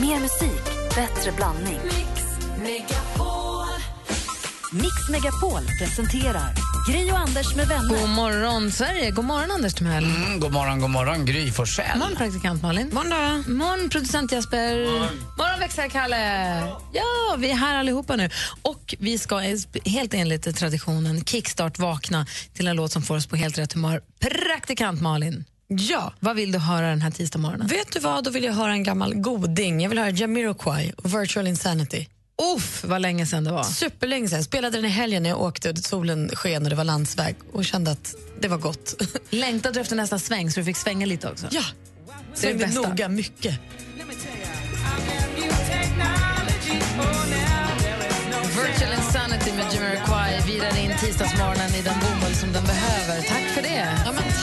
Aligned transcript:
Mer 0.00 0.20
musik, 0.20 0.64
bättre 0.94 1.32
blandning. 1.36 1.80
Mix 4.72 5.08
Megapol 5.10 5.60
presenterar 5.78 6.52
Gri 6.88 7.12
och 7.12 7.18
Anders 7.18 7.54
med 7.54 7.68
vänner. 7.68 7.88
God 7.88 8.08
morgon, 8.08 8.72
Sverige. 8.72 9.10
God 9.10 9.24
morgon, 9.24 9.50
Anders 9.50 9.74
Timell. 9.74 10.04
Mm, 10.04 10.40
god 10.40 10.52
morgon, 10.52 10.80
god 10.80 10.90
morgon, 10.90 11.26
Gry 11.26 11.50
Forssell. 11.52 11.98
morgon, 11.98 12.16
praktikant 12.16 12.62
Malin. 12.62 12.90
Morgon, 12.92 13.56
morgon 13.56 13.90
producent 13.90 14.32
Jesper. 14.32 14.84
Morgon, 15.38 15.60
växelhäxan 15.60 15.90
Kalle. 15.90 16.58
Ja, 16.92 17.36
vi 17.38 17.50
är 17.50 17.54
här 17.56 17.76
allihopa 17.76 18.16
nu. 18.16 18.30
Och 18.62 18.94
vi 18.98 19.18
ska 19.18 19.38
helt 19.84 20.14
enligt 20.14 20.56
traditionen 20.56 21.24
kickstart 21.24 21.78
vakna 21.78 22.26
till 22.54 22.66
en 22.68 22.76
låt 22.76 22.92
som 22.92 23.02
får 23.02 23.16
oss 23.16 23.26
på 23.26 23.36
helt 23.36 23.58
rätt 23.58 23.72
humör. 23.72 24.00
Praktikant 24.20 25.00
Malin. 25.00 25.44
Ja. 25.68 26.12
Vad 26.20 26.36
vill 26.36 26.52
du 26.52 26.58
höra 26.58 26.88
den 26.88 27.02
här 27.02 27.10
tisdag 27.10 27.38
morgonen? 27.38 27.66
Vet 27.66 27.92
du 27.92 28.00
vad, 28.00 28.24
då 28.24 28.30
vill 28.30 28.44
jag 28.44 28.52
höra 28.52 28.72
en 28.72 28.82
gammal 28.82 29.14
goding. 29.14 29.80
Jag 29.80 29.88
vill 29.88 29.98
höra 29.98 30.10
Jamiroquai 30.10 30.92
och 30.96 31.14
Virtual 31.14 31.46
Insanity. 31.46 32.06
Uff, 32.56 32.84
vad 32.84 33.02
länge 33.02 33.26
sedan 33.26 33.44
det 33.44 33.52
var. 33.52 33.64
Superlänge 33.64 34.28
sedan. 34.28 34.44
Spelade 34.44 34.78
den 34.78 34.84
i 34.84 34.88
helgen 34.88 35.22
när 35.22 35.30
jag 35.30 35.40
åkte 35.40 35.70
och 35.70 35.78
solen 35.78 36.30
sken 36.34 36.62
och 36.62 36.70
det 36.70 36.76
var 36.76 36.84
landsväg 36.84 37.36
och 37.52 37.64
kände 37.64 37.90
att 37.90 38.14
det 38.40 38.48
var 38.48 38.58
gott. 38.58 39.02
Längtade 39.30 39.74
du 39.74 39.80
efter 39.80 39.96
nästa 39.96 40.18
sväng 40.18 40.50
så 40.50 40.60
du 40.60 40.64
fick 40.64 40.76
svänga 40.76 41.06
lite 41.06 41.30
också? 41.30 41.46
Ja, 41.50 41.62
det 42.40 42.48
är 42.48 42.52
det 42.52 42.58
bästa. 42.58 42.80
noga 42.80 43.08
mycket. 43.08 43.60
Virtual 48.56 48.92
Insanity 48.98 49.52
med 49.52 49.74
Jamiroquai 49.74 50.40
virar 50.46 50.78
in 50.84 50.92
tisdagsmorgonen 51.00 51.74
i 51.74 51.82
den 51.82 51.94
bomull 52.00 52.34
som 52.34 52.52
den 52.52 52.64
behöver. 52.64 53.22
Tack 53.22 53.42
för 53.54 53.62
det. 53.62 54.02
Ja, 54.06 54.12
men. 54.12 54.35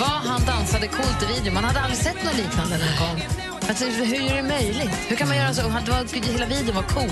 Vad 0.00 0.08
han 0.08 0.44
dansade 0.46 0.88
coolt 0.88 1.22
i 1.22 1.26
videon. 1.26 1.54
Man 1.54 1.64
hade 1.64 1.80
aldrig 1.80 1.98
sett 1.98 2.24
något 2.24 2.36
liknande 2.36 2.78
när 2.78 2.86
den 2.86 2.96
kom. 2.96 3.20
Alltså, 3.68 3.84
hur 3.84 4.30
är 4.30 4.36
det 4.36 4.42
möjligt? 4.42 4.90
Hur 5.08 5.16
kan 5.16 5.28
man 5.28 5.36
göra 5.36 5.54
så? 5.54 5.62
Det 5.62 5.68
var, 5.68 6.32
hela 6.32 6.46
videon 6.46 6.74
var 6.74 6.82
cool. 6.82 7.10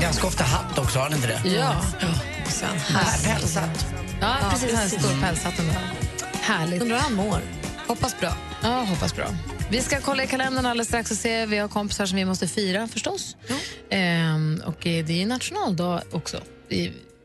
Ganska 0.00 0.26
ofta 0.26 0.44
hatt 0.44 0.78
också, 0.78 0.98
har 0.98 1.08
ni 1.08 1.16
inte 1.16 1.28
det? 1.28 1.48
Ja. 1.48 1.82
Ja. 2.00 2.08
Sen, 2.48 2.78
Här, 2.78 3.34
Pälshatt. 3.34 3.86
Ja, 4.20 4.36
precis. 4.50 4.72
Han 4.74 4.82
precis. 4.82 5.02
stor 5.02 5.20
pälshatten 5.20 5.66
där. 5.66 5.76
Härligt. 6.40 6.82
Undrar 6.82 6.96
hur 6.96 7.02
han 7.02 7.14
mår. 7.14 7.40
Hoppas 7.86 8.20
bra. 8.20 8.32
Ja, 8.62 8.68
hoppas 8.68 9.14
bra. 9.14 9.26
Vi 9.70 9.80
ska 9.80 10.00
kolla 10.00 10.24
i 10.24 10.26
kalendern 10.26 10.66
alldeles 10.66 10.88
strax 10.88 11.10
och 11.10 11.16
se. 11.16 11.46
Vi 11.46 11.58
har 11.58 11.68
kompisar 11.68 12.06
som 12.06 12.16
vi 12.16 12.24
måste 12.24 12.48
fira 12.48 12.88
förstås. 12.88 13.36
Ehm, 13.90 14.62
och 14.66 14.78
det 14.80 15.22
är 15.22 15.26
nationaldag 15.26 16.02
också. 16.12 16.40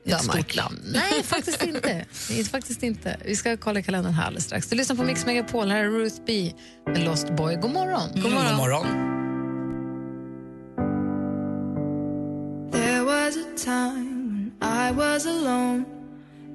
Danmark. 0.06 0.24
stort 0.24 0.56
land. 0.56 0.80
Nej, 0.94 1.24
faktiskt 1.24 1.64
inte. 1.64 2.06
Faktiskt 2.52 2.84
inte. 2.84 3.18
Vi 3.26 3.36
ska 3.36 3.58
kolla 3.58 3.82
kalendern 3.82 4.14
här 4.14 4.26
alldeles 4.26 4.46
strax. 4.46 4.70
Du 4.70 4.76
lyssnar 4.76 4.96
på 4.96 5.04
Mix 5.04 5.26
Megapol. 5.26 5.70
Här 5.70 5.84
är 5.84 5.90
Ruth 5.90 6.16
B. 6.26 6.54
med 6.86 7.04
Lost 7.04 7.30
Boy. 7.30 7.56
God 7.56 7.72
morgon. 7.72 8.10
God 8.16 8.32
morgon. 8.32 8.48
God 8.48 8.58
morgon. 8.58 8.88
There 12.72 13.04
was 13.04 13.38
a 13.38 13.46
time 13.66 14.30
when 14.30 14.52
I 14.62 14.92
was 14.92 15.26
alone, 15.26 15.86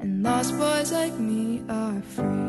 and 0.02 0.22
lost 0.22 0.58
boys 0.58 0.92
like 0.92 1.18
me 1.18 1.60
are 1.68 2.02
free. 2.14 2.46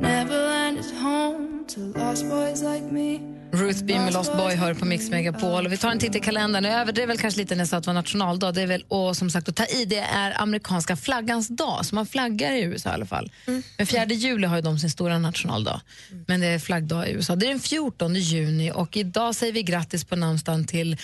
Neverland 0.00 0.78
is 0.78 0.92
home 0.92 1.64
to 1.68 1.80
lost 1.80 2.28
boys 2.28 2.62
like 2.62 2.92
me. 2.92 3.37
Ruth 3.52 3.84
B 3.84 3.98
med 3.98 4.12
Lost 4.12 4.36
Boy 4.36 4.54
hör 4.54 4.74
på 4.74 4.84
Mix 4.84 5.10
Megapol. 5.10 5.66
Och 5.66 5.72
vi 5.72 5.76
tar 5.76 5.90
en 5.90 5.98
titt 5.98 6.14
i 6.14 6.20
kalendern. 6.20 6.64
Jag 6.64 6.74
överdrev 6.80 7.08
väl 7.08 7.18
kanske 7.18 7.40
lite 7.40 7.54
när 7.54 7.60
jag 7.60 7.68
sa 7.68 7.76
att 7.76 7.84
det 7.84 7.88
var 7.88 7.94
nationaldag. 7.94 8.52
Det 8.52 8.62
är 8.62 8.66
väl, 8.66 8.84
och 8.88 9.16
som 9.16 9.30
sagt, 9.30 9.48
att 9.48 9.56
ta 9.56 9.64
i, 9.64 9.84
det 9.84 9.98
är 9.98 10.42
amerikanska 10.42 10.96
flaggans 10.96 11.48
dag. 11.48 11.86
Så 11.86 11.94
man 11.94 12.06
flaggar 12.06 12.52
i 12.52 12.62
USA 12.62 12.90
i 12.90 12.92
alla 12.92 13.06
fall. 13.06 13.30
Men 13.76 13.86
4 13.86 14.04
juli 14.04 14.46
har 14.46 14.56
ju 14.56 14.62
de 14.62 14.78
sin 14.78 14.90
stora 14.90 15.18
nationaldag. 15.18 15.80
Men 16.26 16.40
det 16.40 16.46
är 16.46 16.58
flaggdag 16.58 17.08
i 17.08 17.12
USA. 17.12 17.36
Det 17.36 17.46
är 17.46 17.50
den 17.50 17.60
14 17.60 18.14
juni 18.14 18.72
och 18.74 18.96
idag 18.96 19.34
säger 19.34 19.52
vi 19.52 19.62
grattis 19.62 20.04
på 20.04 20.16
namnsdagen 20.16 20.66
till 20.66 20.96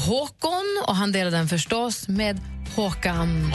Håkon 0.00 0.82
och 0.86 0.96
han 0.96 1.12
delar 1.12 1.30
den 1.30 1.48
förstås 1.48 2.08
med 2.08 2.40
Håkan. 2.76 3.52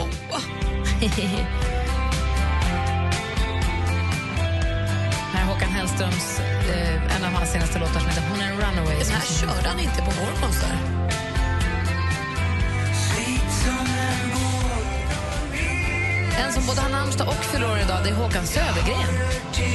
Här 5.32 5.42
är 5.42 5.46
Håkan 5.46 5.68
Hellströms, 5.68 6.40
eh, 6.40 7.16
en 7.16 7.24
av 7.24 7.32
hans 7.32 7.52
senaste 7.52 7.78
låtar 7.78 8.00
som 8.00 8.08
heter 8.08 8.29
runaway. 8.70 8.98
Den 8.98 9.12
här 9.12 9.26
körde 9.40 9.68
han 9.68 9.80
inte 9.80 9.96
på 10.02 10.10
vår 10.20 10.40
konsert. 10.40 10.80
En 16.44 16.52
som 16.52 16.66
både 16.66 16.80
har 16.80 16.90
namnsdag 16.90 17.28
och 17.28 17.44
fyller 17.44 17.70
år 17.72 17.78
idag 17.78 17.98
det 18.04 18.10
är 18.10 18.14
Håkan 18.14 18.46
Södergren. 18.46 19.14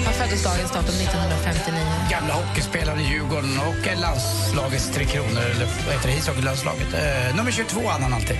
Han 0.05 0.13
föddes 0.13 0.43
dagens 0.43 0.71
datum 0.71 0.95
1959. 0.95 1.79
Gamla 2.11 2.33
hockeyspelare 2.33 2.99
i 3.01 3.03
Djurgården 3.03 3.59
och 3.59 3.99
landslagets 4.01 4.89
Tre 4.93 5.05
Kronor, 5.05 5.41
eller 5.41 5.65
vad 5.85 5.93
heter 5.95 6.07
det, 6.09 6.15
ishockeylandslaget. 6.15 6.93
Eh, 6.93 7.35
nummer 7.35 7.51
22 7.51 7.87
hade 7.87 8.03
han 8.03 8.13
alltid, 8.13 8.37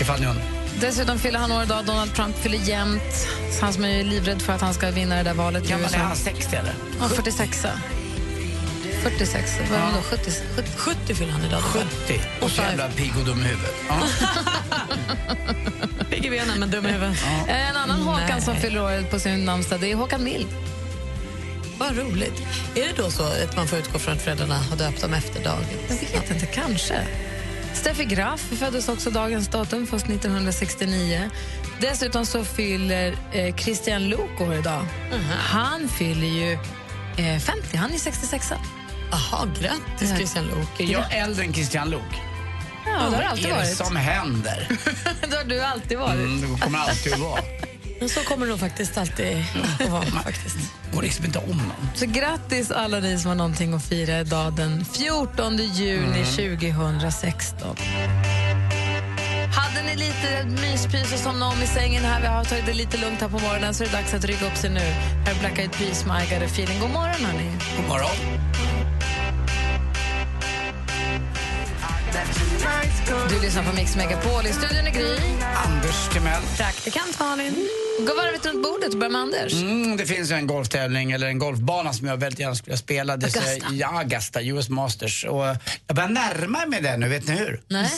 ifall 0.00 0.20
ni 0.20 0.26
undrar. 0.26 0.44
Dessutom 0.80 1.18
fyller 1.18 1.38
han 1.38 1.52
år 1.52 1.62
idag. 1.62 1.84
Donald 1.84 2.14
Trump 2.14 2.36
fyller 2.36 2.58
jämnt. 2.58 3.28
Han 3.60 3.72
som 3.72 3.84
är 3.84 4.04
livrädd 4.04 4.42
för 4.42 4.52
att 4.52 4.60
han 4.60 4.74
ska 4.74 4.90
vinna 4.90 5.16
det 5.16 5.22
där 5.22 5.34
valet 5.34 5.68
Gammal 5.68 5.94
är 5.94 5.98
han 5.98 6.16
60 6.16 6.56
eller? 6.56 6.74
Ja, 7.00 7.08
46. 7.08 7.66
46. 9.10 9.58
Vad 9.70 9.80
det 9.80 9.96
då? 9.96 10.02
70? 10.02 10.30
70? 10.56 10.68
70 10.76 11.14
fyller 11.14 11.32
han 11.32 11.44
idag. 11.44 11.60
70. 11.60 12.20
Och 12.40 12.50
så 12.50 12.62
jävla 12.62 12.88
pigg 12.88 13.12
och 13.18 13.24
dum 13.24 13.40
i 13.40 13.42
huvudet. 13.42 13.74
Ja. 13.88 14.02
Pigg 16.10 16.26
i 16.26 16.30
benen 16.30 16.60
men 16.60 16.70
dum 16.70 16.86
i 16.86 16.92
huvudet. 16.92 17.16
En 17.48 17.76
annan 17.76 18.02
Håkan 18.02 18.26
Nej. 18.30 18.40
som 18.40 18.56
fyller 18.56 18.82
år 18.82 19.10
på 19.10 19.18
sin 19.18 19.44
namnsdag 19.44 19.80
det 19.80 19.92
är 19.92 19.96
Håkan 19.96 20.24
Mild. 20.24 20.46
Vad 21.78 21.98
roligt. 21.98 22.42
Är 22.74 22.84
det 22.88 23.02
då 23.02 23.10
så 23.10 23.22
att 23.22 23.56
man 23.56 23.68
får 23.68 23.78
utgå 23.78 23.98
från 23.98 24.14
att 24.14 24.22
föräldrarna 24.22 24.54
har 24.54 24.76
döpt 24.76 25.00
dem 25.00 25.14
efter 25.14 25.44
dagen? 25.44 25.64
Jag 25.88 26.20
vet 26.20 26.30
inte, 26.30 26.46
kanske. 26.46 27.06
Steffi 27.74 28.04
Graf 28.04 28.40
föddes 28.40 28.88
också 28.88 29.10
dagens 29.10 29.48
datum, 29.48 29.86
fast 29.86 30.06
1969. 30.06 31.30
Dessutom 31.80 32.26
så 32.26 32.44
fyller 32.44 33.14
eh, 33.32 33.56
Christian 33.56 34.08
Luuk 34.08 34.40
år 34.40 34.54
idag. 34.54 34.86
Han 35.38 35.88
fyller 35.88 36.26
ju 36.26 36.52
eh, 37.16 37.38
50, 37.38 37.76
han 37.76 37.94
är 37.94 37.98
66. 37.98 38.52
Jaha, 39.10 39.48
grattis 39.60 40.10
Christian 40.16 40.44
Luuk. 40.46 40.80
Är 40.80 40.84
jag 40.92 41.16
äldre 41.16 41.44
än 41.44 41.54
Christian 41.54 41.90
Luuk? 41.90 42.02
Ja, 42.86 42.92
det 42.92 42.98
har 42.98 43.10
Vad 43.10 43.22
alltid 43.22 43.46
är 43.46 43.60
det 43.60 43.66
som 43.66 43.96
händer? 43.96 44.68
det 45.30 45.36
har 45.36 45.44
du 45.44 45.60
alltid 45.60 45.98
varit. 45.98 46.14
Mm, 46.14 46.52
det 46.54 46.60
kommer 46.60 46.78
alltid 46.78 47.12
att 47.12 47.18
vara. 47.20 47.40
Men 48.00 48.08
så 48.14 48.20
kommer 48.20 48.46
det 48.46 48.50
nog 48.50 48.60
faktiskt 48.60 48.98
alltid 48.98 49.44
att 49.80 49.88
vara. 49.88 50.02
faktiskt. 50.24 50.56
Går 50.92 51.02
liksom 51.02 51.24
inte 51.24 51.38
om 51.38 51.56
någon. 51.56 51.88
Så 51.94 52.06
grattis 52.06 52.70
alla 52.70 53.00
ni 53.00 53.18
som 53.18 53.28
har 53.28 53.36
någonting 53.36 53.74
att 53.74 53.84
fira 53.84 54.20
idag 54.20 54.52
den 54.52 54.84
14 54.84 55.56
juni 55.56 56.24
2016. 56.24 57.76
Hade 59.54 59.82
ni 59.86 59.96
lite 59.96 60.44
myspys 60.62 61.12
och 61.12 61.18
somna 61.18 61.48
om 61.48 61.62
i 61.62 61.66
sängen 61.66 62.04
här, 62.04 62.20
vi 62.20 62.26
har 62.26 62.44
tagit 62.44 62.66
det 62.66 62.72
lite 62.74 62.96
lugnt 62.96 63.20
här 63.20 63.28
på 63.28 63.38
morgonen 63.38 63.74
så 63.74 63.84
är 63.84 63.88
det 63.88 63.96
dags 63.96 64.14
att 64.14 64.24
rygga 64.24 64.46
upp 64.46 64.56
sig 64.56 64.70
nu. 64.70 64.80
Här 64.80 65.34
är 65.34 65.40
Black 65.40 65.58
Eyed 65.58 65.72
Peas 65.72 66.06
med 66.06 66.24
I 66.24 66.34
got 66.34 66.42
a 66.42 66.44
feeling. 66.44 66.80
God 66.80 66.90
morgon 66.90 67.24
hörni. 67.24 67.50
God 67.76 67.88
morgon. 67.88 68.67
Du 73.28 73.40
lyssnar 73.42 73.62
på 73.64 73.76
Mix 73.76 73.96
Megapol. 73.96 74.46
I 74.46 74.52
studion 74.52 74.86
är 74.86 74.90
Gry. 74.90 75.18
Anders 75.66 76.08
Timell. 76.12 76.42
Praktikant 76.56 77.18
Malin. 77.20 77.68
Gå 77.98 78.14
varvet 78.14 78.46
runt 78.46 78.62
bordet 78.62 78.92
och 78.92 78.98
börja 78.98 79.10
med 79.12 79.20
Anders. 79.20 79.52
Mm, 79.52 79.96
det 79.96 80.06
finns 80.06 80.30
ju 80.30 80.34
en 80.34 80.46
golftävling, 80.46 81.12
eller 81.12 81.26
en 81.26 81.38
golfbana 81.38 81.92
som 81.92 82.06
jag 82.06 82.16
väldigt 82.16 82.40
gärna 82.40 82.54
skulle 82.54 82.76
spela. 82.76 83.16
Det 83.16 83.26
Augusta. 83.26 83.40
säger- 83.44 83.64
Ja, 83.72 83.98
Augusta, 83.98 84.42
US 84.42 84.68
Masters. 84.68 85.24
Och 85.24 85.46
jag 85.86 85.96
börjar 85.96 86.08
närma 86.08 86.66
mig 86.66 86.80
det 86.82 86.96
nu, 86.96 87.08
vet 87.08 87.28
ni 87.28 87.34
hur? 87.34 87.60
Nej. 87.68 87.90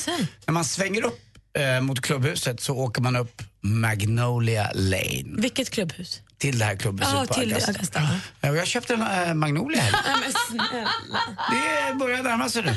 När 0.47 0.53
man 0.53 0.65
svänger 0.65 1.05
upp 1.05 1.21
eh, 1.59 1.81
mot 1.81 2.01
klubbhuset 2.01 2.61
så 2.61 2.75
åker 2.77 3.03
man 3.03 3.17
upp 3.17 3.43
Magnolia 3.61 4.71
Lane 4.75 5.25
Vilket 5.39 5.71
klubbhus? 5.71 6.21
Till 6.41 6.59
det 6.59 6.65
här 6.65 6.77
klubbhuset 6.77 7.15
Ja, 7.15 7.25
på 7.29 7.35
till 7.35 7.53
Augusta. 7.53 7.73
Augusta. 7.73 8.09
Ja, 8.41 8.51
och 8.51 8.57
jag 8.57 8.67
köpte 8.67 8.95
en 8.95 9.29
äh, 9.29 9.35
Magnolia 9.35 9.81
här. 9.81 9.93
Nej, 9.93 10.15
men 10.21 10.33
snälla. 10.49 10.91
Det 11.51 11.95
börjar 11.95 12.23
närma 12.23 12.49
sig 12.49 12.63
nu. 12.63 12.71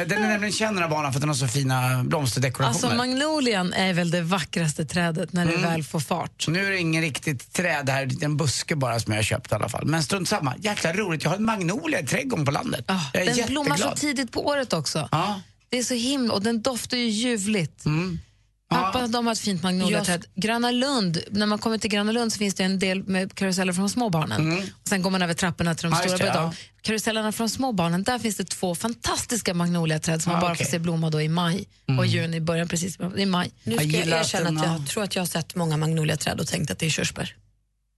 Eh, 0.00 0.06
den 0.06 0.22
är 0.22 0.28
nämligen 0.28 0.52
känd 0.52 0.76
den 0.76 0.82
här 0.82 0.90
banan 0.90 1.12
för 1.12 1.18
att 1.18 1.22
den 1.22 1.28
har 1.28 1.34
så 1.34 1.48
fina 1.48 2.04
blomsterdekorationer. 2.04 2.68
Alltså 2.68 2.96
magnolian 2.96 3.72
är 3.72 3.92
väl 3.92 4.10
det 4.10 4.22
vackraste 4.22 4.84
trädet 4.84 5.32
när 5.32 5.46
det 5.46 5.56
väl 5.56 5.84
får 5.84 6.00
fart. 6.00 6.48
Nu 6.48 6.66
är 6.66 6.70
det 6.70 6.78
ingen 6.78 7.02
riktigt 7.02 7.52
träd 7.52 7.88
här, 7.88 8.06
det 8.06 8.22
är 8.22 8.24
en 8.24 8.36
buske 8.36 8.76
bara 8.76 9.00
som 9.00 9.12
jag 9.12 9.18
har 9.18 9.24
köpt 9.24 9.52
i 9.52 9.54
alla 9.54 9.68
fall. 9.68 9.86
Men 9.86 10.02
strunt 10.02 10.28
samma, 10.28 10.54
jäkla 10.58 10.92
roligt. 10.92 11.24
Jag 11.24 11.30
har 11.30 11.36
en 11.36 11.44
magnolia 11.44 12.00
i 12.00 12.06
trädgården 12.06 12.44
på 12.44 12.50
landet. 12.52 12.84
Ah, 12.88 13.00
jag 13.12 13.22
är 13.22 13.34
den 13.34 13.46
blommar 13.46 13.76
så 13.76 13.82
jätteglad. 13.82 13.96
tidigt 13.96 14.32
på 14.32 14.46
året 14.46 14.72
också. 14.72 15.08
Ja. 15.12 15.40
Det 15.68 15.78
är 15.78 15.82
så 15.82 15.94
himla, 15.94 16.34
och 16.34 16.42
den 16.42 16.62
doftar 16.62 16.96
ju 16.96 17.08
ljuvligt. 17.08 17.86
Mm. 17.86 18.18
Pappa 18.70 19.06
de 19.06 19.26
har 19.26 19.32
ett 19.32 19.38
fint 19.38 19.62
magnoliaträd. 19.62 20.24
Gröna 20.34 20.70
Lund, 20.70 21.18
när 21.30 21.46
man 21.46 21.58
kommer 21.58 21.78
till 21.78 21.90
Gröna 21.90 22.12
Lund 22.12 22.32
så 22.32 22.38
finns 22.38 22.54
det 22.54 22.64
en 22.64 22.78
del 22.78 23.02
med 23.04 23.34
karuseller 23.34 23.72
från 23.72 23.90
småbarnen. 23.90 24.58
Och 24.82 24.88
sen 24.88 25.02
går 25.02 25.10
man 25.10 25.22
över 25.22 25.34
trapporna 25.34 25.74
till 25.74 25.82
de 25.82 25.92
Mm. 25.92 25.98
Ja, 26.02 26.16
stora 26.16 26.26
det, 26.26 26.32
bredden. 26.32 26.52
Karusellerna 26.82 27.32
från 27.32 27.50
småbarnen, 27.50 28.02
där 28.02 28.18
finns 28.18 28.36
det 28.36 28.44
två 28.44 28.74
fantastiska 28.74 29.54
magnoliaträd 29.54 30.22
som 30.22 30.30
Ja, 30.30 30.36
man 30.36 30.40
bara 30.40 30.52
okej. 30.52 30.66
får 30.66 30.70
se 30.70 30.78
blomma 30.78 31.10
då 31.10 31.20
i 31.22 31.28
maj 31.28 31.68
och 31.98 32.06
juni, 32.06 32.40
början 32.40 32.68
precis 32.68 32.98
i 33.16 33.26
maj. 33.26 33.50
Nu 33.64 33.72
Jag 33.72 33.80
ska 33.80 33.90
jag 33.90 34.04
gillar 34.04 34.20
erkänna 34.20 34.60
att 34.60 34.66
jag 34.66 34.86
tror 34.88 35.02
att 35.04 35.14
jag 35.14 35.22
har 35.22 35.26
sett 35.26 35.54
många 35.54 35.76
magnoliaträd 35.76 36.40
och 36.40 36.46
tänkt 36.46 36.70
att 36.70 36.78
det 36.78 36.86
är 36.86 36.90
körsbär. 36.90 37.34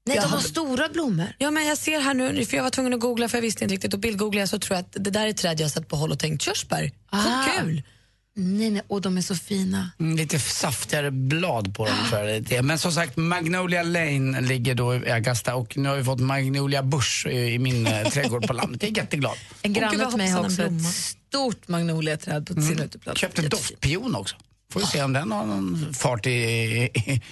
Nej, 0.07 0.17
Jag 0.17 0.25
de 0.25 0.29
har 0.31 0.37
hade- 0.37 0.49
stora 0.49 0.89
blommor. 0.89 1.27
Ja, 1.39 1.51
men 1.51 1.67
jag 1.67 1.79
ser 1.79 2.01
här 2.01 2.15
nu, 2.15 2.45
för 2.47 2.57
jag 2.57 2.65
var 2.65 2.71
tvungen 2.71 2.95
att 2.95 3.01
googla 3.01 3.29
för 3.29 3.37
jag 3.37 3.43
visste 3.43 3.65
inte 3.65 3.75
riktigt 3.75 3.95
och 3.95 4.01
bildgoogla 4.01 4.41
jag 4.41 4.49
så 4.49 4.59
tror 4.59 4.77
jag 4.77 4.85
att 4.85 4.93
det 5.05 5.11
där 5.11 5.27
är 5.27 5.33
träd 5.33 5.61
jag 5.61 5.65
har 5.65 5.71
sett 5.71 5.89
på 5.89 5.97
håll 5.97 6.13
och 6.13 6.19
tänkt 6.19 6.43
körsbär. 6.43 6.91
Ah. 7.11 7.23
Så 7.23 7.61
kul! 7.61 7.83
Nej, 8.41 8.71
nej, 8.71 8.83
och 8.87 9.01
de 9.01 9.17
är 9.17 9.23
så 9.23 9.35
fina. 9.35 9.91
Mm, 10.01 10.17
Lite 10.17 10.39
saftigare 10.39 11.11
blad 11.11 11.77
på 11.77 11.87
dem 11.87 11.95
tror 12.09 12.21
jag 12.21 12.43
det 12.43 12.57
är. 12.57 12.63
Men 12.63 12.79
som 12.79 12.93
sagt, 12.93 13.17
Magnolia 13.17 13.83
Lane 13.83 14.41
ligger 14.41 14.75
då 14.75 14.95
i 14.95 15.11
Augusta 15.11 15.55
och 15.55 15.77
nu 15.77 15.89
har 15.89 15.97
vi 15.97 16.05
fått 16.05 16.21
Magnolia 16.21 16.83
Bush 16.83 17.27
i 17.27 17.49
i 17.55 17.59
min 17.59 17.87
eh, 17.87 18.09
trädgård 18.13 18.47
på 18.47 18.53
landet. 18.53 18.83
Jag 18.83 18.93
är 18.93 18.97
jätteglad. 18.97 19.37
En 19.63 19.73
granne 19.73 20.09
till 20.09 20.17
mig 20.19 20.31
har 20.31 20.45
också 20.45 20.63
ett 20.63 20.83
stort 20.83 21.69
magnoliaträd 21.69 22.47
på 22.47 22.63
sin 22.63 22.81
uteplats. 22.81 23.21
Köpte 23.21 23.49
doftpion 23.49 24.15
också. 24.15 24.37
Får 24.73 24.81
vi 24.81 24.87
se 24.87 25.03
om 25.03 25.13
den 25.13 25.33
har 25.33 25.47
någon 25.47 25.95
fart 25.95 26.27
i, 26.27 26.31
i, 26.31 27.23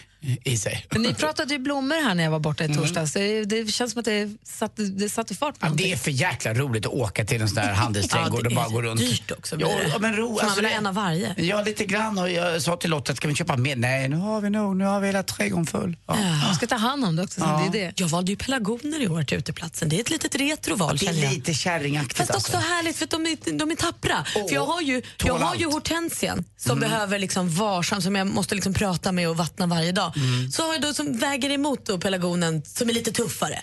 i 0.44 0.56
sig. 0.58 0.86
Men 0.90 1.02
ni 1.02 1.14
pratade 1.14 1.54
ju 1.54 1.58
blommor 1.60 2.04
här 2.04 2.14
när 2.14 2.24
jag 2.24 2.30
var 2.30 2.38
borta 2.38 2.64
i 2.64 2.74
torsdags. 2.74 3.12
Det, 3.12 3.44
det 3.44 3.66
känns 3.72 3.92
som 3.92 3.98
att 3.98 4.04
det 4.04 4.30
satte, 4.44 4.82
det 4.82 5.08
satte 5.08 5.34
fart 5.34 5.58
på 5.58 5.66
Ja, 5.66 5.70
det 5.74 5.92
är 5.92 5.96
för 5.96 6.10
jäkla 6.10 6.54
roligt 6.54 6.86
att 6.86 6.92
åka 6.92 7.24
till 7.24 7.40
en 7.42 7.48
sån 7.48 7.54
där 7.56 7.72
handelsträdgård 7.72 8.46
och 8.46 8.52
bara 8.52 8.68
gå 8.68 8.82
runt. 8.82 9.00
dyrt 9.00 9.30
också. 9.30 9.56
Ja, 9.60 9.66
det. 9.68 9.88
ja, 9.92 9.98
men 9.98 10.16
ro, 10.16 10.28
man 10.28 10.38
alltså, 10.40 10.60
ha 10.62 10.68
det- 10.68 10.74
en 10.74 10.86
av 10.86 10.94
varje? 10.94 11.34
Ja, 11.38 11.62
lite 11.62 11.84
grann. 11.84 12.18
Och 12.18 12.30
jag 12.30 12.62
sa 12.62 12.76
till 12.76 12.90
Lotta, 12.90 13.14
ska 13.14 13.28
vi 13.28 13.34
köpa 13.34 13.56
mer? 13.56 13.76
Nej, 13.76 14.08
nu 14.08 14.16
har 14.16 14.40
vi 14.40 14.50
nog. 14.50 14.76
Nu 14.76 14.84
har 14.84 15.00
vi 15.00 15.06
hela 15.06 15.22
trädgården 15.22 15.66
full. 15.66 15.96
Ja. 16.06 16.16
Man 16.46 16.54
ska 16.54 16.66
ta 16.66 16.76
hand 16.76 17.04
om 17.04 17.16
det 17.16 17.22
också. 17.22 17.40
Så 17.40 17.46
Ja. 17.46 17.68
det 17.72 17.78
är 17.78 17.86
det. 17.86 18.00
Jag 18.00 18.08
valde 18.08 18.30
ju 18.32 18.36
pelargoner 18.36 19.00
i 19.02 19.08
år 19.08 19.22
till 19.22 19.38
uteplatsen. 19.38 19.88
Det 19.88 19.96
är 19.96 20.00
ett 20.00 20.10
litet 20.10 20.34
retroval 20.34 20.96
Det 20.96 21.06
känner 21.06 21.24
är 21.26 21.30
lite 21.30 21.54
kärringaktigt 21.54 22.16
Fast 22.18 22.30
också 22.30 22.56
alltså. 22.56 22.70
härligt 22.72 22.96
för 22.96 23.04
att 23.04 23.10
de 23.10 23.26
är, 23.26 23.58
de 23.58 23.70
är 23.70 23.76
tappra. 23.76 24.24
Åh, 24.36 24.48
för 24.48 24.54
jag 24.54 24.66
har 24.66 24.80
ju, 24.80 25.02
jag 25.24 25.34
har 25.38 25.54
ju 25.54 25.66
hortensian 25.66 26.44
som 26.56 26.80
behöver 26.80 27.18
liksom 27.18 27.50
varsam, 27.54 28.02
som 28.02 28.16
jag 28.16 28.26
måste 28.26 28.54
liksom 28.54 28.74
prata 28.74 29.12
med 29.12 29.28
och 29.28 29.36
vattna 29.36 29.66
varje 29.66 29.92
dag. 29.92 30.05
Så 30.52 30.62
har 30.62 30.72
jag 30.72 30.82
då 30.82 30.94
som 30.94 31.18
väger 31.18 31.50
emot 31.50 31.86
då 31.86 31.98
pelargonen 31.98 32.62
som 32.64 32.88
är 32.88 32.92
lite 32.94 33.12
tuffare. 33.12 33.58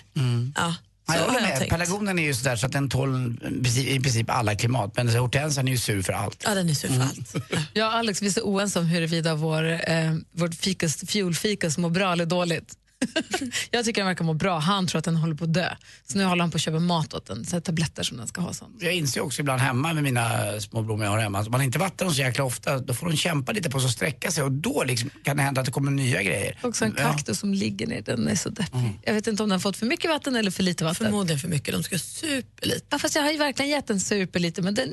Ja, 0.54 0.74
så 1.06 1.12
Ja, 1.12 1.16
jag 1.18 1.26
håller 1.26 1.40
med. 1.40 1.68
Pelargonen 1.68 2.18
är 2.18 2.22
ju 2.22 2.34
sådär 2.34 2.56
så 2.56 2.66
att 2.66 2.72
den 2.72 2.88
tål 2.88 3.36
i 3.76 4.00
princip- 4.00 4.30
alla 4.30 4.54
klimat. 4.54 4.96
Men 4.96 5.08
hortensian 5.08 5.68
är 5.68 5.72
ju 5.72 5.78
sur 5.78 6.02
för 6.02 6.12
allt. 6.12 6.42
Ja, 6.46 6.54
den 6.54 6.68
är 6.68 6.74
sur 6.74 6.88
för 6.88 7.00
allt. 7.02 7.34
Ja. 7.50 7.58
Jag 7.72 7.86
och 7.86 7.94
Alex 7.94 8.22
vi 8.22 8.26
är 8.26 8.30
så 8.30 8.40
oense 8.42 8.78
om 8.78 8.86
huruvida 8.86 9.34
vår, 9.34 9.90
eh, 9.90 10.14
vårt 10.32 10.54
fikus, 10.54 10.96
fjolfikus 11.06 11.78
mår 11.78 11.90
bra 11.90 12.12
eller 12.12 12.26
dåligt. 12.26 12.74
jag 13.70 13.84
tycker 13.84 14.00
den 14.00 14.06
verkar 14.06 14.24
må 14.24 14.34
bra. 14.34 14.58
Han 14.58 14.86
tror 14.86 14.98
att 14.98 15.04
den 15.04 15.16
håller 15.16 15.34
på 15.34 15.44
att 15.44 15.54
dö. 15.54 15.68
Så 16.06 16.18
nu 16.18 16.24
håller 16.24 16.42
han 16.42 16.50
på 16.50 16.56
att 16.56 16.60
köpa 16.62 16.78
mat 16.78 17.14
åt 17.14 17.26
den, 17.26 17.44
så 17.44 17.60
tabletter 17.60 18.02
som 18.02 18.16
den 18.16 18.26
ska 18.28 18.40
ha. 18.40 18.52
Sånt. 18.52 18.76
Jag 18.82 18.94
inser 18.94 19.20
också 19.20 19.40
ibland 19.40 19.60
hemma 19.60 19.92
med 19.92 20.02
mina 20.02 20.28
små 20.60 20.82
blommor 20.82 21.04
jag 21.04 21.10
har 21.12 21.18
hemma, 21.18 21.40
om 21.40 21.50
man 21.50 21.62
inte 21.62 21.78
vattnar 21.78 22.04
dem 22.06 22.14
så 22.14 22.20
jäkla 22.20 22.44
ofta, 22.44 22.78
då 22.78 22.94
får 22.94 23.06
de 23.10 23.16
kämpa 23.16 23.52
lite 23.52 23.70
på 23.70 23.80
sig 23.80 23.86
och 23.86 23.92
sträcka 23.92 24.30
sig 24.30 24.42
och 24.44 24.52
då 24.52 24.84
liksom 24.84 25.10
kan 25.24 25.36
det 25.36 25.42
hända 25.42 25.60
att 25.60 25.64
det 25.66 25.72
kommer 25.72 25.90
nya 25.90 26.22
grejer. 26.22 26.58
Också 26.62 26.84
en 26.84 26.94
Ja. 26.98 27.04
kaktus 27.12 27.38
som 27.38 27.54
ligger 27.54 27.86
ner, 27.86 28.02
den 28.02 28.28
är 28.28 28.34
så 28.34 28.48
deppig. 28.48 28.98
Jag 29.02 29.14
vet 29.14 29.26
inte 29.26 29.42
om 29.42 29.48
den 29.48 29.54
har 29.56 29.60
fått 29.60 29.76
för 29.76 29.86
mycket 29.86 30.10
vatten 30.10 30.36
eller 30.36 30.50
för 30.50 30.62
lite 30.62 30.84
vatten. 30.84 31.06
Förmodligen 31.06 31.38
för 31.40 31.48
mycket. 31.48 31.74
De 31.74 31.82
ska 31.82 31.98
superlite. 31.98 32.86
Ja, 32.90 32.98
fast 32.98 33.14
jag 33.14 33.22
har 33.22 33.30
ju 33.32 33.38
verkligen 33.38 33.70
gett 33.70 33.86
den 33.86 34.00
superlite, 34.00 34.62
men 34.62 34.74
den, 34.74 34.88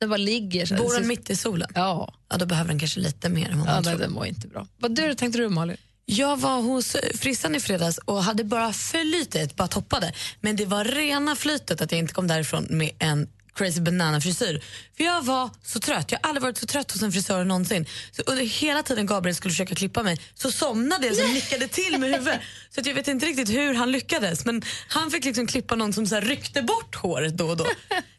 den 0.00 0.08
bara 0.08 0.16
ligger. 0.16 0.66
Så 0.66 0.74
Bor 0.76 0.98
den 0.98 1.08
mitt 1.08 1.30
i 1.30 1.36
solen? 1.36 1.68
Ja, 1.74 2.14
Ja, 2.30 2.36
då 2.38 2.46
behöver 2.46 2.68
den 2.68 2.78
kanske 2.78 3.00
lite 3.00 3.28
mer 3.28 3.50
än 3.50 3.58
vad 3.58 3.68
ja 3.68 3.72
man 3.74 3.84
tror. 3.84 3.98
den 3.98 4.12
mår 4.12 4.26
inte 4.26 4.48
bra. 4.48 4.66
Vad 4.78 4.94
du, 4.94 5.14
tänkte 5.14 5.38
du 5.38 5.48
Malin? 5.48 5.76
Jag 6.06 6.36
var 6.36 6.62
hos 6.62 6.96
frissan 7.14 7.54
i 7.54 7.60
fredags 7.60 7.98
och 7.98 8.22
hade 8.22 8.44
bara 8.44 8.72
flytet, 8.72 9.56
bara 9.56 9.68
toppade. 9.68 10.12
Men 10.40 10.56
det 10.56 10.66
var 10.66 10.84
rena 10.84 11.36
flytet 11.36 11.80
att 11.80 11.92
jag 11.92 11.98
inte 11.98 12.14
kom 12.14 12.26
därifrån 12.26 12.66
med 12.70 12.90
en 12.98 13.28
crazy 13.54 13.80
banana 13.80 14.20
frisyr. 14.20 14.62
För 14.96 15.04
jag 15.04 15.22
var 15.22 15.50
så 15.62 15.80
trött. 15.80 16.12
Jag 16.12 16.18
har 16.22 16.28
aldrig 16.28 16.42
varit 16.42 16.58
så 16.58 16.66
trött 16.66 16.92
hos 16.92 17.02
en 17.02 17.12
frisör 17.12 17.44
någonsin. 17.44 17.86
Så 18.12 18.22
under 18.26 18.44
hela 18.44 18.82
tiden 18.82 19.06
Gabriel 19.06 19.34
skulle 19.36 19.52
försöka 19.52 19.74
klippa 19.74 20.02
mig 20.02 20.20
så 20.34 20.50
somnade 20.50 21.06
jag 21.06 21.24
och 21.28 21.34
nickade 21.34 21.68
till 21.68 21.98
med 21.98 22.10
huvudet. 22.10 22.40
Så 22.70 22.80
att 22.80 22.86
jag 22.86 22.94
vet 22.94 23.08
inte 23.08 23.26
riktigt 23.26 23.50
hur 23.50 23.74
han 23.74 23.92
lyckades. 23.92 24.44
Men 24.44 24.62
han 24.88 25.10
fick 25.10 25.24
liksom 25.24 25.46
klippa 25.46 25.74
någon 25.74 25.92
som 25.92 26.06
så 26.06 26.14
här 26.14 26.22
ryckte 26.22 26.62
bort 26.62 26.94
håret 26.94 27.36
då 27.36 27.48
och 27.48 27.56
då. 27.56 27.66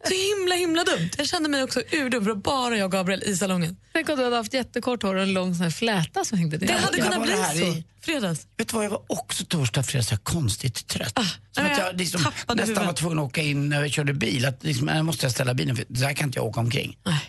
Så 0.08 0.14
himla 0.14 0.56
himla 0.56 0.84
dumt. 0.84 1.10
Jag 1.18 1.28
kände 1.28 1.50
mig 1.50 1.64
också 1.64 1.82
urdum 1.92 2.26
för 2.26 2.36
bara 2.36 2.78
jag 2.78 2.86
och 2.86 2.92
Gabriel 2.92 3.24
i 3.24 3.38
salongen. 3.38 3.78
Tänk 3.94 4.10
om 4.10 4.18
du 4.18 4.24
hade 4.24 4.36
haft 4.36 4.54
jättekort 4.54 5.04
hår 5.04 5.16
och 5.16 5.22
en 5.22 5.34
lång 5.34 5.56
sån 5.56 5.64
här 5.64 5.72
fläta 5.72 6.26
som 6.26 6.38
hängde 6.38 6.58
ner. 6.58 6.68
Det 6.68 6.74
hade 6.74 6.98
kunnat 6.98 7.24
bli 7.24 7.34
så. 7.34 7.93
Fredags. 8.06 8.48
Vet 8.58 8.68
du 8.70 8.76
vad, 8.76 8.86
jag 8.86 8.90
var 8.90 9.02
också 9.10 9.46
torsdag, 9.46 9.84
fredag 9.84 10.04
så 10.04 10.18
konstigt 10.18 10.88
trött. 10.88 11.20
Som 11.52 11.64
nej, 11.64 11.72
att 11.72 11.78
jag 11.78 11.98
liksom 11.98 12.22
nästan 12.22 12.60
huvudet. 12.60 12.86
var 12.86 12.94
tvungen 12.94 13.20
att 13.20 13.26
åka 13.26 13.42
in 13.42 13.70
när 13.70 13.82
jag 13.82 13.92
körde 13.92 14.14
bil. 14.14 14.46
Att 14.46 14.64
liksom, 14.64 14.88
jag 14.88 15.06
måste 15.06 15.30
ställa 15.30 15.54
bilen 15.54 15.76
för 15.76 15.86
så 15.96 16.06
här 16.06 16.14
kan 16.14 16.28
inte 16.30 16.40
jag 16.40 16.46
åka 16.46 16.60
omkring. 16.60 16.98
Nej. 17.06 17.20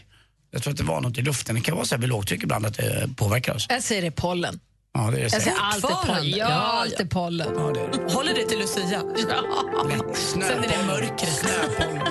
Jag 0.50 0.62
tror 0.62 0.70
att 0.72 0.76
det 0.78 0.84
var 0.84 1.00
något 1.00 1.18
i 1.18 1.22
luften. 1.22 1.54
Det 1.54 1.60
kan 1.60 1.74
vara 1.76 1.86
så 1.86 1.94
här 1.94 2.00
vid 2.00 2.08
lågtryck 2.08 2.42
ibland 2.42 2.66
att 2.66 2.74
det 2.76 3.08
påverkar 3.16 3.54
oss. 3.54 3.66
Jag 3.68 3.82
säger 3.82 4.02
det 4.02 4.08
är 4.08 4.10
pollen. 4.10 4.60
Ja, 4.94 5.00
det 5.00 5.06
är 5.06 5.12
det 5.12 5.20
Jag 5.20 5.32
säger 5.42 5.56
allt 5.60 5.84
är 5.84 5.88
pollen. 6.06 6.30
Ja, 6.30 6.36
Ja, 6.36 6.46
allt 6.54 6.94
ja. 6.98 7.04
är 7.04 7.08
pollen. 7.08 7.48
Ja, 7.56 7.70
det 7.74 7.80
är 7.80 8.06
det. 8.06 8.12
Håller 8.12 8.34
det 8.34 8.44
till 8.48 8.58
Lucia? 8.58 9.02
Lätt. 9.02 10.16
Snö, 10.16 10.44
Sen 10.48 10.64
är 10.64 10.68
det 10.68 10.86
mörkret. 10.86 11.32
Snöpollen. 11.32 12.06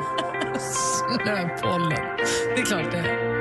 Snöpollen. 1.23 1.89
Det 2.55 2.61
är 2.61 2.65
klart 2.65 2.91
det 2.91 2.97
är. 2.97 3.33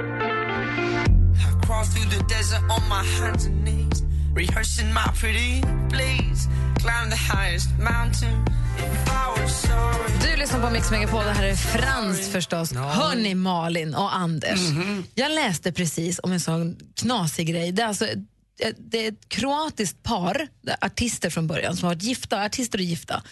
Rehearsing 4.37 4.89
my 4.95 5.07
pretty 5.21 5.61
please. 5.91 6.49
Climb 6.81 7.11
the 7.11 7.17
highest 7.37 7.69
mountain. 7.79 8.45
Du 10.23 10.37
lyssnar 10.37 10.61
på 10.61 10.71
Mix 10.71 10.91
Megapol, 10.91 11.25
det 11.25 11.31
här 11.33 11.45
är 11.47 11.55
Frans 11.55 12.29
förstås. 12.29 12.73
Hörni 12.73 13.35
Malin 13.35 13.95
och 13.95 14.17
Anders. 14.17 14.61
Jag 15.15 15.33
läste 15.33 15.73
precis 15.73 16.21
om 16.23 16.33
en 16.33 16.41
sån 16.41 16.77
knasig 16.97 17.47
grej. 17.49 17.73
Det 17.73 17.83
är, 17.83 17.87
alltså, 17.87 18.05
ett- 18.07 18.77
det 18.79 19.05
är 19.07 19.09
ett 19.09 19.29
kroatiskt 19.29 20.03
par, 20.03 20.49
artister 20.81 21.31
från 21.31 21.47
början, 21.47 21.77
som 21.77 21.87
har 21.89 21.95
varit 21.95 22.03
gifta, 22.03 22.43
artister 22.45 22.79
och 22.79 22.85
gifta. 22.85 23.23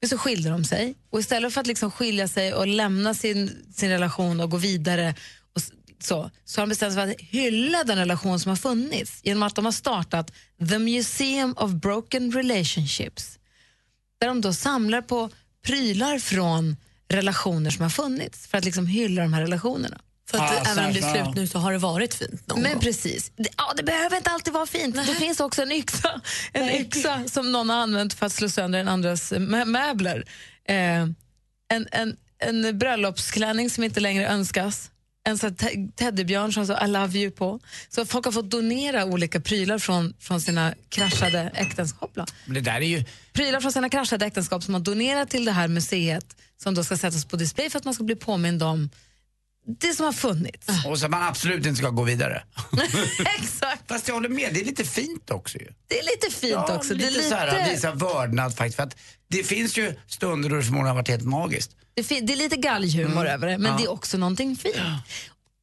Men 0.00 0.08
så 0.08 0.18
skilde 0.18 0.50
de 0.50 0.64
sig 0.64 0.94
och 1.10 1.20
istället 1.20 1.54
för 1.54 1.60
att 1.60 1.66
liksom 1.66 1.90
skilja 1.90 2.28
sig 2.28 2.54
och 2.54 2.66
lämna 2.66 3.14
sin, 3.14 3.66
sin 3.74 3.90
relation 3.90 4.40
och 4.40 4.50
gå 4.50 4.56
vidare 4.56 5.14
så, 6.04 6.30
så 6.44 6.60
har 6.60 6.66
de 6.66 6.68
bestämt 6.68 6.94
sig 6.94 7.02
för 7.06 7.10
att 7.12 7.20
hylla 7.20 7.84
den 7.84 7.98
relation 7.98 8.40
som 8.40 8.48
har 8.48 8.56
funnits 8.56 9.20
genom 9.22 9.42
att 9.42 9.54
de 9.54 9.64
har 9.64 9.72
startat 9.72 10.32
The 10.70 10.78
Museum 10.78 11.54
of 11.56 11.70
Broken 11.70 12.32
Relationships 12.32 13.38
där 14.20 14.28
de 14.28 14.40
då 14.40 14.52
samlar 14.52 15.02
på 15.02 15.30
prylar 15.66 16.18
från 16.18 16.76
relationer 17.08 17.70
som 17.70 17.82
har 17.82 17.90
funnits 17.90 18.46
för 18.46 18.58
att 18.58 18.64
liksom 18.64 18.86
hylla 18.86 19.22
de 19.22 19.32
här 19.32 19.40
relationerna. 19.40 20.00
För 20.30 20.38
att 20.38 20.66
Ah, 20.66 20.70
även 20.70 20.84
om 20.86 20.92
det 20.92 20.98
är 21.00 21.14
slut 21.24 21.34
nu 21.34 21.46
så 21.46 21.58
har 21.58 21.72
det 21.72 21.78
varit 21.78 22.14
fint 22.14 22.46
någon 22.46 22.62
Men 22.62 22.72
gång. 22.72 22.80
precis. 22.82 23.32
Det, 23.36 23.48
ja, 23.56 23.72
det 23.76 23.82
behöver 23.82 24.16
inte 24.16 24.30
alltid 24.30 24.52
vara 24.52 24.66
fint. 24.66 24.94
Det 24.96 25.14
finns 25.14 25.40
också 25.40 25.62
en 25.62 25.72
yxa, 25.72 26.20
en 26.52 26.68
yxa 26.70 27.24
som 27.28 27.52
någon 27.52 27.70
har 27.70 27.76
använt 27.76 28.14
för 28.14 28.26
att 28.26 28.32
slå 28.32 28.48
sönder 28.48 28.78
en 28.78 28.88
andras 28.88 29.32
mö- 29.32 29.64
möbler. 29.64 30.24
Eh, 30.64 30.76
en, 31.72 31.86
en, 31.92 32.16
en 32.38 32.78
bröllopsklänning 32.78 33.70
som 33.70 33.84
inte 33.84 34.00
längre 34.00 34.28
önskas. 34.28 34.89
En 35.24 35.38
sån 35.38 35.56
teddybjörn 35.96 36.52
som 36.52 36.64
står 36.64 36.84
I 36.84 36.88
love 36.88 37.18
you 37.18 37.30
på. 37.30 37.60
Så 37.88 38.06
folk 38.06 38.24
har 38.24 38.32
fått 38.32 38.50
donera 38.50 39.04
olika 39.04 39.40
prylar 39.40 39.78
från, 39.78 40.14
från 40.18 40.40
sina 40.40 40.74
kraschade 40.88 41.50
äktenskap. 41.54 42.10
Men 42.44 42.54
det 42.54 42.60
där 42.60 42.76
är 42.76 42.80
ju... 42.80 43.04
Prylar 43.32 43.60
från 43.60 43.72
sina 43.72 43.88
kraschade 43.88 44.26
äktenskap 44.26 44.62
som 44.62 44.72
man 44.72 44.82
donerat 44.82 45.30
till 45.30 45.44
det 45.44 45.52
här 45.52 45.68
museet 45.68 46.36
som 46.62 46.74
då 46.74 46.84
ska 46.84 46.96
sättas 46.96 47.24
på 47.24 47.36
display 47.36 47.70
för 47.70 47.78
att 47.78 47.84
man 47.84 47.94
ska 47.94 48.04
bli 48.04 48.16
påmind 48.16 48.62
om 48.62 48.90
det 49.66 49.92
som 49.94 50.04
har 50.04 50.12
funnits. 50.12 50.68
Och 50.86 50.98
så 50.98 51.04
att 51.04 51.10
man 51.10 51.22
absolut 51.22 51.66
inte 51.66 51.78
ska 51.78 51.90
gå 51.90 52.02
vidare. 52.02 52.42
Exakt. 53.38 53.88
Fast 53.88 54.08
jag 54.08 54.14
håller 54.14 54.28
med, 54.28 54.54
det 54.54 54.60
är 54.60 54.64
lite 54.64 54.84
fint 54.84 55.30
också 55.30 55.58
ju. 55.58 55.68
Det 55.88 55.98
är 55.98 56.04
lite 56.04 56.36
fint 56.36 56.52
Ja, 56.52 56.76
också. 56.76 56.94
lite, 56.94 57.06
det, 57.06 57.12
är 57.12 57.16
lite, 57.16 57.28
så 57.28 57.34
här, 57.34 57.70
visa 57.70 57.92
vördnad 57.92 58.56
faktiskt. 58.56 58.76
För 58.76 58.82
att 58.82 58.96
det 59.28 59.42
finns 59.42 59.78
ju 59.78 59.94
stunder 60.06 60.50
då 60.50 60.56
det 60.56 60.62
förmodligen 60.62 60.86
har 60.86 60.94
varit 60.94 61.08
helt 61.08 61.24
magiskt. 61.24 61.76
Det, 62.08 62.20
det 62.20 62.32
är 62.32 62.36
lite 62.36 62.56
galghumor 62.56 63.20
Mm. 63.20 63.26
över 63.34 63.46
det, 63.46 63.58
men 63.58 63.76
det 63.76 63.82
är 63.84 63.90
också 63.90 64.18
någonting 64.18 64.56
fint. 64.56 64.76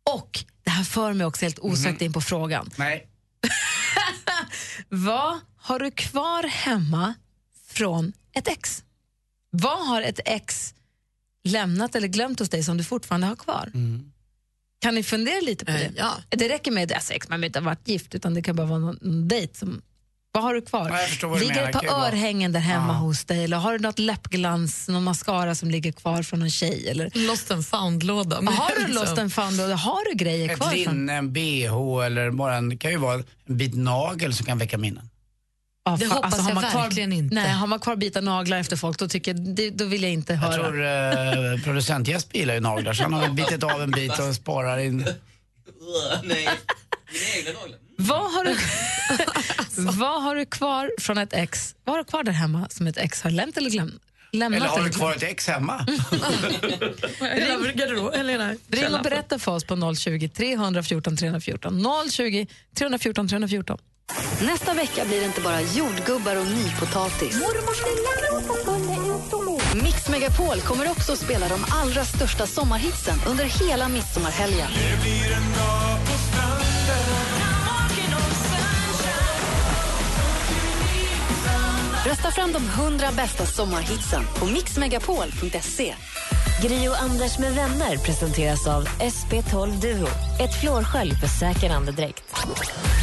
Och 0.09 0.43
det 0.63 0.69
här 0.69 0.83
för 0.83 1.13
mig 1.13 1.25
också 1.27 1.45
helt 1.45 1.59
osökt 1.59 2.01
in 2.01 2.13
på 2.13 2.21
frågan. 2.21 2.69
Nej. 2.75 3.07
Vad 4.89 5.39
har 5.57 5.79
du 5.79 5.91
kvar 5.91 6.43
hemma 6.43 7.13
från 7.67 8.13
ett 8.33 8.47
ex? 8.47 8.83
Vad 9.49 9.87
har 9.87 10.01
ett 10.01 10.19
ex 10.25 10.73
lämnat 11.43 11.95
eller 11.95 12.07
glömt 12.07 12.39
hos 12.39 12.49
dig 12.49 12.63
som 12.63 12.77
du 12.77 12.83
fortfarande 12.83 13.27
har 13.27 13.35
kvar? 13.35 13.71
Kan 14.79 14.95
ni 14.95 15.03
fundera 15.03 15.39
lite 15.41 15.65
på 15.65 15.71
Eh, 15.71 15.77
det? 15.77 15.91
ja. 15.97 16.13
Det 16.29 16.49
räcker 16.49 16.71
med 16.71 16.91
alltså, 16.91 17.13
ex, 17.13 17.29
man 17.29 17.41
behöver 17.41 17.45
inte 17.45 17.59
ha 17.59 17.65
varit 17.65 17.87
gift 17.87 18.15
utan 18.15 18.33
det 18.33 18.41
kan 18.41 18.55
bara 18.55 18.67
vara 18.67 18.79
någon, 18.79 18.97
någon 19.01 19.27
dejt. 19.27 19.57
Som, 19.57 19.81
vad 20.37 20.43
har 20.43 20.53
du 20.53 20.61
kvar? 20.61 20.89
Ja, 20.89 20.99
jag 21.21 21.39
ligger 21.39 21.55
menar. 21.55 21.67
ett 21.69 21.73
par 21.75 21.81
Det 21.81 22.07
örhängen 22.07 22.51
där 22.51 22.59
hemma 22.59 22.93
Ja. 22.93 22.99
hos 22.99 23.25
dig 23.25 23.43
eller 23.43 23.57
har 23.57 23.71
du 23.73 23.79
något 23.79 23.99
läppglans, 23.99 24.87
någon 24.87 25.03
mascara 25.03 25.55
som 25.55 25.71
ligger 25.71 25.91
kvar 25.91 26.23
från 26.23 26.41
en 26.41 26.49
tjej? 26.51 26.87
Eller, 26.89 27.11
Lost 27.27 27.51
and 27.51 27.65
found-låda. 27.65 28.35
har 28.35 28.75
du 28.75 28.85
liksom- 28.87 29.03
lost 29.03 29.17
and 29.17 29.33
found 29.33 29.61
och 29.61 29.67
har 29.79 30.09
du 30.11 30.15
grejer 30.17 30.49
Ett 30.49 30.57
kvar? 30.57 30.67
Från? 30.67 30.77
linne, 30.77 31.13
en 31.13 31.33
bh 31.33 32.05
eller 32.05 32.31
bara 32.31 32.55
en, 32.55 32.69
det 32.69 32.77
kan 32.77 32.91
ju 32.91 32.97
vara 32.97 33.23
en 33.47 33.57
bit 33.57 33.75
nagel 33.75 34.33
som 34.33 34.45
kan 34.45 34.57
väcka 34.57 34.77
minnen. 34.77 35.09
Ja, 35.85 35.97
Det 35.99 36.05
hoppas 36.07 36.39
har 36.39 36.49
jag 36.61 36.71
kvar, 36.71 36.81
verkligen 36.83 37.13
inte. 37.13 37.35
Nej, 37.35 37.51
har 37.51 37.67
man 37.67 37.79
kvar 37.79 37.95
bitar 37.95 38.21
naglar 38.21 38.57
efter 38.57 38.75
folk 38.75 38.99
då, 38.99 39.07
tycker 39.07 39.33
jag, 39.33 39.55
det, 39.55 39.69
då 39.69 39.85
vill 39.85 40.03
jag 40.03 40.11
inte 40.11 40.33
Jag 40.33 40.39
höra. 40.39 40.53
tror 40.53 40.85
eh, 41.55 41.61
producent 41.63 42.07
Jesper 42.07 42.39
gillar 42.39 42.53
ju 42.53 42.59
naglar 42.59 42.93
så 42.93 43.03
han 43.03 43.13
har 43.13 43.29
bitit 43.29 43.63
av 43.63 43.81
en 43.81 43.91
bit 43.91 44.19
och 44.19 44.35
sparar 44.35 44.77
in. 44.77 44.97
Nej, 46.23 46.49
dina 47.11 47.25
egna 47.37 47.59
naglar. 47.59 47.77
Vad 47.99 48.31
har, 48.31 48.43
du, 48.45 48.55
vad 49.99 50.23
har 50.23 50.35
du 50.35 50.45
kvar 50.45 50.91
från 50.99 51.17
ett 51.17 51.33
ex? 51.33 51.75
Vad 51.83 51.95
har 51.95 52.03
du 52.03 52.09
kvar 52.09 52.23
där 52.23 52.31
hemma 52.31 52.67
som 52.69 52.87
ett 52.87 52.97
ex 52.97 53.21
har 53.21 53.29
lämnat 53.29 53.57
eller 53.57 53.69
glömt? 53.69 54.01
Lämnat 54.31 54.61
Eller 54.61 54.69
har 54.69 54.83
du 54.83 54.89
kvar 54.89 55.13
ett 55.13 55.23
ex 55.23 55.47
hemma? 55.47 55.85
Nej. 57.21 58.57
Ring 58.69 58.93
och 58.95 59.01
berätta 59.03 59.39
för 59.39 59.51
oss 59.51 59.63
på 59.63 59.95
020 59.95 60.29
314 60.29 61.17
314. 61.17 61.83
020 62.11 62.47
314 62.75 63.27
314. 63.27 63.77
Nästa 64.41 64.73
vecka 64.73 65.05
blir 65.05 65.19
det 65.19 65.25
inte 65.25 65.41
bara 65.41 65.61
jordgubbar 65.61 66.35
och 66.35 66.47
nypotatis. 66.47 67.41
Mix 69.83 70.09
Megapol 70.09 70.61
kommer 70.61 70.91
också 70.91 71.11
att 71.11 71.19
spela 71.19 71.47
de 71.47 71.65
allra 71.71 72.05
största 72.05 72.47
sommarhitsen 72.47 73.17
under 73.27 73.45
hela 73.45 73.89
midsommarhelgen. 73.89 74.67
Rösta 82.07 82.31
fram 82.31 82.53
de 82.53 82.65
100 82.65 83.07
bästa 83.11 83.45
sommarhitsen 83.45 84.23
på 84.39 84.45
mixmegapol.se. 84.45 85.95
Gri 86.61 86.87
och 86.87 87.01
Anders 87.01 87.39
med 87.39 87.55
vänner 87.55 87.97
presenteras 87.97 88.67
av 88.67 88.85
SP12 88.85 89.81
Duo. 89.81 90.07
Ett 90.39 90.61
flårskölj 90.61 91.11
för 91.21 91.27
säker 91.27 91.69
andedräkt. 91.69 92.23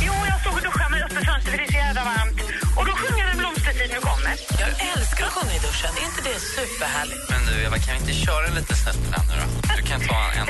Jo, 0.06 0.12
jag 0.28 0.40
stod 0.40 0.54
och 0.54 0.62
duschade 0.62 0.90
med 0.90 1.02
öppet 1.04 1.24
fönster 1.28 1.50
för 1.50 1.58
det 1.58 1.64
är 1.64 1.72
så 1.72 1.78
jävla 1.86 2.04
varmt. 2.04 2.40
Och 2.78 2.84
då 2.86 2.92
sjunger 2.92 3.26
en 3.32 3.38
blomstertid 3.38 3.90
nu 3.94 4.00
kommer. 4.10 4.34
Jag 4.62 4.70
älskar 4.94 5.24
att 5.26 5.32
sjunga 5.36 5.54
i 5.58 5.60
duschen. 5.66 5.90
Är 6.00 6.04
inte 6.10 6.22
det 6.28 6.38
superhärligt? 6.56 7.24
Men 7.30 7.40
du 7.48 7.52
Eva, 7.66 7.78
kan 7.84 7.94
vi 7.94 8.00
inte 8.04 8.16
köra 8.26 8.46
en 8.46 8.54
liten 8.54 8.76
snutt 8.82 9.00
på 9.04 9.10
den 9.16 9.24
nu 9.30 9.34
då? 9.40 9.46
Du 9.78 9.82
kan 9.90 10.00
ta 10.00 10.20
en 10.38 10.46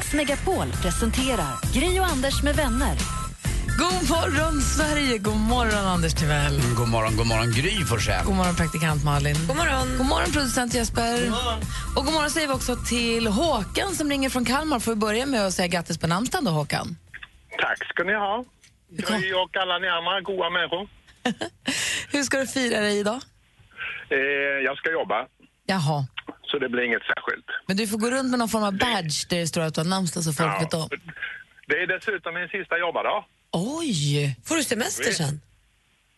Mix 0.00 0.12
Megapol 0.14 0.72
presenterar 0.82 1.74
Gri 1.74 2.00
och 2.00 2.06
Anders 2.06 2.42
med 2.42 2.56
vänner. 2.56 2.96
God 3.78 4.08
morgon, 4.10 4.60
Sverige! 4.60 5.18
God 5.18 5.36
morgon, 5.36 5.86
Anders 5.86 6.14
Timell. 6.14 6.54
Mm, 6.60 6.74
God 6.74 6.88
morgon, 6.88 7.16
god 7.16 7.26
morgon 7.26 7.50
Gry 7.52 7.84
Forssell. 7.84 8.24
God 8.24 8.36
morgon, 8.36 8.54
praktikant 8.54 9.04
Malin. 9.04 9.34
God 9.48 9.56
morgon. 9.56 9.98
God 9.98 10.06
morgon, 10.06 10.32
producent 10.32 10.74
Jesper. 10.74 11.32
Och 11.96 12.04
god 12.04 12.14
morgon 12.14 12.30
säger 12.30 12.48
vi 12.48 12.54
också 12.54 12.76
till 12.76 13.26
Håkan 13.26 13.94
som 13.94 14.10
ringer 14.10 14.30
från 14.30 14.44
Kalmar. 14.44 14.78
Får 14.80 14.92
vi 14.92 14.96
börja 14.96 15.26
med 15.26 15.46
att 15.46 15.52
säga 15.54 15.68
grattis 15.68 15.98
på 15.98 16.06
namnsdagen 16.06 16.44
då, 16.44 16.50
Håkan? 16.50 16.96
Tack 17.58 17.88
ska 17.88 18.02
ni 18.04 18.14
ha. 18.14 18.44
Gry 18.90 19.32
och 19.32 19.56
alla 19.56 19.78
ni 19.78 19.88
andra 19.88 20.20
goa 20.20 20.50
människor. 20.50 20.88
Hur 22.12 22.22
ska 22.22 22.38
du 22.38 22.46
fira 22.46 22.80
dig 22.80 22.98
idag? 22.98 23.20
Eh, 24.10 24.18
jag 24.64 24.76
ska 24.76 24.92
jobba, 24.92 25.26
Jaha. 25.66 26.06
Så 26.50 26.58
det 26.58 26.68
blir 26.68 26.82
inget 26.82 27.02
särskilt. 27.02 27.46
Men 27.66 27.76
du 27.76 27.86
får 27.86 27.98
gå 27.98 28.10
runt 28.10 28.30
med 28.30 28.38
någon 28.38 28.48
form 28.48 28.62
av 28.62 28.72
badge 28.78 29.28
där 29.28 29.38
det 29.38 29.46
står 29.46 29.60
att 29.62 29.74
du 29.74 29.80
har 29.80 29.88
namnsdag 29.88 30.22
så 30.22 30.32
folk 30.32 30.62
vet 30.62 30.74
om. 30.74 30.88
Det 31.66 31.76
är 31.82 31.86
dessutom 31.86 32.34
min 32.34 32.48
sista 32.48 32.78
jobbardag. 32.78 33.24
Oj! 33.52 34.36
Får 34.46 34.56
du 34.56 34.64
semester 34.64 35.12
sen? 35.12 35.40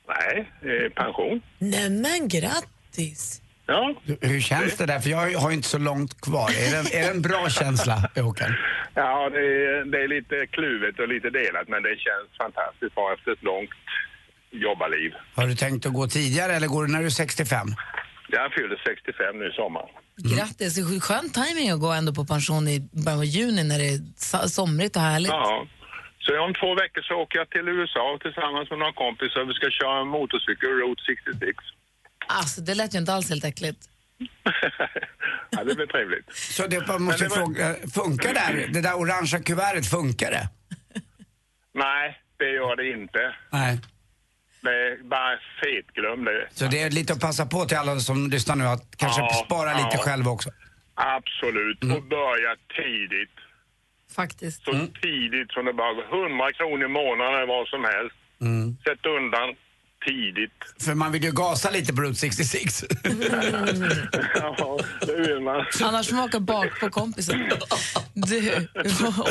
Nej, 0.08 0.52
pension. 0.94 1.42
Nej 1.58 1.90
men 1.90 2.28
grattis. 2.28 3.42
Ja. 3.66 3.94
Hur 4.20 4.40
känns 4.40 4.76
det 4.76 4.86
där? 4.86 5.00
För 5.00 5.10
jag 5.10 5.38
har 5.40 5.50
ju 5.50 5.56
inte 5.56 5.68
så 5.68 5.78
långt 5.78 6.20
kvar. 6.20 6.48
Är 6.50 6.70
det, 6.82 6.98
är 6.98 7.02
det 7.02 7.10
en 7.10 7.22
bra 7.22 7.48
känsla, 7.48 8.10
Håkan? 8.16 8.54
Ja, 8.94 9.30
det 9.30 9.38
är, 9.38 9.84
det 9.92 9.98
är 10.04 10.08
lite 10.08 10.46
kluvet 10.46 10.98
och 11.00 11.08
lite 11.08 11.30
delat, 11.30 11.68
men 11.68 11.82
det 11.82 11.96
känns 12.06 12.28
fantastiskt 12.38 12.94
bra 12.94 13.14
efter 13.14 13.32
ett 13.32 13.42
långt 13.42 13.70
jobbarliv. 14.50 15.12
Har 15.34 15.46
du 15.46 15.54
tänkt 15.54 15.86
att 15.86 15.92
gå 15.92 16.06
tidigare 16.06 16.52
eller 16.52 16.68
går 16.68 16.84
du 16.86 16.92
när 16.92 17.00
du 17.00 17.06
är 17.06 17.10
65? 17.10 17.66
Jag 18.28 18.52
fyller 18.52 18.82
65 18.86 19.38
nu 19.38 19.46
i 19.48 19.52
sommar. 19.52 19.86
Grattis! 20.16 20.74
Det 20.74 20.80
är 20.80 21.00
skön 21.00 21.30
timing 21.30 21.70
att 21.70 21.80
gå 21.80 21.92
ändå 21.92 22.14
på 22.14 22.24
pension 22.24 22.68
i 22.68 22.80
början 23.04 23.18
av 23.18 23.24
juni 23.24 23.64
när 23.64 23.78
det 23.78 23.88
är 23.88 23.98
so- 23.98 24.46
somrigt 24.48 24.96
och 24.96 25.02
härligt. 25.02 25.30
Ja. 25.30 25.66
Så 26.18 26.40
om 26.40 26.54
två 26.54 26.74
veckor 26.74 27.02
så 27.02 27.14
åker 27.14 27.38
jag 27.38 27.50
till 27.50 27.68
USA 27.68 28.18
tillsammans 28.22 28.70
med 28.70 28.78
några 28.78 28.92
kompisar. 28.92 29.44
Vi 29.44 29.54
ska 29.54 29.70
köra 29.70 30.00
en 30.00 30.08
motorcykel, 30.08 30.68
Route 30.68 31.02
66. 31.06 31.58
Alltså, 32.26 32.60
det 32.60 32.74
lät 32.74 32.94
ju 32.94 32.98
inte 32.98 33.12
alls 33.14 33.28
helt 33.30 33.44
äckligt. 33.44 33.80
ja, 35.50 35.64
det 35.64 35.74
blir 35.74 35.86
trevligt. 35.86 36.36
Så 36.36 36.66
det, 36.66 36.86
man 36.86 37.02
måste 37.02 37.24
det 37.24 37.28
var- 37.28 37.36
fråga, 37.36 37.74
funkar 37.94 38.34
det 38.34 38.40
här? 38.40 38.68
Det 38.72 38.80
där 38.80 38.94
orangea 38.98 39.40
kuvertet, 39.40 39.86
funkar 39.90 40.30
det? 40.30 40.48
Nej, 41.74 42.18
det 42.38 42.50
gör 42.50 42.76
det 42.76 42.90
inte. 42.90 43.34
Nej. 43.52 43.78
Det 44.62 44.68
är 44.70 45.02
bara 45.08 45.38
fetglöm 45.62 46.24
det. 46.24 46.48
Så 46.58 46.64
det 46.66 46.82
är 46.82 46.90
lite 46.90 47.12
att 47.12 47.20
passa 47.20 47.46
på 47.46 47.64
till 47.64 47.76
alla 47.76 48.00
som 48.00 48.30
lyssnar 48.30 48.56
nu 48.56 48.64
att 48.64 48.96
kanske 48.96 49.20
Ja, 49.20 49.42
spara 49.46 49.72
lite 49.74 49.88
ja. 49.92 49.98
själv 49.98 50.28
också. 50.28 50.50
Absolut. 50.94 51.82
Och 51.96 52.02
börja 52.02 52.52
tidigt. 52.76 53.36
Faktiskt. 54.16 54.64
Så 54.64 54.72
tidigt 55.02 55.50
som 55.52 55.64
det 55.64 55.72
bara 55.72 55.92
går. 55.94 56.06
100 56.30 56.52
kronor 56.52 56.84
i 56.84 56.88
månaden 56.88 57.34
eller 57.34 57.46
vad 57.46 57.68
som 57.68 57.84
helst. 57.84 58.16
Sätt 58.86 59.06
undan 59.18 59.48
tidigt. 60.06 60.60
För 60.84 60.94
man 60.94 61.12
vill 61.12 61.24
ju 61.24 61.30
gasa 61.32 61.70
lite 61.70 61.92
på 61.94 62.00
Route 62.02 62.14
66. 62.14 62.84
ja, 64.34 64.78
det 65.06 65.14
vill 65.16 65.40
man. 65.40 65.64
Annars 65.82 66.08
får 66.08 66.16
man 66.16 66.24
åka 66.24 66.40
bak 66.40 66.80
på 66.80 66.90
kompisen. 66.90 67.50
Du, 68.14 68.68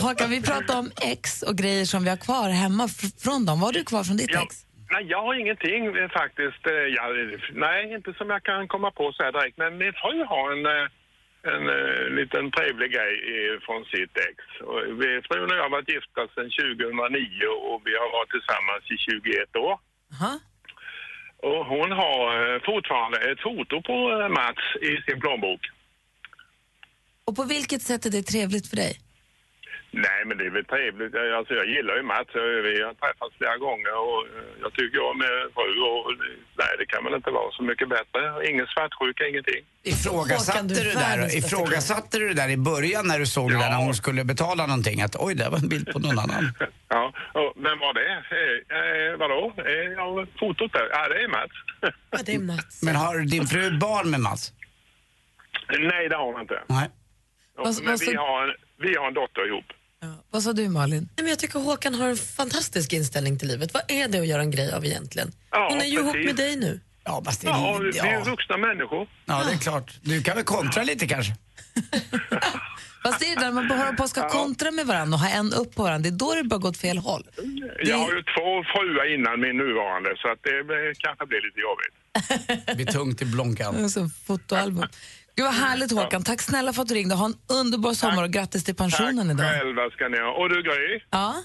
Håkan, 0.02 0.30
vi 0.30 0.42
pratar 0.42 0.80
om 0.80 0.92
ex 1.02 1.42
och 1.42 1.58
grejer 1.58 1.86
som 1.86 2.04
vi 2.04 2.10
har 2.10 2.18
kvar 2.18 2.50
hemma 2.50 2.88
fr- 2.88 3.22
från 3.24 3.46
dem. 3.46 3.60
Vad 3.60 3.68
har 3.68 3.74
du 3.74 3.84
kvar 3.84 4.04
från 4.04 4.18
ditt 4.18 4.30
Ja. 4.34 4.42
ex? 4.44 4.56
Nej, 4.92 5.04
jag 5.14 5.22
har 5.22 5.34
ingenting 5.34 5.86
eh, 5.98 6.10
faktiskt. 6.10 6.64
Eh, 6.68 6.74
Jag, 6.98 7.10
nej, 7.54 7.94
inte 7.94 8.14
som 8.14 8.30
jag 8.30 8.44
kan 8.44 8.68
komma 8.68 8.92
på 8.92 9.14
så 9.14 9.24
här 9.24 9.32
direkt. 9.32 9.58
Men 9.58 9.78
min 9.78 9.94
fru 9.94 10.24
har 10.34 10.52
en, 10.56 10.66
eh, 10.66 10.88
en, 11.54 11.64
eh, 11.78 12.06
liten 12.20 12.52
trevlig 12.52 12.92
grej 12.96 13.14
från 13.66 13.86
sitt 13.86 14.16
ex. 14.28 14.38
Och 14.70 14.80
vi- 15.02 15.22
Frun 15.28 15.52
och 15.52 15.58
jag 15.58 15.64
har 15.64 15.70
varit 15.78 15.90
gifta 15.96 16.22
sedan 16.36 16.50
2009 16.50 17.48
och 17.70 17.82
vi 17.88 17.94
har 18.02 18.10
varit 18.18 18.32
tillsammans 18.36 18.84
i 18.96 18.98
21 18.98 19.56
år. 19.56 19.76
Aha. 20.14 20.34
Och 21.50 21.66
hon 21.66 21.92
har 21.92 22.60
fortfarande 22.66 23.18
ett 23.32 23.42
foto 23.42 23.82
på 23.82 23.98
Mats 24.30 24.64
i 24.82 24.92
sin 25.12 25.20
plånbok. 25.22 25.62
Och 27.26 27.36
på 27.36 27.44
vilket 27.44 27.82
sätt 27.82 28.06
är 28.06 28.10
det 28.10 28.24
trevligt 28.24 28.68
för 28.70 28.76
dig? 28.76 28.94
Nej, 29.94 30.22
men 30.26 30.38
det 30.38 30.46
är 30.46 30.50
väl 30.50 30.66
trevligt. 30.66 31.14
Jag- 31.14 31.34
Alltså, 31.40 31.54
jag 31.54 31.68
gillar 31.76 31.96
ju 31.96 32.04
Mats. 32.04 32.30
Vi 32.68 32.82
har 32.88 32.94
träffats 32.94 33.34
flera 33.38 33.58
gånger 33.58 33.94
och 34.08 34.20
eh, 34.28 34.44
jag 34.64 34.72
tycker 34.74 34.98
jag 34.98 35.18
med 35.18 35.34
fru 35.56 35.82
och 35.90 36.06
nej, 36.62 36.72
det 36.80 36.86
kan 36.86 37.04
väl 37.06 37.14
inte 37.14 37.32
vara 37.32 37.52
så 37.52 37.64
mycket 37.64 37.90
bättre. 37.90 38.22
Ingen 38.50 38.68
svartsjuka, 38.68 39.28
ingenting. 39.28 39.62
Ifrågasatte 39.84 40.62
du 40.68 40.74
du, 40.74 40.82
är 40.82 40.86
det 41.18 41.22
där, 41.24 41.38
ifrågasatte 41.38 42.18
du 42.20 42.28
det 42.28 42.34
där 42.34 42.50
i 42.50 42.58
början 42.58 43.08
när 43.08 43.20
du 43.20 43.26
såg 43.26 43.50
det 43.50 43.54
Ja. 43.56 43.60
där 43.64 43.70
när 43.70 43.78
hon 43.86 43.94
skulle 43.94 44.24
betala 44.24 44.66
någonting? 44.68 45.02
Att 45.02 45.16
oj, 45.20 45.36
det 45.36 45.50
var 45.50 45.58
en 45.58 45.70
bild 45.70 45.88
på 45.94 46.00
någon 46.00 46.20
annan. 46.20 46.44
Ja, 46.94 47.14
och 47.34 47.54
vem 47.56 47.80
var 47.80 47.94
det? 47.94 48.10
Eh, 48.40 48.78
eh, 48.78 49.18
vadå? 49.18 49.54
Eh, 49.58 49.74
ja, 49.98 50.26
fotot 50.40 50.74
där? 50.74 50.88
Ja, 50.92 51.08
det 51.10 51.22
är 51.24 51.28
Mats. 51.28 51.52
Ja, 52.12 52.18
det 52.26 52.34
är 52.36 52.40
Mats. 52.54 52.84
Men 52.84 52.96
har 52.96 53.20
din 53.20 53.46
fru 53.48 53.78
barn 53.78 54.10
med 54.12 54.20
Mats? 54.20 54.54
nej, 55.80 56.10
det 56.10 56.16
har 56.16 56.26
hon 56.32 56.42
inte. 56.42 56.60
Nej. 56.68 56.90
Men 57.84 57.98
vi 58.00 58.16
har, 58.16 58.44
en, 58.48 58.54
vi 58.78 58.96
har 58.98 59.08
en 59.08 59.14
dotter 59.14 59.48
ihop. 59.48 59.66
Vad 60.31 60.43
sa 60.43 60.53
du, 60.53 60.70
Malin? 60.70 60.98
Nej, 61.03 61.24
men 61.24 61.27
jag 61.27 61.39
tycker 61.39 61.60
Håkan 61.60 61.96
har 61.96 62.08
en 62.08 62.17
fantastisk 62.17 62.93
inställning 62.93 63.39
till 63.39 63.48
livet. 63.48 63.74
Vad 63.74 63.84
är 63.88 64.08
det 64.08 64.20
att 64.20 64.27
göra 64.27 64.41
en 64.41 64.51
grej 64.51 64.72
av 64.74 64.86
egentligen? 64.86 65.31
Ja, 65.51 65.67
Hon 65.72 65.81
är 65.81 65.86
ju 65.86 66.00
ihop 66.00 66.15
med 66.25 66.36
dig 66.36 66.55
nu. 66.55 66.79
Ja, 67.03 67.22
fast 67.25 67.41
det 67.41 67.48
är, 67.48 67.51
Ja, 67.51 67.79
vi 67.93 68.00
är 68.00 68.13
ja. 68.13 68.24
vuxna 68.24 68.58
människor. 68.58 69.08
ja, 69.25 69.43
det 69.48 69.53
är 69.53 69.58
klart. 69.58 69.93
Du 70.01 70.24
kan 70.24 70.36
väl 70.36 70.46
kontra 70.46 70.84
lite 70.84 71.08
kanske? 71.08 71.34
Fast 73.03 73.20
det 73.20 73.25
är 73.25 73.36
det 73.36 73.41
där 73.41 73.51
man 73.51 73.72
håller 73.72 73.93
på 73.93 74.08
ska 74.08 74.29
kontra 74.29 74.72
med 74.72 74.86
varandra 74.88 75.15
och 75.15 75.20
ha 75.22 75.29
en 75.29 75.53
upp 75.53 75.75
på 75.75 75.84
varandra. 75.84 76.10
Det 76.10 76.15
är 76.15 76.17
då 76.17 76.36
det 76.36 76.43
börjar 76.43 76.60
gå 76.62 76.67
åt 76.67 76.77
fel 76.77 76.98
håll. 76.98 77.27
Jag 77.84 77.98
har 77.98 78.12
ju 78.13 78.22
två 78.24 78.50
fruar 78.74 79.13
innan 79.15 79.39
min 79.41 79.58
nuvarande 79.58 80.10
så 80.17 80.31
att 80.31 80.39
det 80.43 80.93
kanske 80.98 81.25
blir 81.25 81.41
lite 81.48 81.60
jobbigt. 81.67 82.65
Det 82.67 82.75
blir 82.75 82.86
tungt 82.86 83.22
i 83.22 83.25
blånkan. 83.25 83.84
Alltså, 83.84 84.10
fotoalbum. 84.27 84.88
Gud 85.36 85.46
vad 85.46 85.54
härligt 85.54 85.92
Håkan. 85.92 86.24
Tack 86.24 86.42
snälla 86.42 86.74
för 86.74 86.82
att 86.82 86.88
du 86.88 86.94
ringde. 86.96 87.16
Ha 87.16 87.26
en 87.26 87.36
underbar 87.50 87.94
sommar 87.94 88.24
och 88.24 88.30
grattis 88.32 88.64
till 88.64 88.76
pensionen 88.76 89.28
Tack 89.28 89.40
idag. 89.40 89.52
själva 89.62 89.90
ska 89.90 90.08
ni 90.08 90.18
ha. 90.20 90.32
Och 90.32 90.50
du 90.50 90.64
Gry, 90.64 91.00
Ja, 91.12 91.36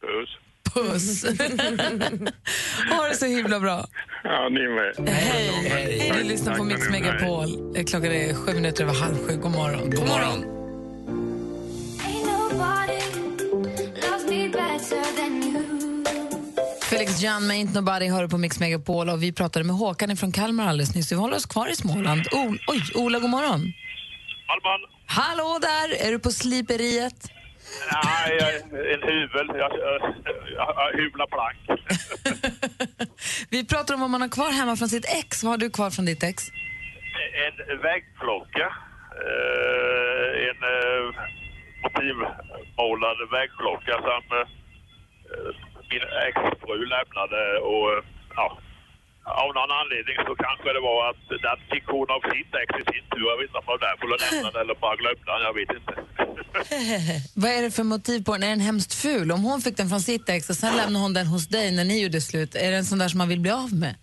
puss. 0.00 0.30
puss. 0.74 1.24
ha 2.90 3.08
det 3.08 3.14
så 3.16 3.26
himla 3.26 3.60
bra. 3.60 3.84
Ja, 4.24 4.48
ni 4.48 4.68
med. 4.68 5.08
Hej. 5.08 5.50
Hej. 5.68 6.12
Du 6.16 6.22
lyssnar 6.28 6.54
på 6.56 6.64
Mix 6.64 6.80
Hej. 6.88 6.90
Megapol. 7.00 7.76
Eh, 7.76 7.84
Klockan 7.84 8.12
är 8.12 8.34
sju 8.34 8.54
minuter 8.54 8.84
över 8.84 8.94
halv 8.94 9.14
sju. 9.28 9.36
God 9.36 9.52
morgon. 9.52 9.90
God 9.90 10.08
morgon. 10.08 10.44
Felix 17.00 17.22
Jan 17.22 17.46
med 17.46 17.56
Ain't 17.56 17.74
Nobody 17.74 18.08
hör 18.08 18.28
på 18.28 18.38
Mix 18.38 18.60
Megapol 18.60 19.08
och 19.08 19.22
vi 19.22 19.32
pratade 19.32 19.64
med 19.64 19.76
Håkan 19.76 20.16
från 20.16 20.32
Kalmar 20.32 20.66
alldeles 20.66 20.94
nyss. 20.94 21.12
Vi 21.12 21.16
håller 21.16 21.36
oss 21.36 21.46
kvar 21.46 21.68
i 21.68 21.76
Småland. 21.76 22.20
O 22.32 22.54
Oj, 22.66 22.82
Ola, 22.94 23.18
god 23.18 23.30
morgon. 23.30 23.72
Alban? 24.46 24.80
Hallå 25.06 25.58
där! 25.60 26.06
Är 26.06 26.12
du 26.12 26.18
på 26.18 26.30
sliperiet? 26.30 27.32
Nej, 27.92 28.38
en. 28.38 29.48
Jag, 29.48 29.56
jag, 29.58 30.00
jag 30.56 31.00
hyvlar 31.00 31.26
plank. 31.26 31.80
Vi 33.50 33.66
pratar 33.66 33.94
om 33.94 34.00
vad 34.00 34.10
man 34.10 34.20
har 34.20 34.28
kvar 34.28 34.50
hemma 34.50 34.76
från 34.76 34.88
sitt 34.88 35.04
ex. 35.04 35.42
Vad 35.42 35.52
har 35.52 35.58
du 35.58 35.70
kvar 35.70 35.90
från 35.90 36.04
ditt 36.04 36.22
ex? 36.22 36.48
En 37.46 37.78
väggklocka 37.82 38.66
eh, 39.22 40.48
en 40.48 40.60
eh, 40.74 41.04
motivmålad 41.82 43.18
väggklocka 43.32 43.92
som 43.92 44.38
eh, 44.38 44.46
min 45.90 46.04
exfru 46.28 46.78
lämnade 46.94 47.42
och 47.72 47.90
ja, 48.36 48.46
av 49.44 49.48
någon 49.58 49.72
anledning 49.80 50.16
så 50.28 50.34
kanske 50.44 50.68
det 50.76 50.82
var 50.90 50.98
att 51.10 51.22
den 51.46 51.58
fick 51.72 51.86
hon 51.94 52.08
av 52.16 52.20
sitt 52.32 52.52
ex 52.62 52.68
i 52.80 52.84
sin 52.92 53.04
tur. 53.10 53.26
Jag 53.32 53.38
vet 53.38 53.46
inte 53.48 53.58
om 53.58 53.64
det 53.66 53.72
var 53.74 53.82
därför 53.86 54.04
hon 54.06 54.18
lämnade 54.24 54.60
eller 54.62 54.74
bara 54.84 54.96
glömde 55.00 55.24
den, 55.30 55.42
jag 55.48 55.54
vet 55.60 55.72
inte. 55.78 55.94
Vad 57.42 57.50
är 57.56 57.62
det 57.62 57.70
för 57.78 57.84
motiv 57.94 58.18
på 58.24 58.32
den? 58.32 58.42
Är 58.42 58.48
den 58.56 58.60
hemskt 58.70 58.94
ful? 58.94 59.32
Om 59.32 59.42
hon 59.50 59.60
fick 59.60 59.76
den 59.76 59.88
från 59.88 60.00
sitt 60.00 60.28
ex 60.28 60.50
och 60.50 60.56
sen 60.62 60.76
lämnade 60.76 61.02
hon 61.04 61.14
den 61.14 61.26
hos 61.26 61.48
dig 61.48 61.66
när 61.76 61.84
ni 61.84 62.02
gjorde 62.02 62.20
slut, 62.20 62.54
är 62.54 62.70
det 62.70 62.76
en 62.76 62.84
sån 62.90 62.98
där 62.98 63.08
som 63.08 63.18
man 63.18 63.28
vill 63.28 63.40
bli 63.40 63.50
av 63.50 63.72
med? 63.84 63.94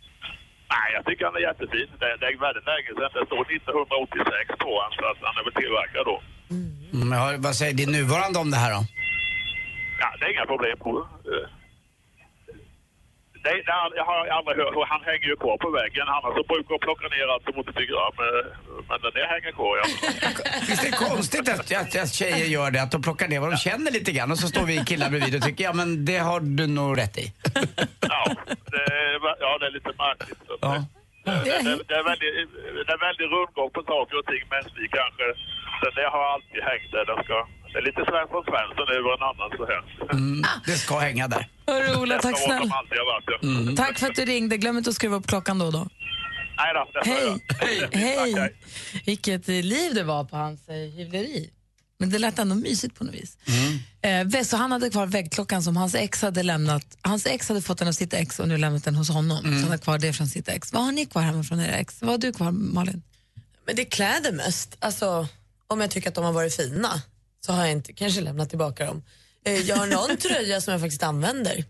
Nej, 0.74 0.88
jag 0.96 1.06
tycker 1.06 1.25
han 1.25 1.36
är 1.36 1.46
jättefin. 1.50 1.88
Det, 2.01 2.10
det 2.20 2.25
är 2.25 2.38
väldigt 2.48 2.67
länge 2.74 2.89
sedan. 2.98 3.12
Det 3.17 3.25
står 3.29 3.41
1986 3.56 4.63
på 4.63 4.72
honom, 4.77 4.91
så 4.98 5.03
att 5.12 5.20
han 5.27 5.36
är 5.39 5.44
väl 5.48 5.56
tillverkad 5.62 6.03
då. 6.12 6.17
Mm, 6.56 7.10
ja, 7.17 7.24
vad 7.46 7.56
säger 7.56 7.74
din 7.74 7.91
nuvarande 7.91 8.39
om 8.39 8.51
det 8.51 8.58
här 8.63 8.72
då? 8.77 8.82
Ja, 10.01 10.08
det 10.17 10.25
är 10.25 10.32
inga 10.36 10.46
problem 10.53 10.77
på 10.86 10.91
det, 13.48 13.54
det, 13.68 13.74
jag 14.00 14.06
har 14.12 14.18
aldrig 14.38 14.58
hört, 14.58 14.89
han 14.94 15.01
hänger 15.10 15.27
ju 15.32 15.36
kvar 15.44 15.58
på 15.66 15.70
väggen. 15.80 16.04
Han 16.13 16.22
alltså 16.27 16.44
brukar 16.54 16.77
plocka 16.88 17.08
ner 17.16 17.25
allt 17.34 17.44
som 17.48 17.56
inte 17.62 17.74
tycker 17.80 17.96
om, 18.08 18.16
eh, 18.27 18.46
men 18.89 18.98
den 19.06 19.12
där 19.18 19.27
hänger 19.36 19.51
kvar, 19.60 19.74
ja. 19.82 19.86
Visst 20.70 20.84
är 20.86 20.92
det 20.92 20.98
konstigt 21.10 21.50
att, 21.54 21.72
att, 21.82 21.96
att 22.04 22.13
tjejer 22.20 22.46
gör 22.56 22.72
det, 22.72 22.82
att 22.86 22.92
de 22.96 23.01
plockar 23.08 23.27
ner 23.27 23.39
vad 23.39 23.51
de 23.51 23.58
känner 23.58 23.92
lite 23.98 24.12
grann 24.12 24.32
och 24.32 24.39
så 24.44 24.48
står 24.48 24.66
vi 24.72 24.86
killar 24.86 25.10
bredvid 25.10 25.36
och 25.36 25.44
tycker 25.48 25.63
ja 25.63 25.74
men 25.74 26.06
det 26.06 26.18
har 26.30 26.39
du 26.39 26.68
nog 26.68 26.98
rätt 27.01 27.18
i. 27.18 27.25
Ja, 28.13 28.24
det, 28.74 28.82
är- 28.94 29.38
ja, 29.46 29.51
det 29.60 29.66
är 29.70 29.72
lite 29.72 29.92
märkligt. 30.06 30.39
Så. 30.48 30.58
Ja. 30.62 30.86
Det, 31.25 31.34
det, 31.68 31.74
det, 31.89 31.96
är 32.01 32.06
väldigt, 32.12 32.34
det 32.88 32.94
är 32.98 33.01
väldigt 33.08 33.30
rundgång 33.36 33.70
på 33.77 33.82
saker 33.94 34.16
och 34.20 34.25
ting, 34.32 34.44
men 34.54 34.62
vi 34.82 34.86
kanske... 35.00 35.25
Den 35.84 35.94
där 36.00 36.10
har 36.16 36.25
alltid 36.34 36.62
hängt 36.72 36.89
där. 36.96 37.06
Den 37.12 37.20
ska, 37.25 37.38
det 37.74 37.80
är 37.80 37.86
lite 37.90 38.02
Svensson 38.12 38.44
Svensson 38.50 38.88
över 38.98 39.10
en 39.18 39.24
annan 39.30 39.50
så 39.58 39.66
här. 39.72 39.82
Mm, 40.14 40.44
det 40.66 40.72
ska 40.78 41.00
hänga 41.00 41.28
där. 41.28 41.50
Hörru 41.68 41.96
Ola, 42.02 42.20
tack 42.20 42.40
snälla. 42.40 42.74
har 42.76 43.24
ja. 43.42 43.76
Tack 43.78 44.00
för 44.00 44.08
att 44.08 44.16
du 44.16 44.26
ringde. 44.26 44.58
Glöm 44.58 44.78
inte 44.78 44.90
att 44.90 44.96
skruva 44.96 45.16
upp 45.16 45.28
klockan 45.28 45.60
då 45.60 45.66
och 45.66 45.74
då. 45.74 45.88
Nej 46.58 46.74
då, 46.74 47.02
Hej! 47.06 47.46
Hej! 47.92 48.34
Tack, 48.34 48.42
hej. 48.42 48.56
Vilket 49.06 49.50
eh, 49.50 49.56
liv 49.56 49.94
det 49.94 50.04
var 50.04 50.24
på 50.24 50.38
hans 50.38 50.70
eh, 50.70 50.76
hyvleri. 50.76 51.50
Men 52.00 52.10
det 52.10 52.20
lät 52.20 52.40
ändå 52.40 52.56
mysigt 52.56 52.96
på 52.96 53.04
något 53.04 53.14
vis. 53.16 53.38
Eh, 54.02 54.24
Ve- 54.26 54.46
så 54.46 54.58
han 54.58 54.72
hade 54.72 54.90
kvar 54.90 55.06
väggklockan 55.06 55.64
som 55.64 55.78
hans 55.78 55.96
ex 55.96 56.22
hade 56.22 56.44
lämnat. 56.44 56.98
Hans 57.02 57.26
ex 57.26 57.50
hade 57.50 57.62
fått 57.62 57.78
den 57.78 57.88
av 57.88 57.92
sitt 57.92 58.14
ex 58.14 58.40
och 58.40 58.48
nu 58.48 58.58
lämnat 58.58 58.84
den 58.84 58.96
hos 58.96 59.10
honom. 59.10 59.38
Så 59.44 59.48
han 59.50 59.64
hade 59.64 59.78
kvar 59.78 59.98
det 59.98 60.14
från 60.14 60.28
sitt 60.28 60.48
ex. 60.50 60.74
Vad 60.74 60.84
har 60.86 60.92
ni 60.92 61.06
kvar 61.06 61.22
hemma 61.22 61.44
från 61.44 61.60
era 61.60 61.76
ex? 61.76 62.02
Vad 62.02 62.10
har 62.10 62.18
du 62.18 62.34
kvar 62.34 62.52
Malin? 62.52 63.02
Men 63.66 63.76
det 63.76 63.82
är 63.82 63.90
kläder 63.90 64.32
mest. 64.32 64.78
Alltså, 64.80 65.28
om 65.68 65.82
jag 65.82 65.92
tycker 65.92 66.10
att 66.10 66.16
de 66.16 66.24
har 66.26 66.32
varit 66.34 66.56
fina 66.56 67.02
så 67.46 67.53
har 67.53 67.62
jag 67.62 67.72
inte 67.72 67.94
kanske 67.94 68.22
lämnat 68.22 68.50
tillbaka 68.50 68.86
dem. 68.86 69.03
Eh, 69.46 69.62
jag 69.62 69.75
har 69.75 69.88
någon 69.88 70.17
tröja 70.27 70.62
som 70.62 70.72
jag 70.72 70.82
faktiskt 70.82 71.03
använder. 71.03 71.65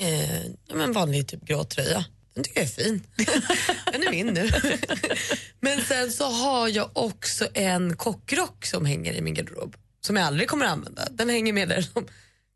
Eh, 0.00 0.44
ja, 0.46 0.50
men 0.74 0.80
en 0.80 0.92
vanlig 0.92 1.28
typ 1.28 1.44
grå 1.44 1.64
tröja. 1.64 2.04
Den 2.34 2.44
tycker 2.44 2.60
jag 2.60 2.68
är 2.68 2.72
fin. 2.72 3.02
Den 3.92 4.02
är 4.02 4.10
min 4.10 4.26
nu. 4.26 4.50
men 5.60 5.80
sen 5.80 6.12
så 6.12 6.24
har 6.24 6.68
jag 6.68 6.90
också 6.92 7.48
en 7.54 7.96
kockrock 7.96 8.66
som 8.66 8.86
hänger 8.86 9.12
i 9.12 9.20
min 9.20 9.34
garderob. 9.34 9.76
Som 10.06 10.16
jag 10.16 10.26
aldrig 10.26 10.48
kommer 10.48 10.66
att 10.66 10.72
använda. 10.72 11.08
Den 11.10 11.28
hänger 11.30 11.52
med 11.52 11.68
där. 11.68 11.82
som- 11.82 12.06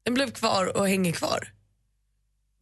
Den 0.05 0.15
blev 0.15 0.31
kvar 0.31 0.77
och 0.77 0.89
hänger 0.89 1.13
kvar. 1.13 1.53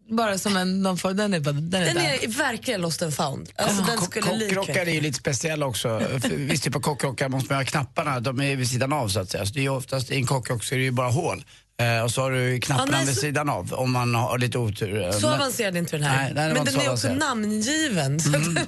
Bara 0.09 0.39
som 0.39 0.57
en, 0.57 0.83
någon 0.83 1.17
den 1.17 1.35
är, 1.35 1.41
bara, 1.41 1.53
den 1.53 1.83
är 1.83 1.87
Den 1.87 1.95
där. 1.95 2.25
är 2.25 2.29
verkligen 2.29 2.81
lost 2.81 3.03
and 3.03 3.15
found. 3.15 3.49
Alltså, 3.57 3.83
den 3.83 3.97
Kock- 3.99 4.11
skulle 4.11 4.33
likväl- 4.33 4.55
Kockrockar 4.55 4.87
är 4.87 4.91
ju 4.93 5.01
lite 5.01 5.19
speciella 5.19 5.67
också. 5.67 6.01
För 6.01 6.37
Viss 6.37 6.61
typ 6.61 6.77
av 6.77 6.81
kockrockar 6.81 7.29
måste 7.29 7.53
man 7.53 7.61
ha 7.61 7.65
knapparna, 7.67 8.21
de 8.21 8.41
är 8.41 8.57
vid 8.57 8.69
sidan 8.71 8.93
av 8.93 9.09
så 9.09 9.21
att 9.21 9.31
säga. 9.31 9.47
Så 9.47 9.53
det 9.55 9.61
är 9.61 9.63
ju 9.63 9.69
oftast 9.69 10.11
i 10.11 10.17
en 10.17 10.27
kockrock 10.27 10.65
så 10.65 10.75
är 10.75 10.79
det 10.79 10.85
ju 10.85 10.91
bara 10.91 11.11
hål. 11.11 11.45
Eh, 11.81 12.05
och 12.05 12.11
så 12.11 12.21
har 12.23 12.31
du 12.31 12.61
knapparna 12.61 12.89
Ja, 12.93 12.97
nej, 12.97 13.07
vid 13.07 13.15
så- 13.15 13.21
sidan 13.21 13.49
av 13.49 13.73
om 13.75 13.93
man 13.93 14.15
har 14.15 14.39
lite 14.39 14.59
otur. 14.59 15.13
Så 15.13 15.27
men- 15.27 15.35
avancerad 15.35 15.75
är 15.75 15.79
inte 15.79 15.97
den 15.97 16.03
här. 16.07 16.17
Nej, 16.25 16.33
nej, 16.35 16.55
men 16.55 16.65
den 16.65 16.81
är 16.81 16.93
också 16.93 17.15
namngiven. 17.15 18.21
Så 18.21 18.31
den, 18.31 18.59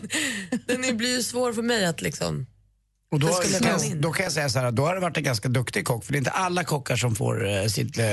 den 0.67 0.85
är- 0.85 0.93
blir 0.93 1.17
ju 1.17 1.23
svår 1.23 1.53
för 1.53 1.63
mig 1.63 1.87
att 1.87 2.01
liksom... 2.03 2.47
Och 3.13 3.21
då, 3.21 3.29
kan 3.29 4.01
då 4.01 4.13
kan 4.13 4.25
jag 4.25 4.33
säga 4.33 4.49
så 4.49 4.59
här, 4.59 4.71
då 4.71 4.87
har 4.87 4.95
det 4.95 5.01
varit 5.01 5.17
en 5.17 5.23
ganska 5.23 5.49
duktig 5.49 5.85
kock. 5.85 6.05
För 6.05 6.13
det 6.13 6.17
är 6.17 6.19
inte 6.21 6.31
alla 6.31 6.65
kockar 6.65 6.97
som 6.97 7.15
får 7.15 7.49
eh, 7.49 7.67
sitt 7.67 7.99
eh, 7.99 8.05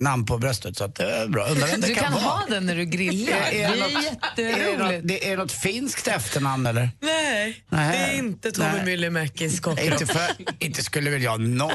namn 0.00 0.26
på 0.26 0.38
bröstet. 0.38 0.76
Så 0.76 0.84
att 0.84 0.94
det 0.94 1.10
är 1.10 1.28
bra. 1.28 1.46
Undrar 1.46 1.66
vem 1.66 1.80
det 1.80 1.86
Du 1.86 1.94
kan 1.94 2.12
vara. 2.12 2.22
ha 2.22 2.46
den 2.48 2.66
när 2.66 2.76
du 2.76 2.84
grillar. 2.84 3.36
Det 3.50 3.62
är 3.62 3.72
Är 3.72 3.76
det 3.76 4.48
jätteroligt. 4.52 4.78
något, 4.78 5.08
det 5.08 5.30
är 5.30 5.36
något 5.36 5.52
finskt 5.52 6.08
efternamn 6.08 6.66
eller? 6.66 6.90
Nej, 7.00 7.64
Nej. 7.68 7.98
det 7.98 8.04
är 8.14 8.18
inte 8.18 8.52
Tommy. 8.52 8.82
Myllymäkis 8.84 9.60
kock. 9.60 9.80
Inte, 9.80 10.06
för, 10.06 10.20
inte 10.58 10.82
skulle 10.82 11.10
väl 11.10 11.22
jag 11.22 11.40
nå. 11.40 11.72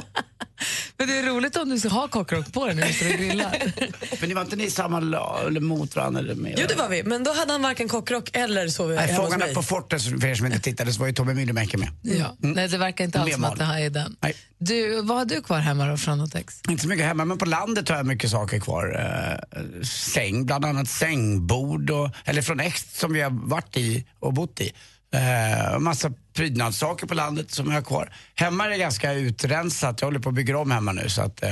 Men 0.98 1.08
det 1.08 1.18
är 1.18 1.24
roligt 1.24 1.58
om 1.58 1.70
du 1.70 1.80
ska 1.80 1.90
ha 1.90 2.08
kockrock 2.08 2.54
på 2.54 2.66
dig 2.66 2.76
när 2.76 2.88
du 2.88 2.94
står 2.94 3.14
och 3.14 3.20
grillar. 3.20 3.58
Men 4.20 4.30
det 4.30 4.36
var 4.36 4.42
inte 4.42 4.56
ni 4.56 4.70
samma 4.72 5.00
lag, 5.00 5.48
eller 5.48 5.60
mot 5.60 5.96
varandra? 5.96 6.20
Eller 6.20 6.36
med, 6.36 6.56
Jo, 6.58 6.66
det 6.70 6.76
var 6.76 6.90
vi. 6.90 7.04
Men 7.04 7.24
då 7.24 7.34
hade 7.34 7.52
han 7.52 7.62
varken 7.62 7.88
kockrock 7.88 8.30
eller 8.34 8.68
sov 8.68 8.90
Nej, 8.90 9.08
hemma 9.08 9.24
Fångarna 9.24 9.46
på 9.46 9.64
fortet, 9.64 10.04
för 10.04 10.26
er 10.26 10.36
som 10.36 10.46
inte 10.46 10.60
tittade, 10.60 10.94
så 10.94 11.00
var 11.00 11.08
ju 11.08 11.14
Tommy 11.14 11.34
Myllymäki 11.34 11.78
med. 11.78 11.90
Ja. 12.02 12.36
Nej, 12.40 12.68
det 12.68 12.78
verkar 12.78 13.06
inte 13.06 13.20
alls 13.20 13.34
som 13.34 13.44
att 13.44 13.58
det 13.58 13.64
här 13.66 13.82
är 13.82 13.90
den. 13.90 14.16
Nej. 14.20 14.36
Du, 14.58 15.02
vad 15.02 15.18
har 15.18 15.26
du 15.26 15.42
kvar 15.42 15.60
hemma 15.60 15.88
då 15.88 15.98
från 15.98 16.18
något 16.18 16.36
ex? 16.36 16.62
Inte 16.70 16.84
så 16.84 16.90
mycket 16.90 17.06
hemma, 17.06 17.26
men 17.26 17.38
på 17.38 17.46
landet 17.46 17.90
har 17.90 17.96
jag 17.96 18.06
mycket 18.06 18.30
saker 18.32 18.60
kvar. 18.60 19.00
Eh, 19.00 19.84
säng, 19.84 20.46
bland 20.46 20.66
annat 20.66 20.90
sängbord, 20.90 21.90
och, 21.90 22.10
eller 22.26 22.42
från 22.42 22.60
ex 22.60 23.00
som 23.00 23.14
vi 23.14 23.22
har 23.22 23.48
varit 23.48 23.78
i 23.78 24.06
och 24.20 24.34
bott 24.34 24.62
i. 24.62 24.74
Eh, 25.14 25.80
massa 25.80 26.12
prydnadssaker 26.36 27.08
på 27.08 27.14
landet 27.14 27.52
som 27.52 27.68
jag 27.68 27.74
har 27.74 27.82
kvar. 27.82 28.14
Hemma 28.36 28.66
är 28.66 28.70
det 28.70 28.78
ganska 28.78 29.14
utrensat, 29.14 30.02
jag 30.02 30.08
håller 30.08 30.20
på 30.20 30.30
att 30.30 30.36
bygga 30.36 30.58
om 30.58 30.72
hemma 30.72 30.92
nu 30.92 31.10
så 31.10 31.22
att 31.22 31.44
eh, 31.44 31.52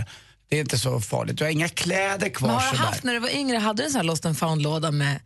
det 0.49 0.55
är 0.55 0.61
inte 0.61 0.77
så 0.77 0.99
farligt. 0.99 1.39
Jag 1.39 1.47
har 1.47 1.51
inga 1.51 1.69
kläder 1.69 2.29
kvar 2.29 2.47
Men 2.47 2.57
har 2.57 2.71
du 2.71 2.77
haft 2.77 3.03
när 3.03 3.13
du 3.13 3.19
var 3.19 3.29
yngre, 3.29 3.57
hade 3.57 3.81
du 3.81 3.85
en 3.85 3.91
sån 3.91 3.99
här 3.99 4.05
lost 4.05 4.25
and 4.25 4.37
found-låda 4.37 4.91
med 4.91 5.19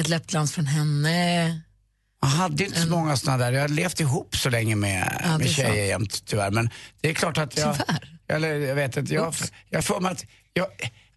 ett 0.00 0.08
läppglans 0.08 0.52
från 0.52 0.66
henne? 0.66 1.60
Jag 2.22 2.28
hade 2.28 2.64
inte 2.64 2.80
så 2.80 2.88
många 2.88 3.16
sådana 3.16 3.44
där. 3.44 3.52
Jag 3.52 3.60
har 3.60 3.68
levt 3.68 4.00
ihop 4.00 4.36
så 4.36 4.50
länge 4.50 4.76
med, 4.76 5.20
Ja, 5.24 5.38
med 5.38 5.50
tjejer 5.50 5.84
jämt 5.84 6.24
tyvärr. 6.26 6.50
Men 6.50 6.70
det 7.00 7.10
är 7.10 7.14
klart 7.14 7.38
att 7.38 7.58
jag... 7.58 7.74
Tyvärr? 7.74 8.18
Eller 8.28 8.54
jag 8.54 8.74
vet 8.74 8.96
inte. 8.96 9.14
Jag, 9.14 9.34
jag 9.70 9.84
får 9.84 10.00
mig 10.00 10.12
att... 10.12 10.24
Jag, 10.52 10.66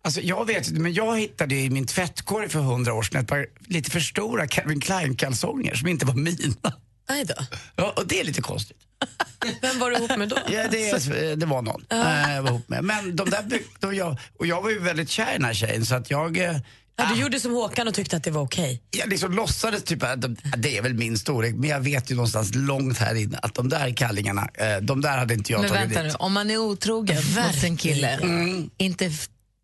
alltså 0.02 0.22
jag 0.22 0.46
vet 0.46 0.68
inte, 0.68 0.82
men 0.82 0.94
jag 0.94 1.20
hittade 1.20 1.56
i 1.56 1.70
min 1.70 1.88
tvättkorg 1.88 2.50
för 2.50 2.60
hundra 2.60 2.94
år 2.94 3.04
sedan 3.04 3.22
ett 3.22 3.28
par 3.28 3.48
lite 3.68 3.92
för 3.92 4.00
stora 4.00 4.48
Calvin 4.48 4.80
Klein-kalsonger 4.80 5.76
som 5.76 5.88
inte 5.88 6.06
var 6.06 6.14
mina. 6.14 6.74
Aj 7.08 7.26
då. 7.26 7.34
Ja, 7.76 7.94
och 7.98 8.08
det 8.08 8.20
är 8.20 8.24
lite 8.24 8.42
konstigt. 8.42 8.78
Vem 9.62 9.80
var 9.80 9.92
du 9.92 9.98
ihop 9.98 10.18
med 10.18 10.30
då? 10.30 10.38
Ja, 10.48 10.68
det, 10.68 11.36
det 11.36 11.46
var 11.46 11.62
någon 11.62 11.86
eh, 11.92 12.34
jag 12.36 12.42
var 12.44 12.50
ihop 12.50 12.70
med. 12.70 12.84
Men 12.84 13.16
de 13.16 13.30
där 13.30 13.44
de 13.80 13.96
jag, 13.96 14.20
och 14.40 14.48
jag 14.48 14.62
var 14.62 14.70
ju 14.70 14.80
väldigt 14.80 15.10
kär 15.10 15.30
i 15.30 15.34
den 15.34 15.46
här 15.46 15.54
tjejen 15.54 15.86
så 15.86 15.96
att 15.96 16.12
jag... 16.12 16.38
eh, 16.38 16.58
Ja, 16.96 17.10
du 17.16 17.22
gjorde 17.22 17.40
som 17.40 17.52
Håkan 17.54 17.88
och 17.88 17.94
tyckte 17.94 18.18
att 18.18 18.24
det 18.24 18.32
var 18.32 18.42
okej. 18.42 18.82
Jag 18.92 19.10
liksom 19.10 19.32
låtsades 19.34 19.84
typ 19.84 20.04
att 20.04 20.22
de, 20.22 20.36
det 20.58 20.78
är 20.78 20.82
väl 20.82 20.94
min 20.94 21.18
storlek, 21.18 21.56
men 21.56 21.70
jag 21.70 21.80
vet 21.80 22.12
ju 22.12 22.16
någonstans 22.16 22.52
långt 22.56 22.98
här 22.98 23.16
inne 23.16 23.38
att 23.42 23.54
de 23.54 23.70
där 23.70 23.94
kallingarna, 23.96 24.50
eh, 24.54 24.78
de 24.82 25.02
där 25.02 25.18
hade 25.18 25.34
inte 25.34 25.52
jag 25.52 25.62
Men 25.62 25.70
tagit 25.70 25.84
vänta 25.86 26.04
dit. 26.04 26.12
nu, 26.12 26.18
om 26.20 26.34
man 26.34 26.50
är 26.52 26.58
otrogen 26.58 27.16
mot 27.36 27.56
sin 27.62 27.78
kille, 27.78 28.10
Mm. 28.22 28.70
inte 28.78 29.12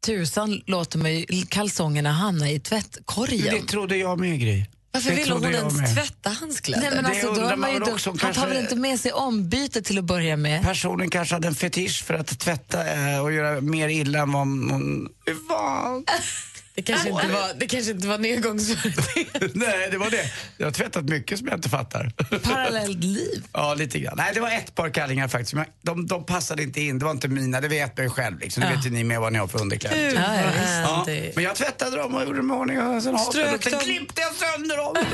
tusan 0.06 0.62
låter 0.65 0.97
man 0.99 1.25
kalsongerna 1.49 2.12
hamna 2.12 2.49
i 2.52 2.60
tvättkorgen. 2.60 3.56
Det 3.62 3.67
trodde 3.67 3.97
jag 3.97 4.19
med 4.19 4.39
Gry. 4.39 4.65
Varför 4.91 5.10
Det 5.10 5.15
ville 5.15 5.34
hon 5.34 5.45
ens 5.45 5.73
med. 5.78 5.95
tvätta 5.95 6.30
hans 6.39 6.62
kläder? 6.62 6.82
Nej, 6.82 6.95
men 6.95 7.06
alltså, 7.06 7.34
då 7.34 7.56
man 7.56 7.73
ju 7.73 7.82
också 7.82 8.15
han 8.21 8.34
tar 8.34 8.47
väl 8.47 8.58
inte 8.58 8.75
med 8.75 8.99
sig 8.99 9.12
ombyte 9.12 9.82
till 9.82 9.97
att 9.97 10.04
börja 10.04 10.38
med? 10.38 10.63
Personen 10.63 11.10
kanske 11.10 11.36
hade 11.36 11.47
en 11.47 11.56
fetisch 11.56 12.04
för 12.04 12.13
att 12.13 12.39
tvätta 12.39 12.88
eh, 12.88 13.19
och 13.19 13.32
göra 13.32 13.62
mer 13.62 13.89
illa 13.89 14.19
än 14.19 14.32
vad 14.32 14.41
hon 14.41 15.10
var. 15.49 16.04
Det 16.80 16.84
kanske 16.84 17.10
inte 17.10 17.28
var, 17.28 17.50
det 17.58 17.68
kanske 17.68 17.92
inte 17.92 18.08
var 18.08 18.18
nedgångsföreteelse. 18.18 19.50
Nej, 19.54 19.88
det 19.92 19.98
var 19.98 20.10
det. 20.10 20.32
Jag 20.58 20.68
har 20.68 20.72
tvättat 20.72 21.04
mycket 21.06 21.38
som 21.39 21.48
jag 21.48 21.58
inte 21.58 21.70
fattar. 21.70 22.12
Parallellt 22.44 23.04
liv. 23.04 23.44
Ja, 23.54 23.74
lite 23.74 24.00
grann. 24.00 24.13
Nej, 24.18 24.32
det 24.34 24.39
var 24.39 24.50
ett 24.52 24.76
par 24.76 24.89
kallingar 24.89 25.28
faktiskt. 25.28 25.54
Men 25.54 25.65
de, 25.82 26.08
de 26.08 26.26
passade 26.26 26.63
inte 26.63 26.82
in. 26.82 27.00
Det 27.00 27.06
var 27.06 27.12
inte 27.12 27.28
mina. 27.28 27.62
Det 27.62 27.68
vet 27.68 28.00
ju 28.00 28.10
själv. 28.10 28.39
Liksom. 28.39 28.63
Det 28.63 28.70
vet 28.76 28.86
ju 28.86 28.89
ni 28.89 29.04
med 29.04 29.20
vad 29.20 29.34
ni 29.34 29.39
har 29.39 29.48
för 29.48 29.62
underkläder. 29.62 30.13
Ja, 30.15 30.22
ja. 30.36 31.06
Ja, 31.08 31.32
men 31.36 31.44
jag 31.44 31.56
tvättade 31.56 31.98
dem 31.98 32.15
och 32.15 32.24
gjorde 32.24 32.38
dem 32.38 32.50
i 32.52 32.54
ordning 32.54 32.80
och 32.82 33.04
sen 33.04 33.18
Strök 33.20 33.56
och 33.56 33.63
sen 33.63 33.72
dem. 33.72 33.82
klippte 33.82 34.22
jag 34.22 34.34
sönder 34.36 34.78
dem. 34.78 34.96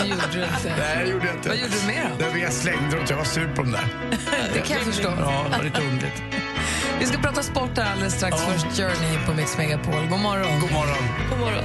Det 0.00 0.06
gjorde 0.08 0.22
du 0.32 0.44
inte. 0.44 0.74
Nej, 0.78 1.04
det 1.04 1.10
gjorde 1.10 1.26
jag 1.26 1.34
inte. 1.36 1.48
Vad 1.48 1.58
gjorde 1.58 1.72
du 1.80 1.86
mer 1.86 2.10
då? 2.18 2.24
Nej, 2.24 2.32
men 2.32 2.40
Jag 2.40 2.52
slängde 2.52 2.96
dem, 2.96 3.06
jag 3.08 3.16
var 3.16 3.24
sur 3.24 3.54
på 3.56 3.62
dem 3.62 3.72
där. 3.72 3.88
Det 4.54 4.60
kan 4.60 4.76
jag 4.76 4.86
förstå. 4.86 5.12
Ja, 5.18 5.46
det 5.50 5.56
var 5.56 5.64
lite 5.64 5.80
underligt. 5.80 6.22
Vi 7.02 7.08
ska 7.08 7.18
prata 7.18 7.42
sport 7.42 7.78
här 7.78 7.92
alldeles 7.92 8.14
strax. 8.14 8.42
Först 8.42 8.66
Journey 8.76 9.26
på 9.26 9.34
Mix 9.34 9.58
Megapol. 9.58 10.06
God 10.10 10.20
morgon. 10.20 10.60
God 10.60 10.72
morgon. 10.72 11.04
God 11.30 11.38
morgon. 11.38 11.64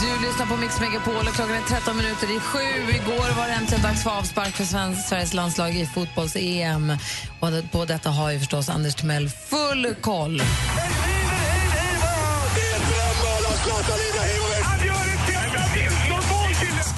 Du 0.00 0.26
lyssnar 0.26 0.46
på 0.46 0.56
Mix 0.56 0.80
Megapol 0.80 1.14
och 1.14 1.34
klockan 1.34 1.54
är 1.54 1.60
13 1.60 1.96
minuter 1.96 2.36
i 2.36 2.40
sju. 2.40 2.92
Igår 2.92 3.36
var 3.36 3.46
det 3.46 3.52
äntligen 3.52 3.82
dags 3.82 4.02
för 4.02 4.10
avspark 4.10 4.54
för 4.54 4.64
Svensk, 4.64 5.08
Sveriges 5.08 5.34
landslag 5.34 5.76
i 5.76 5.86
fotbolls-EM. 5.86 6.96
Och 7.40 7.70
på 7.72 7.84
detta 7.84 8.10
har 8.10 8.30
ju 8.30 8.38
förstås 8.38 8.68
Anders 8.68 8.94
Timell 8.94 9.28
full 9.28 9.94
koll. 10.00 10.42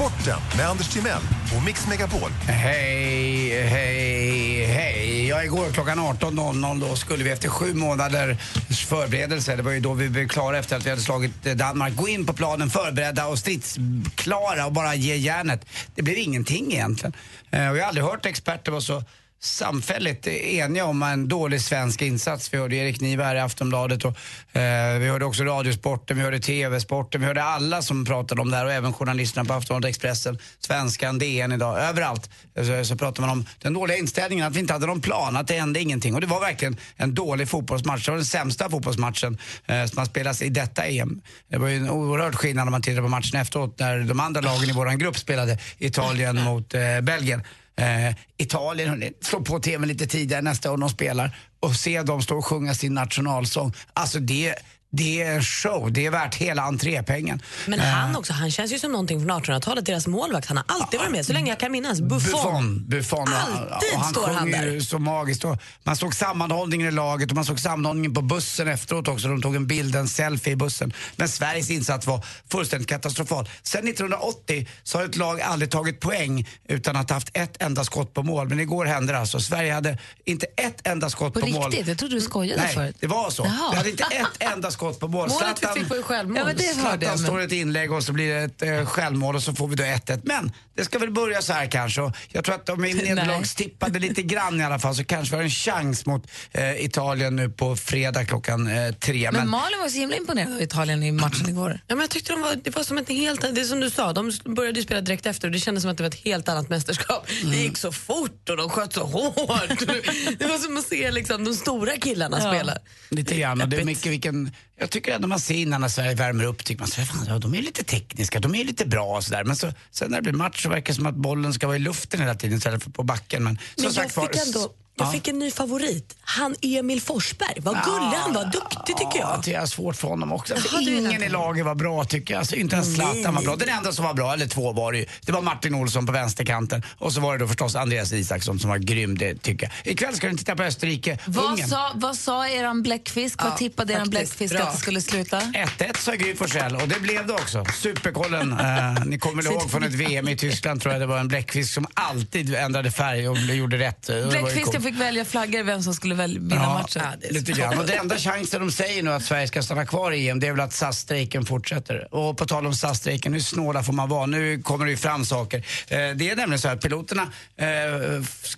Sporten 0.01 0.41
med 0.57 0.67
Anders 0.67 0.89
Timell 0.89 1.23
och 1.57 1.65
Mix 1.65 1.87
Megapol. 1.87 2.31
Hej, 2.31 3.63
hej, 3.63 4.65
hej. 4.65 5.27
Ja, 5.29 5.45
igår 5.45 5.71
klockan 5.73 5.99
18.00 5.99 6.81
då 6.81 6.97
skulle 6.97 7.25
vi 7.25 7.31
efter 7.31 7.49
sju 7.49 7.75
månaders 7.75 8.87
förberedelse, 8.87 9.57
det 9.57 9.63
var 9.63 9.73
ju 9.73 9.81
då 9.81 9.93
vi 9.93 10.09
blev 10.09 10.29
klara 10.29 10.59
efter 10.59 10.77
att 10.77 10.87
vi 10.87 10.91
hade 10.91 11.03
slagit 11.03 11.47
eh, 11.47 11.55
Danmark, 11.55 11.97
gå 11.97 12.09
in 12.09 12.27
på 12.27 12.33
planen 12.33 12.71
förberedda 12.71 13.27
och 13.27 13.39
stridsklara 13.39 14.67
och 14.67 14.73
bara 14.73 14.95
ge 14.95 15.17
järnet. 15.17 15.67
Det 15.95 16.03
blev 16.03 16.19
ingenting 16.19 16.73
egentligen. 16.73 17.13
Eh, 17.51 17.71
och 17.71 17.77
jag 17.77 17.83
har 17.83 17.89
aldrig 17.89 18.05
hört 18.05 18.27
experter 18.27 18.73
vara 18.73 18.81
så 18.81 19.03
samfälligt 19.43 20.27
eniga 20.27 20.85
om 20.85 21.03
en 21.03 21.29
dålig 21.29 21.61
svensk 21.61 22.03
insats. 22.03 22.55
Vi 22.55 22.59
hörde 22.59 22.77
Erik 22.77 23.01
Niva 23.01 23.25
här 23.25 23.35
i 23.35 23.41
Aftonbladet 23.41 24.05
och 24.05 24.17
eh, 24.57 24.99
vi 24.99 25.09
hörde 25.09 25.25
också 25.25 25.45
Radiosporten, 25.45 26.17
vi 26.17 26.23
hörde 26.23 26.41
TV-sporten, 26.41 27.21
vi 27.21 27.27
hörde 27.27 27.43
alla 27.43 27.83
som 27.83 28.05
pratade 28.05 28.41
om 28.41 28.51
det 28.51 28.57
här 28.57 28.65
och 28.65 28.73
även 28.73 28.93
journalisterna 28.93 29.45
på 29.45 29.53
Aftonbladet 29.53 29.89
Expressen, 29.89 30.39
Svenskan, 30.59 31.19
DN 31.19 31.53
idag, 31.53 31.79
överallt 31.79 32.31
så, 32.57 32.85
så 32.85 32.97
pratade 32.97 33.21
man 33.21 33.31
om 33.31 33.47
den 33.59 33.73
dåliga 33.73 33.97
inställningen, 33.97 34.47
att 34.47 34.57
vi 34.57 34.61
inte 34.61 34.73
hade 34.73 34.87
någon 34.87 35.01
plan, 35.01 35.37
att 35.37 35.47
det 35.47 35.59
hände 35.59 35.81
ingenting. 35.81 36.15
Och 36.15 36.21
det 36.21 36.27
var 36.27 36.41
verkligen 36.41 36.77
en 36.97 37.15
dålig 37.15 37.49
fotbollsmatch. 37.49 38.05
Det 38.05 38.11
var 38.11 38.17
den 38.17 38.27
sämsta 38.27 38.71
fotbollsmatchen 38.71 39.39
eh, 39.67 39.85
som 39.85 39.99
har 39.99 40.05
spelats 40.05 40.43
i 40.43 40.49
detta 40.49 40.85
EM. 40.85 41.21
Det 41.49 41.59
var 41.59 41.69
ju 41.69 41.77
en 41.77 41.91
oerhörd 41.91 42.35
skillnad 42.35 42.67
när 42.67 42.71
man 42.71 42.83
tittade 42.83 43.03
på 43.03 43.09
matchen 43.09 43.41
efteråt 43.41 43.79
när 43.79 43.99
de 43.99 44.21
andra 44.21 44.41
lagen 44.41 44.71
i 44.71 44.73
vår 44.73 44.97
grupp 44.97 45.19
spelade 45.19 45.59
Italien 45.79 46.43
mot 46.43 46.75
eh, 46.75 47.01
Belgien. 47.01 47.43
Eh, 47.77 48.15
Italien, 48.39 48.89
hörni, 48.89 49.13
slå 49.21 49.41
på 49.41 49.61
tvn 49.61 49.89
lite 49.89 50.07
tidigare 50.07 50.43
nästa 50.43 50.73
år 50.73 50.77
de 50.77 50.89
spelar 50.89 51.37
och 51.61 51.75
se 51.77 52.03
dem 52.03 52.23
stå 52.23 52.39
och 52.39 52.47
sjunga 52.47 52.75
sin 52.75 52.95
nationalsång. 52.95 53.73
Alltså 53.93 54.19
det, 54.19 54.55
det 54.93 55.23
är 55.23 55.41
show, 55.43 55.93
det 55.93 56.07
är 56.07 56.11
värt 56.11 56.35
hela 56.35 56.63
entrépengen. 56.63 57.43
Men 57.67 57.81
Eh, 57.81 57.87
han 57.87 58.17
också, 58.17 58.33
han 58.33 58.51
känns 58.51 58.73
ju 58.73 58.79
som 58.79 58.93
någonting 58.93 59.21
från 59.21 59.31
1800-talet, 59.31 59.87
deras 59.87 60.07
målvakt. 60.07 60.47
Han 60.49 60.57
har 60.57 60.65
alltid 60.69 61.01
varit 61.01 61.13
med, 61.13 61.27
så 61.27 61.33
länge 61.33 61.51
jag 61.51 61.61
kan 61.61 61.73
minnas. 61.73 62.01
Buffon. 62.01 62.21
Buffon. 62.31 62.85
Buffon. 62.89 63.29
Alltid 63.35 63.95
och 63.95 64.01
han 64.01 64.13
står 64.15 64.29
han 64.29 64.51
där. 64.51 64.81
så 64.81 64.99
magiskt. 64.99 65.45
Och 65.45 65.59
man 65.85 65.97
såg 65.97 66.15
sammanhållningen 66.15 66.89
i 66.89 66.91
laget 66.91 67.31
och 67.31 67.35
man 67.37 67.45
såg 67.45 67.61
sammanhållningen 67.61 68.15
på 68.15 68.23
bussen 68.23 68.69
efteråt 68.69 69.09
också. 69.09 69.29
De 69.29 69.43
tog 69.43 69.57
en 69.57 69.67
bild, 69.67 69.97
en 69.97 70.09
selfie 70.09 70.53
i 70.53 70.57
bussen. 70.57 70.93
Men 71.17 71.29
Sveriges 71.29 71.71
insats 71.71 72.07
var 72.07 72.25
fullständigt 72.51 72.89
katastrofal. 72.89 73.49
Sen 73.63 73.89
1980 73.89 74.69
så 74.83 74.99
har 74.99 75.05
ett 75.05 75.17
lag 75.17 75.41
aldrig 75.41 75.71
tagit 75.71 76.01
poäng 76.01 76.49
utan 76.69 76.97
att 76.97 77.11
ha 77.11 77.17
haft 77.17 77.31
ett 77.33 77.63
enda 77.63 77.85
skott 77.85 78.15
på 78.15 78.23
mål. 78.23 78.49
Men 78.49 78.61
igår 78.61 78.85
hände 78.85 79.13
det 79.13 79.19
alltså. 79.19 79.41
Sverige 79.41 79.73
hade 79.75 79.99
inte 80.25 80.47
ett 80.57 80.87
enda 80.87 81.11
skott 81.11 81.35
På 81.35 81.41
på, 81.41 81.47
mål. 81.47 81.71
riktigt? 81.71 81.89
Jag 81.89 81.99
trodde 81.99 82.15
du 82.15 82.21
skojade 82.21 82.63
Nej, 82.63 82.75
förut. 82.75 82.97
det 83.01 83.07
var 83.07 83.31
så. 83.31 83.43
Jaha. 83.47 83.71
Vi 83.71 83.77
hade 83.77 83.91
inte 83.91 84.05
ett 84.05 84.53
enda 84.53 84.71
skott 84.71 84.80
på 84.81 85.09
mål. 85.09 85.29
Målet 85.29 85.63
vi 85.63 85.81
fick 85.81 85.91
var 85.91 85.97
ju 85.97 86.03
självmål. 86.03 86.37
Ja, 86.39 86.45
men 86.45 86.57
det 86.57 86.63
hörde 86.63 86.75
Zlatan 86.75 87.01
jag, 87.01 87.09
men- 87.09 87.19
står 87.19 87.41
ett 87.41 87.53
inlägg 87.53 87.93
och 87.93 88.03
så 88.03 88.13
blir 88.13 88.35
det 88.35 88.41
ett 88.41 88.63
eh, 88.63 88.87
självmål 88.87 89.37
och 89.37 89.43
så 89.43 89.55
får 89.55 89.69
vi 89.69 89.77
då 89.77 89.85
1-1. 89.85 90.21
Men 90.25 90.53
det 90.77 90.85
ska 90.85 90.99
väl 90.99 91.11
börja 91.11 91.43
så 91.43 91.53
här 91.53 91.67
kanske. 91.67 92.01
Och 92.01 92.13
jag 92.29 92.45
tror 92.45 92.55
att 92.55 92.69
om 92.69 92.83
vi 92.83 92.95
nederlagstippade 93.15 93.99
lite 93.99 94.23
grann 94.23 94.61
i 94.61 94.65
alla 94.65 94.79
fall 94.79 94.95
så 94.95 95.05
kanske 95.05 95.33
vi 95.33 95.37
har 95.37 95.45
en 95.45 95.51
chans 95.51 96.07
mot 96.07 96.27
eh, 96.53 96.85
Italien 96.85 97.37
nu 97.37 97.49
på 97.51 97.77
fredag 97.77 98.25
klockan 98.25 98.67
eh, 98.67 98.93
tre. 98.93 99.31
Men 99.33 99.49
Malin 99.51 99.79
var 99.81 99.89
så 99.89 99.99
himla 99.99 100.17
imponerad 100.17 100.53
av 100.53 100.63
Italien 100.63 101.03
i 101.03 101.13
matchen 101.13 101.49
igår. 101.49 101.81
Ja, 101.87 101.95
men 101.95 102.01
jag 102.01 102.11
tyckte 102.11 102.33
de 102.33 102.41
var, 102.41 102.55
det 102.55 102.77
var 102.77 102.83
som 102.83 102.99
ett 102.99 103.09
helt, 103.09 103.41
det 103.55 103.61
är 103.61 103.65
som 103.65 103.81
du 103.81 103.91
sa, 103.91 104.13
de 104.13 104.33
började 104.45 104.79
ju 104.79 104.85
spela 104.85 105.01
direkt 105.01 105.27
efter 105.27 105.49
och 105.49 105.53
det 105.53 105.59
kändes 105.59 105.83
som 105.83 105.91
att 105.91 105.97
det 105.97 106.03
var 106.03 106.09
ett 106.11 106.25
helt 106.25 106.49
annat 106.49 106.69
mästerskap. 106.69 107.27
Mm. 107.41 107.51
Det 107.51 107.57
gick 107.59 107.77
så 107.79 107.93
fort 107.93 108.49
och 108.49 108.57
de 108.57 108.71
sköt 108.71 108.93
så 108.93 109.05
hårt. 109.05 109.79
det 110.39 110.47
var 110.47 110.59
som 110.59 110.77
att 110.77 110.85
se 110.85 111.11
liksom, 111.11 111.45
de 111.45 111.55
stora 111.55 111.97
killarna 111.97 112.41
spela. 112.41 112.77
Lite 113.09 113.37
grann. 113.37 113.61
Och 113.61 113.69
det 113.69 113.77
är 113.77 113.85
mycket 113.85 114.07
vilken, 114.13 114.51
jag 114.81 114.91
tycker 114.91 115.15
ändå 115.15 115.29
man 115.29 115.41
ser 115.41 115.55
innan 115.55 115.81
när 115.81 115.89
Sverige 115.89 116.15
värmer 116.15 116.45
upp, 116.45 116.65
tycker 116.65 116.81
man 116.81 116.89
så, 116.89 117.03
fan, 117.03 117.25
ja, 117.29 117.39
de 117.39 117.55
är 117.55 117.63
lite 117.63 117.85
tekniska, 117.85 118.41
de 118.41 118.55
är 118.55 118.65
lite 118.65 118.87
bra 118.87 119.17
och 119.17 119.25
sådär. 119.25 119.45
Men 119.45 119.57
så, 119.57 119.73
sen 119.91 120.11
när 120.11 120.17
det 120.17 120.23
blir 120.23 120.33
match 120.33 120.63
så 120.63 120.69
verkar 120.69 120.93
det 120.93 120.95
som 120.95 121.07
att 121.07 121.15
bollen 121.15 121.55
ska 121.55 121.67
vara 121.67 121.77
i 121.77 121.81
luften 121.81 122.21
hela 122.21 122.35
tiden 122.35 122.59
istället 122.59 122.83
för 122.83 122.91
på 122.91 123.03
backen. 123.03 123.45
Men, 123.45 123.57
som 123.57 123.65
Men 123.77 123.85
jag 123.85 123.93
sagt 123.95 124.17
var, 124.17 124.47
ändå 124.47 124.73
jag 125.01 125.09
ja. 125.09 125.13
fick 125.13 125.29
en 125.29 125.39
ny 125.39 125.51
favorit. 125.51 126.17
Han 126.21 126.55
Emil 126.63 127.01
Forsberg. 127.01 127.55
Vad 127.61 127.75
gullig 127.85 128.17
han 128.17 128.33
var. 128.33 128.45
Duktig 128.45 128.97
tycker 128.97 129.19
Ja, 129.19 129.33
jag. 129.35 129.43
det 129.45 129.55
är 129.55 129.67
svårt 129.67 129.97
för 129.97 130.09
honom 130.09 130.33
också. 130.33 130.57
För 130.57 130.69
Jaha, 130.83 130.83
ingen 130.99 131.23
i 131.23 131.29
laget 131.29 131.65
var 131.65 131.75
bra 131.75 132.05
tycker 132.05 132.35
jag. 132.35 132.39
Alltså, 132.39 132.57
inte 132.57 132.77
ens 132.77 132.95
Zlatan 132.95 133.35
var 133.35 133.43
bra. 133.43 133.57
Den 133.57 133.69
enda 133.69 133.93
som 133.93 134.05
var 134.05 134.15
bra, 134.15 134.33
eller 134.33 134.47
två 134.47 134.73
var 134.73 134.93
det 134.93 134.99
ju, 134.99 135.07
det 135.27 135.33
var 135.33 135.43
Martin 135.43 135.75
Olsson 135.75 136.07
på 136.07 136.13
vänsterkanten. 136.13 136.83
Och 136.99 137.13
så 137.13 137.21
var 137.21 137.33
det 137.33 137.39
då 137.39 137.49
förstås 137.49 137.77
Andreas 137.77 138.13
Isaksson 138.13 138.59
som 138.59 138.71
var 138.71 138.79
grym, 138.79 139.19
det 139.19 139.35
tycker 139.43 139.71
jag. 139.85 139.93
Ikväll 139.93 140.15
ska 140.17 140.29
du 140.29 140.37
titta 140.37 140.57
på 140.57 140.63
Österrike, 140.63 141.19
Vad 141.27 141.45
Ungern. 141.45 141.69
sa, 141.69 141.91
vad 141.95 142.17
sa 142.17 142.49
eran 142.49 142.83
bläckfisk? 142.83 143.43
vad 143.43 143.57
tippade 143.57 143.93
eran 143.93 144.11
bläckfisk 144.11 144.55
Bra. 144.55 144.63
att 144.65 144.73
det 144.75 144.79
skulle 144.81 145.01
sluta? 145.01 145.41
1-1 145.41 145.97
sa 145.99 146.13
Gry 146.13 146.35
Forssell 146.37 146.77
och 146.77 146.89
det 146.89 147.01
blev 147.01 147.27
det 147.27 147.33
också. 147.33 147.65
Superkollen. 147.75 148.53
Eh, 148.61 149.05
ni 149.07 149.19
kommer 149.19 149.45
ihåg 149.47 149.71
från 149.71 149.83
ett 149.83 149.93
VM 149.95 150.29
i 150.29 150.37
Tyskland 150.37 150.81
tror 150.83 150.93
jag 150.95 151.03
det 151.03 151.07
var 151.07 151.19
en 151.19 151.29
bläckfisk 151.29 151.75
som 151.75 151.87
alltid 151.95 152.55
ändrade 152.55 152.91
färg 152.91 153.29
och 153.29 153.39
gjorde 153.39 153.79
rätt. 153.79 154.07
Bläckfisken. 154.31 154.83
Fick 154.93 155.01
välja 155.01 155.25
flaggor 155.25 155.63
vem 155.63 155.83
som 155.83 155.95
skulle 155.95 156.15
vinna 156.15 156.55
Ja, 156.55 156.75
matchen. 156.83 157.03
lite 157.31 157.53
grann. 157.53 157.79
Och 157.79 157.87
det 157.87 157.95
enda 157.95 158.17
chansen 158.17 158.61
de 158.61 158.71
säger 158.73 159.03
nu 159.03 159.13
att 159.13 159.23
Sverige 159.23 159.49
ska 159.49 159.63
stanna 159.63 159.87
kvar 159.87 160.13
i 160.13 160.29
EM 160.29 160.41
det 160.41 160.47
är 160.47 160.53
väl 160.53 160.61
att 160.61 160.73
SAS-strejken 160.73 161.45
fortsätter. 161.47 162.15
Och 162.15 162.39
på 162.39 162.47
tal 162.47 162.67
om 162.67 162.75
SAS-strejken, 162.75 163.33
hur 163.33 163.41
snåla 163.41 163.83
får 163.83 163.93
man 163.93 164.09
vara? 164.09 164.27
Nu 164.27 164.63
kommer 164.63 164.85
det 164.85 164.91
ju 164.91 164.97
fram 164.97 165.25
saker. 165.25 165.59
Eh, 165.59 165.65
det 165.99 166.31
är 166.31 166.37
nämligen 166.37 166.59
så 166.59 166.69
att 166.69 166.81
piloterna 166.81 167.23
eh, 167.57 167.67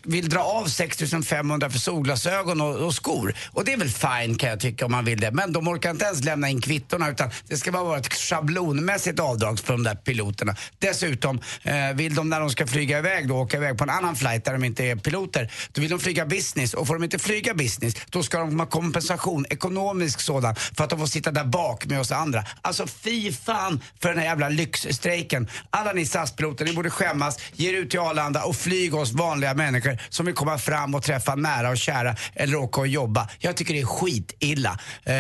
vill 0.03 0.29
dra 0.29 0.41
av 0.41 0.67
6 0.67 0.99
500 1.27 1.71
för 1.71 1.79
solglasögon 1.79 2.61
och, 2.61 2.77
och 2.77 2.95
skor. 2.95 3.35
Och 3.51 3.65
det 3.65 3.73
är 3.73 3.77
väl 3.77 3.89
fine 3.89 4.39
kan 4.39 4.51
jag 4.51 4.61
tycka 4.61 4.85
om 4.87 4.93
man 4.93 5.05
vill 5.05 5.21
det. 5.21 5.31
Men 5.31 5.53
de 5.53 5.69
orkar 5.69 5.91
inte 5.91 6.05
ens 6.05 6.25
lämna 6.25 6.49
in 6.49 6.61
kvittorna 6.61 7.11
utan 7.11 7.31
det 7.49 7.57
ska 7.57 7.73
bara 7.73 7.85
vara 7.85 7.99
ett 7.99 8.15
schablonmässigt 8.15 9.21
avdrag 9.21 9.59
för 9.59 9.73
de 9.73 9.83
där 9.83 9.95
piloterna. 9.95 10.57
Dessutom 10.79 11.41
eh, 11.63 11.75
vill 11.95 12.15
de 12.15 12.29
när 12.29 12.41
de 12.41 12.51
ska 12.51 12.67
flyga 12.67 12.99
iväg 12.99 13.29
då 13.29 13.37
åka 13.37 13.57
iväg 13.57 13.79
på 13.79 13.85
en 13.85 13.91
annan 13.91 14.17
flight 14.17 14.45
där 14.45 14.53
de 14.53 14.65
inte 14.65 14.85
är 14.85 14.97
piloter, 14.97 15.51
då 15.73 15.81
vill 15.81 15.91
de 15.91 15.99
flyga 16.01 16.22
business 16.27 16.75
och 16.75 16.87
får 16.87 16.95
de 16.95 17.05
inte 17.05 17.19
flyga 17.19 17.55
business 17.55 17.95
då 18.11 18.23
ska 18.23 18.39
de 18.39 18.61
ha 18.61 18.67
kompensation, 18.67 19.47
ekonomisk 19.51 20.21
sådan, 20.21 20.55
för 20.55 20.85
att 20.85 20.91
de 20.91 20.99
får 20.99 21.07
sitta 21.07 21.31
där 21.31 21.45
bak 21.45 21.87
med 21.87 22.01
oss 22.01 22.13
andra. 22.13 22.45
Alltså 22.63 22.87
fy 22.87 23.33
fan 23.33 23.81
för 24.01 24.09
den 24.09 24.19
här 24.19 24.25
jävla 24.25 24.49
lyxstrejken. 24.49 25.49
Alla 25.71 25.93
ni 25.93 26.07
SAS-piloter, 26.07 26.65
ni 26.65 26.73
borde 26.73 26.91
skämmas, 26.91 27.39
ge 27.53 27.71
er 27.71 27.75
ut 27.75 27.91
till 27.91 28.01
Arlanda 28.01 28.43
och 28.45 28.57
flyg 28.57 28.95
oss 28.95 29.13
vanliga 29.13 29.55
människor 29.55 29.99
som 30.09 30.27
vill 30.27 30.35
komma 30.35 30.59
fram 30.59 30.95
och 30.95 31.03
träffa 31.03 31.35
nära 31.35 31.71
och 31.71 31.79
kära 31.79 32.17
eller 32.35 32.57
åka 32.57 32.81
och 32.81 32.89
jobba. 32.89 33.29
Jag 33.39 33.57
tycker 33.57 33.75
det 33.75 33.81
är 33.81 33.87
skitilla. 33.87 34.79
Eh, 35.05 35.15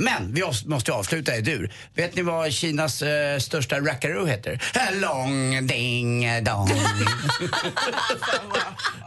men 0.00 0.34
vi 0.34 0.42
måste 0.66 0.92
avsluta 0.92 1.36
i 1.36 1.40
dur. 1.40 1.72
Vet 1.94 2.16
ni 2.16 2.22
vad 2.22 2.52
Kinas 2.52 3.02
eh, 3.02 3.38
största 3.38 3.80
rackaroo 3.80 4.26
heter? 4.26 4.62
Long 5.00 5.66
ding 5.66 6.44
dong. 6.44 6.70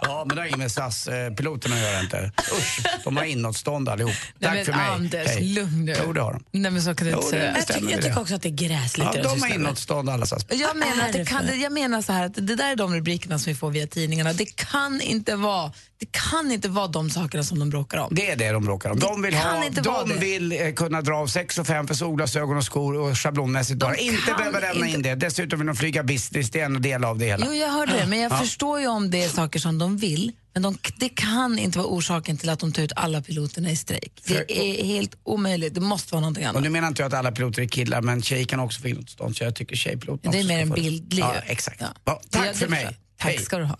ja, 0.02 0.26
men 0.28 0.36
det 0.36 0.42
har 0.42 0.48
inget 0.48 0.58
med 0.60 0.72
SAS-piloterna 1.14 1.76
att 1.76 1.82
göra 1.82 2.00
inte. 2.00 2.32
Usch, 2.58 2.80
de 3.04 3.18
har 3.18 3.24
inåtstånd 3.24 3.90
allihop. 3.90 4.14
Nej, 4.40 4.50
Tack 4.50 4.56
men 4.56 4.66
för 4.66 4.72
mig. 4.74 4.88
Anders, 4.90 5.28
Hej. 5.28 5.44
lugn 5.44 5.86
nu. 5.86 5.96
Jo, 6.06 6.14
det 6.14 6.22
har 6.22 6.34
de. 6.34 6.44
Nej, 6.52 6.72
men 6.72 6.82
så 6.82 6.96
kan 6.96 7.08
du 7.08 7.14
Jo, 7.14 7.18
inte 7.22 7.36
det- 7.36 7.40
säga. 7.40 7.52
det 7.52 7.58
Jag, 7.60 7.68
ty- 7.68 7.74
stämmer 7.74 7.92
jag 7.92 8.00
det. 8.02 8.04
tycker 8.08 8.22
också 8.22 8.36
att 8.36 8.42
det 8.42 8.50
är 8.50 8.68
gräsligt 8.68 9.06
Ja, 9.08 9.14
det 9.14 9.22
de 9.22 9.42
har 9.42 9.54
inåtstånd 9.54 10.10
alla 10.10 10.26
SAS. 10.26 10.46
Jag 10.50 10.78
menar, 10.78 11.06
att 11.08 11.14
det 11.14 11.26
kan, 11.26 11.62
jag 11.62 11.72
menar 11.72 12.02
så 12.02 12.14
här 12.14 12.26
att 12.26 12.34
det 12.34 12.56
där 12.56 12.72
är 12.72 12.76
de 12.76 12.96
rubrikerna 12.96 13.40
som 13.40 13.52
vi 13.54 13.56
får 13.56 13.72
via 13.72 13.88
tidningarna. 13.88 14.34
Det 14.34 14.46
kan 14.56 15.02
inte 15.02 15.36
vara, 15.36 15.72
det 16.00 16.08
kan 16.12 16.52
inte 16.52 16.70
vara 16.70 16.88
de 16.88 17.10
sakerna 17.10 17.44
som 17.44 17.60
de 17.60 17.70
bråkar 17.70 17.98
om. 17.98 18.08
Det 18.16 18.32
är 18.32 18.36
det 18.36 18.52
de 18.52 18.66
bråkar 18.66 18.90
om. 18.90 19.00
De 19.00 19.22
vill, 19.22 19.34
kan 19.34 19.42
ha, 19.86 20.04
de 20.04 20.10
det. 20.10 20.16
vill 20.20 20.52
eh, 20.52 20.74
kunna 20.74 21.02
dra 21.02 21.16
av 21.16 21.28
6 21.28 21.58
och 21.58 21.68
5 21.68 21.88
för 21.88 21.96
solglasögon 21.96 22.58
och 22.58 22.64
skor 22.64 22.98
och 22.98 23.18
schablonmässigt 23.18 23.80
bara. 23.80 23.96
Inte 23.96 24.34
behöva 24.38 24.60
lämna 24.60 24.86
inte- 24.88 24.98
in 24.98 25.02
det. 25.04 25.16
Dessutom 25.16 25.60
vill 25.60 25.68
de 25.68 25.76
flyga 25.76 26.04
business, 26.04 26.50
det 26.52 26.60
är 26.60 26.66
en 26.66 26.82
del 26.82 27.04
av 27.04 27.18
det 27.18 27.26
hela. 27.26 27.46
Jo, 27.50 27.54
jag 27.54 27.70
hörde 27.70 27.94
det, 27.98 28.06
men 28.08 28.20
jag 28.20 28.32
Ja. 28.32 28.38
förstår 28.38 28.80
ju 28.80 28.88
om 28.88 29.12
det 29.12 29.24
är 29.24 29.30
saker 29.30 29.60
som 29.60 29.80
de 29.80 29.98
vill. 29.98 30.32
Men 30.54 30.62
de, 30.64 30.78
det 30.98 31.10
kan 31.10 31.60
inte 31.60 31.78
vara 31.78 31.88
orsaken 31.88 32.38
till 32.38 32.50
att 32.50 32.60
de 32.60 32.72
tar 32.72 32.84
ut 32.84 32.92
alla 32.96 33.22
piloterna 33.22 33.72
i 33.72 33.76
strejk. 33.76 34.22
För- 34.26 34.34
Det 34.48 34.82
är 34.82 34.86
helt 34.86 35.16
omöjligt. 35.24 35.74
Det 35.74 35.82
måste 35.82 36.14
vara 36.14 36.22
någonting 36.22 36.44
Och 36.44 36.50
annat. 36.50 36.64
nu 36.64 36.70
menar 36.70 36.88
inte 36.88 37.02
jag 37.02 37.08
att 37.08 37.20
alla 37.20 37.32
piloter 37.32 37.62
är 37.62 37.68
killar, 37.68 38.02
men 38.02 38.22
tjejer 38.22 38.46
kan 38.46 38.60
också 38.60 38.82
få 38.82 38.88
inåtstånd. 38.88 39.38
Så 39.38 39.44
jag 39.44 39.56
tycker 39.56 39.76
tjejpiloterna 39.76 40.32
Det 40.32 40.40
är 40.40 40.44
mer 40.44 40.60
en 40.60 40.70
bildlig. 40.70 41.24
Ja, 41.24 41.34
exakt. 41.46 41.82
Ja. 41.82 41.88
Ja, 42.06 42.22
tack 42.30 42.48
Ja, 42.48 42.54
för 42.54 42.68
mig. 42.68 42.84
jag. 42.84 42.94
Tack 42.94 43.32
Hej. 43.32 43.38
ska 43.40 43.58
du 43.58 43.64
ha. 43.66 43.80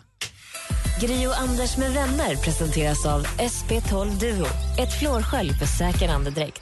Gri 1.02 1.28
och 1.28 1.38
Anders 1.40 1.78
med 1.78 1.92
vänner 1.94 2.36
presenteras 2.36 3.06
av 3.06 3.28
SP12 3.28 4.20
Duo. 4.20 4.46
Ett 4.80 5.00
flårskölj 5.00 5.54
för 5.54 5.66
säker 5.66 6.10
andedräkt. 6.10 6.62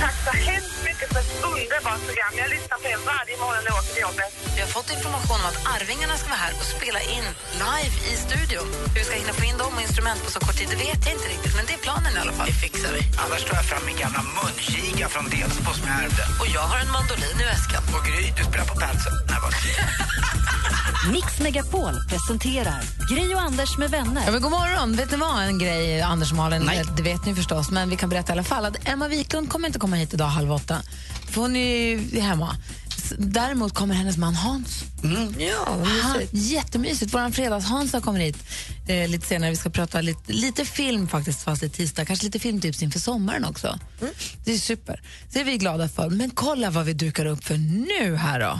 Tack 0.00 0.14
så 0.24 0.30
hemskt 0.50 0.84
mycket 0.84 1.08
för 1.12 1.20
ett 1.20 1.34
underbart 1.44 2.00
program. 2.06 2.32
Jag 2.38 2.50
lyssnar 2.50 2.78
på 2.78 2.88
er 2.88 2.98
varje 3.06 3.36
morgon 3.38 3.62
när 3.64 3.70
jag 3.70 3.78
åker 3.78 3.92
till 3.94 4.02
jobbet. 4.02 4.51
Vi 4.62 4.66
har 4.72 4.74
fått 4.82 4.90
information 4.98 5.38
om 5.44 5.46
att 5.52 5.60
Arvingarna 5.74 6.16
ska 6.20 6.28
vara 6.34 6.42
här 6.46 6.52
och 6.60 6.66
spela 6.76 7.00
in 7.16 7.26
live 7.66 7.94
i 8.10 8.12
studion. 8.26 8.66
Hur 8.94 8.98
vi 9.00 9.04
ska 9.08 9.14
hinna 9.22 9.32
få 9.40 9.44
in 9.50 9.56
dem 9.62 9.72
och 9.76 9.82
instrument 9.88 10.20
på 10.24 10.30
så 10.36 10.40
kort 10.46 10.56
tid, 10.60 10.68
det 10.74 10.80
vet 10.86 11.00
jag 11.06 11.12
inte 11.16 11.28
riktigt. 11.34 11.54
Men 11.58 11.64
det 11.68 11.74
är 11.78 11.82
planen 11.88 12.12
i 12.16 12.18
alla 12.24 12.32
fall. 12.38 12.46
Det 12.50 12.58
fixar 12.66 12.92
vi. 12.96 13.00
Annars 13.24 13.42
tar 13.48 13.54
jag 13.60 13.66
fram 13.70 13.82
min 13.90 13.96
gamla 14.02 14.22
munkiga 14.38 15.06
från 15.14 15.24
Delsbo 15.34 15.70
som 15.78 15.84
jag 15.90 15.96
ärvde. 16.04 16.22
Och 16.40 16.48
jag 16.56 16.64
har 16.72 16.78
en 16.84 16.90
mandolin 16.98 17.36
i 17.44 17.46
väskan. 17.54 17.82
Och 17.96 18.02
Gry, 18.08 18.22
du 18.38 18.42
spelar 18.50 18.66
på 18.72 18.76
pälsen. 18.84 19.12
Nej, 19.30 19.38
vad- 19.44 19.54
Mix 21.14 21.28
Megapol 21.44 21.94
presenterar 22.10 22.80
Gri 23.10 23.34
och 23.36 23.40
Anders 23.48 23.72
med 23.82 23.90
vänner. 23.90 24.22
Ja, 24.26 24.30
men 24.34 24.42
god 24.42 24.50
morgon. 24.60 24.88
Vet 25.00 25.10
ni 25.10 25.16
vad 25.16 25.42
en 25.50 25.58
grej, 25.58 26.00
Anders 26.12 26.30
och 26.32 26.36
Malin? 26.42 26.70
Det 26.96 27.02
vet 27.10 27.22
ni 27.26 27.34
förstås, 27.34 27.70
men 27.76 27.90
vi 27.90 27.96
kan 27.96 28.08
berätta 28.12 28.28
i 28.28 28.34
alla 28.36 28.44
fall 28.52 28.64
att 28.64 28.76
Emma 28.92 29.08
Wiklund 29.08 29.46
kommer 29.52 29.66
inte 29.66 29.78
komma 29.84 29.96
hit 29.96 30.14
idag 30.14 30.26
halv 30.38 30.52
åtta. 30.52 30.76
För 31.30 31.40
hon 31.40 31.56
är 31.56 31.76
ju 32.14 32.20
hemma. 32.20 32.56
Däremot 33.18 33.74
kommer 33.74 33.94
hennes 33.94 34.16
man 34.16 34.34
Hans. 34.34 34.84
Ja, 35.38 35.64
vad 35.68 35.88
Han, 35.88 36.18
mysigt. 36.18 36.32
jättemysigt. 36.34 37.14
Vår 37.14 37.30
fredags-Hansa 37.30 38.00
kommer 38.00 38.20
hit 38.20 38.36
eh, 38.88 39.08
lite 39.08 39.26
senare. 39.26 39.50
Vi 39.50 39.56
ska 39.56 39.70
prata 39.70 40.00
lite, 40.00 40.32
lite 40.32 40.64
film 40.64 41.08
faktiskt, 41.08 41.42
fast 41.42 41.60
det 41.60 41.66
är 41.66 41.68
tisdag. 41.70 42.04
Kanske 42.04 42.24
lite 42.26 42.38
filmtips 42.38 42.82
inför 42.82 43.00
sommaren 43.00 43.44
också. 43.44 43.78
Det 44.44 44.52
är 44.54 44.58
super. 44.58 45.00
Det 45.32 45.40
är 45.40 45.44
vi 45.44 45.56
glada 45.58 45.88
för. 45.88 46.10
Men 46.10 46.30
kolla 46.30 46.70
vad 46.70 46.84
vi 46.84 46.92
dukar 46.92 47.26
upp 47.26 47.44
för 47.44 47.56
nu 47.56 48.16
här 48.16 48.40
då. 48.40 48.58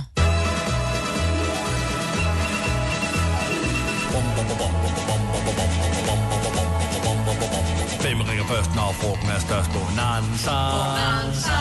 Hvem 8.12 8.28
ringer 8.30 8.46
først, 8.54 8.70
når 8.78 8.90
frugten 9.00 9.28
er 9.36 9.40
størst? 9.48 9.70
Bonanza. 9.76 10.58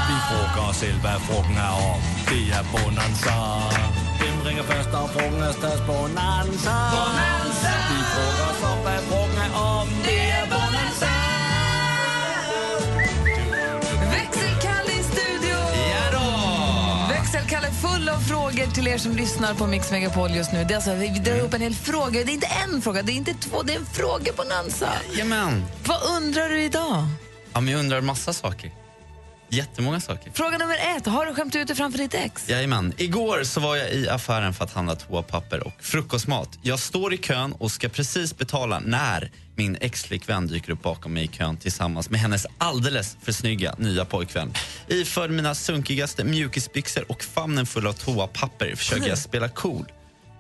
Vi 0.10 0.18
frugger 0.30 0.64
os 0.70 0.76
selv, 0.84 1.00
hvad 1.04 1.18
frugten 1.28 1.58
er 1.68 1.74
om. 1.92 2.02
Det 2.32 2.44
er 2.58 2.64
Bonanza. 2.72 3.38
Hvem 4.20 4.38
ringer 4.48 4.64
først, 4.72 4.90
når 4.96 5.06
frugten 5.14 5.42
er 5.50 5.54
størst? 5.62 5.84
Bonanza. 5.92 6.78
Vi 7.92 8.00
frugger 8.14 8.46
os 8.52 8.62
op, 8.72 8.80
hvad 8.86 9.00
frugten 9.10 9.40
er 9.46 9.52
om. 9.74 9.88
Det 10.08 10.31
full 17.72 18.10
av 18.10 18.20
frågor 18.20 18.72
till 18.74 18.88
er 18.88 18.98
som 18.98 19.16
lyssnar 19.16 19.54
på 19.54 19.68
Mix 19.68 19.92
Megapol 19.92 20.32
just 20.32 20.54
nu. 20.54 20.64
Det 20.64 20.74
är 20.74 20.76
alltså, 20.76 20.94
vi 20.94 21.08
drar 21.08 21.40
upp 21.40 21.54
en 21.54 21.62
hel 21.62 21.76
fråga. 21.76 22.24
Det 22.24 22.32
är 22.32 22.34
inte 22.34 22.48
en 22.48 22.82
fråga, 22.82 23.02
det 23.02 23.12
är 23.12 23.16
inte 23.16 23.34
två, 23.34 23.64
det 23.64 23.74
är 23.74 23.78
en 23.78 23.86
frågebonanza. 23.86 24.90
Jajamän. 25.12 25.66
Vad 25.86 26.18
undrar 26.18 26.50
du 26.50 26.64
idag? 26.64 27.08
Ja, 27.54 27.62
men 27.62 27.74
jag 27.74 27.80
undrar 27.80 28.02
massa 28.02 28.34
saker. 28.34 28.72
Jättemånga 29.54 30.00
saker. 30.00 30.32
Fråga 30.32 30.58
nummer 30.58 30.78
ett. 30.98 31.06
Har 31.06 31.26
du 31.26 31.34
skämt 31.34 31.56
ut 31.56 31.68
dig 31.68 31.76
framför 31.76 31.98
ditt 31.98 32.14
ex? 32.14 32.50
Jajamän. 32.50 32.94
Igår 32.98 33.44
så 33.44 33.60
var 33.60 33.76
jag 33.76 33.92
i 33.94 34.10
affären 34.10 34.54
för 34.54 34.66
att 34.66 34.74
handla 34.74 34.96
toapapper 34.96 35.68
och 35.68 35.74
frukostmat. 35.80 36.60
Jag 36.62 36.80
står 36.80 37.14
i 37.14 37.18
kön 37.18 37.52
och 37.52 37.72
ska 37.72 37.90
precis 37.90 38.38
betala 38.38 38.80
när 38.80 39.32
min 39.56 39.78
ex-flickvän 39.82 40.48
dyker 40.48 40.72
upp 40.72 40.82
bakom 40.82 41.14
mig 41.14 41.24
i 41.24 41.28
kön 41.28 41.58
tillsammans 41.58 42.10
med 42.10 42.20
hennes 42.20 42.46
alldeles 42.58 43.18
för 43.22 43.32
snygga 43.32 43.76
nya 43.78 44.06
pojkvän. 44.06 44.54
Iförd 44.88 45.32
mina 45.32 45.56
sunkigaste 45.56 46.24
mjukisbyxor 46.24 47.06
och 47.12 47.24
famnen 47.24 47.66
full 47.66 47.88
av 47.88 47.94
toapapper 47.94 48.76
försöker 48.76 49.10
jag 49.10 49.18
spela 49.18 49.50
cool. 49.50 49.86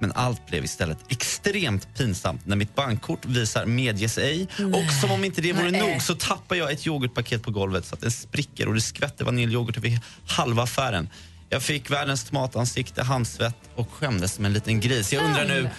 Men 0.01 0.11
allt 0.15 0.47
blev 0.47 0.63
istället 0.63 0.97
extremt 1.09 1.97
pinsamt 1.97 2.45
när 2.45 2.55
mitt 2.55 2.75
bankkort 2.75 3.25
visar 3.25 3.65
medges 3.65 4.17
ej. 4.17 4.47
Och 4.73 4.91
som 5.01 5.11
om 5.11 5.23
inte 5.23 5.41
det 5.41 5.53
vore 5.53 5.71
Nej. 5.71 5.91
nog 5.91 6.01
så 6.01 6.15
tappar 6.15 6.55
jag 6.55 6.71
ett 6.71 6.87
yoghurtpaket 6.87 7.43
på 7.43 7.51
golvet 7.51 7.85
så 7.85 7.95
att 7.95 8.01
det 8.01 8.11
spricker 8.11 8.67
och 8.67 8.73
det 8.73 8.81
skvätter 8.81 9.25
vaniljyoghurt 9.25 9.77
över 9.77 9.99
halva 10.27 10.63
affären. 10.63 11.09
Jag 11.49 11.63
fick 11.63 11.91
världens 11.91 12.23
tomatansikte, 12.23 13.03
handsvett 13.03 13.55
och 13.75 13.91
skämdes 13.91 14.33
som 14.33 14.45
en 14.45 14.53
liten 14.53 14.79
gris. 14.79 15.13
Jag 15.13 15.25
undrar 15.25 15.45
nu, 15.47 15.69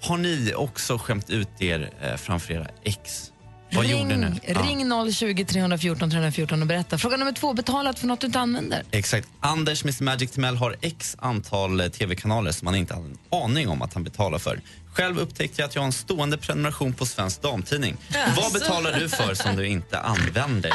har 0.00 0.16
ni 0.16 0.54
också 0.54 0.98
skämt 0.98 1.30
ut 1.30 1.48
er 1.58 1.90
eh, 2.02 2.16
framför 2.16 2.54
era 2.54 2.66
ex? 2.84 3.31
Vad 3.74 3.86
ring, 3.86 3.98
gjorde 3.98 4.16
ni? 4.16 4.40
Ring 4.54 5.12
020 5.12 5.44
314 5.44 6.10
314 6.10 6.60
och 6.62 6.68
berätta. 6.68 6.98
Fråga 6.98 7.16
nummer 7.16 7.32
två. 7.32 7.52
Betalat 7.52 7.98
för 7.98 8.06
något 8.06 8.20
du 8.20 8.26
inte 8.26 8.38
använder? 8.40 8.82
Exakt. 8.90 9.28
Anders, 9.40 9.84
Mr 9.84 10.02
Magic 10.02 10.30
Timell, 10.30 10.56
har 10.56 10.76
x 10.80 11.16
antal 11.18 11.80
eh, 11.80 11.88
tv-kanaler 11.88 12.52
som 12.52 12.66
han 12.66 12.76
inte 12.76 12.94
hade 12.94 13.06
en 13.06 13.18
aning 13.30 13.68
om 13.68 13.82
att 13.82 13.94
han 13.94 14.04
betalar 14.04 14.38
för. 14.38 14.60
Själv 14.92 15.18
upptäckte 15.18 15.62
jag 15.62 15.68
att 15.68 15.74
jag 15.74 15.82
har 15.82 15.86
en 15.86 15.92
stående 15.92 16.38
prenumeration 16.38 16.92
på 16.92 17.06
Svensk 17.06 17.42
Damtidning. 17.42 17.96
Vad 18.36 18.52
betalar 18.52 19.00
du 19.00 19.08
för 19.08 19.34
som 19.34 19.56
du 19.56 19.66
inte 19.66 19.98
använder? 19.98 20.72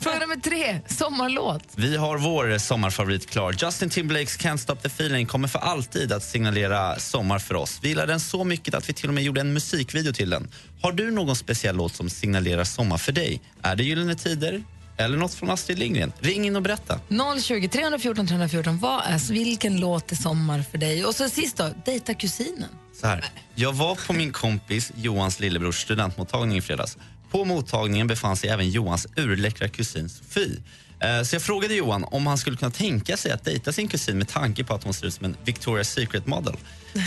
Fråga 0.00 0.18
nummer 0.18 0.36
tre. 0.36 0.80
Sommarlåt. 0.86 1.62
Vi 1.76 1.96
har 1.96 2.18
vår 2.18 2.58
sommarfavorit 2.58 3.30
klar. 3.30 3.54
Justin 3.58 3.90
Timberlakes 3.90 4.38
Can't 4.38 4.56
Stop 4.56 4.76
the 4.76 4.88
Feeling 4.88 5.26
kommer 5.26 5.48
för 5.48 5.58
alltid 5.58 6.12
att 6.12 6.22
signalera 6.22 6.98
sommar 6.98 7.38
för 7.38 7.54
oss. 7.54 7.78
Vi 7.82 7.88
gillar 7.88 8.06
den 8.06 8.20
så 8.20 8.44
mycket 8.44 8.74
att 8.74 8.88
vi 8.88 8.92
till 8.92 9.08
och 9.08 9.14
med 9.14 9.24
gjorde 9.24 9.40
en 9.40 9.52
musikvideo 9.52 10.12
till 10.12 10.30
den. 10.30 10.48
Har 10.82 10.92
du 10.92 11.10
någon 11.10 11.36
speciell 11.36 11.76
låt 11.76 11.94
som 11.94 12.10
signalerar 12.10 12.64
sommar 12.64 12.98
för 12.98 13.12
dig? 13.12 13.40
Är 13.62 13.76
det 13.76 13.84
Gyllene 13.84 14.14
Tider? 14.14 14.62
Eller 14.96 15.18
något 15.18 15.34
från 15.34 15.50
Astrid 15.50 15.78
Lindgren? 15.78 16.12
Ring 16.20 16.46
in 16.46 16.56
och 16.56 16.62
berätta. 16.62 17.00
020 17.42 17.68
314 17.68 18.26
314. 18.26 18.78
Vad 18.78 19.02
är, 19.06 19.32
vilken 19.32 19.80
låt 19.80 20.12
är 20.12 20.16
sommar 20.16 20.62
för 20.70 20.78
dig? 20.78 21.04
Och 21.04 21.14
så 21.14 21.28
sist 21.28 21.56
då, 21.56 21.70
dejta 21.84 22.14
kusinen. 22.14 22.68
Så 23.00 23.06
här. 23.06 23.24
Jag 23.54 23.72
var 23.72 23.94
på 24.06 24.12
min 24.12 24.32
kompis 24.32 24.92
Johans 24.96 25.40
lillebrors 25.40 25.82
studentmottagning 25.82 26.58
i 26.58 26.60
fredags. 26.62 26.96
På 27.30 27.44
mottagningen 27.44 28.06
befann 28.06 28.36
sig 28.36 28.50
även 28.50 28.70
Johans 28.70 29.06
urläckra 29.16 29.68
kusin 29.68 30.08
Sofie. 30.08 30.56
Eh, 31.00 31.22
Så 31.22 31.34
jag 31.34 31.42
frågade 31.42 31.74
Johan 31.74 32.04
om 32.04 32.26
han 32.26 32.38
skulle 32.38 32.56
kunna 32.56 32.70
tänka 32.70 33.16
sig 33.16 33.32
att 33.32 33.44
dejta 33.44 33.72
sin 33.72 33.88
kusin 33.88 34.18
med 34.18 34.28
tanke 34.28 34.64
på 34.64 34.74
att 34.74 34.84
hon 34.84 34.94
ser 34.94 35.06
ut 35.06 35.14
som 35.14 35.24
en 35.24 35.36
Victoria's 35.44 35.84
Secret 35.84 36.26
model. 36.26 36.56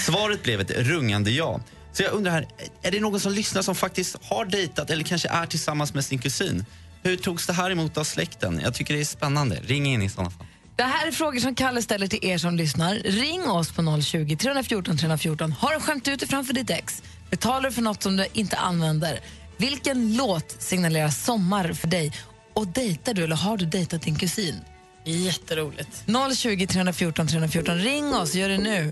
Svaret 0.06 0.43
blev 0.43 0.62
ett 0.62 0.71
rungande 0.71 1.32
ja. 1.32 1.60
Så 1.93 2.04
jag 2.04 2.12
undrar 2.13 2.32
här, 2.32 2.47
är 2.82 2.91
det 2.91 3.00
någon 3.00 3.19
som 3.19 3.32
lyssnar 3.32 3.62
som 3.62 3.76
faktiskt 3.76 4.15
har 4.21 4.45
dejtat 4.45 4.89
eller 4.89 5.04
kanske 5.04 5.30
är 5.30 5.45
tillsammans 5.45 5.93
med 5.93 6.06
sin 6.06 6.19
kusin? 6.19 6.65
Hur 7.08 7.17
togs 7.17 7.48
det 7.48 7.54
här 7.54 7.72
emot 7.72 7.98
av 7.98 8.04
släkten? 8.04 8.62
Jag 8.63 8.74
tycker 8.74 8.93
det 8.93 9.00
är 9.00 9.06
spännande. 9.06 9.56
Ring 9.63 9.86
in 9.86 10.02
i 10.02 10.10
sådana 10.10 10.30
fall. 10.30 10.46
Det 10.76 10.84
här 10.84 11.08
är 11.08 11.12
frågor 11.12 11.39
som 11.39 11.56
Kalle 11.56 11.82
ställer 11.82 12.08
till 12.08 12.26
er 12.26 12.38
som 12.38 12.56
lyssnar. 12.56 12.96
Ring 12.96 13.50
oss 13.50 13.72
på 13.72 14.02
020 14.02 14.36
314 14.36 14.98
314. 14.98 15.52
Har 15.52 15.74
du 15.74 15.80
skämt 15.80 16.08
ut 16.08 16.20
dig 16.20 16.30
framför 16.30 16.54
ditt 16.54 16.70
ex? 16.70 17.04
Betalar 17.30 17.70
du 17.70 17.72
för 17.72 17.82
något 17.82 18.04
som 18.04 18.17
du 18.17 18.26
inte 18.34 18.58
använder? 18.58 19.20
Vilken 19.58 20.15
låt 20.15 20.56
signalerar 20.62 21.10
sommar 21.10 21.74
för 21.74 21.88
dig? 21.88 22.13
Och 22.54 22.67
dejtar 22.67 23.13
du 23.13 23.24
eller 23.24 23.36
har 23.36 23.58
du 23.58 23.65
dejtat 23.65 24.02
din 24.02 24.15
kusin? 24.15 24.56
Jätteroligt. 25.04 26.06
020 26.36 26.67
314 26.67 27.28
314. 27.28 27.76
Ring 27.78 28.15
oss, 28.15 28.36
gör 28.36 28.50
det 28.50 28.58
nu. 28.58 28.91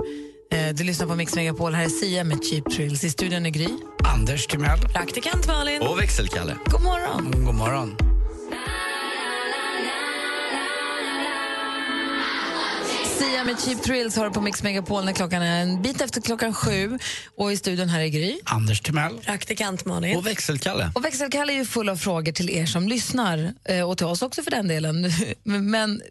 Eh, 0.56 0.74
Du 0.74 0.84
lyssnar 0.84 1.08
på 1.08 1.16
Mix 1.16 1.36
Megapol. 1.36 1.74
Här 1.74 1.84
är 1.86 1.90
Sia 1.90 2.24
med 2.24 2.38
Cheap 2.44 2.72
Thrills. 2.72 3.04
I 3.04 3.10
studion 3.10 3.46
är 3.46 3.50
Gry. 3.50 3.68
Anders 4.04 4.48
Timell. 4.48 4.80
Praktikant 4.80 5.48
Malin. 5.48 5.82
Och 5.82 6.00
växelkalle. 6.00 6.56
God 6.66 6.82
morgon. 6.82 7.46
God 7.46 7.56
morgon. 7.56 7.96
Sia 13.20 13.44
med 13.44 13.60
Cheap 13.60 13.84
Thrills 13.84 14.16
har 14.16 14.26
du 14.26 14.32
på 14.32 14.42
Mix 14.42 14.64
Megapol 14.64 15.06
när 15.06 15.14
klockan 15.14 15.42
är 15.42 15.62
en 15.62 15.82
bit 15.82 16.02
efter 16.02 16.22
klockan 16.22 16.54
sju. 16.54 17.00
Och 17.38 17.52
i 17.52 17.58
studion 17.58 17.90
här 17.90 18.00
är 18.00 18.08
Gry. 18.08 18.40
Anders 18.44 18.82
Timell. 18.82 19.18
Praktikant 19.26 19.86
Malin. 19.86 20.18
Och 20.18 20.26
växelkalle. 20.28 20.92
Och 20.96 21.06
växelkalle 21.06 21.54
är 21.54 21.58
ju 21.58 21.66
full 21.66 21.90
av 21.90 21.96
frågor 21.96 22.32
till 22.32 22.50
er 22.50 22.66
som 22.66 22.88
lyssnar 22.88 23.54
eh, 23.66 23.90
och 23.90 23.98
till 23.98 24.06
oss 24.08 24.22
också 24.22 24.44
för 24.44 24.52
den 24.52 24.68
delen. 24.68 25.12
Men 25.44 26.02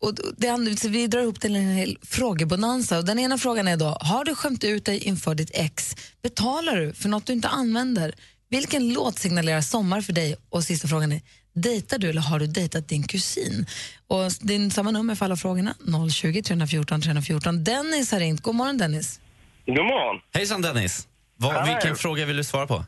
och 0.00 0.14
det, 0.36 0.88
vi 0.88 1.06
drar 1.06 1.20
ihop 1.20 1.40
till 1.40 1.56
en 1.56 1.74
hel 1.74 1.98
frågebonanza. 2.02 2.98
Och 2.98 3.04
den 3.04 3.18
ena 3.18 3.38
frågan 3.38 3.68
är 3.68 3.76
då, 3.76 3.98
har 4.00 4.24
du 4.24 4.34
skämt 4.34 4.64
ut 4.64 4.84
dig 4.84 4.98
inför 4.98 5.34
ditt 5.34 5.50
ex? 5.54 5.94
Betalar 6.22 6.76
du 6.76 6.92
för 6.92 7.08
något 7.08 7.26
du 7.26 7.32
inte 7.32 7.48
använder? 7.48 8.14
Vilken 8.50 8.92
låt 8.92 9.18
signalerar 9.18 9.60
sommar 9.60 10.00
för 10.00 10.12
dig? 10.12 10.36
Och 10.50 10.64
sista 10.64 10.88
frågan 10.88 11.12
är, 11.12 11.20
dejtar 11.52 11.98
du 11.98 12.10
eller 12.10 12.20
har 12.20 12.38
du 12.38 12.46
dejtat 12.46 12.88
din 12.88 13.02
kusin? 13.02 13.66
Och 14.06 14.30
det 14.40 14.54
är 14.54 14.70
samma 14.70 14.90
nummer 14.90 15.14
för 15.14 15.24
alla 15.24 15.36
frågorna, 15.36 15.74
020 16.12 16.42
314 16.42 17.00
314. 17.00 17.64
Dennis 17.64 18.12
har 18.12 18.20
ringt. 18.20 18.40
God 18.42 18.54
morgon 18.54 18.78
Dennis. 18.78 19.20
God 19.66 19.76
morgon. 19.76 20.20
Hejsan 20.34 20.62
Dennis. 20.62 21.08
Vad, 21.36 21.68
vilken 21.68 21.96
fråga 21.96 22.26
vill 22.26 22.36
du 22.36 22.44
svara 22.44 22.66
på? 22.66 22.84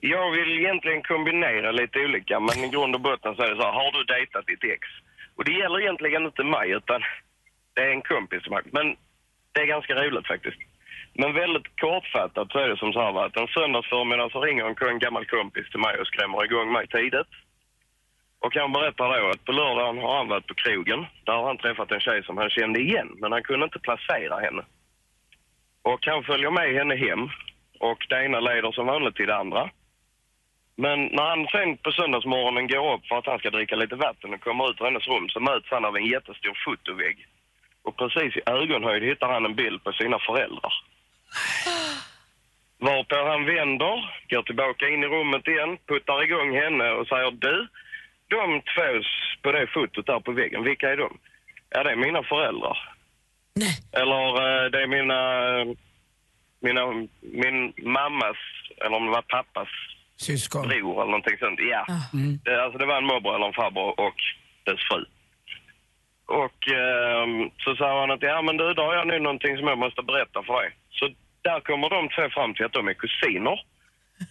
Jag 0.00 0.30
vill 0.36 0.50
egentligen 0.60 1.02
kombinera 1.02 1.72
lite 1.72 1.98
olika, 2.06 2.40
men 2.40 2.64
i 2.64 2.68
grund 2.68 2.94
och 2.94 3.00
botten 3.00 3.34
så 3.36 3.42
är 3.42 3.50
det 3.50 3.56
så 3.60 3.66
här, 3.68 3.74
har 3.80 3.90
du 3.96 4.00
dejtat 4.14 4.44
ditt 4.46 4.64
ex? 4.74 4.82
Och 5.38 5.44
det 5.44 5.52
gäller 5.52 5.80
egentligen 5.80 6.26
inte 6.26 6.44
mig, 6.44 6.70
utan 6.70 7.00
det 7.74 7.82
är 7.82 7.90
en 7.90 8.02
kompis 8.02 8.42
som 8.42 8.52
har, 8.52 8.62
men 8.72 8.96
det 9.52 9.60
är 9.60 9.66
ganska 9.66 9.94
roligt 9.94 10.26
faktiskt. 10.26 10.58
Men 11.12 11.34
väldigt 11.34 11.80
kortfattat 11.80 12.52
så 12.52 12.58
är 12.58 12.68
det 12.68 12.76
som 12.76 12.92
så 12.92 13.00
här 13.00 13.26
att 13.26 13.36
en 13.36 13.48
söndagsförmiddag 13.48 14.30
så 14.30 14.40
ringer 14.40 14.64
en, 14.64 14.88
en 14.88 14.98
gammal 14.98 15.26
kompis 15.26 15.70
till 15.70 15.80
mig 15.80 16.00
och 16.00 16.06
skrämmer 16.06 16.44
igång 16.44 16.72
mig 16.72 16.86
tidigt. 16.88 17.32
Och 18.40 18.54
han 18.54 18.72
berättar 18.72 19.20
då 19.20 19.28
att 19.28 19.44
på 19.44 19.52
lördagen 19.52 19.98
har 19.98 20.16
han 20.16 20.28
varit 20.28 20.46
på 20.46 20.54
krogen. 20.54 21.06
Där 21.24 21.32
har 21.32 21.46
han 21.46 21.58
träffat 21.58 21.92
en 21.92 22.00
tjej 22.00 22.24
som 22.24 22.36
han 22.38 22.50
kände 22.50 22.80
igen, 22.80 23.08
men 23.20 23.32
han 23.32 23.42
kunde 23.42 23.64
inte 23.64 23.78
placera 23.78 24.38
henne. 24.40 24.62
Och 25.82 26.06
han 26.06 26.22
följer 26.22 26.50
med 26.50 26.74
henne 26.74 26.96
hem 26.96 27.28
och 27.80 28.06
det 28.08 28.24
ena 28.24 28.40
leder 28.40 28.72
som 28.72 28.86
vanligt 28.86 29.16
till 29.16 29.26
det 29.26 29.36
andra. 29.36 29.70
Men 30.84 30.98
när 31.06 31.22
han 31.22 31.46
sen 31.52 31.76
på 31.76 31.92
söndagsmorgonen 31.92 32.68
går 32.68 32.94
upp 32.94 33.06
för 33.06 33.16
att 33.18 33.26
han 33.26 33.38
ska 33.38 33.50
dricka 33.50 33.76
lite 33.76 33.96
vatten 33.96 34.34
och 34.34 34.40
kommer 34.40 34.70
ut 34.70 34.80
ur 34.80 34.84
hennes 34.84 35.08
rum 35.08 35.28
så 35.28 35.40
möts 35.40 35.66
han 35.70 35.84
av 35.84 35.96
en 35.96 36.06
jättestor 36.06 36.56
fotovägg. 36.64 37.26
Och 37.82 37.96
precis 37.96 38.36
i 38.36 38.42
ögonhöjd 38.46 39.02
hittar 39.02 39.32
han 39.32 39.44
en 39.44 39.54
bild 39.54 39.84
på 39.84 39.92
sina 39.92 40.18
föräldrar. 40.18 40.72
Varpå 42.78 43.16
han 43.30 43.44
vänder, 43.44 43.96
går 44.30 44.42
tillbaka 44.42 44.88
in 44.88 45.02
i 45.02 45.06
rummet 45.06 45.48
igen, 45.48 45.78
puttar 45.86 46.22
igång 46.22 46.50
henne 46.62 46.90
och 46.90 47.06
säger 47.08 47.30
du, 47.30 47.68
de 48.28 48.60
två 48.60 49.02
på 49.42 49.52
det 49.52 49.66
fotot 49.66 50.06
där 50.06 50.20
på 50.20 50.32
väggen, 50.32 50.62
vilka 50.64 50.90
är 50.90 50.96
de? 50.96 51.18
Ja, 51.70 51.82
det 51.82 51.90
är 51.90 51.96
mina 51.96 52.22
föräldrar. 52.22 52.78
Nej. 53.54 53.74
Eller 53.92 54.24
eh, 54.44 54.70
det 54.70 54.82
är 54.82 54.86
mina... 54.86 55.20
eh, 55.60 55.66
mina, 56.60 57.06
min 57.20 57.72
mammas, 57.82 58.36
eller 58.76 58.96
om 58.96 59.04
det 59.06 59.10
var 59.10 59.22
pappas 59.22 59.68
Syskon. 60.20 60.68
bror 60.68 60.94
eller 61.02 61.12
någonting 61.14 61.38
sånt. 61.38 61.60
Ja. 61.74 61.82
Det, 62.44 62.62
alltså 62.62 62.78
det 62.78 62.86
var 62.86 62.98
en 62.98 63.10
morbror 63.10 63.34
eller 63.34 63.46
en 63.46 63.52
farbror 63.52 64.00
och 64.06 64.18
dess 64.64 64.80
fru. 64.88 65.04
Och 66.42 66.60
ehm, 66.80 67.50
så 67.62 67.76
sa 67.76 68.00
han 68.00 68.10
att 68.10 68.22
ja 68.22 68.42
men 68.42 68.56
du, 68.56 68.74
då 68.74 68.82
har 68.82 68.94
jag 68.94 69.06
nu 69.06 69.18
någonting 69.18 69.56
som 69.58 69.66
jag 69.68 69.78
måste 69.78 70.02
berätta 70.02 70.42
för 70.42 70.62
dig. 70.62 70.70
Så 70.90 71.08
där 71.42 71.60
kommer 71.60 71.90
de 71.90 72.08
två 72.08 72.30
fram 72.30 72.54
till 72.54 72.64
att 72.66 72.72
de 72.72 72.88
är 72.88 72.94
kusiner. 72.94 73.58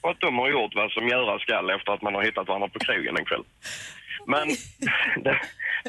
Och 0.02 0.10
att 0.12 0.20
de 0.20 0.38
har 0.40 0.50
gjort 0.50 0.76
vad 0.76 0.92
som 0.92 1.08
göras 1.08 1.42
skall 1.42 1.70
efter 1.70 1.92
att 1.92 2.02
man 2.02 2.16
har 2.16 2.24
hittat 2.24 2.48
varandra 2.48 2.68
på 2.68 2.80
krogen 2.80 3.18
en 3.18 3.26
kväll. 3.26 3.44
Men 4.34 4.48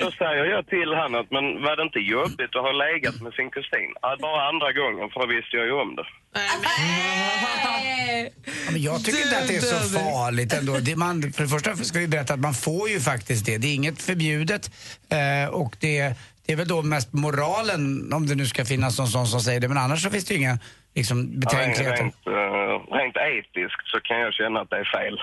då 0.03 0.11
säger 0.11 0.45
jag 0.45 0.67
till 0.67 0.93
han 1.01 1.15
att 1.15 1.31
men 1.31 1.45
var 1.63 1.77
det 1.77 1.83
inte 1.83 1.99
jobbigt 1.99 2.57
att 2.57 2.63
ha 2.69 2.73
legat 2.73 3.21
med 3.25 3.33
sin 3.33 3.51
kusin? 3.51 3.91
Ja, 4.03 4.17
bara 4.21 4.49
andra 4.49 4.73
gången 4.73 5.11
för 5.11 5.21
då 5.21 5.27
visste 5.27 5.57
jag 5.57 5.67
ju 5.67 5.73
om 5.73 5.97
det. 5.97 6.07
Ja, 8.67 8.71
men 8.73 8.83
jag 8.83 9.05
tycker 9.05 9.23
inte 9.23 9.39
att 9.39 9.49
det 9.49 9.57
är 9.57 9.61
så 9.61 9.99
farligt 9.99 10.53
ändå. 10.53 10.79
Det 10.79 10.97
man, 10.97 11.33
för 11.33 11.43
det 11.43 11.49
första 11.49 11.77
ska 11.77 11.99
vi 11.99 12.09
berätta 12.09 12.35
att 12.35 12.41
man 12.41 12.55
får 12.55 12.89
ju 12.89 13.01
faktiskt 13.01 13.47
det. 13.47 13.59
Det 13.59 13.67
är 13.67 13.75
inget 13.75 14.03
förbjudet 14.03 14.71
eh, 15.11 15.49
och 15.55 15.77
det, 15.81 16.15
det 16.47 16.53
är 16.53 16.57
väl 16.57 16.69
då 16.69 16.83
mest 16.83 17.13
moralen, 17.13 18.13
om 18.13 18.27
det 18.27 18.35
nu 18.35 18.47
ska 18.47 18.65
finnas 18.65 18.99
någon 18.99 19.09
sån 19.09 19.27
som 19.27 19.41
säger 19.41 19.61
det. 19.61 19.69
Men 19.69 19.79
annars 19.79 20.03
så 20.03 20.11
finns 20.11 20.25
det 20.25 20.35
ju 20.35 20.41
inga 20.41 20.59
liksom, 20.95 21.19
Ja, 21.19 21.25
rent, 21.25 21.41
betänkligheter. 21.41 22.03
rent, 22.03 22.27
eh, 22.27 22.97
rent 22.97 23.17
etiskt 23.17 23.87
så 23.87 24.01
kan 24.01 24.19
jag 24.21 24.35
känna 24.35 24.61
att 24.61 24.71
det 24.71 24.77
är 24.77 24.85
fel. 24.99 25.19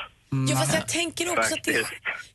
Ja, 0.50 0.58
fast 0.58 0.74
jag 0.74 0.88
tänker 0.88 1.40
också 1.40 1.54
att 1.54 1.64
det. 1.64 1.86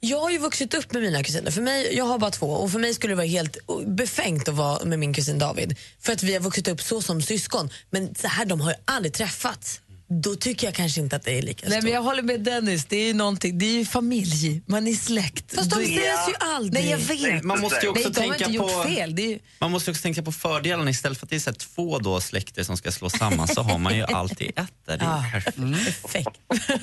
Jag 0.00 0.20
har 0.20 0.30
ju 0.30 0.38
vuxit 0.38 0.74
upp 0.74 0.92
med 0.92 1.02
mina 1.02 1.22
kusiner. 1.22 1.50
För 1.50 1.62
mig, 1.62 1.96
jag 1.96 2.04
har 2.04 2.18
bara 2.18 2.30
två 2.30 2.46
och 2.46 2.72
för 2.72 2.78
mig 2.78 2.94
skulle 2.94 3.12
det 3.12 3.16
vara 3.16 3.26
helt 3.26 3.56
befängt 3.86 4.48
att 4.48 4.54
vara 4.54 4.84
med 4.84 4.98
min 4.98 5.14
kusin 5.14 5.38
David. 5.38 5.78
För 6.00 6.12
att 6.12 6.22
vi 6.22 6.32
har 6.32 6.40
vuxit 6.40 6.68
upp 6.68 6.82
så 6.82 7.02
som 7.02 7.22
syskon. 7.22 7.70
Men 7.90 8.14
så 8.14 8.28
här, 8.28 8.44
de 8.44 8.60
har 8.60 8.70
ju 8.70 8.76
aldrig 8.84 9.12
träffats. 9.14 9.80
Då 10.12 10.34
tycker 10.34 10.66
jag 10.66 10.74
kanske 10.74 11.00
inte 11.00 11.16
att 11.16 11.22
det 11.22 11.38
är 11.38 11.42
lika 11.42 11.66
Nej, 11.68 11.72
stort. 11.72 11.84
men 11.84 11.92
jag 11.92 12.02
håller 12.02 12.22
med 12.22 12.40
Dennis, 12.40 12.84
det 12.84 12.96
är 12.96 13.06
ju 13.06 13.14
någonting, 13.14 13.58
det 13.58 13.66
är 13.66 13.72
ju 13.78 13.84
familj, 13.84 14.62
man 14.66 14.86
är 14.86 14.92
släkt. 14.92 15.54
Fast 15.54 15.70
de 15.70 15.80
ses 15.82 16.28
ju 16.28 16.34
aldrig. 16.40 16.72
Nej, 16.84 16.90
jag 16.90 16.98
vet. 16.98 17.22
Nej, 17.22 17.42
man 17.42 17.60
måste 17.60 17.78
ju 17.82 17.88
också 17.88 18.02
Nej, 18.08 18.12
de 18.14 18.20
har 18.20 18.28
tänka 18.28 18.44
inte 18.44 18.56
gjort 18.56 18.72
på- 18.72 18.82
fel. 18.88 19.14
Det 19.16 19.22
är 19.22 19.28
ju... 19.28 19.38
Man 19.58 19.70
måste 19.70 19.90
också 19.90 20.02
tänka 20.02 20.22
på 20.22 20.32
fördelarna 20.32 20.90
istället 20.90 21.18
för 21.18 21.26
att 21.26 21.30
det 21.30 21.36
är 21.36 21.40
så 21.40 21.50
här 21.50 21.56
två 21.56 21.98
då 21.98 22.20
släkter 22.20 22.62
som 22.62 22.76
ska 22.76 22.92
slås 22.92 23.12
samman 23.12 23.48
så 23.48 23.62
har 23.62 23.78
man 23.78 23.96
ju 23.96 24.02
alltid 24.08 24.48
ett 24.48 24.72
där. 24.86 24.98
Det 24.98 25.04
är 25.04 25.30
perfekt. 25.32 26.40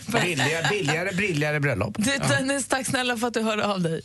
Billigare, 0.23 0.69
billigare, 0.69 1.11
brilligare 1.15 1.59
bröllop. 1.59 1.95
Du, 1.97 2.11
Dennis, 2.29 2.67
tack 2.67 2.87
snälla 2.87 3.17
för 3.17 3.27
att 3.27 3.33
du 3.33 3.41
hörde 3.41 3.65
av 3.65 3.81
dig. 3.81 4.01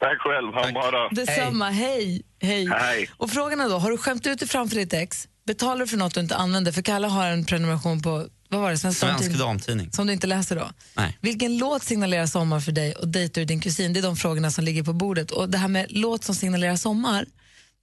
Tack 0.00 0.18
själv, 0.18 0.52
ha 0.54 0.66
en 0.66 0.74
bra 0.74 0.90
dag. 0.90 1.14
Detsamma, 1.14 1.70
hej. 1.70 2.22
hej. 2.42 2.68
Hej. 2.80 3.10
Och 3.16 3.30
frågan 3.30 3.60
är 3.60 3.68
då, 3.68 3.78
har 3.78 3.90
du 3.90 3.98
skämt 3.98 4.26
ut 4.26 4.38
dig 4.38 4.48
framför 4.48 4.76
ditt 4.76 4.92
ex? 4.92 5.28
Betalar 5.46 5.80
du 5.80 5.86
för 5.86 5.96
något 5.96 6.14
du 6.14 6.20
inte 6.20 6.36
använder? 6.36 6.72
För 6.72 6.82
Kalle 6.82 7.06
har 7.06 7.26
en 7.26 7.44
prenumeration 7.44 8.02
på, 8.02 8.26
vad 8.52 8.60
var 8.60 8.70
det? 8.70 8.78
Svensk, 8.78 9.00
Svensk 9.00 9.38
Damtidning. 9.38 9.92
Som 9.92 10.06
du 10.06 10.12
inte 10.12 10.26
läser 10.26 10.56
då? 10.56 10.70
Nej. 10.96 11.18
Vilken 11.20 11.58
låt 11.58 11.82
signalerar 11.82 12.26
sommar 12.26 12.60
för 12.60 12.72
dig 12.72 12.94
och 12.94 13.08
dejtar 13.08 13.40
du 13.40 13.44
din 13.44 13.60
kusin? 13.60 13.92
Det 13.92 14.00
är 14.00 14.02
de 14.02 14.16
frågorna 14.16 14.50
som 14.50 14.64
ligger 14.64 14.82
på 14.82 14.92
bordet. 14.92 15.30
Och 15.30 15.50
det 15.50 15.58
här 15.58 15.68
med 15.68 15.86
låt 15.88 16.24
som 16.24 16.34
signalerar 16.34 16.76
sommar, 16.76 17.26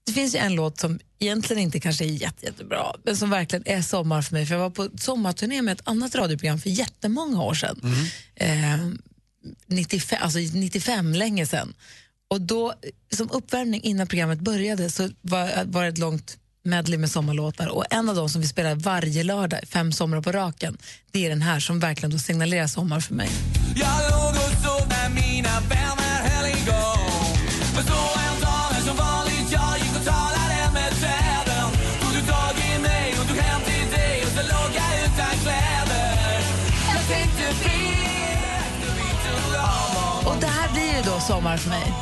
det 0.05 0.11
finns 0.11 0.35
ju 0.35 0.39
en 0.39 0.55
låt 0.55 0.79
som 0.79 0.99
egentligen 1.19 1.63
inte 1.63 1.79
kanske 1.79 2.05
är 2.05 2.09
jätte, 2.09 2.45
jättebra, 2.45 2.93
men 3.03 3.17
som 3.17 3.29
verkligen 3.29 3.67
är 3.67 3.81
sommar 3.81 4.21
för 4.21 4.33
mig. 4.33 4.45
För 4.45 4.53
jag 4.55 4.61
var 4.61 4.69
på 4.69 4.89
sommarturné 4.97 5.61
med 5.61 5.71
ett 5.71 5.87
annat 5.87 6.15
radioprogram 6.15 6.59
för 6.59 6.69
jättemånga 6.69 7.41
år 7.43 7.53
sedan. 7.53 7.79
Eh, 8.35 8.77
95, 9.67 10.19
alltså 10.21 10.39
95, 10.39 11.13
länge 11.13 11.45
sedan. 11.45 11.73
Och 12.27 12.41
då, 12.41 12.73
som 13.11 13.31
uppvärmning 13.31 13.81
innan 13.81 14.07
programmet 14.07 14.39
började 14.39 14.89
så 14.89 15.09
var, 15.21 15.63
var 15.65 15.83
det 15.83 15.89
ett 15.89 15.97
långt 15.97 16.37
medley 16.69 16.99
med 16.99 17.11
sommarlåtar 17.11 17.67
och 17.67 17.85
en 17.89 18.09
av 18.09 18.15
dem 18.15 18.29
som 18.29 18.41
vi 18.41 18.47
spelar 18.47 18.75
varje 18.75 19.23
lördag, 19.23 19.59
fem 19.69 19.91
somrar 19.91 20.21
på 20.21 20.31
raken, 20.31 20.77
det 21.11 21.25
är 21.25 21.29
den 21.29 21.41
här 21.41 21.59
som 21.59 21.79
verkligen 21.79 22.11
då 22.11 22.17
signalerar 22.19 22.67
sommar 22.67 22.99
för 22.99 23.13
mig. 23.13 23.29
Jag 23.75 23.99
låg 24.11 24.33
och 24.43 24.55
sov 24.63 24.83
när 24.89 25.09
mina 25.09 25.55
vänner 25.69 26.17
höll 26.29 26.47
igång 26.49 27.37
Men 27.75 27.83
så 27.83 28.01
en 28.27 28.37
dag 28.45 28.73
som 28.87 28.95
vanligt 29.05 29.49
jag 29.57 29.73
gick 29.81 29.95
och 29.99 30.05
talade 30.05 30.59
med 30.73 30.91
träden 31.01 31.69
Tog 32.01 32.11
du 32.17 32.21
tag 32.31 32.53
i 32.69 32.79
mig 32.81 33.15
och 33.19 33.27
tog 33.29 33.37
hem 33.37 33.61
till 33.69 33.87
dig 33.97 34.15
och 34.25 34.31
så 34.37 34.41
låg 34.53 34.69
jag 34.79 34.91
utan 35.05 35.33
kläder 35.43 36.39
Jag 36.93 37.03
tänkte 37.13 37.45
vet 37.63 38.71
du 38.81 38.87
vi 38.99 39.09
tog 39.25 39.55
av 39.55 40.27
Och 40.27 40.37
det 40.41 40.51
här 40.57 40.73
blir 40.73 40.89
ju 40.97 41.01
då 41.11 41.19
sommar 41.19 41.57
för 41.57 41.69
mig. 41.69 41.93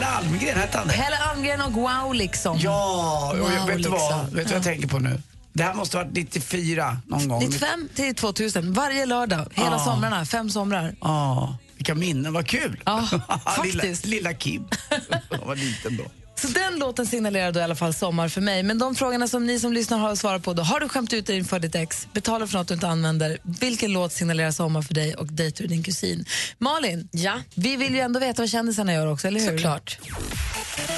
Pelle, 0.00 0.12
Almgren, 0.12 0.58
hette 0.58 0.78
han 0.78 0.86
det? 0.88 0.92
Pelle 0.94 1.16
Almgren 1.16 1.60
och 1.60 1.72
Wow 1.72 2.14
liksom. 2.14 2.58
Ja, 2.60 3.30
och 3.32 3.38
jag, 3.38 3.42
Wow, 3.42 3.66
vet 3.66 3.82
du 3.82 3.88
vad, 3.88 4.00
liksom. 4.00 4.20
vet 4.24 4.30
du 4.32 4.42
vad 4.44 4.52
jag 4.52 4.62
tänker 4.62 4.88
på 4.88 4.98
nu? 4.98 5.22
Det 5.52 5.62
här 5.62 5.74
måste 5.74 5.96
ha 5.96 6.04
varit 6.04 6.14
94 6.14 6.96
någon 7.06 7.28
gång. 7.28 7.38
95 7.40 7.88
till 7.94 8.14
2000, 8.14 8.72
varje 8.72 9.06
lördag, 9.06 9.46
hela 9.54 9.76
Ah. 9.76 9.84
somrarna, 9.84 10.24
fem 10.24 10.50
somrar. 10.50 10.94
Ja, 11.00 11.56
vilka 11.76 11.94
minnen, 11.94 12.32
vad 12.32 12.46
kul! 12.46 12.82
Ja, 12.86 13.08
lilla, 13.12 13.38
faktiskt. 13.78 14.04
lilla 14.06 14.32
Kim. 14.34 14.64
Jag 15.30 15.46
var 15.46 15.56
liten 15.56 15.96
då. 15.96 16.04
Så 16.40 16.48
den 16.48 16.78
låten 16.78 17.06
signalerar 17.06 17.52
då 17.52 17.60
i 17.60 17.62
alla 17.62 17.74
fall 17.74 17.94
sommar 17.94 18.28
för 18.28 18.40
mig. 18.40 18.62
Men 18.62 18.78
de 18.78 18.94
frågorna 18.94 19.28
som 19.28 19.46
ni 19.46 19.58
som 19.58 19.72
lyssnar 19.72 19.98
har 19.98 20.10
att 20.10 20.18
svara 20.18 20.38
på 20.38 20.52
då. 20.52 20.62
Har 20.62 20.80
du 20.80 20.88
skämt 20.88 21.12
ut 21.12 21.26
dig 21.26 21.36
inför 21.36 21.58
ditt 21.58 21.74
ex? 21.74 22.08
Betalar 22.12 22.46
för 22.46 22.58
något 22.58 22.68
du 22.68 22.74
inte 22.74 22.88
använder? 22.88 23.38
Vilken 23.42 23.92
låt 23.92 24.12
signalerar 24.12 24.50
sommar 24.50 24.82
för 24.82 24.94
dig? 24.94 25.14
Och 25.14 25.26
dejtar 25.26 25.62
du 25.62 25.68
din 25.68 25.82
kusin? 25.82 26.24
Malin, 26.58 27.08
ja? 27.12 27.40
vi 27.54 27.76
vill 27.76 27.94
ju 27.94 28.00
ändå 28.00 28.20
veta 28.20 28.42
vad 28.42 28.48
kändisarna 28.48 28.92
gör 28.92 29.06
också, 29.06 29.28
eller 29.28 29.40
hur? 29.40 29.50
Såklart. 29.50 29.98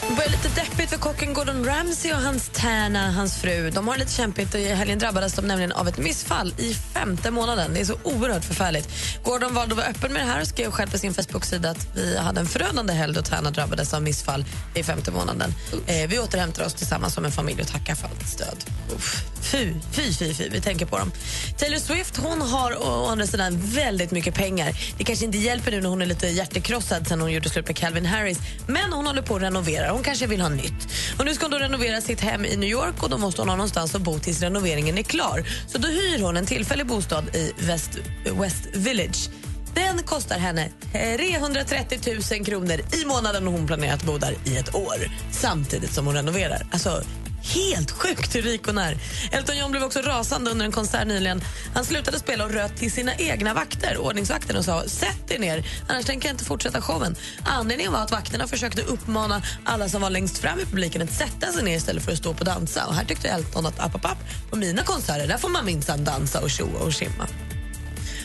Det 0.08 0.16
börjar 0.16 0.30
lite 0.30 0.48
deppigt 0.48 0.90
för 0.90 0.98
kocken 0.98 1.34
Gordon 1.34 1.64
Ramsay 1.64 2.12
och 2.12 2.18
hans 2.18 2.50
tärna, 2.54 3.10
hans 3.10 3.36
fru. 3.36 3.70
De 3.70 3.88
har 3.88 3.96
lite 3.96 4.12
kämpigt. 4.12 4.54
I 4.54 4.68
helgen 4.68 4.98
drabbades 4.98 5.34
de 5.34 5.46
nämligen 5.46 5.72
av 5.72 5.88
ett 5.88 5.98
missfall 5.98 6.54
i 6.58 6.74
femte 6.74 7.30
månaden. 7.30 7.74
Det 7.74 7.80
är 7.80 7.84
så 7.84 7.96
oerhört 8.02 8.44
förfärligt. 8.44 8.88
Gordon 9.24 9.54
valde 9.54 9.72
att 9.72 9.78
vara 9.78 9.86
öppen 9.86 10.12
med 10.12 10.22
det 10.22 10.26
här 10.26 10.40
och 10.40 10.46
skrev 10.46 10.70
själv 10.70 10.90
på 10.90 10.98
sin 10.98 11.14
Facebook-sida 11.14 11.70
att 11.70 11.86
vi 11.96 12.18
hade 12.18 12.40
en 12.40 12.46
förödande 12.46 12.92
helg 12.92 13.14
då 13.14 13.22
tärna 13.22 13.50
drabbades 13.50 13.94
av 13.94 14.02
missfall 14.02 14.44
i 14.74 14.82
femte 14.82 15.10
månaden. 15.10 15.31
Eh, 15.40 16.08
vi 16.08 16.18
återhämtar 16.18 16.64
oss 16.64 16.74
tillsammans 16.74 17.14
som 17.14 17.24
en 17.24 17.32
familj 17.32 17.60
och 17.62 17.68
tackar 17.68 17.94
för 17.94 18.08
allt 18.08 18.28
stöd. 18.28 18.64
Uff, 18.94 19.22
fy, 19.40 19.74
fy, 19.92 20.12
fy, 20.12 20.34
fy, 20.34 20.48
vi 20.48 20.60
tänker 20.60 20.86
på 20.86 20.98
dem. 20.98 21.12
Taylor 21.58 21.78
Swift 21.78 22.16
hon 22.16 22.40
har 22.40 22.88
å 22.88 23.06
andra 23.06 23.26
sidan 23.26 23.60
väldigt 23.60 24.10
mycket 24.10 24.34
pengar. 24.34 24.72
Det 24.98 25.04
kanske 25.04 25.24
inte 25.24 25.38
hjälper 25.38 25.70
nu 25.70 25.80
när 25.80 25.88
hon 25.88 26.02
är 26.02 26.06
lite 26.06 26.26
hjärtekrossad 26.26 27.08
sen 27.08 27.20
hon 27.20 27.32
gjorde 27.32 27.48
slut 27.48 27.66
med 27.66 27.76
Calvin 27.76 28.06
Harris. 28.06 28.38
Men 28.66 28.92
hon 28.92 29.06
håller 29.06 29.22
på 29.22 29.36
att 29.36 29.42
renovera. 29.42 29.90
Hon 29.90 30.02
kanske 30.02 30.26
vill 30.26 30.40
ha 30.40 30.48
nytt. 30.48 30.88
Och 31.18 31.24
nu 31.24 31.34
ska 31.34 31.44
hon 31.44 31.50
då 31.50 31.58
renovera 31.58 32.00
sitt 32.00 32.20
hem 32.20 32.44
i 32.44 32.56
New 32.56 32.70
York 32.70 33.02
och 33.02 33.10
då 33.10 33.18
måste 33.18 33.40
hon 33.40 33.48
ha 33.48 33.56
någonstans 33.56 33.94
att 33.94 34.02
bo 34.02 34.18
tills 34.18 34.40
renoveringen 34.40 34.98
är 34.98 35.02
klar. 35.02 35.44
Så 35.66 35.78
då 35.78 35.88
hyr 35.88 36.22
hon 36.22 36.36
en 36.36 36.46
tillfällig 36.46 36.86
bostad 36.86 37.36
i 37.36 37.52
West, 37.58 37.90
West 38.24 38.66
Village. 38.74 39.28
Den 39.74 40.02
kostar 40.02 40.38
henne 40.38 40.68
330 40.92 41.98
000 42.32 42.44
kronor 42.44 42.80
i 43.02 43.04
månaden 43.04 43.46
och 43.46 43.52
hon 43.52 43.66
planerar 43.66 43.94
att 43.94 44.04
bo 44.04 44.18
där 44.18 44.34
i 44.44 44.56
ett 44.56 44.74
år 44.74 44.96
samtidigt 45.30 45.92
som 45.92 46.06
hon 46.06 46.14
renoverar. 46.14 46.66
Alltså, 46.72 47.02
Helt 47.44 47.90
sjukt 47.90 48.34
hur 48.34 48.42
rik 48.42 48.66
hon 48.66 48.78
är. 48.78 48.98
Elton 49.32 49.58
John 49.58 49.70
blev 49.70 49.82
också 49.82 50.00
rasande 50.00 50.50
under 50.50 50.66
en 50.66 50.72
konsert 50.72 51.06
nyligen. 51.06 51.40
Han 51.74 51.84
slutade 51.84 52.18
spela 52.18 52.44
och 52.44 52.50
röt 52.50 52.76
till 52.76 52.92
sina 52.92 53.14
egna 53.14 53.54
vakter, 53.54 53.98
ordningsvakterna 53.98 54.58
och 54.58 54.64
sa 54.64 54.82
sätt 54.86 55.30
er 55.30 55.38
ner, 55.38 55.64
annars 55.88 56.04
tänker 56.04 56.28
jag 56.28 56.34
inte 56.34 56.44
fortsätta 56.44 56.80
showen. 56.80 57.16
Anledningen 57.44 57.92
var 57.92 58.00
att 58.00 58.10
vakterna 58.10 58.46
försökte 58.46 58.82
uppmana 58.82 59.42
alla 59.64 59.88
som 59.88 60.02
var 60.02 60.10
längst 60.10 60.38
fram 60.38 60.60
i 60.60 60.64
publiken 60.64 61.02
att 61.02 61.12
sätta 61.12 61.52
sig 61.52 61.64
ner 61.64 61.76
istället 61.76 62.04
för 62.04 62.12
att 62.12 62.18
stå 62.18 62.32
på 62.32 62.38
och 62.38 62.44
dansa. 62.44 62.86
Och 62.86 62.94
här 62.94 63.04
tyckte 63.04 63.28
Elton 63.28 63.66
att 63.66 63.80
app, 63.80 63.94
app, 63.94 64.04
app, 64.04 64.18
på 64.50 64.56
mina 64.56 64.82
konserter 64.82 65.28
där 65.28 65.38
får 65.38 65.48
man 65.48 65.64
minsann 65.64 66.04
dansa 66.04 66.40
och 66.40 66.50
tjoa 66.50 66.80
och 66.80 66.94
simma. 66.94 67.26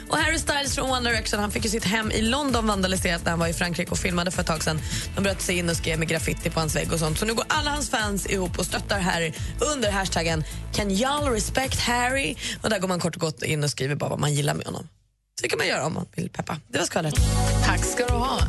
Och 0.10 0.18
Harry 0.18 0.38
Styles 0.38 0.76
från 0.76 0.90
One 0.90 1.10
Direction 1.10 1.40
han 1.40 1.52
fick 1.52 1.64
ju 1.64 1.70
sitt 1.70 1.84
hem 1.84 2.12
i 2.12 2.22
London 2.22 2.68
vandaliserat 2.68 3.24
när 3.24 3.32
han 3.32 3.40
var 3.40 3.48
i 3.48 3.54
Frankrike 3.54 3.92
och 3.92 3.98
filmade 3.98 4.32
för 4.32 4.42
ett 4.42 4.48
tag 4.48 4.64
sedan. 4.64 4.80
De 5.16 5.24
bröt 5.24 5.42
sig 5.42 5.58
in 5.58 5.70
och 5.70 5.76
skrev 5.76 6.00
med 6.00 6.08
graffiti 6.08 6.50
på 6.50 6.60
hans 6.60 6.76
vägg 6.76 6.94
och 6.94 7.00
sånt. 7.00 7.20
Så 7.20 7.26
nu 7.26 7.34
går 7.34 7.46
alla 7.48 7.72
hans 7.72 7.90
fans 7.90 8.28
ihop 8.30 8.60
och 8.60 8.66
stöttar 8.66 9.00
Harry 9.00 9.34
under 9.76 9.92
hashtaggen 9.92 10.44
Can 10.74 10.92
y'all 10.92 11.32
respect 11.32 11.80
Harry? 11.80 12.36
Och 12.62 12.70
där 12.70 12.80
går 12.80 12.88
man 12.88 13.00
kort 13.00 13.16
och 13.16 13.22
gott 13.22 13.44
in 13.44 13.64
och 13.64 13.70
skriver 13.70 13.96
bara 13.96 14.10
vad 14.10 14.20
man 14.20 14.34
gillar 14.34 14.54
med 14.54 14.66
honom. 14.66 14.88
Så 15.40 15.44
det 15.44 15.50
kan 15.50 15.58
man 15.58 15.68
göra 15.68 15.86
om 15.86 15.94
man 15.94 16.06
vill 16.16 16.30
peppa. 16.30 16.58
Det 16.68 16.78
var 16.78 16.86
skvallret. 16.86 17.16
Tack 17.66 17.86
ska 17.86 18.06
du 18.06 18.14
ha. 18.14 18.40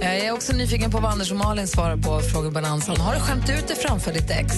Jag 0.00 0.16
är 0.16 0.32
också 0.32 0.52
nyfiken 0.52 0.90
på 0.90 1.00
vad 1.00 1.12
Anders 1.12 1.30
och 1.30 1.36
Malin 1.36 1.68
svarar 1.68 1.96
på 1.96 2.20
frågebalansen. 2.20 2.96
Har 2.96 3.14
du 3.14 3.20
skämt 3.20 3.50
ut 3.50 3.68
dig 3.68 3.76
framför 3.76 4.12
ditt 4.12 4.30
ex? 4.30 4.54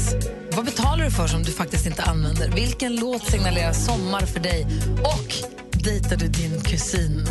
Vad 0.52 0.64
betalar 0.64 1.04
du 1.04 1.10
för 1.10 1.26
som 1.26 1.42
du 1.42 1.52
faktiskt 1.52 1.86
inte 1.86 2.02
använder? 2.02 2.48
Vilken 2.50 2.96
låt 2.96 3.30
signalerar 3.30 3.72
sommar 3.72 4.20
för 4.20 4.40
dig? 4.40 4.66
Och 5.04 5.34
dejtar 5.88 6.16
du 6.16 6.28
din 6.28 6.62
kusin? 6.62 7.26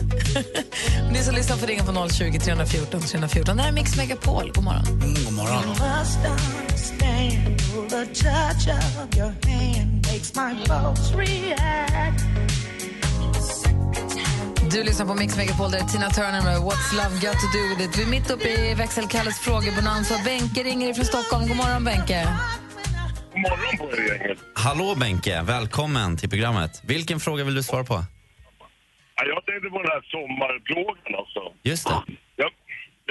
Ni 1.12 1.24
som 1.24 1.36
lyssnar 1.36 1.58
får 1.58 1.68
ringa 1.68 1.84
på 1.84 2.10
020 2.10 2.40
314 2.40 3.02
314. 3.02 3.58
Det 3.58 3.64
här 3.64 3.70
är 3.70 3.74
Mix 3.74 3.98
Megapol. 3.98 4.52
God 4.56 4.64
morgon. 4.64 4.88
Mm, 4.88 5.14
god 5.26 5.34
morgon. 5.34 5.64
Du 14.72 14.84
lyssnar 14.84 15.06
på 15.06 15.16
Mix 15.16 15.38
Megapol, 15.38 15.72
där 15.72 15.80
är 15.80 15.84
Tina 15.84 16.10
Turner 16.10 16.42
med 16.42 16.58
What's 16.58 16.96
Love 16.96 17.16
Got 17.16 17.40
To 17.42 17.48
Do 17.54 17.76
With 17.78 17.90
It. 17.90 17.98
Vi 17.98 18.04
är 18.04 18.08
mitt 18.08 18.32
uppe 18.32 18.50
i 18.50 18.74
växelkalles 18.74 19.40
frågebonanza. 19.40 20.16
Benke 20.26 20.64
ringer 20.64 20.94
från 20.94 21.06
Stockholm. 21.06 21.48
God 21.48 21.58
morgon, 21.58 21.84
Benke. 21.84 22.28
god 23.34 23.42
morgon 23.42 24.00
er. 24.22 24.38
Hallå 24.54 24.96
Benke, 24.96 25.42
välkommen 25.42 26.18
till 26.18 26.30
programmet. 26.30 26.82
Vilken 26.86 27.20
fråga 27.20 27.44
vill 27.44 27.56
du 27.56 27.64
svara 27.64 27.84
på? 27.84 28.06
Ja, 29.18 29.24
jag 29.34 29.42
tänkte 29.48 29.68
på 29.74 29.80
den 29.84 29.92
här 29.96 30.04
sommarplågan 30.14 31.12
alltså. 31.22 31.42
Just 31.72 31.86
det. 31.90 32.00
Jag, 32.42 32.52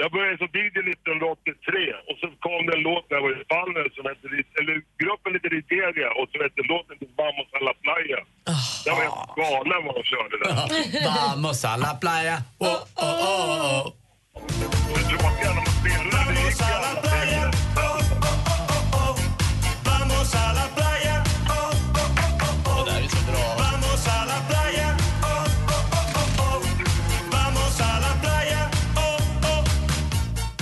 jag 0.01 0.09
började 0.15 0.37
som 0.43 0.49
DJ 0.57 0.77
1983 0.79 1.93
och 2.09 2.17
så 2.21 2.27
kom 2.45 2.61
det 2.67 2.73
en 2.77 2.83
låt 2.89 3.05
när 3.07 3.15
jag 3.17 3.23
var 3.27 3.33
i 3.37 3.43
Spanien 3.47 3.89
som 3.95 4.03
hette, 4.11 4.25
eller 4.59 4.75
gruppen 5.03 5.31
lite 5.35 5.47
Riteria 5.57 6.09
och 6.19 6.27
så 6.31 6.35
hette 6.45 6.61
låten 6.73 6.95
Vamos 7.19 7.49
a 7.57 7.59
la 7.67 7.73
playa. 7.85 8.19
Jag 8.85 8.93
var 8.97 9.03
helt 9.07 9.31
galen 9.41 9.81
vad 9.87 9.95
de 9.99 10.03
körde 10.13 10.35
där. 10.43 10.55
Vamos 11.09 11.65
a 11.71 11.73
la 11.83 11.91
playa. 12.03 12.37
Oh, 12.59 12.81
oh, 13.07 13.15
oh, 13.31 13.87
oh. 13.87 13.93
Det 14.95 15.03
tråkiga 15.11 15.49
när 15.55 15.63
man 15.67 15.73
spelar 15.79 16.23
det 16.27 16.41
gick 16.45 16.59
ju 16.69 16.73
alla 16.77 17.01
pengar. 17.09 17.47
Vamos 19.85 20.35
a 20.35 20.53
la 20.57 20.65
playa. 20.75 20.76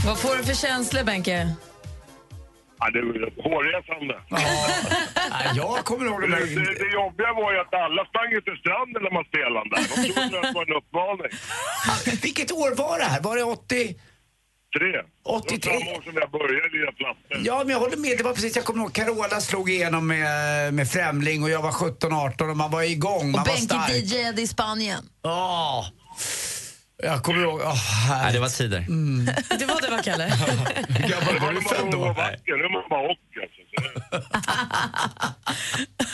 Vad 0.05 0.19
får 0.19 0.35
du 0.37 0.43
för 0.43 0.53
känslor, 0.53 1.03
Benke? 1.03 1.55
Ja, 2.79 2.89
det 2.93 3.01
var 3.01 3.43
hårresande. 3.43 4.15
Nej, 4.29 5.51
jag 5.55 5.85
kommer 5.85 6.05
ihåg 6.05 6.21
det, 6.21 6.27
det 6.27 6.35
det, 6.35 6.73
det 6.83 6.91
jobbiga 6.93 7.33
var 7.33 7.53
ju 7.53 7.59
att 7.59 7.73
alla 7.73 8.05
sprang 8.05 8.31
ut 8.37 8.45
till 8.45 8.57
stranden 8.63 9.03
när 9.03 9.13
man 9.17 9.25
spelade 9.31 9.69
där. 9.69 9.81
De 9.81 10.13
trodde 10.13 10.39
att 10.39 10.43
det 10.47 10.51
var 10.59 10.65
en 10.69 10.73
uppmaning. 10.79 11.31
Vilket 12.21 12.51
år 12.51 12.75
var 12.75 12.99
det 12.99 13.05
här? 13.05 13.21
Var 13.21 13.35
det 13.35 13.43
80? 13.43 13.95
Tre. 14.77 15.01
83. 15.23 15.71
Det 15.71 15.77
var 15.77 15.79
samma 15.79 15.97
år 15.97 16.01
som 16.01 16.13
jag 16.15 16.31
började 16.31 16.69
lira 16.77 16.91
plattor. 16.91 17.37
Ja, 17.45 17.57
men 17.59 17.69
jag 17.69 17.79
håller 17.79 17.97
med. 17.97 18.17
Det 18.17 18.23
var 18.23 18.33
precis, 18.33 18.55
jag 18.55 18.65
kommer 18.65 18.79
ihåg 18.83 18.93
Carola 18.93 19.41
slog 19.41 19.69
igenom 19.69 20.07
med, 20.07 20.73
med 20.73 20.89
Främling 20.89 21.43
och 21.43 21.49
jag 21.49 21.61
var 21.61 21.71
17-18 21.71 22.49
och 22.49 22.57
man 22.57 22.71
var 22.71 22.83
igång. 22.83 23.31
Man 23.31 23.41
Och 23.41 23.47
Benke. 23.47 23.93
DJade 23.93 24.41
i 24.41 24.47
Spanien. 24.47 25.03
Ja. 25.21 25.85
Jag 27.05 27.23
kommer 27.23 27.41
ihåg... 27.41 27.59
Oh, 27.59 28.09
Nej, 28.09 28.33
det 28.33 28.39
var 28.39 28.47
tider. 28.49 28.79
Det 29.59 29.65
var 29.65 29.81
det 29.81 29.89
va, 29.89 30.01
Kalle? 30.03 30.27
Gammal 31.09 31.39
var 31.39 31.53
du 31.53 31.61
född 31.61 31.91
då? 31.91 31.97
vacker, 31.97 32.57
nu 32.57 32.69
man 32.69 32.89
bara 32.89 33.07
hockey 33.07 33.39
alltså. 33.41 33.61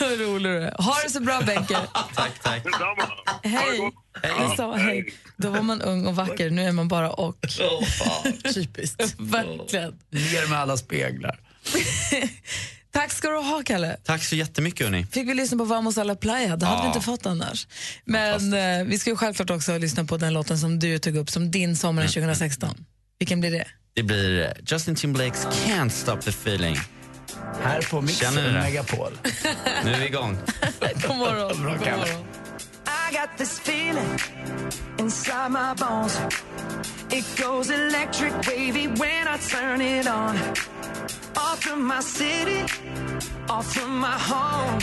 Vad 0.00 0.20
rolig 0.20 0.52
du 0.52 0.62
är. 0.62 0.82
Ha 0.82 0.94
det 1.04 1.10
så 1.10 1.20
bra, 1.20 1.40
Benke. 1.46 1.74
Tack, 2.14 2.38
tack. 2.42 2.64
Detsamma. 2.64 3.08
Hej. 3.42 3.92
Detsamma, 4.48 4.76
hej. 4.76 5.14
Då 5.36 5.50
var 5.50 5.62
man 5.62 5.82
ung 5.82 6.06
och 6.06 6.16
vacker, 6.16 6.50
nu 6.50 6.62
är 6.62 6.72
man 6.72 6.88
bara 6.88 7.10
och. 7.10 7.36
Typiskt. 8.54 9.14
Verkligen. 9.18 9.98
Ner 10.10 10.50
med 10.50 10.58
alla 10.58 10.76
speglar. 10.76 11.38
Tack 12.92 13.12
ska 13.12 13.28
du 13.28 13.36
ha, 13.36 13.62
Kalle. 13.64 13.96
Tack 14.04 14.24
så 14.24 14.36
jättemycket 14.36 14.86
hörni. 14.86 15.06
Fick 15.06 15.28
vi 15.28 15.34
lyssna 15.34 15.58
på 15.58 15.64
Vamos 15.64 15.98
a 15.98 16.04
la 16.04 16.14
playa, 16.14 16.56
det 16.56 16.66
hade 16.66 16.78
Ja. 16.78 16.82
vi 16.82 16.86
inte 16.86 17.00
fått 17.00 17.26
annars. 17.26 17.66
Men 18.04 18.52
eh, 18.52 18.84
vi 18.84 18.98
ska 18.98 19.10
ju 19.10 19.16
självklart 19.16 19.50
också 19.50 19.78
lyssna 19.78 20.04
på 20.04 20.16
den 20.16 20.32
låten 20.32 20.58
som 20.58 20.78
du 20.78 20.98
tog 20.98 21.16
upp 21.16 21.30
som 21.30 21.50
din 21.50 21.76
sommaren 21.76 22.08
2016. 22.08 22.84
Vilken 23.18 23.40
blir 23.40 23.50
det? 23.50 23.66
Det 23.94 24.02
blir 24.02 24.52
Justin 24.66 24.94
Timberlakes 24.94 25.46
Can't 25.66 25.88
Stop 25.88 26.16
The 26.16 26.30
Feeling. 26.30 26.76
Här 27.62 27.82
på 27.90 28.00
Mix 28.00 28.18
Känner 28.18 28.42
ni 28.42 28.48
det? 28.52 28.60
Megapol. 28.60 29.12
Nu 29.84 29.92
är 29.94 29.98
vi 30.00 30.06
igång. 30.06 30.38
God 31.08 31.16
morgon. 31.16 31.62
Bra, 31.62 31.72
God 31.74 31.86
morgon. 31.86 32.24
I 33.10 33.14
got 33.14 33.38
this 33.38 33.60
feeling 33.60 34.18
inside 34.98 35.50
my 35.50 35.74
bones. 35.78 36.18
It 37.10 37.24
goes 37.42 37.70
electric 37.70 38.32
wavy 38.46 38.86
when 38.86 39.28
I 39.28 39.38
turn 39.50 39.80
it 39.82 40.06
on. 40.06 40.38
Off 41.36 41.60
from 41.60 41.86
my 41.88 42.02
city, 42.02 42.64
off 43.48 43.72
from 43.74 44.00
my 44.00 44.06
home. 44.06 44.80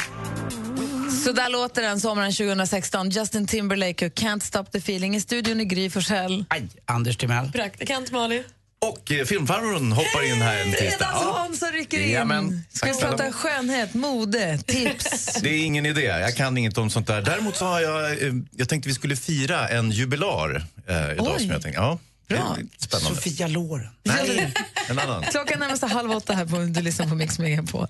Så 1.26 1.32
där 1.32 1.50
låter 1.50 1.82
den 1.82 2.00
sommaren 2.00 2.32
2016. 2.34 3.10
Justin 3.10 3.48
Timberlake 3.48 4.06
och 4.06 4.14
Can't 4.14 4.40
Stop 4.40 4.64
The 4.72 4.78
Feeling. 4.78 5.16
I 5.16 5.22
studion 5.22 5.62
i 5.62 5.66
Gry 5.66 5.90
Forssell. 5.90 6.46
Anders 6.86 7.18
Timell. 7.18 7.52
Praktikant 7.52 8.12
Malin. 8.12 8.44
Och 8.82 9.12
eh, 9.12 9.26
filmfarbrorn 9.26 9.92
hoppar 9.92 10.26
in 10.32 10.42
här 10.42 10.62
en 10.62 10.72
tisdag. 10.72 11.06
Fredags-Hans 11.06 11.72
rycker 11.72 11.98
in. 12.00 12.04
Jajamän. 12.04 12.64
Ska 12.72 12.86
vi 12.86 12.92
Tack 12.92 13.00
snälla. 13.02 13.18
prata 13.18 13.32
skönhet, 13.32 13.94
mode, 13.94 14.58
tips? 14.58 15.34
Det 15.42 15.50
är 15.50 15.66
ingen 15.66 15.86
idé, 15.86 16.02
jag 16.02 16.36
kan 16.36 16.58
inget 16.58 16.78
om 16.78 16.90
sånt 16.90 17.08
där. 17.08 17.22
Däremot 17.22 17.56
så 17.56 17.66
har 17.66 17.82
jag, 17.82 18.12
eh, 18.12 18.34
jag 18.58 18.70
tänkte 18.70 18.90
vi 18.90 18.96
skulle 18.96 19.16
fira 19.16 19.68
en 19.68 19.92
jubilar 19.92 20.66
eh, 20.88 21.12
idag. 21.12 21.28
Oj. 21.36 21.40
Som 21.40 21.50
jag 21.50 21.62
tänkte, 21.62 21.82
ja, 21.82 22.00
Bra. 22.30 22.58
spännande. 22.78 23.16
Sofia 23.16 23.48
Loren. 23.48 23.88
Nej, 24.04 24.54
en 24.90 25.00
annan. 25.00 25.24
Klockan 25.24 25.60
närmar 25.60 25.76
sig 25.76 25.90
halv 25.90 26.12
åtta 26.12 26.34
här 26.34 26.46
på 26.46 26.58
du 26.58 26.82
lyssnar 26.82 27.08
på 27.08 27.16
Mix 27.16 27.40
Megapol. 27.40 27.88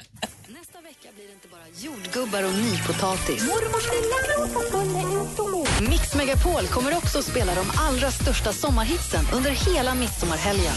Nästa 0.47 0.81
vecka 0.81 1.09
blir 1.15 1.27
det 1.27 1.33
inte 1.33 1.47
bara 1.47 1.67
jordgubbar 1.77 2.43
och 2.43 2.53
nypotatis. 2.53 3.43
Mix 5.89 6.15
Megapol 6.15 6.67
kommer 6.67 6.97
också 6.97 7.19
att 7.19 7.25
spela 7.25 7.55
de 7.55 7.65
allra 7.77 8.11
största 8.11 8.53
sommarhitsen 8.53 9.25
under 9.33 9.51
hela 9.51 9.95
midsommarhelgen. 9.95 10.73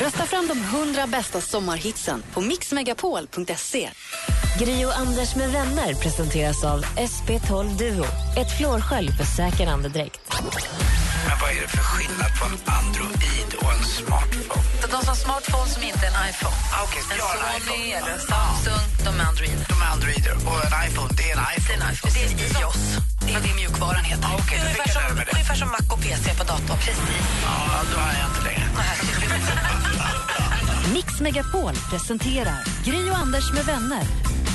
Rösta 0.00 0.26
fram 0.26 0.48
de 0.48 0.58
100 0.60 1.06
bästa 1.06 1.40
sommarhitsen 1.40 2.22
på 2.32 2.40
mixmegapol.se. 2.40 3.90
Gri 4.58 4.84
och 4.84 4.98
Anders 4.98 5.36
med 5.36 5.50
vänner 5.50 5.94
presenteras 5.94 6.64
av 6.64 6.84
SP12 6.84 7.78
Duo. 7.78 8.04
Ett 8.36 8.58
flårskölj 8.58 9.08
för 9.12 9.24
säker 9.24 9.66
andedräkt. 9.66 10.20
Men 11.28 11.36
vad 11.40 11.50
är 11.50 11.60
det 11.62 11.68
för 11.68 11.84
skillnad 11.90 12.30
på 12.38 12.44
en 12.46 12.58
Android 12.80 13.50
och 13.62 13.72
en 13.72 13.84
smartphone? 13.84 14.68
De 14.92 14.98
som 15.00 15.08
har 15.08 15.14
smartphone 15.14 15.68
som 15.70 15.82
inte 15.82 16.06
är 16.06 16.10
en 16.10 16.28
iPhone. 16.30 16.56
Ah, 16.74 16.82
okej, 16.86 17.02
en 17.10 17.16
jag 17.18 17.24
har 17.24 17.34
en 17.34 17.60
Sony 17.60 17.78
iPhone. 17.78 17.96
eller 17.98 18.12
en 18.18 18.24
Samsung, 18.32 18.84
de 19.04 19.10
är 19.20 19.24
Android. 19.30 19.58
De 19.72 19.76
är 19.84 19.88
Androider 19.94 20.34
och 20.48 20.58
en 20.66 20.74
iPhone, 20.86 21.10
det 21.18 21.26
är 21.30 21.34
en 21.38 21.44
iPhone. 21.56 22.12
Det 22.14 22.22
är 22.24 22.62
iOS. 22.62 22.82
Det 23.26 23.32
är 23.36 23.40
det 23.46 23.54
mjukvaran 23.60 24.04
heter. 24.12 24.24
Ah, 24.24 24.38
lära 25.08 25.14
mig 25.14 25.24
det. 25.26 25.32
ungefär 25.36 25.54
som 25.62 25.68
Mac 25.74 25.84
och 25.94 26.00
PC 26.04 26.24
på 26.38 26.44
datorn. 26.44 26.78
Precis. 26.84 27.22
Ja, 27.44 27.56
då 27.92 27.98
är 28.08 28.14
jag 28.20 28.28
inte 28.30 28.42
längre. 28.48 28.67
Mix 30.94 31.20
Megapol 31.20 31.74
presenterar 31.90 32.64
Gry 32.84 33.10
och 33.10 33.16
Anders 33.16 33.52
med 33.52 33.64
vänner. 33.64 34.02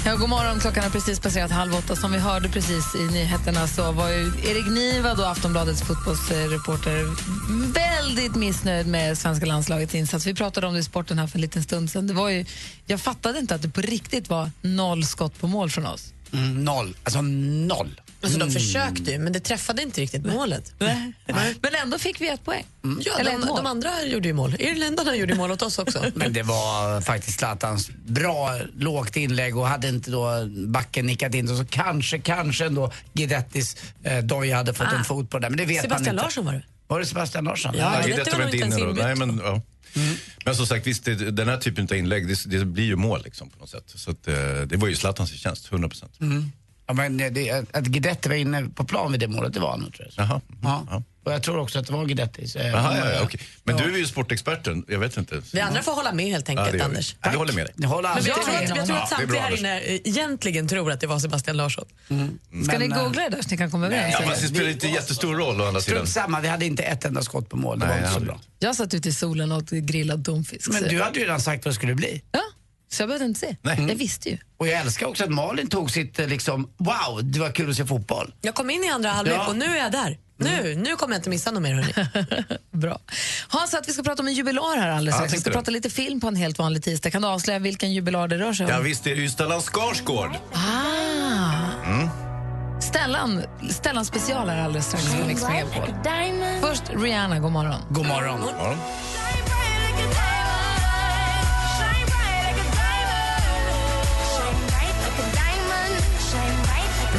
Ja, 0.05 0.15
god 0.15 0.29
morgon, 0.29 0.59
klockan 0.59 0.83
har 0.83 0.89
precis 0.89 1.19
passerat 1.19 1.51
halv 1.51 1.75
åtta. 1.75 1.95
Som 1.95 2.11
vi 2.11 2.19
hörde 2.19 2.49
precis 2.49 2.95
i 2.95 3.13
nyheterna 3.13 3.67
så 3.67 3.91
var 3.91 4.09
ju 4.09 4.31
Erik 4.43 4.67
Niva, 4.67 5.15
då 5.15 5.23
Aftonbladets 5.23 5.81
fotbollsreporter, 5.81 7.05
väldigt 7.73 8.35
missnöjd 8.35 8.87
med 8.87 9.17
svenska 9.17 9.45
landslagets 9.45 9.95
insats. 9.95 10.25
Vi 10.25 10.33
pratade 10.33 10.67
om 10.67 10.73
det 10.73 10.79
i 10.79 10.83
sporten 10.83 11.19
här 11.19 11.27
för 11.27 11.37
en 11.37 11.41
liten 11.41 11.63
stund 11.63 11.91
sedan. 11.91 12.07
Det 12.07 12.13
var 12.13 12.29
ju, 12.29 12.45
jag 12.85 13.01
fattade 13.01 13.39
inte 13.39 13.55
att 13.55 13.61
det 13.61 13.69
på 13.69 13.81
riktigt 13.81 14.29
var 14.29 14.51
noll 14.61 15.05
skott 15.05 15.39
på 15.39 15.47
mål 15.47 15.69
från 15.69 15.85
oss. 15.85 16.12
Mm, 16.33 16.63
noll. 16.65 16.95
Alltså 17.03 17.21
noll. 17.21 18.01
Alltså, 18.21 18.37
Mm. 18.39 18.47
de 18.47 18.53
försökte 18.59 19.11
ju, 19.11 19.19
men 19.19 19.33
det 19.33 19.39
träffade 19.39 19.81
inte 19.81 20.01
riktigt 20.01 20.25
målet. 20.25 20.73
Men 21.61 21.75
ändå 21.83 21.99
fick 21.99 22.21
vi 22.21 22.27
ett 22.29 22.45
poäng. 22.45 22.65
Ja, 23.01 23.13
Eller 23.19 23.31
de, 23.31 23.41
ett 23.41 23.47
mål. 23.47 23.57
de 23.57 23.65
andra 23.65 24.03
gjorde 24.03 24.27
ju 24.27 24.33
mål. 24.33 24.55
Irländarna 24.59 25.15
gjorde 25.15 25.31
ju 25.33 25.37
mål 25.37 25.51
åt 25.51 25.61
oss 25.61 25.79
också. 25.79 26.05
Men 26.15 26.33
det 26.33 26.43
var 26.43 27.01
faktiskt 27.01 27.39
Zlatans 27.39 27.89
bra 28.05 28.59
lågt 28.77 29.15
inlägg 29.15 29.57
och 29.57 29.67
hade 29.67 29.87
inte 29.89 30.11
då 30.11 30.29
backen 30.67 31.05
nickat 31.05 31.33
in 31.35 31.47
så 31.57 31.65
kanske, 31.65 32.19
kanske 32.19 32.65
ändå 32.65 32.91
Guidettis 33.13 33.75
eh, 34.03 34.17
doja 34.17 34.57
hade 34.57 34.73
fått 34.73 34.91
en 34.93 35.03
fot 35.03 35.29
på 35.29 35.39
det. 35.39 35.49
Men 35.49 35.57
det 35.57 35.65
vet 35.65 35.75
man 35.75 35.81
Sebastian 35.83 36.15
inte. 36.15 36.23
Larsson 36.23 36.45
var 36.45 36.53
det. 36.53 36.63
Var 36.87 36.99
det 36.99 37.05
Sebastian 37.05 37.43
Larsson? 37.43 37.75
Ja, 37.77 37.89
Nej, 37.89 38.13
det 38.17 38.23
det 38.23 38.37
var 38.37 38.43
inte 38.45 38.57
inne 38.57 38.65
ens 38.65 38.77
då. 38.77 38.85
Nej, 39.03 39.11
inbytt. 39.11 39.27
men, 39.27 39.41
ja 39.45 39.61
men 40.45 40.55
som 40.55 40.67
sagt, 40.67 40.87
visst, 40.87 41.05
det, 41.05 41.15
den 41.15 41.47
här 41.47 41.57
typen 41.57 41.87
av 41.91 41.97
inlägg, 41.97 42.27
det, 42.27 42.45
det 42.45 42.65
blir 42.65 42.85
ju 42.85 42.95
mål 42.95 43.21
liksom, 43.23 43.49
på 43.49 43.59
något 43.59 43.69
sätt. 43.69 43.83
Så 43.85 44.11
att, 44.11 44.27
eh, 44.27 44.61
det 44.65 44.77
var 44.77 44.87
ju 44.87 44.95
Zlatans 44.95 45.31
förtjänst, 45.31 45.71
100 45.71 45.89
procent. 45.89 46.21
Mm. 46.21 46.51
Ja, 46.87 46.93
men 46.93 47.17
det, 47.17 47.65
att 47.73 47.83
Guidetti 47.85 48.29
var 48.29 48.35
inne 48.35 48.63
på 48.75 48.83
plan 48.83 49.11
vid 49.11 49.19
det 49.19 49.27
målet, 49.27 49.53
det 49.53 49.59
var 49.59 49.71
han 49.71 49.79
nog 49.79 49.93
tror 49.93 50.07
jag. 50.15 50.25
Jaha. 50.25 50.41
Ja. 50.63 51.03
Och 51.25 51.33
jag 51.33 51.43
tror 51.43 51.57
också 51.59 51.79
att 51.79 51.87
det 51.87 51.93
var 51.93 52.05
Guidetti. 52.05 52.47
så, 52.47 52.59
eh, 52.59 52.67
Jaha, 52.67 52.97
ja, 52.97 53.11
ja, 53.13 53.19
okej. 53.23 53.39
Men 53.63 53.77
du 53.77 53.83
är 53.93 53.97
ju 53.97 54.05
sportexperten, 54.05 54.85
jag 54.87 54.99
vet 54.99 55.17
inte. 55.17 55.41
Vi 55.53 55.59
andra 55.59 55.83
får 55.83 55.91
hålla 55.91 56.13
med 56.13 56.25
helt 56.25 56.47
Ja, 56.47 56.51
enkelt, 56.51 56.71
det 56.71 56.77
gör 56.77 56.85
vi. 56.85 56.89
Anders. 56.95 57.15
Ja, 57.21 57.29
vi 57.31 57.37
håller 57.37 57.53
med 57.53 57.65
dig. 57.65 57.73
Ni 57.77 57.85
håller 57.87 58.09
Men 58.15 58.23
jag 58.25 58.35
tror, 58.35 58.53
med. 58.53 58.63
att, 58.71 58.77
jag 58.77 58.85
tror 58.85 58.97
att 58.97 59.11
Ja, 59.11 59.17
det 59.17 59.23
är 59.23 59.27
bra, 59.27 59.35
samtliga 59.37 59.41
här 59.41 59.47
Anders. 59.47 59.59
inne 59.59 59.79
eh, 59.79 59.99
egentligen 60.03 60.67
tror 60.67 60.91
att 60.91 60.99
det 61.01 61.07
var 61.07 61.19
Sebastian 61.19 61.57
Larsson. 61.57 61.85
Ska 62.05 62.13
Men, 62.49 62.79
ni 62.79 62.85
eh, 62.95 63.03
googla 63.03 63.21
det 63.23 63.29
där 63.29 63.41
så 63.41 63.49
ni 63.49 63.57
kan 63.57 63.71
komma 63.71 63.85
överens? 63.85 64.15
Ja, 64.19 64.27
fast 64.27 64.41
det 64.41 64.47
spelar 64.47 64.69
inte 64.69 64.87
jättestor 64.87 65.35
roll 65.35 65.61
å 65.61 65.65
andra 65.67 65.81
sidan. 65.81 65.97
Strunt 66.07 66.09
samma, 66.09 66.41
vi 66.41 66.47
hade 66.47 66.65
inte 66.65 66.83
ett 66.83 67.05
enda 67.05 67.21
skott 67.21 67.49
på 67.49 67.57
mål. 67.57 67.79
Det 67.79 67.85
var 67.85 67.93
Nej, 67.93 68.01
inte 68.01 68.13
så 68.13 68.19
det 68.19 68.25
bra. 68.25 68.39
Jag 68.59 68.75
satt 68.75 68.93
ute 68.93 69.09
i 69.09 69.13
solen 69.13 69.51
och 69.51 69.57
åt 69.57 69.69
grillad 69.69 70.19
domfisk. 70.19 70.69
Men 70.69 70.81
så- 70.83 70.89
du 70.89 71.01
hade 71.01 71.19
ju 71.19 71.25
redan 71.25 71.41
sagt 71.41 71.65
vad 71.65 71.71
det 71.71 71.75
skulle 71.75 71.95
bli. 71.95 72.21
Ja, 72.31 72.39
så 72.93 73.01
jag 73.01 73.07
behövde 73.09 73.25
inte 73.25 73.39
se. 73.39 73.55
Nej. 73.61 73.85
Jag 73.87 73.95
visste 73.95 74.29
ju. 74.29 74.37
Och 74.57 74.67
jag 74.67 74.79
älskar 74.81 75.05
också 75.07 75.23
att 75.23 75.29
Malin 75.31 75.67
tog 75.69 75.91
sitt 75.91 76.19
eh, 76.19 76.27
liksom, 76.27 76.69
wow, 76.77 77.19
det 77.23 77.39
var 77.39 77.49
kul 77.51 77.69
att 77.69 77.75
se 77.75 77.85
fotboll. 77.85 78.33
Jag 78.41 78.55
kom 78.55 78.69
in 78.69 78.83
i 78.83 78.89
andra 78.89 79.09
halvlek 79.09 79.35
Ja. 79.37 79.47
och 79.47 79.55
nu 79.55 79.65
är 79.65 79.77
jag 79.83 79.91
där. 79.91 80.17
Nu, 80.37 80.75
nu 80.75 80.95
kommer 80.95 81.13
jag 81.15 81.19
inte 81.19 81.29
missa 81.29 81.51
något 81.51 81.63
mer. 81.63 81.73
Hörni. 81.75 82.43
Bra. 82.71 82.99
Hans, 83.47 83.73
att 83.73 83.87
vi 83.89 83.93
ska 83.93 84.03
prata 84.03 84.21
om 84.21 84.27
en 84.27 84.33
jubilar 84.33 84.77
här 84.77 84.89
alldeles 84.89 85.13
Ja, 85.13 85.17
strax. 85.17 85.33
Vi 85.33 85.37
ska 85.39 85.49
det. 85.49 85.53
prata 85.53 85.71
lite 85.71 85.89
film 85.89 86.19
på 86.21 86.27
en 86.27 86.35
helt 86.35 86.59
vanlig 86.59 86.83
tisdag. 86.83 87.11
Kan 87.11 87.21
du 87.21 87.27
avslöja 87.27 87.59
vilken 87.59 87.93
jubilar 87.93 88.27
det 88.27 88.37
rör 88.37 88.53
sig 88.53 88.65
om? 88.65 88.71
Ja, 88.71 88.79
visst 88.79 89.07
är 89.07 89.15
det 89.15 89.21
ju 89.21 89.29
Stellan 89.29 89.61
Skarsgård. 89.61 90.31
Ah. 90.53 91.85
Mm. 91.85 92.09
Stellan, 92.81 93.43
Stellan 93.69 94.05
special 94.05 94.49
här 94.49 94.61
alldeles 94.63 94.85
strax 94.87 95.13
på 95.13 95.27
Mix. 95.27 95.41
Först 96.61 96.83
Rihanna, 97.03 97.39
god 97.39 97.51
morgon. 97.51 97.81
God 97.89 98.07
morgon. 98.07 98.39
Ja. 98.57 98.75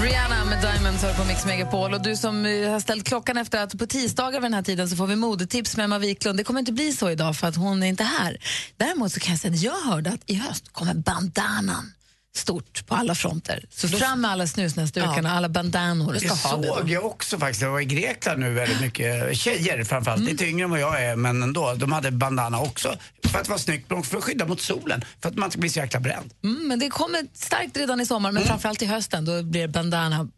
Rihanna 0.05 0.45
med 0.45 0.61
Diamonds 0.61 1.03
hör 1.03 1.15
på 1.15 1.25
Mix 1.25 1.47
Megapol. 1.47 1.95
Och 1.95 2.03
du 2.03 2.17
som 2.17 2.47
eh, 2.47 2.71
har 2.71 2.81
ställt 2.81 3.05
klockan 3.05 3.37
efter 3.37 3.63
att 3.63 3.79
på 3.79 3.87
tisdagar 3.87 4.41
vid 4.41 4.43
den 4.43 4.55
här 4.55 4.63
tiden 4.63 4.89
så 4.89 4.97
får 4.97 5.07
vi 5.07 5.17
modetips 5.17 5.77
med 5.77 5.85
Emma 5.85 5.99
Wiklund. 5.99 6.39
Det 6.39 6.45
kommer 6.45 6.61
inte 6.61 6.73
bli 6.73 6.93
så 6.93 7.11
idag 7.11 7.37
för 7.37 7.47
att 7.47 7.57
hon 7.57 7.83
är 7.83 7.87
inte 7.87 8.05
här. 8.05 8.37
Däremot 8.77 9.13
så 9.13 9.21
kan 9.21 9.31
jag 9.31 9.41
säga 9.41 9.55
att 9.55 9.61
jag 9.61 9.81
hörde 9.93 10.11
att 10.11 10.31
i 10.31 10.35
höst 10.35 10.73
kommer 10.73 10.95
bandanan 10.95 11.93
stort 12.37 12.87
på 12.87 12.95
alla 12.95 13.15
fronter. 13.15 13.65
Så 13.71 13.89
fram 13.89 14.21
med 14.21 14.31
alla 14.31 14.47
snusnäsdukarna, 14.47 15.33
alla 15.33 15.49
bandanor. 15.49 16.13
Det 16.13 16.29
såg 16.29 16.91
jag 16.91 17.05
också 17.07 17.39
faktiskt. 17.39 17.63
Jag 17.63 17.71
var 17.71 17.81
i 17.81 17.85
Grekland 17.85 18.41
nu 18.41 18.55
väldigt 18.55 18.81
mycket 18.81 19.37
tjejer 19.39 19.85
framförallt, 19.85 20.21
Mm. 20.21 20.33
lite 20.33 20.47
yngre 20.47 20.65
än 20.65 20.71
vad 20.71 20.81
jag 20.81 21.03
är 21.03 21.17
men 21.17 21.43
ändå. 21.43 21.75
De 21.75 21.93
hade 21.93 22.11
bandana 22.11 22.61
också 22.61 22.97
för 23.25 23.39
att 23.39 23.49
vara 23.49 23.59
snyggt 23.59 23.91
men 23.91 23.99
också 23.99 24.11
för 24.11 24.19
att 24.19 24.25
skydda 24.25 24.47
mot 24.47 24.61
solen. 24.61 25.05
För 25.23 25.29
att 25.29 25.35
man 25.37 25.47
inte 25.47 25.59
blir 25.59 25.71
så 25.71 25.79
jäkla 25.79 26.01
bränd. 26.01 26.33
Mm, 26.45 26.69
men 26.69 26.79
det 26.79 26.91
kommer 26.91 27.21
starkt 27.35 27.77
redan 27.77 28.01
i 28.01 28.07
sommar, 28.07 28.33
men 28.33 28.43
Mm. 28.43 28.49
framförallt 28.49 28.83
i 28.83 28.87
hösten. 28.87 29.25
Då 29.25 29.43
blir 29.43 29.63
det 29.63 29.69
bandana 29.69 30.29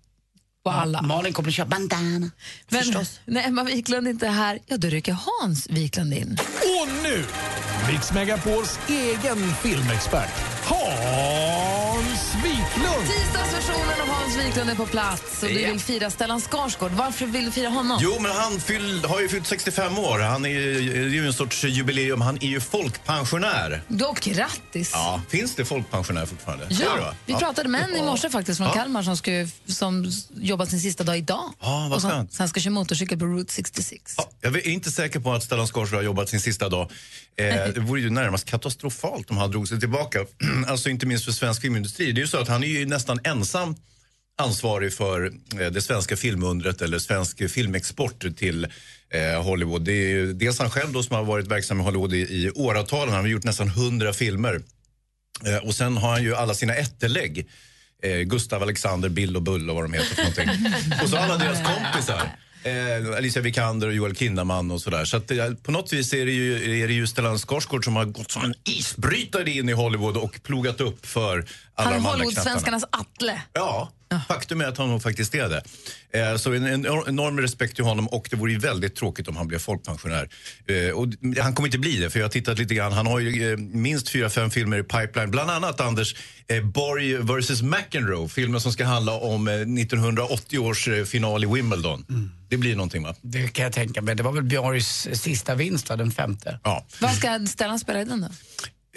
på 0.64 0.70
alla. 0.70 1.02
Malin 1.02 1.32
kommer 1.32 1.48
att 1.48 1.54
köra 1.54 1.66
bandana. 1.66 2.30
Men 2.68 3.06
när 3.24 3.46
Emma 3.46 3.62
Wiklund 3.64 4.08
inte 4.08 4.26
är 4.26 4.30
här, 4.30 4.58
ja 4.66 4.76
då 4.76 4.88
rycker 4.88 5.16
Hans 5.40 5.66
Wiklund 5.70 6.14
in. 6.14 6.38
Och 6.62 6.88
nu, 7.02 7.24
Mix 7.92 8.12
Megapols 8.12 8.78
egen 8.88 9.54
filmexpert, 9.62 10.30
Hans 10.64 11.45
Wiklund. 12.42 13.45
Hans 14.36 14.48
Wiklund 14.48 14.70
är 14.70 14.74
på 14.74 14.86
plats 14.86 15.42
och 15.42 15.48
du 15.48 15.60
Ja. 15.60 15.70
vill 15.70 15.80
fira 15.80 16.10
Stellan 16.10 16.40
Skarsgård. 16.40 16.90
Varför 16.92 17.26
vill 17.26 17.44
du 17.44 17.50
fira 17.50 17.68
honom? 17.68 17.98
Jo, 18.02 18.16
men 18.20 18.32
han 18.32 18.60
fyll, 18.60 19.04
har 19.04 19.20
ju 19.20 19.28
fyllt 19.28 19.46
65 19.46 19.98
år. 19.98 20.18
Han 20.18 20.44
är, 20.44 20.48
ju- 20.48 21.26
en 21.26 21.32
sorts 21.32 21.64
jubileum. 21.64 22.20
Han 22.20 22.36
är 22.36 22.46
ju 22.46 22.60
folkpensionär. 22.60 23.82
Då, 23.88 24.14
grattis! 24.22 24.90
Ja, 24.92 25.22
finns 25.28 25.54
det 25.54 25.64
folkpensionär 25.64 26.26
fortfarande? 26.26 26.66
Ja, 26.70 26.96
va? 27.00 27.14
vi 27.26 27.32
Ja. 27.32 27.38
pratade 27.38 27.68
med 27.68 27.82
en 27.82 27.96
i 27.96 28.02
morse 28.02 28.30
faktiskt 28.30 28.56
från 28.58 28.66
Ja. 28.66 28.72
Kalmar 28.74 29.02
som, 29.02 29.16
ska, 29.16 29.30
som 29.66 30.12
jobbar 30.34 30.66
sin 30.66 30.80
sista 30.80 31.04
dag 31.04 31.18
idag. 31.18 31.52
Ja, 31.60 31.86
vad 31.90 31.92
och 31.96 32.00
som, 32.02 32.28
sen 32.30 32.48
ska 32.48 32.60
köra 32.60 32.72
motorcykel 32.72 33.18
på 33.18 33.24
Route 33.24 33.52
66. 33.52 34.14
Ja, 34.16 34.30
jag 34.40 34.56
är 34.56 34.68
inte 34.68 34.90
säker 34.90 35.20
på 35.20 35.32
att 35.32 35.42
Stellan 35.42 35.66
Skarsgård 35.66 35.98
har 35.98 36.02
jobbat 36.02 36.28
sin 36.28 36.40
sista 36.40 36.68
dag. 36.68 36.90
Eh, 37.36 37.44
det 37.74 37.80
vore 37.80 38.00
ju 38.00 38.10
närmast 38.10 38.44
katastrofalt 38.44 39.30
om 39.30 39.36
han 39.36 39.50
drog 39.50 39.68
sig 39.68 39.80
tillbaka. 39.80 40.18
alltså 40.68 40.88
inte 40.90 41.06
minst 41.06 41.24
för 41.24 41.32
svensk 41.32 41.60
filmindustri. 41.62 42.12
Det 42.12 42.18
är 42.20 42.22
ju 42.22 42.28
så 42.28 42.38
att 42.38 42.48
han 42.48 42.64
är 42.64 42.68
ju 42.68 42.86
nästan 42.86 43.18
ensam 43.24 43.74
ansvarig 44.36 44.92
för 44.92 45.32
eh, 45.60 45.70
det 45.70 45.82
svenska 45.82 46.16
filmundret 46.16 46.82
eller 46.82 46.98
svensk 46.98 47.50
filmexport 47.50 48.36
till 48.36 48.64
eh, 49.10 49.42
Hollywood. 49.42 49.82
Det 49.82 49.92
är 49.92 50.26
dels 50.26 50.58
han 50.58 50.70
själv 50.70 50.92
då 50.92 51.02
som 51.02 51.16
har 51.16 51.24
varit 51.24 51.46
verksam 51.46 51.80
i 51.80 51.82
Hollywood 51.82 52.14
i, 52.14 52.18
i 52.18 52.50
åratal. 52.54 53.08
Han 53.08 53.20
har 53.20 53.26
gjort 53.26 53.44
nästan 53.44 53.68
100 53.68 54.12
filmer. 54.12 54.62
Eh, 55.44 55.56
och 55.56 55.74
sen 55.74 55.96
har 55.96 56.10
han 56.10 56.22
ju 56.22 56.34
alla 56.34 56.54
sina 56.54 56.74
ättelägg. 56.74 57.48
Gustav, 58.24 58.62
Alexander, 58.62 59.08
Bill 59.08 59.36
och 59.36 59.42
Bull 59.42 59.70
och 59.70 59.76
vad 59.76 59.84
de 59.84 59.92
heter 59.92 60.14
för 60.14 60.22
någonting. 60.22 60.72
och 61.02 61.08
så 61.08 61.16
alla 61.16 61.36
deras 61.36 61.58
kompisar. 61.58 62.30
Eh, 62.66 63.16
Alicia 63.16 63.42
Vikander 63.42 63.86
och 63.88 63.94
Joel 63.94 64.16
Kinnaman 64.16 64.70
och 64.70 64.80
sådär. 64.80 65.04
Så 65.04 65.16
att, 65.16 65.30
eh, 65.30 65.50
på 65.62 65.72
något 65.72 65.92
vis 65.92 66.12
är 66.12 66.26
det 66.26 66.32
ju, 66.32 66.82
är 66.82 66.88
det 66.88 66.94
ju 66.94 67.06
Stellan 67.06 67.38
Skarsgård 67.38 67.84
som 67.84 67.96
har 67.96 68.04
gått 68.04 68.30
som 68.30 68.44
en 68.44 68.54
isbrytare 68.64 69.50
in 69.50 69.68
i 69.68 69.72
Hollywood 69.72 70.16
och 70.16 70.42
plogat 70.42 70.80
upp 70.80 71.06
för 71.06 71.46
alla 71.74 71.90
Han 71.90 71.92
är 71.92 71.96
de 71.96 72.06
andra 72.06 72.24
knattarna. 72.24 72.56
Hollywood-svenskarnas 72.56 72.84
Atle. 72.90 73.42
Ja, 73.52 73.92
faktum 74.28 74.60
är 74.60 74.64
att 74.64 74.78
han 74.78 74.88
nog 74.88 75.02
faktiskt 75.02 75.34
är 75.34 75.48
det. 75.48 75.62
Eh, 76.10 76.36
så 76.36 76.52
en, 76.52 76.66
en 76.66 76.86
enorm 76.86 77.40
respekt 77.40 77.74
till 77.74 77.84
honom 77.84 78.08
och 78.08 78.28
det 78.30 78.36
vore 78.36 78.52
ju 78.52 78.58
väldigt 78.58 78.96
tråkigt 78.96 79.28
om 79.28 79.36
han 79.36 79.48
blev 79.48 79.58
folkpensionär. 79.58 80.28
Eh, 80.66 80.90
och 80.90 81.08
han 81.40 81.54
kommer 81.54 81.68
inte 81.68 81.78
bli 81.78 81.96
det 81.96 82.10
för 82.10 82.18
jag 82.18 82.24
har 82.24 82.30
tittat 82.30 82.58
lite 82.58 82.74
grann. 82.74 82.92
Han 82.92 83.06
har 83.06 83.20
ju 83.20 83.52
eh, 83.52 83.58
minst 83.58 84.08
fyra, 84.08 84.30
fem 84.30 84.50
filmer 84.50 84.78
i 84.78 84.82
pipeline. 84.82 85.30
Bland 85.30 85.50
annat 85.50 85.80
Anders 85.80 86.16
eh, 86.48 86.64
Borg 86.64 87.16
vs 87.16 87.62
McEnroe. 87.62 88.28
Filmen 88.28 88.60
som 88.60 88.72
ska 88.72 88.84
handla 88.84 89.12
om 89.12 89.48
eh, 89.48 89.54
1980 89.54 90.58
års 90.58 90.88
eh, 90.88 91.04
final 91.04 91.44
i 91.44 91.46
Wimbledon. 91.46 92.04
Det 92.48 92.56
blir 92.56 92.76
någonting 92.76 93.02
va? 93.02 93.14
Det 93.22 93.48
kan 93.48 93.62
jag 93.62 93.72
tänka 93.72 94.02
mig. 94.02 94.14
Det 94.14 94.22
var 94.22 94.32
väl 94.32 94.42
Björns 94.42 95.08
sista 95.22 95.54
vinst, 95.54 95.88
va? 95.88 95.96
den 95.96 96.10
femte. 96.10 96.60
Ja. 96.62 96.86
Vad 97.00 97.14
ska 97.14 97.46
Stellan 97.46 97.78
spela 97.78 98.00
i 98.00 98.04
den 98.04 98.20
då? 98.20 98.28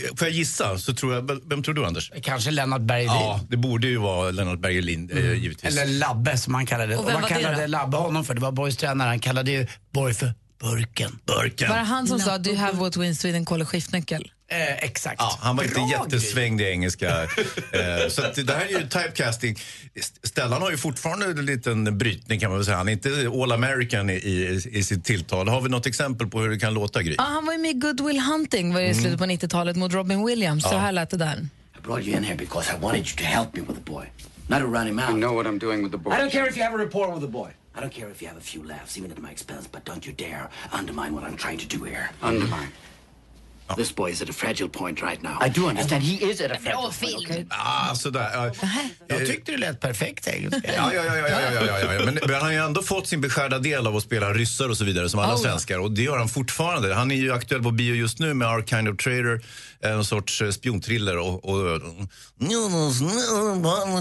Eh, 0.04 0.16
Får 0.16 0.28
jag 0.28 0.36
gissa 0.38 0.78
så 0.78 0.94
tror 0.94 1.14
jag, 1.14 1.40
vem 1.50 1.64
tror 1.64 1.74
du 1.76 1.86
Anders? 1.86 2.12
Kanske 2.22 2.52
Lennart 2.52 2.82
Bergelin. 2.82 3.12
Ja, 3.14 3.40
det 3.50 3.58
borde 3.58 3.88
ju 3.88 3.98
vara 3.98 4.32
Lennart 4.32 4.60
Bergelin 4.60 5.10
eh, 5.12 5.34
givetvis. 5.34 5.78
Eller 5.78 5.86
Labbe 5.94 6.38
som 6.38 6.54
han 6.54 6.66
kallade 6.66 6.92
det. 6.94 6.98
Och 6.98 7.08
vem 7.08 7.14
vad 7.14 7.24
det 7.24 7.28
kallade 7.36 7.62
då? 7.62 7.68
Labbe 7.68 7.98
honom 7.98 8.26
för? 8.26 8.34
Det 8.34 8.42
var 8.42 8.52
Borgs 8.52 8.78
tränare. 8.78 9.08
Han 9.08 9.20
kallade 9.20 9.52
ju 9.52 9.68
Borg 9.94 10.14
för 10.14 10.34
Burken. 10.62 11.20
Burken. 11.26 11.70
Var 11.70 11.78
det 11.78 11.84
han 11.84 12.08
som 12.08 12.20
sa 12.20 12.38
Do 12.38 12.50
you 12.50 12.60
have 12.60 12.78
what 12.78 12.98
wins 12.98 13.20
Sweden 13.20 13.46
call 13.46 13.62
a 13.62 13.66
skiftnyckel? 13.66 14.32
Eh, 14.52 14.84
exakt. 14.84 15.16
Ja, 15.20 15.38
han 15.42 15.56
var 15.56 15.64
inte 15.64 15.76
Bra 15.76 15.90
jättesvängd 16.04 16.62
i 16.62 16.64
engelska. 16.64 17.24
eh, 17.24 18.10
så 18.10 18.22
att 18.26 18.36
det 18.48 18.54
här 18.54 18.66
är 18.66 18.70
ju 18.80 18.88
typecasting. 18.88 19.56
St- 19.96 20.28
Stellan 20.28 20.62
har 20.62 20.72
ju 20.72 20.78
fortfarande 20.78 21.26
en 21.26 21.46
liten 21.46 21.98
brytning 21.98 22.40
kan 22.40 22.50
man 22.50 22.58
väl 22.60 22.66
säga. 22.66 22.78
Han 22.78 22.88
är 22.88 22.92
inte 22.92 23.10
all 23.44 23.52
American 23.52 24.10
i, 24.10 24.14
i, 24.14 24.62
i 24.72 24.84
sitt 24.84 25.06
tilltal. 25.06 25.48
Har 25.48 25.62
vi 25.62 25.70
något 25.70 25.86
exempel 25.86 26.28
på 26.28 26.40
hur 26.42 26.50
det 26.50 26.60
kan 26.60 26.74
låta, 26.74 27.04
Gry? 27.04 27.16
Ja, 27.18 27.24
han 27.24 27.46
var 27.46 27.54
ju 27.54 27.60
med 27.60 27.72
i 27.72 27.74
Good 27.74 28.02
Will 28.02 28.20
Hunting 28.20 28.74
var 28.74 28.80
det 28.82 28.88
i 28.88 28.90
Mm. 28.90 29.02
slutet 29.02 29.20
på 29.20 29.26
90-talet 29.26 29.76
mot 29.76 29.94
Robin 29.94 30.26
Williams. 30.26 30.64
Så 30.64 30.78
här 30.78 30.92
lät 30.92 31.10
det 31.10 31.18
där. 31.18 31.48
I 31.78 31.82
brought 31.82 32.08
you 32.08 32.18
in 32.18 32.24
here 32.24 32.36
because 32.38 32.72
I 32.78 32.80
wanted 32.82 33.00
you 33.08 33.16
to 33.18 33.24
help 33.24 33.54
me 33.54 33.60
with 33.62 33.74
the 33.74 33.92
boy, 33.92 34.06
not 34.48 34.60
to 34.60 34.66
run 34.66 34.88
him 34.88 35.00
out. 35.00 35.10
I 35.10 35.14
know 35.14 35.34
what 35.36 35.46
I'm 35.46 35.60
doing 35.60 35.84
with 35.84 35.92
the 35.92 35.98
boy. 35.98 36.14
I 36.14 36.18
don't 36.22 36.32
care 36.32 36.50
if 36.50 36.58
you 36.58 36.64
have 36.66 36.76
a 36.76 36.84
rapport 36.86 37.12
with 37.14 37.22
the 37.22 37.32
boy. 37.32 37.50
I 37.78 37.82
don't 37.82 37.94
care 37.94 38.10
if 38.12 38.22
you 38.22 38.28
have 38.28 38.38
a 38.38 38.44
few 38.44 38.64
laughs, 38.68 38.98
even 38.98 39.12
at 39.12 39.18
my 39.20 39.32
expense, 39.32 39.70
but 39.72 39.86
don't 39.86 40.06
you 40.08 40.14
dare 40.18 40.50
undermine 40.80 41.12
what 41.16 41.24
I'm 41.24 41.38
trying 41.38 41.60
to 41.70 41.78
do 41.78 41.84
here. 41.86 42.10
Undermine? 42.22 42.70
This 43.76 43.96
boy 43.96 44.12
is 44.12 44.22
at 44.22 44.30
a 44.30 44.34
fragile 44.34 44.70
point 44.70 45.02
right 45.02 45.22
now. 45.22 45.38
I 45.46 45.50
do 45.50 45.70
understand. 45.70 46.04
He 46.04 46.32
is 46.32 46.42
at 46.42 46.52
a 46.52 46.58
fragile 46.60 46.92
point, 47.00 47.30
okay? 47.30 47.46
Ah, 47.50 47.96
sådär. 47.96 48.30
Ja. 48.34 48.52
Jag 49.08 49.28
tyckte 49.28 49.52
det 49.52 49.58
lät 49.58 49.80
perfekt 49.80 50.28
engelska. 50.28 50.74
Ja, 50.76 50.94
ja, 50.94 51.06
ja, 51.06 51.18
ja, 51.18 51.28
ja, 51.30 51.52
ja, 51.54 51.66
ja, 51.66 51.94
ja. 51.94 52.06
Men, 52.06 52.20
men 52.26 52.34
han 52.36 52.42
har 52.42 52.52
ju 52.52 52.58
ändå 52.58 52.82
fått 52.82 53.08
sin 53.08 53.22
beskärda 53.22 53.60
del 53.60 53.88
av 53.88 53.96
att 53.96 54.04
spela 54.04 54.34
ryssar 54.34 54.70
och 54.70 54.78
så 54.78 54.86
vidare 54.86 55.10
som 55.10 55.20
alla 55.20 55.34
Oh, 55.34 55.42
svenskar 55.42 55.80
och 55.80 55.92
det 55.92 56.02
gör 56.02 56.18
han 56.18 56.30
fortfarande. 56.30 56.94
Han 56.94 57.12
är 57.12 57.16
ju 57.16 57.34
aktuell 57.34 57.64
på 57.64 57.72
bio 57.72 57.96
just 57.96 58.20
nu 58.20 58.34
med 58.34 58.48
Our 58.48 58.64
Kind 58.64 58.90
of 58.90 58.98
Traitor, 58.98 59.42
en 59.82 60.06
sorts 60.06 60.42
eh, 60.42 60.52
spionthriller 60.52 61.18
och... 61.18 61.50
och 61.50 61.82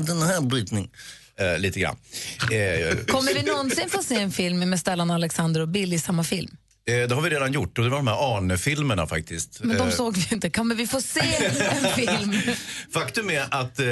den 0.06 0.22
här 0.22 0.40
brytning. 0.40 0.90
Eh, 1.40 1.58
lite 1.58 1.80
grann. 1.80 1.96
Eh, 2.42 2.96
Kommer 3.06 3.34
vi 3.34 3.42
någonsin 3.42 3.90
få 3.90 4.02
se 4.02 4.14
en 4.14 4.30
film 4.32 4.70
med 4.70 4.80
Stellan, 4.80 5.10
Alexander 5.10 5.60
och 5.60 5.68
Bill 5.68 5.92
i 5.92 5.98
samma 5.98 6.24
film? 6.24 6.56
Eh, 6.88 7.08
det 7.08 7.14
har 7.14 7.22
vi 7.22 7.30
redan 7.30 7.52
gjort 7.52 7.78
och 7.78 7.84
det 7.84 7.90
var 7.90 7.96
de 7.96 8.06
här 8.06 8.36
Arne-filmerna 8.36 9.06
faktiskt. 9.06 9.60
Men 9.60 9.76
de 9.78 9.88
Eh, 9.88 9.94
såg 9.94 10.16
vi 10.16 10.34
inte. 10.34 10.50
Kommer 10.50 10.74
vi 10.74 10.86
få 10.86 11.00
se 11.00 11.20
en 11.20 11.94
film? 12.06 12.36
Faktum 12.92 13.30
är 13.30 13.42
att 13.50 13.78
eh, 13.80 13.86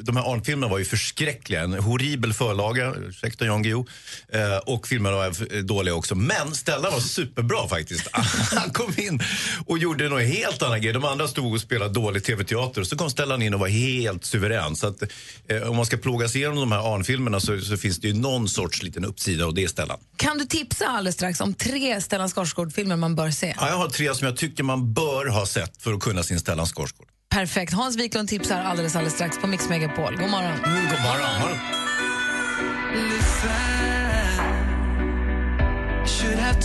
de 0.00 0.16
här 0.16 0.32
Arne-filmerna 0.32 0.70
var 0.70 0.78
ju 0.78 0.84
förskräckliga. 0.84 1.60
En 1.62 1.72
horribel 1.72 2.32
förlaga, 2.34 2.94
ursäkta 3.08 3.44
Jan 3.44 3.62
Guillou. 3.62 3.86
Eh, 4.32 4.56
och 4.56 4.86
filmerna 4.88 5.16
var 5.16 5.62
dåliga 5.62 5.94
också. 5.94 6.14
Men 6.14 6.54
Stellan 6.54 6.92
var 6.92 7.00
superbra 7.00 7.68
faktiskt. 7.68 8.08
Han 8.56 8.70
kom 8.70 8.94
in 8.96 9.20
och 9.66 9.78
gjorde 9.78 10.08
något 10.08 10.22
helt 10.22 10.62
annat 10.62 10.80
grej. 10.82 10.92
De 10.92 11.04
andra 11.04 11.28
stod 11.28 11.54
och 11.54 11.60
spelade 11.60 11.94
dålig 11.94 12.24
tv-teater. 12.24 12.84
Så 12.84 12.96
kom 12.96 13.10
Stellan 13.10 13.42
in 13.42 13.54
och 13.54 13.60
var 13.60 13.68
helt 13.68 14.24
suverän. 14.24 14.76
Så 14.76 14.86
att, 14.86 15.02
eh, 15.48 15.62
om 15.62 15.76
man 15.76 15.86
ska 15.86 15.96
plåga 15.96 16.28
sig 16.28 16.40
igenom 16.40 16.56
de 16.56 16.72
här 16.72 16.94
Arne-filmerna 16.94 17.40
så, 17.40 17.60
så 17.60 17.76
finns 17.76 17.98
det 18.00 18.08
ju 18.08 18.14
någon 18.14 18.48
sorts 18.48 18.82
liten 18.82 19.04
uppsida 19.04 19.46
och 19.46 19.54
det 19.54 19.64
är 19.64 19.68
Stellan. 19.68 19.98
Kan 20.16 20.38
du 20.38 20.44
tipsa 20.44 20.86
alldeles 20.86 21.14
strax 21.14 21.40
om 21.40 21.54
tre 21.54 21.95
Stellan 22.00 22.28
Skarsgård-filmer 22.28 22.96
man 22.96 23.14
bör 23.14 23.30
se? 23.30 23.54
Ja, 23.60 23.68
jag 23.68 23.76
har 23.76 23.88
tre 23.88 24.14
som 24.14 24.26
jag 24.26 24.36
tycker 24.36 24.62
man 24.62 24.92
bör 24.92 25.26
ha 25.26 25.46
sett 25.46 25.82
för 25.82 25.92
att 25.92 26.00
kunna 26.00 26.22
sin 26.22 26.40
Stellan 26.40 26.66
Skarsgård. 26.66 27.08
Perfekt. 27.30 27.72
Hans 27.72 27.96
Wiklund 27.96 28.28
tipsar 28.28 28.60
alldeles, 28.60 28.96
alldeles 28.96 29.14
strax 29.14 29.38
på 29.38 29.46
Mix 29.46 29.68
Megapol. 29.68 30.16
God 30.16 30.30
morgon. 30.30 30.58
god 30.62 31.02
morgon. 31.02 31.58
Should 36.06 36.38
have 36.38 36.60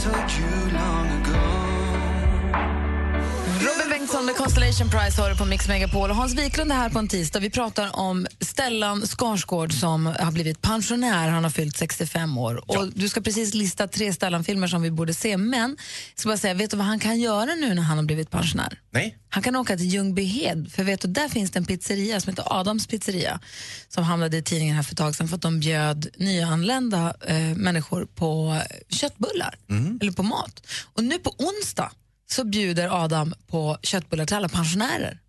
Bengtsson 4.02 4.26
med 4.26 4.36
Constellation 4.36 4.90
Prize 4.90 5.22
har 5.22 5.30
du 5.30 5.36
på 5.36 5.46
Mix 5.46 5.68
Megapol. 5.68 6.10
Och 6.10 6.16
Hans 6.16 6.34
Wiklund 6.34 6.72
är 6.72 6.76
här 6.76 6.90
på 6.90 7.00
en 7.00 7.08
tisdag. 7.08 7.40
Vi 7.40 7.50
pratar 7.50 8.00
om 8.00 8.28
Stellan 8.40 9.08
Skarsgård 9.08 9.74
som 9.74 10.06
har 10.06 10.32
blivit 10.32 10.62
pensionär. 10.62 11.30
Han 11.30 11.44
har 11.44 11.52
fyllt 11.52 11.78
65 11.78 12.38
år. 12.38 12.64
Och 12.72 12.88
Du 12.94 13.10
ska 13.10 13.22
precis 13.22 13.54
lista 13.54 13.88
tre 13.88 14.14
Stellan-filmer 14.14 14.68
som 14.68 14.82
vi 14.82 14.92
borde 14.92 15.14
se. 15.14 15.38
Men 15.38 15.78
ska 16.16 16.30
bara 16.30 16.38
säga, 16.38 16.54
vet 16.54 16.72
du 16.72 16.78
vad 16.78 16.86
han 16.86 17.00
kan 17.00 17.20
göra 17.20 17.56
nu 17.56 17.74
när 17.74 17.82
han 17.82 17.98
har 17.98 18.06
blivit 18.06 18.30
pensionär? 18.30 18.80
Nej. 18.92 19.18
Han 19.30 19.44
kan 19.44 19.56
åka 19.56 19.78
till 19.78 19.86
Ljungbyhed, 19.86 20.72
för 20.72 20.84
vet 20.84 21.02
du, 21.02 21.08
där 21.08 21.30
finns 21.30 21.52
det 21.52 21.60
en 21.60 21.66
pizzeria 21.66 22.22
som 22.22 22.30
heter 22.30 22.60
Adams 22.60 22.88
pizzeria 22.88 23.40
som 23.88 24.04
hamnade 24.04 24.38
i 24.38 24.44
tidningen 24.44 24.76
här 24.76 24.84
för 24.84 24.92
ett 24.92 24.98
tag 24.98 25.16
sedan 25.16 25.28
för 25.28 25.36
att 25.36 25.42
de 25.42 25.60
bjöd 25.60 26.08
nyanlända 26.18 27.14
eh, 27.28 27.36
människor 27.56 28.06
på 28.16 28.62
köttbullar, 28.90 29.56
eller 30.02 30.12
på 30.12 30.24
mat. 30.24 30.68
Och 30.94 31.04
nu 31.04 31.18
på 31.18 31.36
onsdag 31.38 31.92
så 32.34 32.44
bjuder 32.44 33.04
Adam 33.04 33.34
på 33.48 33.78
köttbullar 33.84 34.26
till 34.26 34.36
alla 34.36 34.50
pensionärer. 34.50 35.20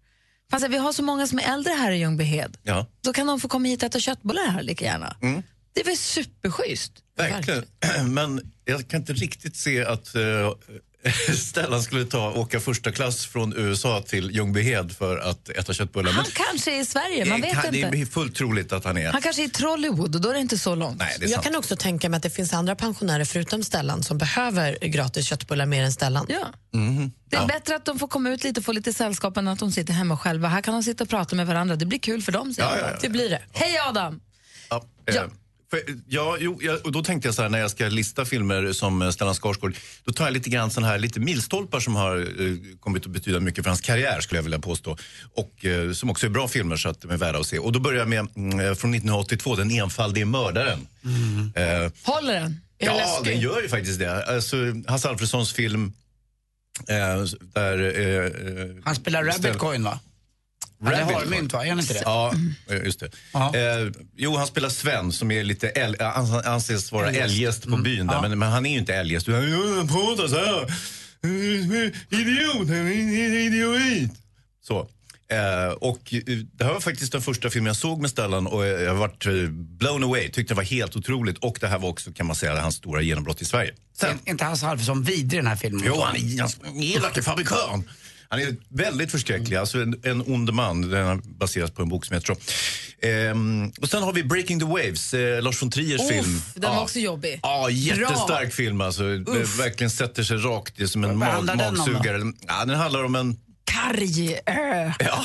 Fast 0.51 0.69
vi 0.69 0.77
har 0.77 0.93
så 0.93 1.03
många 1.03 1.27
som 1.27 1.39
är 1.39 1.53
äldre 1.53 1.73
här 1.73 1.93
i 1.93 1.99
Ljungbyhed. 1.99 2.57
Ja. 2.63 2.87
Då 3.01 3.13
kan 3.13 3.27
de 3.27 3.41
få 3.41 3.49
komma 3.49 3.69
hit 3.69 3.83
och 3.83 3.87
äta 3.87 4.01
köttbullar 4.01 4.47
här 4.47 4.63
lika 4.63 4.85
gärna. 4.85 5.17
Mm. 5.23 5.43
Det 5.73 5.87
var 5.87 5.95
superschysst. 5.95 6.93
Verkligen. 7.17 7.65
Men 8.15 8.53
jag 8.65 8.89
kan 8.89 9.01
inte 9.01 9.13
riktigt 9.13 9.57
se 9.57 9.85
att 9.85 10.15
eh, 10.15 10.23
Stellan 11.39 11.83
skulle 11.83 12.05
ta, 12.05 12.31
åka 12.33 12.61
första 12.61 12.93
klass 12.93 13.27
från 13.27 13.55
USA 13.57 14.03
till 14.07 14.31
Ljungbyhed 14.31 14.93
för 14.93 15.19
att 15.19 15.49
äta 15.49 15.73
köttbullar. 15.73 16.13
Han 16.13 16.25
kanske 16.33 16.77
är 16.77 16.81
i 16.81 16.85
Sverige, 16.85 17.25
man 17.25 17.41
det, 17.41 17.47
vet 17.47 17.63
kan, 17.63 17.73
det 17.73 17.79
inte. 17.79 17.99
är 17.99 18.07
fullt 18.07 18.35
troligt 18.37 18.73
att 18.73 18.85
han 18.85 18.97
är. 18.99 19.13
Han 19.13 19.23
kanske 19.23 19.43
är 19.43 19.47
i 19.47 19.51
Trollywood 19.51 20.15
och 20.15 20.21
då 20.21 20.29
är 20.29 20.35
det 20.35 20.41
inte 20.41 20.59
så 20.59 20.75
långt. 20.75 20.99
Nej, 20.99 21.17
det 21.19 21.25
är 21.25 21.29
Jag 21.29 21.35
sant. 21.35 21.45
kan 21.47 21.57
också 21.57 21.77
tänka 21.77 22.09
mig 22.09 22.17
att 22.17 22.23
det 22.23 22.31
finns 22.31 22.53
andra 22.53 22.75
pensionärer 22.77 23.25
förutom 23.25 23.63
Stellan 23.65 24.03
som 24.03 24.19
behöver 24.19 24.79
gratis 24.87 25.27
köttbullar 25.27 25.67
mer 25.67 25.83
än 25.83 25.93
Stellan. 25.93 26.27
Ja. 26.29 26.79
Mhm. 26.79 27.13
Det 27.31 27.37
är 27.37 27.41
Ja. 27.41 27.47
bättre 27.47 27.75
att 27.77 27.85
de 27.85 27.99
får 27.99 28.09
komma 28.09 28.31
ut 28.31 28.45
lite 28.45 28.61
och 28.61 28.65
få 28.65 28.73
lite 28.73 28.93
sällskap 28.93 29.37
än 29.37 29.49
att 29.49 29.59
de 29.59 29.73
sitter 29.73 29.93
hemma 29.93 30.17
själva. 30.19 30.49
Här 30.49 30.61
kan 30.61 30.75
de 30.75 30.83
sitta 30.83 31.05
och 31.05 31.11
prata 31.11 31.37
med 31.37 31.47
varandra. 31.47 31.77
Det 31.77 31.87
blir 31.87 31.99
kul 31.99 32.23
för 32.23 32.33
dem. 32.33 32.55
Ja, 32.59 32.77
ja, 32.81 32.89
ja. 32.91 32.99
Det 33.01 33.09
blir 33.09 33.31
det. 33.31 33.43
Hej 33.53 33.79
Adam! 33.89 34.21
Ja, 34.71 34.85
eh, 35.09 35.15
ja, 36.09 36.37
jo, 36.41 36.59
jag, 36.63 36.87
och 36.87 36.93
då 36.93 37.03
tänkte 37.05 37.29
jag 37.29 37.35
så 37.35 37.43
här, 37.43 37.49
när 37.49 37.59
jag 37.59 37.71
ska 37.71 37.85
lista 37.89 38.25
filmer 38.25 38.73
som 38.73 39.13
Stellan 39.13 39.35
Skarsgård, 39.35 39.77
då 40.05 40.13
tar 40.13 40.25
jag 40.25 40.33
lite 40.33 40.51
grann 40.51 40.71
sån 40.71 40.85
här 40.85 40.99
lite 40.99 41.21
milstolpar 41.21 41.81
som 41.81 41.95
har 41.97 42.19
eh, 42.19 42.57
kommit 42.81 43.07
att 43.07 43.13
betyda 43.13 43.41
mycket 43.41 43.65
för 43.65 43.71
hans 43.71 43.81
karriär 43.81 44.21
skulle 44.21 44.39
jag 44.39 44.43
vilja 44.43 44.59
påstå. 44.59 44.97
Och 45.35 45.65
eh, 45.65 45.93
som 45.93 46.11
också 46.11 46.27
är 46.27 46.31
bra 46.31 46.49
filmer 46.49 46.77
så 46.77 46.89
att 46.89 47.01
de 47.01 47.11
är 47.11 47.17
värda 47.17 47.39
att 47.39 47.47
se. 47.47 47.59
Och 47.59 47.73
då 47.73 47.81
börjar 47.81 47.99
jag 47.99 48.09
med 48.09 48.27
mm, 48.37 48.61
eh, 48.61 48.65
från 48.75 48.95
1982, 48.95 49.57
Den 49.57 49.71
enfaldige 49.71 50.25
mördaren. 50.25 50.87
Eh, 51.55 51.93
Håller 52.03 52.35
den? 52.41 52.61
Är 52.79 52.87
Ja, 52.87 52.95
läskigt? 52.97 53.25
den 53.25 53.41
gör 53.41 53.63
ju 53.63 53.69
faktiskt 53.69 53.99
det. 53.99 54.25
Alltså, 54.25 54.57
Hasse 54.87 55.09
Alfredsons 55.09 55.53
film 55.53 55.93
eh, 56.89 57.25
där... 57.55 58.01
Eh, 58.01 58.31
Han 58.85 58.95
spelar 58.95 59.25
Ställ- 59.25 59.43
Rabbit 59.47 59.59
Coin 59.59 59.85
va? 59.85 60.01
Ja, 60.85 60.91
det 60.91 61.03
har 61.15 61.25
mynt 61.27 61.53
va? 61.53 61.65
Är 61.65 61.69
han 61.69 61.81
inte 61.81 61.93
det? 61.95 62.03
Ja, 62.05 62.35
eh, 62.71 62.77
just 62.85 63.01
det. 63.01 63.07
Eh, 63.35 63.93
jo, 64.17 64.37
han 64.37 64.47
spelar 64.47 64.69
Sven 64.69 65.13
som 65.13 65.31
är 65.31 65.45
lite 65.45 65.69
äl- 65.71 65.97
han 66.15 66.45
anses 66.55 66.93
vara 66.93 67.11
Eljest. 67.13 67.63
på 67.63 67.69
Mm, 67.69 67.83
byn 67.83 68.07
där, 68.07 68.21
men, 68.23 68.39
men 68.39 68.53
han 68.53 68.67
är 68.67 68.71
ju 68.73 68.79
inte 68.79 68.95
eljest. 68.95 69.27
Han 69.29 69.51
"Jag 69.51 69.89
pratar 69.89 70.29
så 70.29 70.37
här. 70.37 70.75
Idiot, 72.11 72.71
idiot. 72.71 74.11
Så. 74.67 74.89
Eh, 75.33 75.73
och 75.73 76.15
eh, 76.15 76.21
det 76.53 76.65
här 76.65 76.73
var 76.73 76.81
faktiskt 76.81 77.13
den 77.13 77.23
första 77.23 77.51
filmen 77.51 77.67
jag 77.67 77.77
såg 77.77 78.01
med 78.01 78.11
Stellan 78.11 78.47
och 78.47 78.67
jag 78.67 78.89
har 78.89 78.95
varit 78.95 79.27
eh, 79.27 79.33
blown 79.51 80.05
away. 80.05 80.31
Tyckte 80.31 80.55
det 80.55 80.57
var 80.57 80.63
helt 80.65 80.97
otroligt 80.97 81.39
och 81.39 81.57
det 81.61 81.67
här 81.69 81.79
var 81.79 81.89
också 81.89 82.13
kan 82.13 82.27
man 82.27 82.37
säga 82.37 82.61
hans 82.61 82.75
stora 82.75 83.03
genombrott 83.03 83.43
i 83.43 83.45
Sverige. 83.45 83.73
Är 84.03 84.17
inte 84.31 84.45
Hasse 84.45 84.67
Alfredson 84.67 85.03
vidrig 85.03 85.33
i 85.33 85.37
den 85.37 85.47
här 85.47 85.57
filmen? 85.57 85.83
Jo, 85.87 86.01
han 86.05 86.17
är 86.17 86.41
han 86.67 86.77
är 86.83 86.97
elake 86.97 87.23
fabrikörn. 87.23 87.91
Han 88.33 88.41
är 88.41 88.57
väldigt 88.69 89.11
förskräcklig, 89.11 89.57
alltså 89.57 89.79
en, 89.83 90.01
en 90.03 90.23
ond 90.27 90.53
man. 90.53 90.91
Den 90.91 91.23
baseras 91.39 91.71
på 91.71 91.83
en 91.83 91.89
bok 91.89 92.05
som 92.07 92.15
heter 92.15 92.35
så. 92.35 92.41
Ehm, 93.07 93.73
och 93.81 93.89
sen 93.89 94.03
har 94.03 94.13
vi 94.13 94.23
Breaking 94.25 94.61
the 94.61 94.67
Waves, 94.67 95.15
eh, 95.15 95.43
Lars 95.43 95.63
von 95.63 95.71
Triers 95.71 96.01
Uff, 96.01 96.09
film. 96.09 96.43
den 96.55 96.71
var 96.71 96.77
Ja. 96.77 96.83
också 96.83 96.99
jobbig. 96.99 97.41
Ja, 97.43 97.71
jättestark 97.71 98.41
Bra. 98.41 98.51
film 98.51 98.81
alltså. 98.81 99.05
Uff. 99.05 99.59
verkligen 99.59 99.91
sätter 99.91 100.23
sig 100.23 100.37
rakt 100.37 100.81
är 100.81 100.87
som 100.87 101.05
en 101.05 101.17
mag, 101.17 101.27
handlar 101.29 101.57
den 101.57 101.77
magsugare. 101.77 102.33
Ja, 102.49 102.65
den 102.65 102.77
handlar 102.79 103.05
om 103.05 103.15
en 103.15 103.37
Karg. 103.65 104.33
Äh. 104.33 104.93
Ja, 104.99 105.25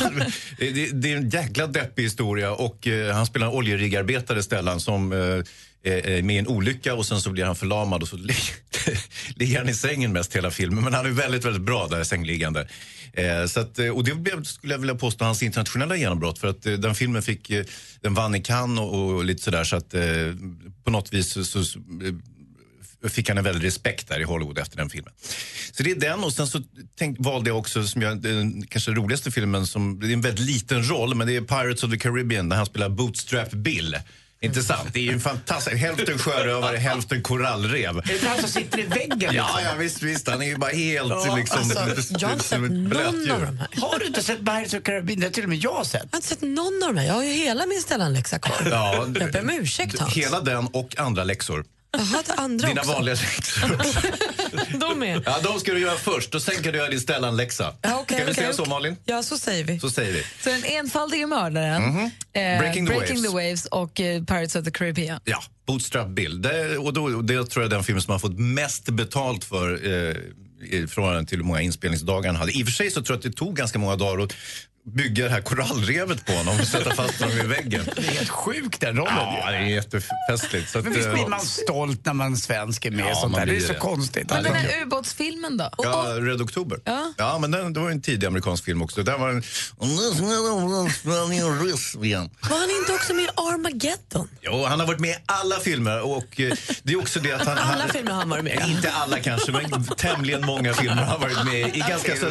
det, 0.58 0.72
det- 1.02 1.12
är 1.12 1.18
en 1.18 1.30
jäkla 1.30 1.68
deppig 1.68 2.04
historia 2.04 2.52
och 2.52 2.88
eh, 2.88 3.14
han 3.16 3.26
spelar 3.26 3.48
en 3.48 3.54
oljeriggarbetare 3.54 4.44
Stellan 4.44 4.80
som 4.80 5.12
eh, 5.14 5.44
Eh, 5.88 5.94
eh, 6.14 6.24
med 6.24 6.40
en 6.40 6.48
olycka 6.48 6.94
och 6.94 7.06
sen 7.06 7.22
så 7.22 7.30
blir 7.30 7.46
han 7.46 7.56
förlamad 7.56 8.02
och 8.02 8.08
så 8.08 8.18
li- 8.18 8.34
ligger 9.36 9.58
han 9.58 9.70
i 9.70 9.74
sängen 9.74 10.14
mest 10.14 10.36
hela 10.36 10.52
filmen. 10.52 10.84
Men 10.84 10.94
han 10.94 11.06
är 11.06 11.10
väldigt, 11.10 11.46
väldigt 11.46 11.62
bra 11.64 11.88
där 11.88 12.04
sängliggande. 12.04 12.68
Eh, 13.14 13.46
så 13.46 13.60
att, 13.60 13.80
eh, 13.80 13.90
och 13.90 14.04
det 14.04 14.16
blev, 14.16 14.44
skulle 14.44 14.74
jag 14.74 14.80
vilja 14.80 14.96
påstå 14.96 15.26
hans 15.26 15.44
internationella 15.44 15.96
genombrott 15.96 16.40
för 16.40 16.48
att 16.48 16.66
eh, 16.66 16.74
den 16.74 16.96
filmen 16.96 17.22
fick, 17.22 17.50
eh, 17.50 17.66
den 18.02 18.14
vann 18.14 18.36
i 18.36 18.42
Cannes 18.42 18.80
och, 18.80 19.10
och 19.16 19.26
lite 19.26 19.44
sådär 19.44 19.64
så 19.64 19.76
att 19.76 19.94
eh, 19.94 20.02
på 20.84 20.92
något 20.92 21.14
vis 21.14 21.28
så, 21.28 21.44
så, 21.46 21.64
så 21.64 21.80
fick 23.10 23.30
han 23.30 23.38
en 23.38 23.44
väldig 23.44 23.68
respekt 23.68 24.08
där 24.08 24.20
i 24.20 24.24
Hollywood 24.24 24.58
efter 24.58 24.78
den 24.78 24.90
filmen. 24.90 25.14
Så 25.72 25.84
det 25.84 25.92
är 25.92 25.96
den 25.96 26.24
och 26.24 26.34
sen 26.34 26.48
så 26.48 26.62
tänk, 26.98 27.18
valde 27.20 27.50
jag 27.50 27.58
också 27.58 27.84
som 27.84 28.02
jag, 28.02 28.22
den 28.22 28.68
kanske 28.68 28.92
roligaste 28.92 29.32
filmen 29.32 29.68
som, 29.68 30.00
det 30.00 30.08
är 30.08 30.14
en 30.14 30.22
väldigt 30.22 30.46
liten 30.46 30.90
roll 30.90 31.16
men 31.16 31.28
det 31.28 31.36
är 31.36 31.42
Pirates 31.42 31.84
of 31.84 31.92
the 31.92 31.98
Caribbean 31.98 32.50
där 32.50 32.58
han 32.58 32.66
spelar 32.66 32.90
Bootstrap 32.90 33.52
Bill. 33.52 33.98
Inte 34.42 34.62
sant? 34.64 34.90
Det 34.94 35.00
är 35.00 35.04
ju 35.04 35.12
en 35.14 35.20
fantastisk, 35.20 35.78
hälften 35.78 36.18
sjörövare, 36.20 36.78
hälften 36.78 37.24
korallrev. 37.24 37.98
Är 37.98 38.04
det 38.22 38.28
han 38.28 38.40
som 38.40 38.50
sitter 38.50 38.80
i 38.80 38.84
väggen? 38.84 39.20
Ja, 39.20 39.28
liksom? 39.30 39.64
ja 39.64 39.74
visst, 39.78 40.02
visst. 40.04 40.28
Han 40.28 40.42
är 40.42 40.46
ju 40.46 40.58
bara 40.58 40.72
helt 40.72 41.10
Ja, 41.10 41.36
liksom... 41.36 41.58
alltså, 41.60 42.14
jag 42.20 42.28
har 42.28 42.34
inte 42.34 42.46
sett 42.46 42.60
någon 42.60 42.90
blötdjur. 42.90 43.32
av 43.34 43.42
de 43.42 43.58
här. 43.58 43.68
Har 43.82 44.00
du 44.00 44.06
inte 44.06 44.24
sett 44.24 44.40
Pirates 44.46 44.74
of 44.74 44.84
Caribbean? 44.84 45.20
Det 45.20 45.26
har 45.26 45.32
till 45.32 45.44
och 45.44 45.50
med 45.50 45.58
jag 45.58 45.86
sett. 45.86 46.02
Jag 46.04 46.10
har 46.12 46.18
inte 46.18 46.28
sett 46.28 46.42
någon 46.42 46.84
av 46.84 46.94
de 46.94 47.00
här. 47.00 47.08
Jag 47.08 47.14
har 47.14 47.24
ju 47.24 47.34
hela 47.34 47.66
min 47.66 47.82
Stellan-läxa 47.82 48.40
kvar. 48.40 48.68
Ja, 48.72 48.94
Jag 48.96 49.12
ber 49.32 49.42
om 49.42 49.50
ursäkt 49.50 50.00
Hans. 50.00 50.14
Hela 50.14 50.42
den 50.42 50.68
och 50.68 50.96
andra 51.00 51.24
läxor. 51.24 51.66
Jaha, 51.92 52.24
det 52.28 52.34
andra 52.34 52.68
Dina 52.68 52.82
också. 52.82 52.94
vanliga 52.94 53.16
läxor. 53.16 53.78
De 54.80 55.04
är. 55.04 55.24
Ja, 55.26 55.38
de 55.44 55.60
ska 55.60 55.74
du 55.74 55.80
göra 55.80 55.98
först 55.98 56.36
och 56.36 56.42
sen 56.42 56.56
kan 56.64 56.72
du 56.72 56.78
göra 56.78 56.90
din 56.90 57.00
Stellan-läxa. 57.02 57.74
Ja, 57.82 58.00
okej, 58.00 58.18
Ska 58.18 58.26
vi 58.26 58.34
säga 58.34 58.54
så. 58.54 58.66
Malin? 58.66 58.96
Ja, 59.06 59.24
så 59.24 59.38
säger 59.38 59.64
vi. 59.64 59.80
Så 59.80 59.90
säger 59.90 60.14
vi. 60.14 60.24
Så 60.44 60.50
den 60.50 60.64
enfaldige 60.64 61.28
mördaren, 61.28 61.84
Mhm. 61.84 62.04
eh, 62.34 62.60
Breaking 62.60 62.86
the 62.88 62.94
Breaking 62.94 63.18
Waves. 63.18 63.32
the 63.32 63.36
Waves 63.48 63.66
och 63.66 64.00
eh, 64.02 64.24
Pirates 64.24 64.56
of 64.56 64.66
the 64.66 64.72
Caribbean. 64.72 65.20
Ja, 65.26 65.44
Bootstrap 65.68 66.08
Bill. 66.08 66.42
Det, 66.42 66.78
och 66.78 66.94
då, 66.94 67.08
det 67.22 67.34
tror 67.50 67.64
jag 67.64 67.72
är 67.72 67.76
den 67.76 67.84
film 67.84 68.02
som 68.02 68.12
har 68.12 68.20
fått 68.20 68.40
mest 68.40 68.90
betalt 68.90 69.44
för 69.44 69.74
eh, 69.86 70.16
i 70.72 70.88
förhållande 70.88 71.30
till 71.30 71.38
hur 71.38 71.46
många 71.46 71.62
inspelningsdagar 71.62 72.28
han 72.32 72.36
hade. 72.40 72.52
I 72.58 72.64
och 72.64 72.68
för 72.68 72.74
sig 72.74 72.92
så 72.92 73.02
tror 73.04 73.16
jag 73.16 73.18
att 73.18 73.32
det 73.32 73.38
tog 73.38 73.56
ganska 73.56 73.80
många 73.80 73.96
dagar 73.96 74.24
att 74.24 74.34
bygga 74.94 75.24
det 75.24 75.30
här 75.30 75.42
korallrevet 75.42 76.26
på 76.26 76.32
honom 76.34 76.60
och 76.60 76.68
sätta 76.68 76.96
fast 76.96 77.22
honom 77.22 77.38
i 77.40 77.44
väggen. 77.44 77.82
Det 77.96 78.02
är 78.08 78.12
helt 78.12 78.30
sjukt 78.30 78.82
den 78.82 78.98
rollen. 78.98 79.14
Ja, 79.16 79.52
det 79.52 79.58
är 79.58 79.62
jättefestligt. 79.62 80.70
Så 80.70 80.78
att, 80.80 80.84
Men 80.86 80.94
visst 80.94 81.12
blir 81.12 81.24
eh, 81.24 81.28
man 81.28 81.40
stolt 81.42 82.06
när 82.06 82.14
man 82.14 82.38
svensk 82.38 82.86
är 82.86 82.92
med 82.92 83.06
Ja, 83.10 83.16
sånt 83.16 83.32
man 83.32 83.40
där. 83.40 83.46
Det 83.54 83.56
är 83.58 83.62
så 83.62 83.74
det. 83.74 83.80
konstigt. 83.80 84.30
Men 84.30 84.44
den 84.44 84.54
här 84.56 84.82
ubåtsfilmen 84.82 85.58
då? 85.58 85.70
Ja, 85.78 86.14
Red 86.20 86.42
Oktober. 86.42 86.80
Ja. 86.84 87.14
Ja, 87.18 87.38
men 87.40 87.52
den, 87.52 87.74
det 87.74 87.80
var 87.80 87.88
ju 87.88 87.92
en 87.94 88.02
tidig 88.02 88.28
amerikansk 88.28 88.66
film 88.66 88.82
också. 88.82 89.04
Den 89.04 89.20
var 89.22 89.30
en... 89.30 89.44
Var 91.08 92.60
han 92.60 92.70
inte 92.80 92.94
också 92.94 93.14
med 93.14 93.24
i 93.26 93.28
Armageddon? 93.36 94.30
Jo, 94.42 94.66
han 94.66 94.80
har 94.80 94.88
varit 94.88 95.00
med 95.00 95.10
i 95.10 95.16
alla 95.26 95.60
filmer 95.60 96.02
och 96.02 96.40
eh, 96.42 96.54
det 96.84 96.94
är 96.94 97.00
också 97.00 97.20
det 97.20 97.32
att 97.32 97.46
han... 97.48 97.58
Alla 97.58 97.82
han, 97.82 97.90
filmer 97.90 98.12
har 98.12 98.20
han 98.20 98.30
varit 98.30 98.44
med 98.44 98.64
i. 98.68 98.72
Inte 98.72 98.92
alla 98.92 99.20
kanske, 99.20 99.52
men 99.52 99.84
tämligen 99.98 100.46
många 100.46 100.74
filmer 100.74 100.96
har 100.96 101.06
han 101.06 101.22
varit 101.22 101.46
med 101.46 101.76
i. 101.76 101.80
Ganska, 101.90 102.16
så, 102.16 102.30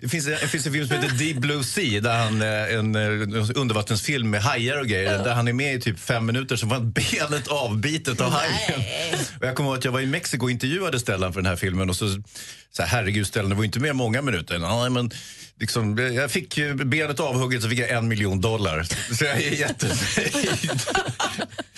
det, 0.00 0.08
finns, 0.08 0.26
en- 0.26 0.32
det 0.40 0.48
finns 0.48 0.66
en 0.66 0.72
film 0.72 0.88
som 0.88 0.96
heter 0.96 1.14
Deep 1.14 1.36
Blue 1.36 1.64
Sea, 1.64 1.93
där 2.00 2.18
han, 2.18 2.42
eh, 2.42 2.74
en, 2.74 2.94
eh, 2.94 3.50
undervattensfilm 3.54 4.30
med 4.30 4.42
hajar 4.42 4.80
och 4.80 4.86
grejer, 4.86 5.24
där 5.24 5.34
han 5.34 5.48
är 5.48 5.52
med 5.52 5.74
i 5.74 5.80
typ 5.80 6.00
fem 6.00 6.26
minuter 6.26 6.56
så 6.56 6.66
var 6.66 6.80
benet 6.80 7.48
avbitet 7.48 8.20
av 8.20 8.30
hajen. 8.30 8.80
Och 9.40 9.46
jag 9.46 9.54
kommer 9.54 9.70
ihåg 9.70 9.78
att 9.78 9.84
jag 9.84 9.92
var 9.92 10.00
i 10.00 10.06
Mexiko 10.06 10.44
och 10.44 10.50
intervjuade 10.50 11.00
Stellan 11.00 11.32
för 11.32 11.40
den 11.40 11.50
här 11.50 11.56
filmen 11.56 11.90
och 11.90 11.96
så, 11.96 12.08
så 12.72 12.82
här, 12.82 12.86
herregud 12.86 13.26
Stellan, 13.26 13.50
det 13.50 13.56
var 13.56 13.64
inte 13.64 13.80
med 13.80 13.96
många 13.96 14.22
minuter. 14.22 14.58
Nej, 14.58 14.90
men 14.90 15.10
liksom, 15.60 15.98
jag 16.14 16.30
fick 16.30 16.58
benet 16.84 17.20
avhugget 17.20 17.62
så 17.62 17.68
fick 17.68 17.78
jag 17.78 17.90
en 17.90 18.08
miljon 18.08 18.40
dollar. 18.40 18.82
Så 19.14 19.24
jag 19.24 19.36
är 19.36 19.50
jättenöjd. 19.50 20.70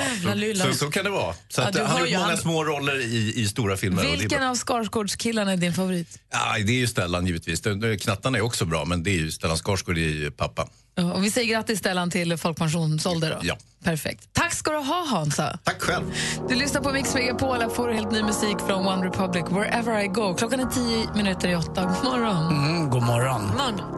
Ja, 0.00 0.54
så, 0.72 0.74
så, 0.74 0.90
kan 0.90 1.04
det 1.04 1.10
vara. 1.10 1.34
Så 1.48 1.60
Ja, 1.60 1.70
han 1.74 1.86
har 1.86 2.00
gjort 2.00 2.10
många 2.12 2.26
han- 2.26 2.36
små 2.36 2.64
roller 2.64 3.00
i, 3.00 3.32
i 3.36 3.48
stora 3.48 3.76
filmer. 3.76 4.06
och 4.06 4.12
Vilken 4.20 4.42
av 4.42 4.54
Skarsgårdskillarna 4.54 5.52
är 5.52 5.56
din 5.56 5.74
favorit? 5.74 6.18
Ja, 6.32 6.38
det 6.66 6.72
är 6.72 6.76
ju 6.76 6.86
Stellan 6.86 7.26
givetvis. 7.26 7.62
Knattarna 8.02 8.38
är 8.38 8.42
också 8.42 8.64
bra, 8.64 8.84
men 8.84 9.02
det 9.02 9.10
är 9.10 9.18
ju 9.18 9.30
Stellan 9.30 9.56
Skarsgård, 9.56 9.98
är 9.98 10.00
ju 10.00 10.30
pappa. 10.30 10.68
Och 11.14 11.24
vi 11.24 11.30
säger 11.30 11.48
grattis 11.54 11.78
Stellan 11.78 12.10
till 12.10 12.36
folkpensionsålder 12.36 13.30
då. 13.30 13.36
Ja. 13.42 13.56
Perfekt. 13.84 14.28
Tack 14.32 14.54
ska 14.54 14.70
du 14.70 14.76
ha 14.78 15.06
Hansa. 15.06 15.58
Tack 15.64 15.82
själv. 15.82 16.04
Du 16.48 16.54
lyssnar 16.54 16.80
på 16.80 16.92
Mix 16.92 17.14
Megapol, 17.14 17.56
här 17.60 17.68
får 17.68 17.88
du 17.88 17.94
helt 17.94 18.12
ny 18.12 18.22
musik 18.22 18.56
från 18.66 18.86
One 18.86 19.06
Republic, 19.06 19.44
Wherever 19.50 20.04
I 20.04 20.06
Go. 20.08 20.34
Klockan 20.34 20.60
är 20.60 20.66
tio 20.66 21.14
minuter 21.14 21.48
i 21.48 21.56
åtta. 21.56 21.84
God 21.84 22.04
morgon. 22.12 22.66
Mm, 22.66 22.90
god 22.90 23.02
morgon. 23.02 23.42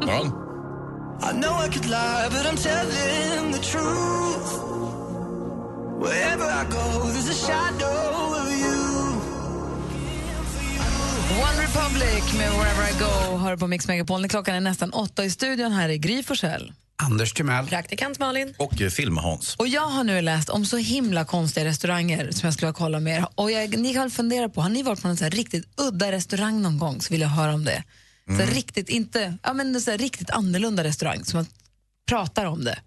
God 0.01 0.07
morgon. 0.09 0.33
I 1.23 1.33
know 1.41 1.65
I 1.65 1.69
could 1.73 1.85
lie, 1.87 2.29
but 2.31 2.47
I'm 2.47 2.57
telling 2.57 3.53
the 3.53 3.59
truth. 3.59 4.78
Wherever 6.01 6.45
I 6.45 6.65
go, 6.71 7.11
there's 7.13 7.29
a 7.29 7.35
shadow 7.47 8.41
of 8.41 8.49
you. 8.51 8.79
One 11.47 11.63
Republic 11.63 12.39
med 12.39 12.51
Wherever 12.51 12.91
I 12.91 12.93
Go 12.99 13.37
hör 13.37 13.57
på 13.57 13.67
Mix 13.67 13.89
Megapol. 13.89 14.29
Klockan 14.29 14.55
är 14.55 14.61
nästan 14.61 14.91
åtta 14.91 15.25
i 15.25 15.31
studion. 15.31 15.73
Här 15.73 15.89
är 15.89 15.97
Gry 15.97 16.23
Forssell. 16.23 16.73
Anders 16.97 17.33
Timell. 17.33 17.67
Praktikant 17.67 18.19
Malin. 18.19 18.55
Och 18.59 18.81
eh, 18.81 18.91
Film-Hans. 18.91 19.57
Och 19.57 19.69
jag 19.69 19.87
har 19.87 20.05
nu 20.05 20.21
läst 20.21 20.49
om 20.49 20.67
så 20.67 20.77
himla 20.77 21.25
konstiga 21.25 21.67
restauranger 21.67 22.31
som 22.31 22.47
jag 22.47 22.55
skulle 22.55 22.67
vilja 22.67 22.79
kolla 22.79 23.01
med 23.01 23.19
er. 23.19 23.27
Och 23.35 23.51
jag, 23.51 23.79
ni 23.79 23.95
kan 23.95 24.11
fundera 24.11 24.49
på, 24.49 24.61
har 24.61 24.69
ni 24.69 24.83
varit 24.83 25.03
på 25.03 25.09
en 25.09 25.17
så 25.17 25.25
här 25.25 25.31
riktigt 25.31 25.65
udda 25.77 26.13
restaurang 26.13 26.63
någon 26.63 26.79
gång 26.79 27.01
så 27.01 27.15
vill 27.15 27.21
jag 27.21 27.29
höra 27.29 27.55
om 27.55 27.65
det. 27.65 27.85
Så 28.27 28.33
här 28.33 28.47
riktigt, 28.47 28.89
inte, 28.89 29.39
ja, 29.43 29.53
men 29.53 29.81
så 29.81 29.91
här 29.91 29.99
riktigt 29.99 30.31
annorlunda 30.31 30.85
restaurang 30.85 31.25
som 31.25 31.37
man 31.39 31.47
pratar 32.09 32.45
om 32.45 32.65
det 32.65 32.79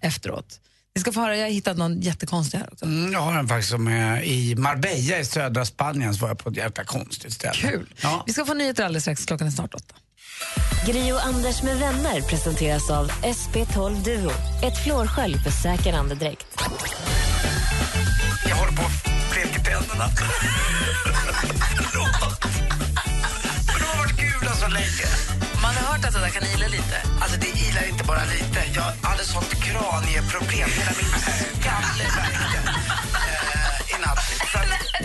efteråt. 0.00 0.60
Ni 0.96 1.00
ska 1.00 1.12
få 1.12 1.20
höra, 1.20 1.36
jag 1.36 1.44
har 1.44 1.50
hittat 1.50 1.76
någon 1.76 2.00
jättekonstig 2.00 2.58
här 2.58 2.68
också. 2.72 2.84
Mm, 2.84 3.12
jag 3.12 3.20
har 3.20 3.38
en 3.38 3.48
faktiskt 3.48 3.70
som 3.70 3.88
är 3.88 4.22
i 4.22 4.54
Marbella 4.56 5.18
i 5.18 5.24
södra 5.24 5.64
Spanien 5.64 6.14
så 6.14 6.20
var 6.20 6.28
jag 6.28 6.38
på 6.38 6.50
ett 6.50 6.56
jävla 6.56 6.84
konstigt 6.84 7.32
ställe. 7.32 7.54
Kul. 7.54 7.94
Ja. 8.00 8.22
Vi 8.26 8.32
ska 8.32 8.44
få 8.44 8.54
nyheter 8.54 8.84
alldeles 8.84 9.04
strax, 9.04 9.24
klockan 9.26 9.46
är 9.46 9.50
snart 9.50 9.74
åtta. 9.74 9.94
Gri 10.86 11.12
och 11.12 11.26
Anders 11.26 11.62
med 11.62 11.76
vänner 11.76 12.20
presenteras 12.20 12.90
av 12.90 13.10
SP12 13.10 14.04
Duo. 14.04 14.30
Ett 14.62 14.84
flårskölj 14.84 15.38
för 15.38 15.50
säker 15.50 15.92
andedräkt. 15.92 16.46
Jag 18.48 18.56
håller 18.56 18.72
på 18.72 18.82
att 18.82 19.32
bleka 19.32 19.64
tänderna. 19.64 20.08
mycket. 24.70 25.08
Man 25.30 25.32
har 25.32 25.35
hört 25.96 26.04
att 26.08 26.14
det 26.14 26.20
där 26.20 26.28
kan 26.28 26.42
ila 26.54 26.68
lite. 26.68 26.96
Alltså 27.20 27.36
det 27.40 27.46
ilar 27.46 27.88
inte 27.88 28.04
bara 28.04 28.24
lite. 28.24 28.60
Jag 28.74 29.08
hade 29.08 29.24
sånt 29.24 29.54
kranieproblem. 29.64 30.68
Hela 30.78 30.92
min 31.00 31.10
skalle 31.60 32.04
värkte 32.16 32.58
eh, 33.30 33.94
i 33.94 33.96
natt. 34.04 34.18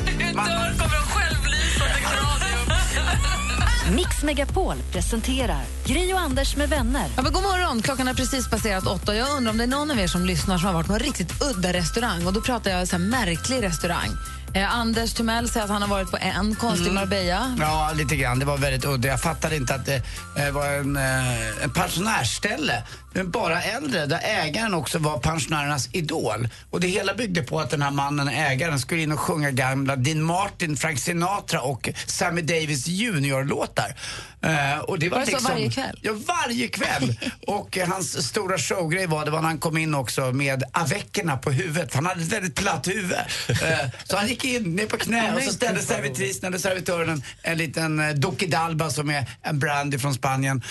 Du 0.05 0.25
dör, 0.25 0.73
kommer 0.79 0.97
en 1.01 1.07
självlysande 1.13 1.99
kranium. 2.11 2.67
Mix 3.95 4.23
Megapol 4.23 4.75
presenterar 4.91 5.63
Gri 5.85 6.13
och 6.13 6.19
Anders 6.19 6.55
med 6.55 6.69
vänner. 6.69 7.07
Ja, 7.15 7.21
men 7.21 7.33
god 7.33 7.43
morgon, 7.43 7.81
klockan 7.81 8.07
har 8.07 8.13
precis 8.13 8.49
passerat 8.49 8.87
åtta. 8.87 9.15
Jag 9.15 9.29
undrar 9.37 9.51
om 9.51 9.57
det 9.57 9.63
är 9.63 9.67
någon 9.67 9.91
av 9.91 9.99
er 9.99 10.07
som 10.07 10.25
lyssnar 10.25 10.57
som 10.57 10.67
har 10.67 10.73
varit 10.73 10.87
på 10.87 10.93
en 10.93 10.99
riktigt 10.99 11.41
udda 11.41 11.73
restaurang. 11.73 12.27
Och 12.27 12.33
Då 12.33 12.41
pratar 12.41 12.71
jag 12.71 12.87
så 12.87 12.97
här 12.97 13.03
märklig 13.03 13.63
restaurang. 13.63 14.09
Eh, 14.53 14.75
Anders 14.75 15.13
Timell 15.13 15.49
säger 15.49 15.63
att 15.63 15.71
han 15.71 15.81
har 15.81 15.89
varit 15.89 16.11
på 16.11 16.17
en 16.21 16.55
konstig 16.55 16.81
Mm. 16.81 16.95
Marbella. 16.95 17.55
Ja, 17.59 17.91
lite 17.95 18.15
grann. 18.15 18.39
Det 18.39 18.45
var 18.45 18.57
väldigt 18.57 18.85
udda. 18.85 19.07
Jag 19.07 19.21
fattade 19.21 19.55
inte 19.55 19.75
att 19.75 19.85
det 19.85 20.01
eh, 20.35 20.51
var 20.51 20.67
en, 20.67 20.95
eh, 20.97 21.63
en 21.63 21.69
pensionärsställe. 21.73 22.83
Men 23.13 23.31
bara 23.31 23.61
äldre, 23.61 24.05
där 24.05 24.19
ägaren 24.23 24.73
också 24.73 24.99
var 24.99 25.19
pensionärernas 25.19 25.89
idol. 25.91 26.47
Och 26.69 26.79
det 26.79 26.87
hela 26.87 27.13
byggde 27.13 27.43
på 27.43 27.59
att 27.59 27.69
den 27.69 27.81
här 27.81 27.91
mannen, 27.91 28.27
ägaren, 28.27 28.79
skulle 28.79 29.01
in 29.01 29.11
och 29.11 29.19
sjunga 29.19 29.51
gamla 29.51 29.95
Dean 29.95 30.23
Martin, 30.23 30.77
Frank 30.77 30.99
Sinatra 30.99 31.61
och 31.61 31.89
Sammy 32.07 32.41
Davis 32.41 32.87
Junior-låtar. 32.87 33.95
Eh, 34.43 34.79
och 34.79 34.99
det 34.99 35.09
var, 35.09 35.17
Var 35.17 35.25
det 35.25 35.31
så 35.31 35.37
liksom, 35.37 35.51
varje 35.53 35.71
kväll? 35.71 35.99
Ja, 36.01 36.13
varje 36.27 36.67
kväll. 36.67 37.15
och 37.47 37.77
eh, 37.77 37.87
hans 37.87 38.27
stora 38.27 38.57
showgrej 38.57 39.07
var, 39.07 39.25
det 39.25 39.31
var 39.31 39.41
när 39.41 39.47
han 39.47 39.59
kom 39.59 39.77
in 39.77 39.95
också 39.95 40.31
med 40.31 40.63
avekerna 40.71 41.37
på 41.37 41.51
huvudet. 41.51 41.93
Han 41.93 42.05
hade 42.05 42.21
ett 42.21 42.33
väldigt 42.33 42.55
platt 42.55 42.87
huvud. 42.87 43.17
Eh, 43.49 43.89
så 44.03 44.17
han 44.17 44.27
gick 44.27 44.45
in 44.45 44.75
ner 44.75 44.85
på 44.85 44.97
knä 44.97 45.35
och 45.35 45.41
så 45.41 45.53
ställde 45.53 45.81
servitrisen 45.81 46.47
eller 46.47 46.57
servitören 46.57 47.09
en, 47.09 47.23
en 47.41 47.57
liten 47.57 47.99
eh, 47.99 48.09
Doki 48.09 48.47
Dalba 48.47 48.89
som 48.89 49.09
är 49.09 49.25
en 49.41 49.59
brandy 49.59 49.97
från 49.99 50.13
Spanien. 50.13 50.63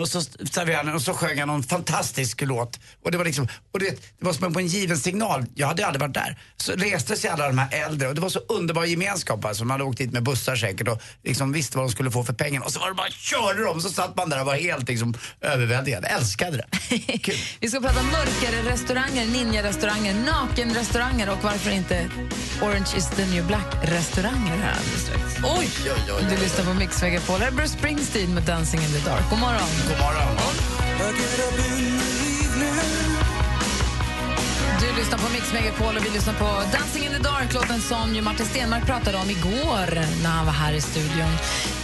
Och 0.00 0.08
så 0.08 0.20
serverade 0.20 0.88
han 0.88 0.94
och 0.94 1.02
så 1.02 1.14
sjöng 1.14 1.38
han 1.38 1.48
någon 1.48 1.62
fantastisk 1.86 2.40
låt. 2.40 2.80
Och 3.04 3.10
det 3.10 3.18
var 3.18 3.24
liksom, 3.24 3.48
och 3.72 3.78
det, 3.78 3.90
det 4.18 4.26
var 4.26 4.32
som 4.32 4.52
på 4.52 4.60
en 4.60 4.66
given 4.66 4.96
signal. 4.96 5.46
Jag 5.54 5.66
hade 5.66 5.86
aldrig 5.86 6.00
varit 6.00 6.14
där. 6.14 6.38
Så 6.56 6.72
reste 6.72 7.16
sig 7.16 7.30
alla 7.30 7.46
de 7.46 7.58
här 7.58 7.86
äldre 7.86 8.08
och 8.08 8.14
det 8.14 8.20
var 8.20 8.28
så 8.28 8.38
underbar 8.38 8.84
gemenskap. 8.84 9.44
Alltså, 9.44 9.64
de 9.64 9.70
hade 9.70 9.84
åkt 9.84 9.98
dit 9.98 10.12
med 10.12 10.22
bussar 10.22 10.56
säkert 10.56 10.88
och 10.88 11.02
liksom 11.24 11.52
visste 11.52 11.76
vad 11.78 11.86
de 11.86 11.92
skulle 11.92 12.10
få 12.10 12.24
för 12.24 12.32
pengarna. 12.32 12.64
Och 12.64 12.72
så 12.72 12.80
var 12.80 12.88
det 12.88 12.94
bara 12.94 13.10
körde 13.10 13.64
de 13.64 13.80
så 13.80 13.88
satt 13.88 14.16
man 14.16 14.30
där 14.30 14.40
och 14.40 14.46
var 14.46 14.54
helt 14.54 14.88
liksom 14.88 15.14
överväldigad. 15.40 16.04
Älskade 16.04 16.56
det. 16.56 16.66
Vi 17.60 17.68
ska 17.68 17.80
prata 17.80 18.02
mörkare 18.02 18.72
restauranger, 18.72 19.26
ninja-restauranger, 19.26 20.14
nakenrestauranger 20.14 21.30
och 21.30 21.44
varför 21.44 21.70
inte 21.70 22.10
Orange 22.62 22.96
is 22.96 23.10
the 23.10 23.26
new 23.26 23.46
black-restauranger 23.46 24.56
här 24.56 24.76
alldeles 24.78 25.02
strax. 25.02 25.22
Oj, 25.58 25.68
oj, 25.84 26.12
oj. 26.16 26.26
Du 26.30 26.36
lyssnar 26.36 26.64
på 26.64 26.74
Mix 26.74 27.02
Megapol. 27.02 27.40
Här 27.40 27.48
är 27.48 27.52
Bruce 27.52 27.68
Springsteen 27.78 28.34
med 28.34 28.42
Dancing 28.42 28.80
in 28.80 28.92
the 28.92 29.10
dark. 29.10 29.30
God 29.30 29.38
morgon. 29.38 29.68
God 29.88 29.98
morgon. 29.98 30.81
I 31.00 31.12
get 31.12 31.40
up 31.40 31.52
in 31.58 31.96
the 31.98 32.21
Du 34.94 34.98
lyssnar 34.98 35.18
på 35.18 35.32
Mix 35.32 35.52
Megapol 35.52 35.96
och 35.96 36.04
vi 36.06 36.10
lyssnar 36.10 36.34
på 36.34 36.44
Dancing 36.72 37.04
in 37.04 37.10
the 37.12 37.18
dark, 37.18 37.54
låten 37.54 37.80
som 37.80 38.14
ju 38.14 38.22
Martin 38.22 38.46
Stenmark 38.46 38.86
pratade 38.86 39.18
om 39.18 39.30
igår 39.30 39.94
när 40.22 40.30
han 40.30 40.46
var 40.46 40.52
här 40.52 40.72
i 40.72 40.80
studion. 40.80 41.28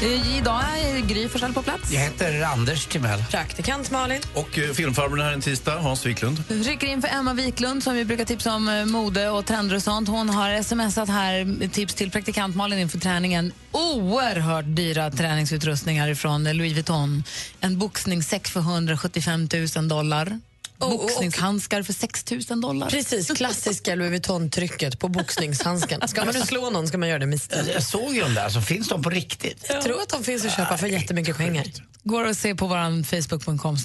Eh, 0.03 0.39
Idag 0.39 0.63
är 0.79 1.01
Gry 1.01 1.29
Forssell 1.29 1.53
på 1.53 1.63
plats. 1.63 1.93
Jag 1.93 2.01
heter 2.01 2.43
Anders 2.43 2.87
Timell. 2.87 3.25
Praktikant 3.31 3.91
Malin. 3.91 4.21
Och 4.35 4.59
eh, 4.59 4.73
filmfarbrorn 4.73 5.21
här 5.21 5.33
en 5.33 5.41
tisdag, 5.41 5.79
Hans 5.79 6.07
Wiklund. 6.07 6.45
Vi 6.49 6.63
rycker 6.63 6.87
in 6.87 7.03
för 7.03 7.09
Emma 7.09 7.35
Wiklund 7.35 7.83
som 7.83 7.95
vi 7.95 8.05
brukar 8.05 8.25
tipsa 8.25 8.55
om 8.55 8.69
eh, 8.69 8.85
mode 8.85 9.31
och 9.31 9.47
trender 9.47 9.77
och 9.77 9.83
sånt. 9.83 10.09
Hon 10.09 10.31
har 10.31 10.63
smsat 10.63 11.09
här 11.09 11.69
tips 11.69 11.95
till 11.95 12.11
praktikant 12.11 12.57
Malin 12.57 12.79
inför 12.79 12.99
träningen. 12.99 13.53
Oerhört 13.73 14.65
dyra 14.69 15.11
träningsutrustningar 15.11 16.15
från 16.15 16.45
Louis 16.45 16.73
Vuitton. 16.75 17.25
En 17.61 17.79
boxningssäck 17.79 18.49
för 18.49 18.61
175 18.61 19.49
000 19.77 19.89
dollar. 19.89 20.41
Boxningshandskar 20.79 21.83
för 21.83 21.93
6 21.93 22.25
000 22.51 22.61
dollar. 22.61 22.91
Precis, 22.91 23.31
klassiska 23.31 23.95
Louis 23.95 24.11
Vuitton-trycket 24.11 24.99
på 24.99 25.09
boxningshandsken. 25.09 26.09
Ska 26.09 26.25
man 26.25 26.35
nu 26.35 26.41
slå 26.41 26.71
någon 26.71 26.89
ska 26.89 26.99
man 26.99 27.09
göra 27.09 27.19
det 27.19 27.27
med 27.27 27.41
stil. 27.41 27.71
Jag 27.75 27.83
såg 27.83 28.15
ju 28.15 28.21
de 28.21 28.35
där, 28.35 28.49
så 28.49 28.61
finns 28.61 28.89
de 28.89 29.03
på 29.03 29.11
riktigt? 29.11 29.67
Jag 29.69 29.83
tror 29.83 30.03
att 30.03 30.09
de 30.09 30.25
finns 30.25 30.45
att 30.45 30.57
köpa 30.57 30.79
för 30.79 30.87
jättemycket 30.87 31.37
pengar. 31.37 31.67
Går 32.05 32.27
att 32.27 32.39
se 32.39 32.55
på 32.55 32.67
vår 32.67 33.05
facebook.com 33.05 33.77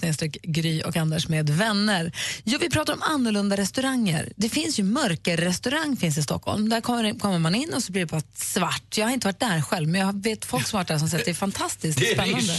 Gry 0.44 0.82
och 0.82 0.98
Anders 0.98 1.28
med 1.28 1.50
vänner. 1.50 2.12
Jo, 2.44 2.58
vi 2.62 2.70
pratar 2.70 2.94
om 2.94 3.02
annorlunda 3.02 3.58
restauranger. 3.58 4.34
Det 4.36 4.50
finns 4.50 4.80
ju 4.80 4.84
mörkerrestaurang 4.84 5.98
finns 5.98 6.18
i 6.18 6.24
Stockholm. 6.24 6.70
Där 6.70 6.82
kommer, 6.82 7.40
man 7.40 7.56
in 7.56 7.74
och 7.74 7.84
så 7.84 7.92
blir 7.92 8.02
det 8.02 8.12
bara 8.12 8.22
svart. 8.36 8.98
Jag 8.98 9.06
har 9.06 9.14
inte 9.14 9.28
varit 9.28 9.40
där 9.40 9.62
själv, 9.62 9.90
men 9.90 10.02
jag 10.02 10.24
vet 10.24 10.46
folk 10.46 10.68
som 10.68 10.78
har 10.78 10.84
varit 10.84 10.88
där 10.88 10.98
som 10.98 11.10
säger 11.10 11.22
att 11.22 11.26
det 11.26 11.32
är 11.32 11.36
fantastiskt 11.36 12.00
Det 12.00 12.12
är 12.12 12.14
spännande. 12.14 12.54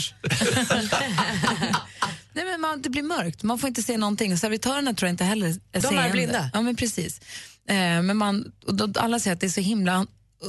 Nej, 2.35 2.45
men 2.45 2.61
man, 2.61 2.83
det 2.83 2.91
blir 2.91 3.03
mörkt, 3.03 3.43
man 3.43 3.59
får 3.59 3.69
inte 3.69 3.83
se 3.83 3.97
någonting. 3.97 4.39
Servitörerna 4.39 4.95
tror 4.95 5.07
jag 5.07 5.13
inte 5.13 5.25
heller 5.25 5.47
är 5.47 5.57
är 5.73 5.81
seende. 5.81 6.11
blinda. 6.13 6.51
Ja, 6.53 6.61
men 6.61 6.77
precis. 6.77 7.21
Eh, 7.69 8.03
men 8.03 8.17
man, 8.17 8.53
och 8.67 8.75
då, 8.75 9.01
alla 9.01 9.19
säger 9.19 9.35
att 9.35 9.41
det 9.41 9.47
är 9.47 9.51
så 9.51 9.61
himla... 9.61 10.07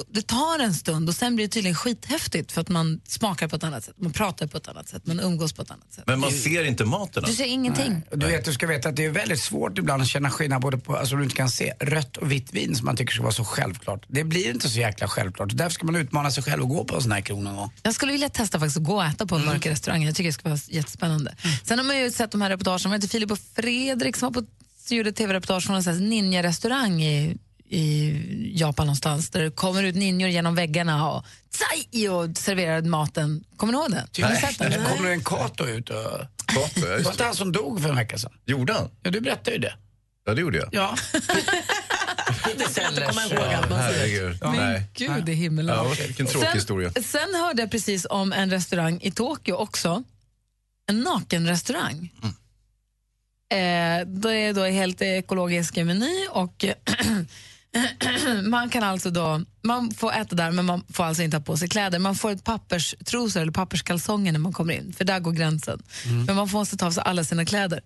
Det 0.09 0.21
tar 0.21 0.59
en 0.59 0.73
stund 0.73 1.09
och 1.09 1.15
sen 1.15 1.35
blir 1.35 1.45
det 1.45 1.51
tydligen 1.51 1.75
skithäftigt 1.75 2.51
för 2.51 2.61
att 2.61 2.69
man 2.69 3.01
smakar 3.07 3.47
på 3.47 3.55
ett 3.55 3.63
annat 3.63 3.83
sätt, 3.83 3.95
man 3.97 4.11
pratar 4.11 4.47
på 4.47 4.57
ett 4.57 4.67
annat 4.67 4.89
sätt, 4.89 5.07
man 5.07 5.19
umgås 5.19 5.53
på 5.53 5.61
ett 5.61 5.71
annat 5.71 5.93
sätt. 5.93 6.03
Men 6.07 6.19
man 6.19 6.31
ser 6.31 6.63
inte 6.63 6.85
maten. 6.85 7.23
Du 7.27 7.33
ser 7.33 7.45
ingenting. 7.45 8.01
Och 8.11 8.17
Du, 8.19 8.27
vet, 8.27 8.45
du 8.45 8.53
ska 8.53 8.67
veta 8.67 8.89
att 8.89 8.95
det 8.95 9.05
är 9.05 9.09
väldigt 9.09 9.39
svårt 9.39 9.77
ibland 9.77 10.01
att 10.01 10.07
känna 10.07 10.31
skillnad 10.31 10.61
både 10.61 10.77
på, 10.77 10.95
alltså 10.97 11.15
du 11.15 11.23
inte 11.23 11.35
kan 11.35 11.49
se 11.49 11.73
rött 11.79 12.17
och 12.17 12.31
vitt 12.31 12.53
vin 12.53 12.75
som 12.75 12.85
man 12.85 12.97
tycker 12.97 13.13
ska 13.13 13.23
vara 13.23 13.33
så 13.33 13.43
självklart. 13.43 14.05
Det 14.07 14.23
blir 14.23 14.49
inte 14.49 14.69
så 14.69 14.79
jäkla 14.79 15.07
självklart. 15.07 15.49
Därför 15.53 15.73
ska 15.73 15.85
man 15.85 15.95
utmana 15.95 16.31
sig 16.31 16.43
själv 16.43 16.63
och 16.63 16.69
gå 16.69 16.83
på 16.83 16.95
en 16.95 17.01
sån 17.01 17.11
här 17.11 17.21
krog 17.21 17.43
någon 17.43 17.55
gång. 17.55 17.71
Jag 17.83 17.93
skulle 17.93 18.11
vilja 18.11 18.29
testa 18.29 18.59
faktiskt 18.59 18.77
att 18.77 18.83
gå 18.83 18.95
och 18.95 19.05
äta 19.05 19.25
på 19.25 19.35
en 19.35 19.45
mörk 19.45 19.65
restaurang. 19.65 20.03
Jag 20.03 20.15
tycker 20.15 20.29
det 20.29 20.33
ska 20.33 20.49
vara 20.49 20.59
jättespännande. 20.67 21.35
Sen 21.63 21.79
har 21.79 21.85
man 21.85 21.99
ju 21.99 22.11
sett 22.11 22.31
de 22.31 22.41
här 22.41 22.49
reportagen. 22.49 22.79
Man 22.83 22.93
heter 22.93 23.07
Filip 23.07 23.31
och 23.31 23.39
Fredrik 23.55 24.15
som, 24.15 24.33
var 24.33 24.41
på, 24.41 24.47
gjorde 24.89 25.11
tv-reportage 25.11 25.63
från 25.63 25.75
en 25.75 26.09
ninja-restaurang 26.09 27.03
i, 27.03 27.37
i 27.70 28.51
Japan 28.59 28.86
någonstans. 28.86 29.30
Där 29.30 29.43
det 29.43 29.51
kommer 29.51 29.84
ut 29.84 29.95
ninjor 29.95 30.30
genom 30.30 30.55
väggarna 30.55 31.09
och, 31.11 31.26
tsai, 31.51 32.07
och 32.07 32.38
serverar 32.38 32.82
maten. 32.82 33.43
Kommer 33.57 33.74
ni 33.74 33.80
ihåg 33.80 33.91
det? 33.91 34.24
Har 34.24 34.30
ni 34.30 34.36
sett 34.39 34.59
den? 34.59 34.72
Där 34.72 34.95
kommer 34.95 35.09
en 35.09 35.24
Kato 35.24 35.66
ut 35.66 35.89
och... 35.89 35.95
Kato, 36.45 36.61
ja, 36.66 36.70
Det 36.76 36.82
var 36.82 36.97
just 36.97 37.05
inte 37.09 37.18
det. 37.24 37.26
han 37.26 37.36
som 37.36 37.51
dog 37.51 37.82
för 37.82 37.89
en 37.89 37.95
vecka 37.95 38.18
sedan? 38.18 38.32
Gjorde 38.45 38.74
han? 38.74 38.89
Ja, 39.03 39.11
du 39.11 39.22
berättade 39.22 39.51
ju 39.51 39.57
det. 39.57 39.74
Ja, 40.26 40.34
det 40.34 40.41
gjorde 40.41 40.57
jag. 40.57 40.70
Ja. 40.72 40.95
Peter 42.43 42.70
Sellers. 42.70 43.16
Ja, 43.32 43.63
herregud. 43.70 44.38
Men 44.41 44.55
Nej. 44.55 44.84
gud 44.93 45.30
i 45.30 45.34
himlen. 45.34 45.68
Ja, 45.68 45.93
vilken 46.07 46.26
tråkig 46.26 46.47
historia. 46.53 46.91
Sen 46.91 47.36
hörde 47.36 47.61
jag 47.61 47.72
precis 47.72 48.07
om 48.09 48.34
en 48.34 48.49
restaurang 48.49 48.99
i 49.01 49.11
Tokyo 49.11 49.53
också. 49.55 50.03
En 50.89 50.99
nakenrestaurang. 50.99 52.13
Eh, 53.51 54.05
det 54.07 54.32
är 54.34 54.53
då 54.53 54.63
helt 54.63 55.01
ekologisk 55.01 55.76
meny 55.76 56.28
och 56.32 56.66
man 58.43 58.69
kan 58.69 58.84
alltså 58.84 59.09
då, 59.09 59.41
man 59.63 59.91
får 59.91 60.13
äta 60.13 60.36
där 60.36 60.51
men 60.51 60.65
man 60.65 60.84
får 60.93 61.03
alltså 61.03 61.23
inte 61.23 61.38
ha 61.38 61.43
på 61.43 61.57
sig 61.57 61.69
kläder. 61.69 61.99
Man 61.99 62.15
får 62.15 62.32
ett 62.32 62.43
papperstrosor 62.43 63.41
eller 63.41 63.51
papperskalsonger 63.51 64.32
när 64.32 64.39
man 64.39 64.53
kommer 64.53 64.73
in, 64.73 64.93
för 64.93 65.05
där 65.05 65.19
går 65.19 65.32
gränsen. 65.32 65.84
Men 66.28 66.36
man 66.36 66.49
får 66.49 66.57
måste 66.57 66.78
ta 66.78 66.86
av 66.86 66.91
sig 66.91 67.03
alla 67.05 67.23
sina 67.23 67.45
kläder. 67.45 67.82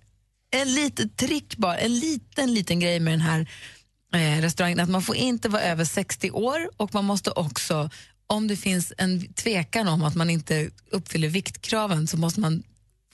En 0.52 0.74
litet 0.74 1.18
trick 1.18 1.58
bara, 1.58 1.78
en 1.78 2.00
liten, 2.00 2.54
liten 2.54 2.80
grej 2.80 3.00
med 3.00 3.14
den 3.14 3.22
här 3.22 3.48
eh, 4.14 4.42
restaurangen, 4.42 4.80
att 4.80 4.90
man 4.90 5.02
får 5.02 5.16
inte 5.16 5.50
vara 5.50 5.62
över 5.62 5.86
60 5.86 6.32
år 6.32 6.70
och 6.78 6.94
man 6.94 7.06
måste 7.06 7.32
också, 7.32 7.90
om 8.28 8.48
det 8.48 8.56
finns 8.56 8.94
en 8.98 9.34
tvekan 9.34 9.88
om 9.88 10.04
att 10.04 10.16
man 10.16 10.30
inte 10.30 10.70
uppfyller 10.92 11.28
viktkraven 11.28 12.08
så 12.08 12.18
måste 12.18 12.40
man 12.40 12.64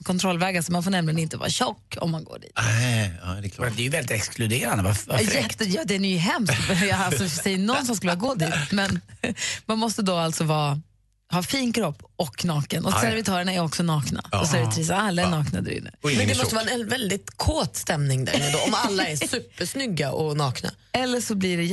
kontrollväga, 0.04 0.62
så 0.62 0.72
man 0.72 0.82
får 0.82 0.90
nämligen 0.90 1.18
inte 1.18 1.36
vara 1.36 1.50
tjock 1.50 1.96
om 2.00 2.10
man 2.10 2.24
går 2.24 2.38
dit. 2.38 2.52
Nej, 2.56 3.12
ja, 3.22 3.28
det 3.28 3.46
är 3.46 3.48
klart. 3.48 3.76
Det 3.76 3.82
är 3.82 3.84
ju 3.84 3.90
väldigt 3.90 4.10
exkluderande. 4.10 4.82
Vad, 4.84 4.96
vad. 5.06 5.22
Jätte, 5.22 5.64
ja, 5.64 5.84
den 5.84 6.04
är 6.04 6.08
ju 6.08 6.16
hemskt. 6.16 6.54
Jag 6.88 7.00
alltså, 7.00 7.28
säger 7.28 7.58
någon 7.58 7.86
som 7.86 7.96
skulle 7.96 8.14
gå 8.14 8.34
dit. 8.34 8.72
Men 8.72 9.00
man 9.66 9.78
måste 9.78 10.02
då 10.02 10.16
alltså 10.16 10.44
vara, 10.44 10.80
ha 11.32 11.42
fin 11.42 11.72
kropp 11.72 12.02
och 12.16 12.44
naken. 12.44 12.84
Och 12.84 12.92
ja. 12.92 13.00
servitörerna 13.00 13.52
är 13.52 13.62
också 13.62 13.82
nakna. 13.82 14.24
Ja. 14.32 14.40
Och 14.40 14.48
servitriserna, 14.48 15.00
alla 15.00 15.22
är 15.22 15.30
nakna 15.30 15.60
där 15.60 15.72
inne. 15.72 15.90
Men 16.02 16.28
det 16.28 16.38
måste 16.38 16.54
vara 16.54 16.70
en 16.70 16.88
väldigt 16.88 17.36
kåt 17.36 17.76
stämning 17.76 18.24
där 18.24 18.36
inne 18.36 18.50
då, 18.50 18.58
om 18.58 18.74
alla 18.74 19.06
är 19.06 19.16
supersnygga 19.28 20.12
och 20.12 20.36
nakna. 20.36 20.70
Eller 20.92 21.20
så 21.20 21.34
blir 21.34 21.56
det 21.56 21.64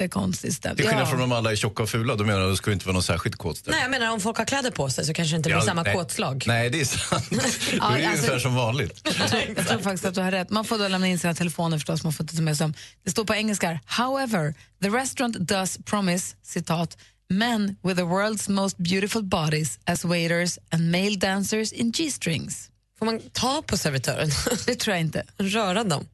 jättekonstig 0.00 0.52
stämning. 0.54 0.76
Till 0.76 0.86
skillnad 0.86 1.06
Ja. 1.06 1.10
från 1.10 1.20
om 1.20 1.32
alla 1.32 1.52
är 1.52 1.56
tjocka 1.56 1.82
och 1.82 1.88
fula, 1.88 2.14
då 2.16 2.24
menar 2.24 2.40
jag 2.40 2.48
att 2.48 2.52
det 2.52 2.56
ska 2.56 2.72
inte 2.72 2.86
vara 2.86 2.92
någon 2.92 3.02
särskilt 3.02 3.36
kåt 3.36 3.56
stämning. 3.58 3.76
Nej, 3.76 3.82
jag 3.82 3.90
menar 4.00 4.12
om 4.12 4.20
folk 4.20 4.38
har 4.38 4.44
kläder 4.44 4.70
på 4.70 4.90
sig 4.90 5.04
så 5.04 5.14
kanske 5.14 5.34
det 5.34 5.36
inte 5.36 5.48
blir 5.48 5.56
Ja, 5.56 5.62
samma 5.64 5.82
nej. 5.82 5.94
kåtslag. 5.94 6.44
Nej, 6.46 6.70
det 6.70 6.80
är 6.80 6.84
sant. 6.84 7.30
Då 7.30 7.36
Ja, 7.78 7.96
är 7.96 8.00
det 8.00 8.06
alltså- 8.08 8.22
ungefär 8.22 8.38
som 8.38 8.54
vanligt. 8.54 9.00
Jag 9.56 9.66
tror, 9.68 9.78
faktiskt 9.78 10.04
att 10.04 10.14
du 10.14 10.20
har 10.20 10.30
rätt. 10.30 10.50
Man 10.50 10.64
får 10.64 10.78
då 10.78 10.88
lämna 10.88 11.08
in 11.08 11.18
sina 11.18 11.34
telefoner 11.34 11.78
förstås. 11.78 12.04
Man 12.04 12.12
får 12.12 12.40
med 12.42 12.56
sig 12.56 12.64
dem. 12.64 12.74
Det 13.04 13.10
står 13.10 13.24
på 13.24 13.34
engelska 13.34 13.66
här, 13.68 13.80
However, 14.04 14.54
the 14.82 14.88
restaurant 14.88 15.36
does 15.48 15.78
promise, 15.84 16.36
citat, 16.42 16.98
men 17.30 17.76
with 17.82 17.96
the 17.96 18.02
world's 18.02 18.50
most 18.50 18.76
beautiful 18.78 19.22
bodies 19.22 19.78
as 19.84 20.04
waiters 20.04 20.58
and 20.70 20.90
male 20.90 21.16
dancers 21.16 21.72
in 21.72 21.90
G-strings. 21.92 22.68
Får 22.98 23.06
man 23.06 23.20
ta 23.32 23.62
på 23.66 23.76
servitören? 23.76 24.30
Det 24.66 24.74
tror 24.74 24.96
jag 24.96 25.00
inte. 25.00 25.22
Röra 25.38 25.84
dem? 25.84 26.06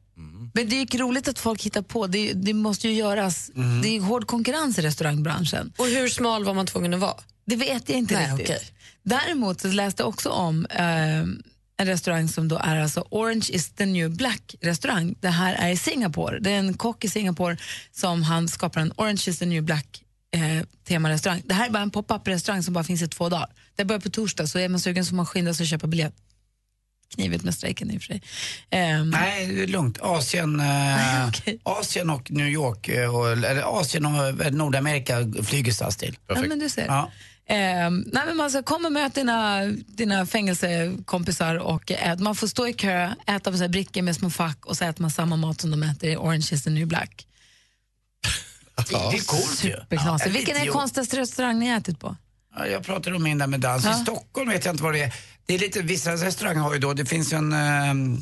Men 0.53 0.69
det 0.69 0.75
är 0.75 0.93
ju 0.93 0.99
roligt 0.99 1.27
att 1.27 1.39
folk 1.39 1.61
hittar 1.63 1.81
på. 1.81 2.07
Det, 2.07 2.33
det 2.33 2.53
måste 2.53 2.87
ju 2.87 2.93
göras. 2.93 3.51
Det 3.83 3.97
är 3.97 4.01
hård 4.01 4.27
konkurrens 4.27 4.79
i 4.79 4.81
restaurangbranschen. 4.81 5.73
Och 5.77 5.85
hur 5.87 6.09
smal 6.09 6.45
var 6.45 6.53
man 6.53 6.65
tvungen 6.65 6.93
att 6.93 6.99
vara? 6.99 7.15
Det 7.45 7.55
vet 7.55 7.89
jag 7.89 7.97
inte 7.97 8.13
Nej, 8.13 8.31
riktigt. 8.31 8.45
okej. 8.49 8.61
Däremot 9.03 9.61
så 9.61 9.67
läste 9.67 10.03
jag 10.03 10.09
också 10.09 10.29
om 10.29 10.65
eh, 10.65 11.19
en 11.77 11.87
restaurang 11.87 12.27
som 12.27 12.47
då 12.47 12.57
är 12.57 12.77
alltså 12.77 13.07
Orange 13.09 13.47
is 13.49 13.69
the 13.69 13.85
new 13.85 14.09
black 14.15 14.55
restaurang. 14.61 15.15
Det 15.19 15.29
här 15.29 15.53
är 15.53 15.69
i 15.69 15.77
Singapore. 15.77 16.39
Det 16.39 16.51
är 16.51 16.59
en 16.59 16.73
kock 16.73 17.05
i 17.05 17.09
Singapore 17.09 17.57
som 17.91 18.23
han 18.23 18.47
skapar 18.47 18.81
en 18.81 18.93
Orange 18.97 19.23
is 19.27 19.39
the 19.39 19.45
new 19.45 19.63
black 19.63 20.03
eh, 20.33 20.65
temarestaurang. 20.87 21.41
Det 21.45 21.53
här 21.53 21.67
är 21.67 21.71
bara 21.71 21.83
en 21.83 21.91
pop-up 21.91 22.27
restaurang 22.27 22.63
som 22.63 22.73
bara 22.73 22.83
finns 22.83 23.01
i 23.01 23.07
två 23.07 23.29
dagar. 23.29 23.49
Det 23.75 23.85
börjar 23.85 23.99
på 23.99 24.09
torsdag 24.09 24.47
så 24.47 24.59
är 24.59 24.69
man 24.69 24.79
sugen 24.79 25.05
så 25.05 25.15
man 25.15 25.25
skynda 25.25 25.53
sig 25.53 25.63
och 25.63 25.67
köpa 25.67 25.87
biljett. 25.87 26.15
Knivigt 27.15 27.43
med 27.43 27.53
strejken 27.53 27.91
i 27.91 27.97
och 27.97 28.01
för 28.01 28.07
sig. 28.07 28.21
Ehm, 28.69 29.09
Nej, 29.09 29.47
det 29.47 29.63
är 29.63 29.67
lugnt. 29.67 29.97
Asien, 30.01 30.59
eh, 30.59 31.29
Asien 31.63 32.09
och 32.09 32.31
New 32.31 32.47
York, 32.47 32.87
eh, 32.87 33.15
och, 33.15 33.31
eller 33.31 33.79
Asien 33.79 34.05
och 34.05 34.45
eh, 34.45 34.51
Nordamerika 34.51 35.33
flyger 35.43 35.71
SAS 35.71 35.97
till. 35.97 36.17
Ja, 36.27 36.41
men 36.47 36.59
du 36.59 36.69
ser. 36.69 36.85
Ja. 36.85 37.11
Ehm, 37.47 38.03
nej, 38.13 38.23
men 38.25 38.37
man 38.37 38.51
ska 38.51 38.63
komma 38.63 38.87
och 38.87 38.93
möta 38.93 39.19
dina, 39.19 39.65
dina 39.87 40.25
fängelsekompisar 40.25 41.55
och 41.55 41.91
ät. 41.91 42.19
Man 42.19 42.35
får 42.35 42.47
stå 42.47 42.67
i 42.67 42.73
kö, 42.73 43.13
äta 43.27 43.51
på 43.51 43.57
så 43.57 43.67
brickor 43.67 44.01
med 44.01 44.15
små 44.15 44.29
fack 44.29 44.65
och 44.65 44.77
så 44.77 44.85
äter 44.85 45.01
man 45.01 45.11
samma 45.11 45.35
mat 45.35 45.61
som 45.61 45.71
de 45.71 45.83
äter 45.83 46.09
i 46.09 46.17
Orange 46.17 46.47
is 46.51 46.63
the 46.63 46.69
new 46.69 46.87
black. 46.87 47.27
Det 48.89 48.95
är 48.95 49.25
coolt 49.25 49.63
ju. 49.63 49.75
Ja, 49.89 50.19
Vilken 50.27 50.55
är 50.55 50.59
den 50.59 50.73
konstigaste 50.73 51.17
restaurang 51.17 51.59
ni 51.59 51.67
ätit 51.67 51.99
på? 51.99 52.15
Ja, 52.55 52.67
jag 52.67 52.83
pratade 52.83 53.15
om 53.15 53.37
där 53.37 53.47
med 53.47 53.59
dans. 53.59 53.85
Ja. 53.85 53.91
I 53.91 54.03
Stockholm 54.03 54.49
vet 54.49 54.65
jag 54.65 54.73
inte 54.73 54.83
vad 54.83 54.93
det 54.93 55.01
är. 55.03 55.13
Det 55.51 55.55
är 55.55 55.59
lite, 55.59 55.81
vissa 55.81 56.11
restauranger 56.11 56.61
har 56.61 56.73
ju 56.73 56.79
då, 56.79 56.93
det 56.93 57.05
finns 57.05 57.33
ju 57.33 57.37
en, 57.37 57.53
eh, 57.53 58.19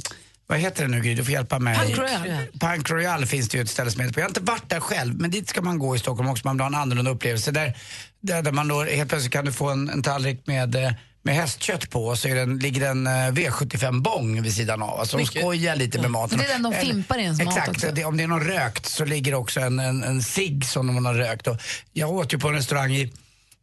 vad 0.48 0.60
heter 0.60 0.84
det 0.84 0.90
nu 0.90 1.02
Gry, 1.02 1.16
du 1.16 1.24
får 1.24 1.34
hjälpa 1.34 1.60
mig. 1.60 1.78
Punk 1.78 1.98
Royal. 1.98 2.48
Punk 2.60 2.90
Royal 2.90 3.26
finns 3.26 3.50
det 3.50 3.58
ju 3.58 3.64
ett 3.64 3.70
ställe 3.70 3.92
som 3.92 4.02
heter 4.02 4.14
på. 4.14 4.20
Jag 4.20 4.26
har 4.26 4.30
inte 4.30 4.40
varit 4.40 4.70
där 4.70 4.80
själv, 4.80 5.16
men 5.20 5.32
dit 5.32 5.50
ska 5.50 5.62
man 5.62 5.80
gå 5.80 5.96
i 5.96 6.00
Stockholm 6.00 6.30
också. 6.30 6.48
Man 6.48 6.56
vill 6.56 6.62
ha 6.62 6.68
en 6.68 6.76
annorlunda 6.76 7.12
upplevelse. 7.12 7.52
Där, 7.52 7.78
där, 8.22 8.42
där 8.42 8.52
man 8.52 8.68
då 8.68 8.84
helt 8.84 9.10
plötsligt 9.10 9.34
kan 9.34 9.46
du 9.46 9.52
få 9.52 9.70
en, 9.70 9.90
en 9.90 10.04
tallrik 10.04 10.48
med 10.48 10.76
eh, 10.76 10.92
med 11.22 11.36
hästkött 11.36 11.90
på 11.90 12.08
och 12.08 12.20
så 12.20 12.28
är 12.28 12.36
det 12.36 12.42
en, 12.42 12.60
ligger 12.60 12.82
det 12.82 12.88
en 12.88 13.08
eh, 13.08 13.12
V75-bång 13.12 14.42
vid 14.42 14.56
sidan 14.56 14.82
av. 14.82 15.00
Alltså 15.00 15.18
de 15.18 15.26
skojar 15.26 15.76
lite 15.76 16.02
med 16.02 16.12
maten. 16.12 16.38
Det 16.38 16.44
är 16.44 16.50
den 16.50 16.64
de 16.64 16.74
fimpar 16.74 17.18
i 17.18 17.22
ens 17.22 17.44
mat 17.44 17.58
Exakt, 17.58 17.70
också. 17.70 17.92
det, 17.92 18.06
om 18.06 18.18
det 18.18 18.24
är 18.24 18.28
någon 18.28 18.44
rökt 18.44 18.86
så 18.86 19.06
ligger 19.06 19.34
också 19.34 19.60
en, 19.60 19.80
en, 19.80 20.04
en 20.04 20.24
cigg 20.24 20.66
som 20.66 20.88
de 20.88 21.06
har 21.06 21.14
rökt. 21.14 21.48
Och 21.48 21.58
jag 21.94 22.12
åt 22.12 22.34
ju 22.34 22.40
på 22.40 22.48
en 22.48 22.54
restaurang 22.54 22.92
i, 22.92 23.14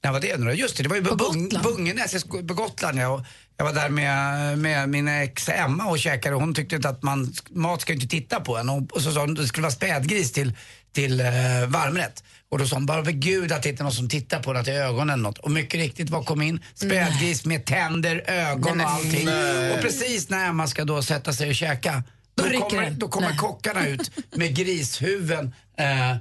när 0.03 0.13
var 0.13 0.21
det 0.21 0.37
nu? 0.37 0.53
Just 0.53 0.77
det, 0.77 0.83
det 0.83 0.89
var 0.89 0.97
ju 0.97 1.05
på 1.05 1.17
Bung, 1.17 1.49
Bungenäs 1.63 2.13
jag 2.13 2.21
sko- 2.21 2.47
på 2.47 2.55
Gotland. 2.55 2.99
Jag, 2.99 3.25
jag 3.57 3.65
var 3.65 3.73
där 3.73 3.89
med, 3.89 4.59
med 4.59 4.89
min 4.89 5.09
ex 5.09 5.49
Emma 5.49 5.87
och 5.87 5.99
käkade 5.99 6.35
och 6.35 6.41
hon 6.41 6.55
tyckte 6.55 6.77
inte 6.77 6.89
att 6.89 7.03
man, 7.03 7.35
mat 7.51 7.81
ska 7.81 7.93
inte 7.93 8.07
titta 8.09 8.41
på 8.41 8.57
en. 8.57 8.69
Och, 8.69 8.93
och 8.93 9.03
så 9.03 9.13
sa 9.13 9.21
hon 9.21 9.31
att 9.31 9.37
det 9.37 9.47
skulle 9.47 9.63
vara 9.63 9.73
spädgris 9.73 10.33
till, 10.33 10.53
till 10.93 11.21
eh, 11.21 11.27
varmrätt. 11.67 12.25
Och 12.49 12.59
då 12.59 12.67
sa 12.67 12.77
hon, 12.77 12.87
bara 12.87 13.05
för 13.05 13.13
gud 13.13 13.53
att 13.53 13.63
det 13.63 13.69
inte 13.69 13.83
är 13.83 13.85
någon 13.85 13.93
som 13.93 14.09
tittar 14.09 14.43
på 14.43 14.53
den 14.53 14.65
till 14.65 14.73
ögonen 14.73 15.11
eller 15.11 15.23
något. 15.23 15.39
Och 15.39 15.51
mycket 15.51 15.81
riktigt, 15.81 16.11
vad 16.11 16.27
kom 16.27 16.43
in? 16.43 16.61
Spädgris 16.75 17.45
med 17.45 17.65
tänder, 17.65 18.25
ögon 18.27 18.81
och 18.81 18.91
allting. 18.91 19.29
Och 19.73 19.81
precis 19.83 20.29
när 20.29 20.49
Emma 20.49 20.67
ska 20.67 20.85
då 20.85 21.03
sätta 21.03 21.33
sig 21.33 21.49
och 21.49 21.55
käka, 21.55 22.03
då, 22.35 22.45
rycker 22.45 22.61
kommer, 22.61 22.91
då 22.91 23.09
kommer 23.09 23.37
kockarna 23.37 23.87
ut 23.87 24.11
med 24.37 24.55
grishuven 24.57 25.55
eh, 25.79 26.17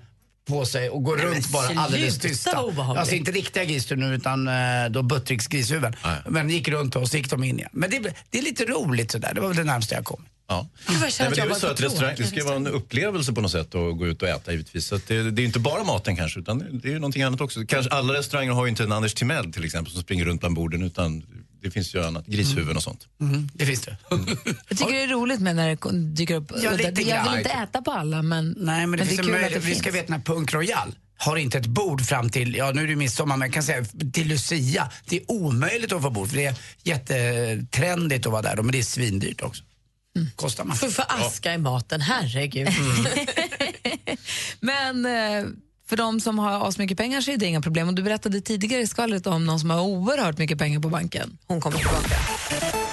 på 0.45 0.65
sig 0.65 0.89
och 0.89 1.03
går 1.03 1.17
Nej, 1.17 1.25
runt 1.25 1.49
bara 1.49 1.79
alldeles 1.79 2.17
tysta. 2.19 2.61
obehagligt. 2.61 2.99
Alltså 2.99 3.15
inte 3.15 3.31
riktiga 3.31 3.63
grisar 3.65 3.95
nu 3.95 4.15
utan 4.15 4.47
eh, 4.47 4.53
då 4.89 5.01
Buttricks 5.01 5.47
grishuven. 5.47 5.95
Men 6.27 6.49
gick 6.49 6.67
runt 6.67 6.95
och 6.95 7.09
så 7.09 7.17
gick 7.17 7.29
de 7.29 7.43
in 7.43 7.59
igen. 7.59 7.69
Men 7.73 7.89
det, 7.89 8.15
det 8.29 8.37
är 8.37 8.41
lite 8.41 8.65
roligt 8.65 9.11
sådär, 9.11 9.31
det 9.33 9.41
var 9.41 9.47
väl 9.47 9.57
det 9.57 9.63
närmaste 9.63 9.95
jag 9.95 10.05
kom. 10.05 10.25
Ja. 10.47 10.67
Nej, 10.87 11.11
men 11.19 11.31
det 11.31 11.41
är 11.41 11.53
så 11.53 11.67
att 11.67 11.81
restaurang, 11.81 12.15
ska 12.15 12.35
ju 12.35 12.43
vara 12.43 12.55
en 12.55 12.67
upplevelse 12.67 13.33
på 13.33 13.41
något 13.41 13.51
sätt 13.51 13.75
att 13.75 13.97
gå 13.97 14.07
ut 14.07 14.21
och 14.21 14.27
äta 14.27 14.51
givetvis. 14.51 14.87
Så 14.87 14.99
det, 15.07 15.31
det 15.31 15.41
är 15.41 15.45
inte 15.45 15.59
bara 15.59 15.83
maten 15.83 16.15
kanske, 16.15 16.39
utan 16.39 16.79
det 16.81 16.87
är 16.87 16.91
ju 16.91 16.99
någonting 16.99 17.23
annat 17.23 17.41
också. 17.41 17.65
Kanske 17.67 17.91
alla 17.91 18.13
restauranger 18.13 18.51
har 18.51 18.65
ju 18.65 18.69
inte 18.69 18.83
en 18.83 18.91
Anders 18.91 19.13
Timell 19.13 19.53
till 19.53 19.65
exempel 19.65 19.93
som 19.93 20.01
springer 20.01 20.25
runt 20.25 20.39
bland 20.39 20.55
borden 20.55 20.83
utan 20.83 21.23
det 21.66 21.72
finns 21.72 21.95
ju 21.95 22.03
annat, 22.03 22.26
grishuvuden 22.26 22.78
och 22.78 22.84
sånt. 22.84 23.07
Mm, 23.22 23.49
det 23.53 23.66
finns 23.66 23.82
det. 23.82 23.97
Jag 24.70 24.78
tycker 24.78 24.93
det 24.93 25.03
är 25.03 25.07
roligt 25.07 25.39
med 25.39 25.55
när 25.55 25.70
det 25.70 26.13
dyker 26.16 26.36
upp. 26.36 26.51
Ja, 26.63 26.72
lite 26.72 27.01
jag 27.01 27.24
vill 27.24 27.38
inte 27.38 27.49
äta 27.49 27.82
på 27.82 27.91
alla 27.91 28.22
men, 28.22 28.55
Nej, 28.57 28.88
men 28.88 28.99
det 28.99 29.05
finns 29.05 29.20
är 29.20 29.24
en 29.24 29.30
kul 29.30 29.43
att 29.43 29.51
det. 29.51 29.59
Vi 29.59 29.66
finns. 29.66 29.80
ska 29.80 29.91
veta 29.91 30.16
att 30.16 30.26
Punk 30.26 30.53
Royal 30.53 30.95
har 31.18 31.38
inte 31.38 31.57
ett 31.57 31.66
bord 31.66 32.01
fram 32.05 32.30
till, 32.30 32.55
ja 32.55 32.72
nu 32.72 32.82
är 32.82 32.86
det 32.86 32.89
ju 32.89 32.95
midsommar, 32.95 33.38
men 33.38 33.47
jag 33.47 33.53
kan 33.53 33.63
säga 33.63 33.86
till 34.13 34.28
Lucia. 34.28 34.91
Det 35.05 35.16
är 35.16 35.32
omöjligt 35.32 35.91
att 35.91 36.01
få 36.01 36.09
bord 36.09 36.30
för 36.30 36.36
det 36.36 36.45
är 36.45 36.55
jättetrendigt 36.84 38.26
att 38.26 38.32
vara 38.32 38.41
där, 38.41 38.55
men 38.55 38.72
det 38.72 38.80
är 38.80 38.84
svindyrt 38.84 39.41
också. 39.41 39.63
Kostar 40.36 40.63
massor. 40.63 40.88
För, 40.88 40.93
för 40.93 41.26
aska 41.26 41.53
i 41.53 41.57
maten, 41.57 42.01
herregud. 42.01 42.68
Men 44.59 45.05
eh, 45.05 45.45
för 45.89 45.97
de 45.97 46.19
som 46.19 46.39
har 46.39 46.67
asmycket 46.67 46.97
pengar 46.97 47.21
så 47.21 47.31
är 47.31 47.38
det 47.38 47.45
inga 47.45 47.61
problem. 47.61 47.88
Och 47.88 47.93
du 47.93 48.03
berättade 48.03 48.41
tidigare 48.41 48.81
i 48.81 48.88
skvallret 48.88 49.27
om 49.27 49.45
någon 49.45 49.59
som 49.59 49.69
har 49.69 49.81
oerhört 49.81 50.38
mycket 50.38 50.57
pengar 50.57 50.79
på 50.79 50.89
banken. 50.89 51.38
Hon 51.47 51.61
kommer 51.61 51.77
tillbaka. 51.77 52.15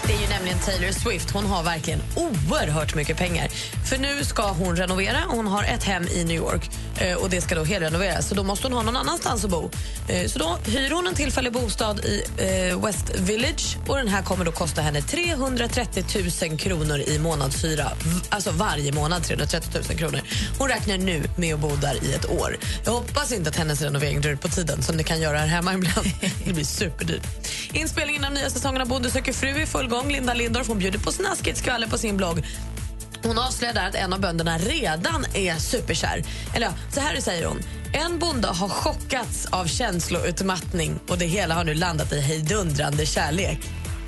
Det 0.06 0.12
är 0.12 0.20
ju 0.20 0.28
nämligen 0.28 0.58
Taylor 0.58 0.92
Swift. 0.92 1.30
Hon 1.30 1.46
har 1.46 1.62
verkligen 1.62 2.00
oerhört 2.16 2.94
mycket 2.94 3.16
pengar. 3.16 3.48
För 3.90 3.98
nu 3.98 4.24
ska 4.24 4.42
hon 4.42 4.76
renovera. 4.76 5.18
Hon 5.28 5.46
har 5.46 5.64
ett 5.64 5.84
hem 5.84 6.04
i 6.08 6.24
New 6.24 6.36
York 6.36 6.70
eh, 7.00 7.16
och 7.16 7.30
det 7.30 7.40
ska 7.40 7.54
då 7.54 7.64
helrenoveras. 7.64 8.28
Så 8.28 8.34
då 8.34 8.42
måste 8.42 8.66
hon 8.66 8.76
ha 8.76 8.82
någon 8.82 8.96
annanstans 8.96 9.44
att 9.44 9.50
bo. 9.50 9.70
Eh, 10.08 10.26
så 10.26 10.38
då 10.38 10.58
hyr 10.66 10.90
hon 10.90 11.06
en 11.06 11.14
tillfällig 11.14 11.52
bostad 11.52 12.00
i 12.00 12.22
eh, 12.36 12.84
West 12.84 13.18
Village 13.18 13.76
och 13.88 13.96
den 13.96 14.08
här 14.08 14.22
kommer 14.22 14.44
då 14.44 14.52
kosta 14.52 14.82
henne 14.82 15.02
330 15.02 16.04
000 16.48 16.58
kronor 16.58 16.98
i 16.98 17.18
månadshyra. 17.18 17.92
Alltså 18.28 18.50
varje 18.50 18.92
månad 18.92 19.24
330 19.24 19.80
000 19.88 19.98
kronor. 19.98 20.20
Hon 20.58 20.68
räknar 20.68 20.98
nu 20.98 21.22
med 21.36 21.54
att 21.54 21.60
bo 21.60 21.76
där 21.76 22.04
i 22.04 22.12
ett 22.12 22.30
år. 22.30 22.56
Jag 22.84 22.92
hoppas 22.92 23.32
inte 23.32 23.50
att 23.50 23.56
hennes 23.56 23.82
renovering 23.82 24.20
drar 24.20 24.30
ut 24.30 24.40
på 24.40 24.48
tiden 24.48 24.82
som 24.82 24.96
det 24.96 25.04
kan 25.04 25.20
göra 25.20 25.38
här 25.38 25.46
hemma 25.46 25.74
ibland. 25.74 26.06
Det 26.44 26.52
blir 26.52 26.64
superdyrt. 26.64 27.26
Inspelningen 27.72 28.24
av 28.24 28.32
nya 28.32 28.50
säsongen 28.50 28.82
av 28.82 28.88
Bonde 28.88 29.10
söker 29.10 29.32
fru 29.32 29.48
är 29.48 29.60
i 29.60 29.66
full 29.66 29.88
gång. 29.88 30.12
Linda 30.12 30.34
Lindorff 30.34 30.68
hon 30.68 30.78
bjuder 30.78 30.98
på 30.98 31.12
snaskigt 31.12 31.58
skvaller 31.58 31.86
på 31.86 31.98
sin 31.98 32.16
blogg. 32.16 32.42
Hon 33.22 33.38
avslöjar 33.38 33.74
där 33.74 33.88
att 33.88 33.94
en 33.94 34.12
av 34.12 34.20
bönderna 34.20 34.58
redan 34.58 35.24
är 35.34 35.56
superkär. 35.56 36.24
Eller 36.54 36.66
ja, 36.66 36.72
så 36.92 37.00
här 37.00 37.20
säger 37.20 37.46
hon. 37.46 37.58
En 37.92 38.18
bonde 38.18 38.48
har 38.48 38.68
chockats 38.68 39.46
av 39.46 39.66
känsloutmattning 39.66 41.00
och 41.08 41.18
det 41.18 41.26
hela 41.26 41.54
har 41.54 41.64
nu 41.64 41.74
landat 41.74 42.12
i 42.12 42.20
hejdundrande 42.20 43.06
kärlek. 43.06 43.58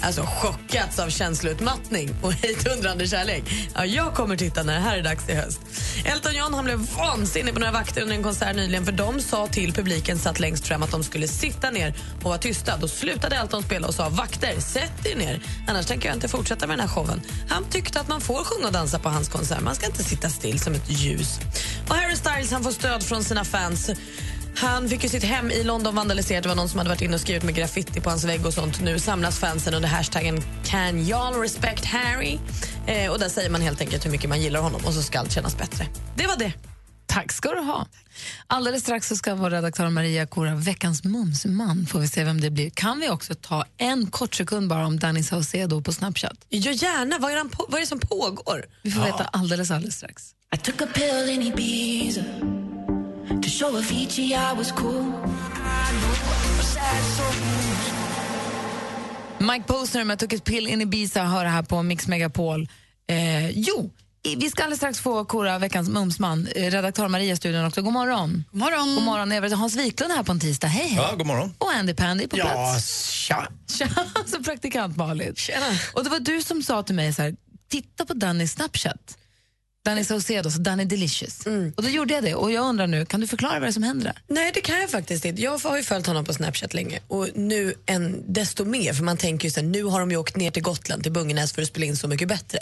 Alltså 0.05 0.23
chockats 0.27 0.99
av 0.99 1.09
känsloutmattning 1.09 2.11
och 2.23 2.33
hejdundrande 2.33 3.07
kärlek. 3.07 3.45
Ja, 3.75 3.87
jag 3.87 4.15
kommer 4.15 4.37
titta 4.37 4.63
när 4.63 4.75
det 4.75 4.81
här 4.81 4.97
är 4.97 5.03
dags 5.03 5.29
i 5.29 5.35
höst. 5.35 5.61
Elton 6.05 6.35
John 6.35 6.55
han 6.55 6.65
blev 6.65 6.79
vansinnig 6.79 7.55
på 7.55 7.61
några 7.61 7.73
vakter 7.73 8.03
under 8.03 8.17
en 8.17 8.23
konsert 8.23 8.57
nyligen 8.57 8.85
för 8.85 8.93
de 8.93 9.21
sa 9.21 9.47
till 9.47 9.73
publiken 9.73 10.19
satt 10.19 10.41
längst 10.41 10.67
fram 10.67 10.83
att 10.83 10.91
de 10.91 11.05
skulle 11.05 11.29
sitta 11.29 11.71
ner 11.71 11.95
och 12.17 12.23
vara 12.23 12.39
tysta. 12.39 12.77
Då 12.77 12.89
slutade 12.89 13.37
Elton 13.37 13.63
spela 13.63 13.87
och 13.89 13.95
sa 13.95 14.09
vakter, 14.09 14.61
sätt 14.61 15.07
er 15.07 15.17
ner. 15.17 15.41
Annars 15.69 15.87
tänker 15.87 16.09
jag 16.09 16.17
inte 16.17 16.29
fortsätta 16.29 16.67
med 16.67 16.79
den 16.79 16.89
här 16.89 16.95
showen. 16.95 17.23
Han 17.49 17.65
tyckte 17.65 18.01
att 18.01 18.09
man 18.09 18.21
får 18.21 18.45
sjunga 18.45 18.67
och 18.67 18.73
dansa 18.73 18.99
på 18.99 19.09
hans 19.09 19.29
konsert. 19.29 19.61
Man 19.61 19.75
ska 19.75 19.87
inte 19.87 20.05
sitta 20.05 20.29
still 20.29 20.61
som 20.61 20.75
ett 20.75 20.91
ljus. 20.91 21.39
Och 21.89 21.95
Harry 21.95 22.17
Styles 22.17 22.53
han 22.53 22.63
får 22.63 22.73
stöd 22.73 23.03
från 23.03 23.25
sina 23.25 23.45
fans. 23.45 23.91
Han 24.57 24.89
fick 24.89 25.03
ju 25.03 25.09
sitt 25.09 25.25
hem 25.25 25.51
i 25.51 25.65
London 25.65 25.95
vandaliserat. 25.95 26.43
Det 26.43 26.49
var 26.49 26.57
någon 26.57 26.69
som 26.69 26.79
hade 26.79 26.91
varit 26.91 27.03
inne 27.03 27.15
och 27.15 27.21
skrivit 27.21 27.43
med 27.43 27.55
graffiti 27.55 28.01
på 28.01 28.11
hans 28.11 28.25
vägg 28.25 28.47
och 28.47 28.55
sånt. 28.55 28.81
Nu 28.81 28.99
samlas 28.99 29.39
fansen 29.39 29.75
under 29.75 29.89
hashtaggen 29.89 30.43
Can 30.65 30.99
y'all 30.99 31.41
respect 31.41 31.85
Harry? 31.85 32.39
Eh, 32.87 33.11
och 33.11 33.19
där 33.19 33.29
säger 33.29 33.51
man 33.51 33.61
helt 33.61 33.81
enkelt 33.81 34.07
hur 34.07 34.11
mycket 34.11 34.29
man 34.29 34.41
gillar 34.41 34.61
honom 34.61 34.81
och 34.85 34.95
så 34.95 35.03
ska 35.03 35.19
allt 35.19 35.33
kännas 35.33 35.59
bättre. 35.59 35.87
Det 36.17 36.27
var 36.27 36.37
det. 36.37 36.53
Tack 37.07 37.33
ska 37.33 37.51
du 37.51 37.61
ha. 37.61 37.87
Alldeles 38.47 38.83
strax 38.83 39.09
så 39.09 39.17
ska 39.17 39.35
vår 39.35 39.51
redaktör 39.51 39.91
Maria 39.91 40.27
kora 40.27 40.55
veckans 40.55 41.05
mumsman. 41.05 41.87
Får 41.87 42.01
vi 42.01 42.09
se 42.09 42.25
vem 42.25 42.41
det 42.41 42.51
blir. 42.51 42.71
Kan 42.71 43.01
vi 43.01 43.09
också 43.11 43.35
ta 43.35 43.65
en 43.77 44.07
kort 44.07 44.35
sekund 44.35 44.69
bara 44.69 44.87
om 44.87 44.99
Danny 44.99 45.23
Saucedo 45.23 45.83
på 45.83 45.93
Snapchat? 45.93 46.37
Ja, 46.49 46.73
gärna. 46.73 47.19
Vad 47.19 47.33
är, 47.33 47.37
han 47.37 47.49
på, 47.49 47.67
vad 47.69 47.75
är 47.75 47.81
det 47.81 47.87
som 47.87 48.01
pågår? 48.01 48.65
Vi 48.83 48.91
får 48.91 49.03
veta 49.03 49.25
alldeles, 49.25 49.71
alldeles 49.71 49.97
strax. 49.97 50.35
I 50.55 50.57
took 50.57 50.83
a 50.83 50.87
pill 50.95 51.29
in 51.31 51.43
Ibiza 51.43 52.21
to 53.29 53.49
show 53.49 53.77
Avicii 53.77 54.33
I 54.35 54.57
was 54.57 54.73
cool. 54.73 55.05
Mike 59.39 59.65
Posner 59.67 60.05
med 60.05 60.19
Took 60.19 60.33
ett 60.33 60.45
pill 60.45 60.67
in 60.67 60.81
Ibiza 60.81 61.23
hör 61.25 61.45
här 61.45 61.63
på 61.63 61.83
Mix 61.83 62.07
Megapol. 62.07 62.69
Eh, 63.11 63.51
jo, 63.51 63.91
vi 64.37 64.51
ska 64.51 64.63
alldeles 64.63 64.79
strax 64.79 65.01
få 65.01 65.25
kora 65.25 65.59
veckans 65.59 65.89
mumsman. 65.89 66.49
Eh, 66.57 66.71
redaktör 66.71 67.09
Maria 67.09 67.33
i 67.33 67.37
studion 67.37 67.65
också. 67.65 67.83
God 67.83 67.93
morgon. 67.93 68.45
God 68.53 68.61
morgon. 68.61 68.95
God 68.95 69.05
morgon. 69.05 69.53
Hans 69.53 69.77
Wiklund 69.77 70.13
är 70.13 70.17
här 70.17 70.23
på 70.25 70.33
en 70.33 70.41
tisdag. 70.41 70.67
Hej, 70.67 70.89
hej. 70.89 70.97
Ja, 71.11 71.15
god 71.17 71.27
morgon. 71.27 71.55
Och 71.59 71.71
Andy 71.73 71.95
Pandy 71.95 72.27
på 72.29 72.39
Ja, 72.39 72.45
plats. 72.45 73.11
tja. 73.11 73.49
Tja, 73.79 73.89
så 74.27 74.43
praktikant 74.43 74.97
Malin. 74.97 75.35
Och 75.95 76.05
det 76.05 76.11
var 76.11 76.19
du 76.21 76.43
som 76.43 76.63
sa 76.63 76.83
till 76.83 76.95
mig 76.95 77.13
så 77.15 77.23
här, 77.23 77.35
titta 77.71 78.05
på 78.05 78.15
Danny 78.15 78.47
Snapchat. 78.49 79.19
Danny 79.85 80.05
Saucedo, 80.05 80.51
så 80.51 80.59
Danny 80.59 80.85
Delicious. 80.85 81.47
Och 81.77 81.83
då 81.83 81.89
gjorde 81.89 82.15
jag 82.15 82.25
det 82.25 82.35
och 82.35 82.53
jag 82.53 82.65
undrar 82.67 82.87
nu, 82.87 83.05
kan 83.05 83.21
du 83.21 83.27
förklara 83.27 83.61
vad 83.61 83.69
det 83.69 83.73
som 83.73 83.83
händer 83.83 84.05
där? 84.05 84.19
Nej, 84.35 84.51
det 84.55 84.61
kan 84.61 84.81
jag 84.81 84.91
faktiskt 84.91 85.25
inte. 85.25 85.43
Jag 85.43 85.59
har 85.59 85.77
ju 85.77 85.83
följt 85.83 86.07
honom 86.07 86.25
på 86.25 86.35
Snapchat 86.35 86.75
länge 86.75 87.01
och 87.09 87.29
nu 87.35 87.75
en, 87.87 88.33
desto 88.33 88.65
mer, 88.65 88.93
för 88.93 89.05
man 89.05 89.17
tänker 89.17 89.49
ju 89.49 89.51
så 89.51 89.61
här, 89.61 89.67
nu 89.67 89.85
har 89.85 90.01
de 90.01 90.11
ju 90.11 90.17
åkt 90.17 90.37
ner 90.37 90.51
till 90.51 90.63
Gotland, 90.63 91.03
till 91.03 91.13
Bungenäs 91.13 91.53
för 91.53 91.63
att 91.63 91.69
spela 91.69 91.87
in 91.87 91.97
Så 91.97 92.09
mycket 92.09 92.29
bättre. 92.29 92.59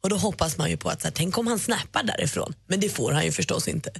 Och 0.00 0.10
då 0.10 0.16
hoppas 0.16 0.58
man 0.58 0.70
ju 0.70 0.76
på 0.76 0.88
att, 0.88 1.00
så 1.00 1.06
här, 1.06 1.12
tänk 1.12 1.38
om 1.38 1.46
han 1.46 1.58
snappar 1.58 2.02
därifrån. 2.02 2.54
Men 2.66 2.80
det 2.80 2.88
får 2.88 3.12
han 3.12 3.24
ju 3.24 3.32
förstås 3.32 3.68
inte. 3.68 3.90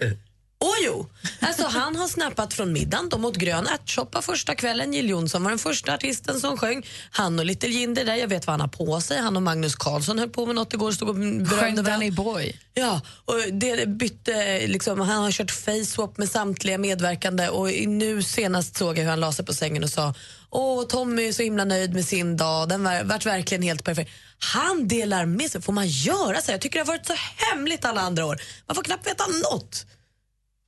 Åh 0.64 0.74
jo! 0.84 1.06
Alltså, 1.40 1.66
han 1.66 1.96
har 1.96 2.08
snappat 2.08 2.54
från 2.54 2.72
middagen. 2.72 3.08
De 3.08 3.24
åt 3.24 3.36
grön 3.36 3.66
ärtsoppa 3.66 4.22
första 4.22 4.54
kvällen. 4.54 4.94
Jill 4.94 5.08
Johnson 5.08 5.42
var 5.42 5.50
den 5.50 5.58
första 5.58 5.94
artisten 5.94 6.40
som 6.40 6.56
sjöng. 6.56 6.86
Han 7.10 7.38
och 7.38 7.44
Little 7.44 7.68
Jinder 7.68 8.04
där, 8.04 8.14
jag 8.14 8.28
vet 8.28 8.46
vad 8.46 8.52
han 8.52 8.60
har 8.60 8.68
på 8.68 9.00
sig. 9.00 9.18
Han 9.18 9.36
och 9.36 9.42
Magnus 9.42 9.74
Carlsson 9.74 10.18
höll 10.18 10.28
på 10.28 10.46
med 10.46 10.54
något 10.54 10.74
igår. 10.74 10.92
Stod 10.92 11.08
och 11.08 11.16
Sjöng. 11.48 11.82
Danny 11.82 12.10
Boy. 12.10 12.60
Ja, 12.74 13.00
och 13.24 13.40
det 13.52 13.88
bytte, 13.88 14.66
liksom, 14.66 15.00
han 15.00 15.22
har 15.22 15.30
kört 15.30 15.50
face-swap 15.50 16.18
med 16.18 16.30
samtliga 16.30 16.78
medverkande 16.78 17.48
och 17.48 17.68
nu 17.86 18.22
senast 18.22 18.76
såg 18.76 18.98
jag 18.98 19.02
hur 19.02 19.10
han 19.10 19.20
la 19.20 19.32
sig 19.32 19.44
på 19.44 19.54
sängen 19.54 19.84
och 19.84 19.90
sa 19.90 20.14
Åh, 20.50 20.86
Tommy 20.86 21.28
är 21.28 21.32
så 21.32 21.42
himla 21.42 21.64
nöjd 21.64 21.94
med 21.94 22.04
sin 22.04 22.36
dag, 22.36 22.68
den 22.68 22.84
var, 22.84 23.04
vart 23.04 23.26
verkligen 23.26 23.62
helt 23.62 23.84
perfekt. 23.84 24.10
Han 24.38 24.88
delar 24.88 25.26
med 25.26 25.50
sig, 25.50 25.62
får 25.62 25.72
man 25.72 25.88
göra 25.88 26.40
så? 26.40 26.52
Jag 26.52 26.60
tycker 26.60 26.78
det 26.78 26.84
har 26.84 26.92
varit 26.92 27.06
så 27.06 27.14
hemligt 27.36 27.84
alla 27.84 28.00
andra 28.00 28.26
år. 28.26 28.40
Man 28.66 28.74
får 28.74 28.82
knappt 28.82 29.06
veta 29.06 29.24
något. 29.26 29.86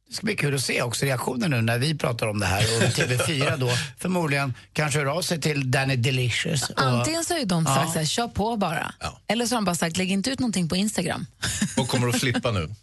Det 0.08 0.14
ska 0.14 0.24
bli 0.24 0.36
kul 0.36 0.54
att 0.54 0.60
se 0.60 0.82
också 0.82 1.04
reaktionen 1.06 1.50
nu 1.50 1.60
när 1.62 1.78
vi 1.78 1.94
pratar 1.98 2.26
om 2.26 2.38
det 2.40 2.46
här 2.46 2.62
och 2.76 2.82
TV4 2.82 3.56
då 3.56 3.70
förmodligen 3.98 4.54
kanske 4.72 4.98
hör 4.98 5.06
av 5.06 5.22
sig 5.22 5.40
till 5.40 5.70
Danny 5.70 5.96
Delicious. 5.96 6.70
Och, 6.70 6.82
Antingen 6.82 7.24
så 7.24 7.34
har 7.34 7.38
ju 7.38 7.44
de 7.44 7.64
sagt 7.64 7.80
Ja. 7.86 7.92
så 7.92 7.98
här, 7.98 8.06
kör 8.06 8.28
på 8.28 8.56
bara. 8.56 8.94
Eller 9.28 9.46
så 9.46 9.54
har 9.54 9.60
de 9.60 9.64
bara 9.64 9.74
sagt, 9.76 9.96
lägg 9.96 10.10
inte 10.10 10.30
ut 10.30 10.38
någonting 10.38 10.68
på 10.68 10.76
Instagram. 10.76 11.26
Och 11.76 11.88
kommer 11.88 12.08
att 12.08 12.20
slippa 12.20 12.50
nu 12.50 12.74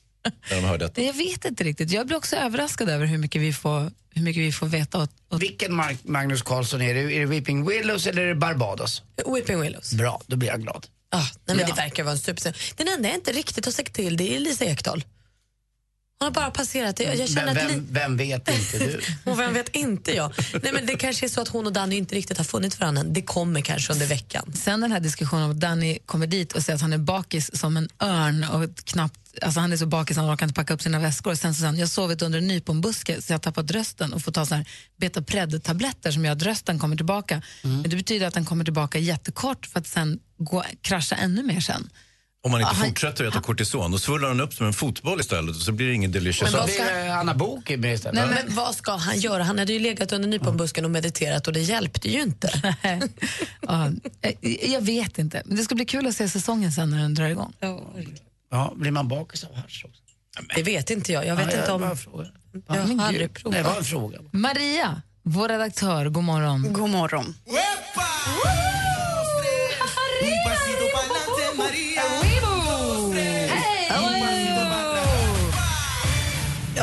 när 0.50 0.56
de 0.62 0.64
hör 0.68 0.78
detta. 0.78 0.94
Det- 0.96 1.06
Jag 1.06 1.14
vet 1.14 1.46
inte 1.46 1.64
riktigt. 1.64 1.92
Jag 1.92 2.08
blir 2.08 2.18
också 2.18 2.36
överraskad 2.36 2.90
över 2.90 3.06
hur 3.06 3.18
mycket 3.18 3.42
vi 3.42 3.54
får, 3.54 3.92
hur 4.10 4.22
mycket 4.22 4.44
vi 4.44 4.52
får 4.52 4.68
veta. 4.68 4.98
Åt, 5.04 5.12
åt... 5.30 5.42
Vilken 5.42 5.74
Mark- 5.76 6.04
Magnus 6.04 6.42
Carlsson 6.42 6.82
är 6.82 6.94
det? 6.94 7.00
Är 7.00 7.20
det 7.20 7.26
Weeping 7.26 7.66
Willows 7.70 8.08
eller 8.08 8.22
är 8.22 8.28
det 8.28 8.36
Barbados? 8.36 9.02
Weeping 9.36 9.62
Willows. 9.62 9.94
Bra, 9.94 10.22
då 10.28 10.36
blir 10.36 10.50
jag 10.50 10.62
glad. 10.62 10.88
Ah, 11.12 11.18
nej, 11.20 11.28
men 11.46 11.60
Ja. 11.60 11.66
Det 11.68 11.82
verkar 11.82 12.04
vara 12.04 12.12
en 12.14 12.20
superstar. 12.20 12.56
Den 12.76 12.88
enda 12.88 13.08
jag 13.10 13.18
inte 13.18 13.32
riktigt 13.32 13.66
har 13.66 13.72
sagt 13.72 13.94
till 13.94 14.18
det 14.18 14.36
är 14.36 14.40
Lisa 14.40 14.66
Ekdahl. 14.66 15.04
Hon 16.24 16.36
har 16.36 16.42
bara 16.42 16.52
passerat. 16.52 17.00
Jag, 17.00 17.16
jag 17.16 17.30
känner 17.30 17.56
vem, 17.56 17.68
vem, 17.68 17.88
vem 17.92 18.18
vet 18.18 18.50
inte 18.50 18.80
du? 18.80 19.02
Och 19.32 19.40
vem 19.40 19.54
vet 19.54 19.76
inte 19.76 20.12
jag. 20.12 20.34
Nej, 20.64 20.74
men 20.74 20.86
det 20.86 20.96
kanske 20.96 21.26
är 21.26 21.30
så 21.30 21.42
att 21.42 21.48
hon 21.48 21.66
och 21.66 21.74
Danny 21.74 21.96
inte 21.96 22.16
riktigt 22.16 22.38
har 22.38 22.46
funnit 22.46 22.80
varandra 22.80 23.02
än. 23.02 23.14
Det 23.14 23.22
kommer 23.22 23.62
kanske 23.62 23.94
under 23.94 24.06
veckan. 24.06 24.54
Sen 24.56 24.82
den 24.82 24.92
här 24.92 25.00
diskussionen 25.00 25.46
om 25.46 25.52
att 25.52 25.60
Danny 25.60 26.00
kommer 26.06 26.28
dit 26.28 26.54
och 26.54 26.64
säger 26.64 26.76
att 26.76 26.82
han 26.82 26.94
är 26.94 26.98
bakis 26.98 27.60
som 27.60 27.78
en 27.78 27.90
örn 28.00 28.44
och 28.44 28.76
knappt, 28.86 29.20
alltså 29.42 29.60
han 29.60 29.74
är 29.74 29.78
så 29.78 29.86
bakis 29.86 30.18
att 30.18 30.24
han 30.24 30.34
orkar 30.34 30.46
inte 30.46 30.56
packa 30.56 30.74
upp 30.74 30.82
sina 30.82 31.00
väskor. 31.00 31.36
Sen 31.36 31.56
så 31.56 31.66
han, 31.66 31.78
jag 31.78 31.90
sovit 31.90 32.22
under 32.22 32.40
en 32.40 32.48
nyponbuske 32.48 33.22
så 33.22 33.34
jag 33.34 33.38
har 33.38 33.42
tappat 33.42 33.72
rösten 33.72 34.14
och 34.14 34.22
får 34.22 34.32
ta 34.32 34.46
så 34.46 34.56
här 34.56 34.66
betapred-tabletter 34.98 36.12
som 36.12 36.26
gör 36.26 36.32
att 36.32 36.44
rösten 36.44 36.80
kommer 36.80 36.96
tillbaka. 36.96 37.42
Men 37.62 37.90
det 37.90 37.96
betyder 37.96 38.28
att 38.28 38.34
den 38.34 38.46
kommer 38.46 38.64
tillbaka 38.64 39.00
jättekort 39.00 39.66
för 39.66 39.80
att 39.80 39.88
sen 39.88 40.20
gå, 40.38 40.64
krascha 40.82 41.16
ännu 41.16 41.44
mer 41.44 41.60
sen. 41.60 41.90
Om 42.46 42.52
man 42.52 42.62
inte 42.62 42.74
Han- 42.74 42.88
fortsätter 42.88 43.26
äta 43.26 43.42
kortison, 43.42 43.92
då 43.92 43.98
svullar 43.98 44.28
den 44.28 44.40
upp 44.42 44.54
som 44.54 44.66
en 44.68 44.74
fotboll 44.74 45.20
istället 45.20 45.56
och 45.56 45.62
så 45.62 45.72
blir 45.72 45.88
det 45.88 45.94
ingen 45.94 46.12
delicious. 46.12 46.52
Så 46.52 46.64
blir 46.66 46.86
det 47.06 47.16
Anna 47.16 47.34
Bok 47.34 47.70
med 47.70 47.94
istället. 47.94 48.30
Nej, 48.30 48.44
men 48.46 48.56
vad 48.56 48.76
ska 48.76 48.92
han 48.96 49.20
göra? 49.20 49.44
Han 49.44 49.60
hade 49.60 49.74
ju 49.74 49.80
legat 49.80 50.12
under 50.12 50.30
nyponbusken 50.30 50.86
och 50.86 50.92
mediterat 50.92 51.48
och 51.48 51.54
det 51.54 51.60
hjälpte 51.62 52.10
ju 52.10 52.22
inte. 52.22 52.78
Ja, 53.62 53.90
jag- 54.68 54.82
vet 54.82 55.18
inte, 55.20 55.42
men 55.46 55.58
det 55.58 55.64
ska 55.64 55.76
bli 55.76 55.86
kul 55.86 56.08
att 56.08 56.16
se 56.16 56.30
säsongen 56.30 56.72
sen 56.72 56.90
när 56.90 56.98
den 57.02 57.14
drar 57.14 57.28
igång. 57.30 57.54
Ja, 58.52 58.74
blir 58.76 58.92
man 58.92 59.08
bakis 59.08 59.44
av 59.44 59.56
hasch 59.56 59.86
också? 59.86 60.02
Det 60.56 60.64
vet 60.64 60.90
inte 60.90 61.12
jag. 61.12 61.26
Jag 61.28 61.36
vet 61.36 61.46
Ja, 61.46 61.52
inte 61.60 61.66
jag 61.72 61.76
om... 61.76 61.84
har 62.68 62.88
Men 62.88 63.00
aldrig 63.00 63.34
provat. 63.34 63.58
Det 63.58 63.64
var 63.64 63.78
en 63.78 63.84
fråga. 63.84 64.20
Maria, 64.32 65.02
vår 65.24 65.50
redaktör, 65.50 66.10
god 66.10 66.24
morgon. 66.24 66.74
God 66.74 66.90
morgon. 66.90 67.36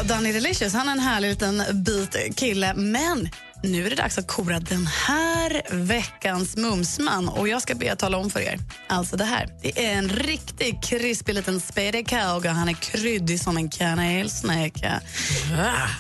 Ja, 0.01 0.05
Danny 0.05 0.33
Delicious, 0.33 0.73
han 0.75 0.89
är 0.89 0.93
en 0.93 0.99
härlig 0.99 1.29
liten 1.29 1.63
bit 1.73 2.17
kille, 2.37 2.75
men 2.75 3.29
nu 3.63 3.87
är 3.87 3.91
det 3.91 3.97
dags 3.97 4.19
att 4.19 4.27
kora 4.27 4.61
den 4.61 4.87
här 4.87 5.63
veckans 5.71 6.57
mumsman. 6.57 7.29
Och 7.29 7.49
jag 7.49 7.63
ska 7.63 7.75
be 7.75 7.93
att 7.93 7.99
tala 7.99 8.19
om 8.19 8.31
för 8.31 8.41
er. 8.41 8.59
Alltså 8.87 9.17
det 9.17 9.25
här, 9.25 9.49
det 9.63 9.87
är 9.87 9.93
en 9.93 10.09
riktig 10.09 10.83
krispig 10.83 11.35
liten 11.35 11.61
spedekauga. 11.61 12.53
Han 12.53 12.69
är 12.69 12.73
kryddig 12.73 13.41
som 13.41 13.57
en 13.57 13.69
kanelsnäcka. 13.69 15.01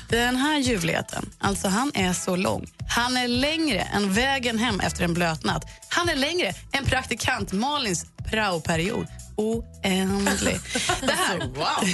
Den 0.08 0.36
här 0.36 0.58
ljuvligheten, 0.58 1.30
alltså 1.38 1.68
han 1.68 1.92
är 1.94 2.12
så 2.12 2.36
lång. 2.36 2.66
Han 2.88 3.16
är 3.16 3.28
längre 3.28 3.80
än 3.80 4.12
vägen 4.12 4.58
hem 4.58 4.80
efter 4.80 5.04
en 5.04 5.14
blöt 5.14 5.44
natt. 5.44 5.64
Han 5.88 6.08
är 6.08 6.16
längre 6.16 6.54
än 6.72 6.84
praktikant 6.84 7.52
Malins 7.52 8.06
praoperiod. 8.30 9.06
Oändlig. 9.40 10.60
Det 11.00 11.12
här... 11.12 11.38
wow! 11.54 11.88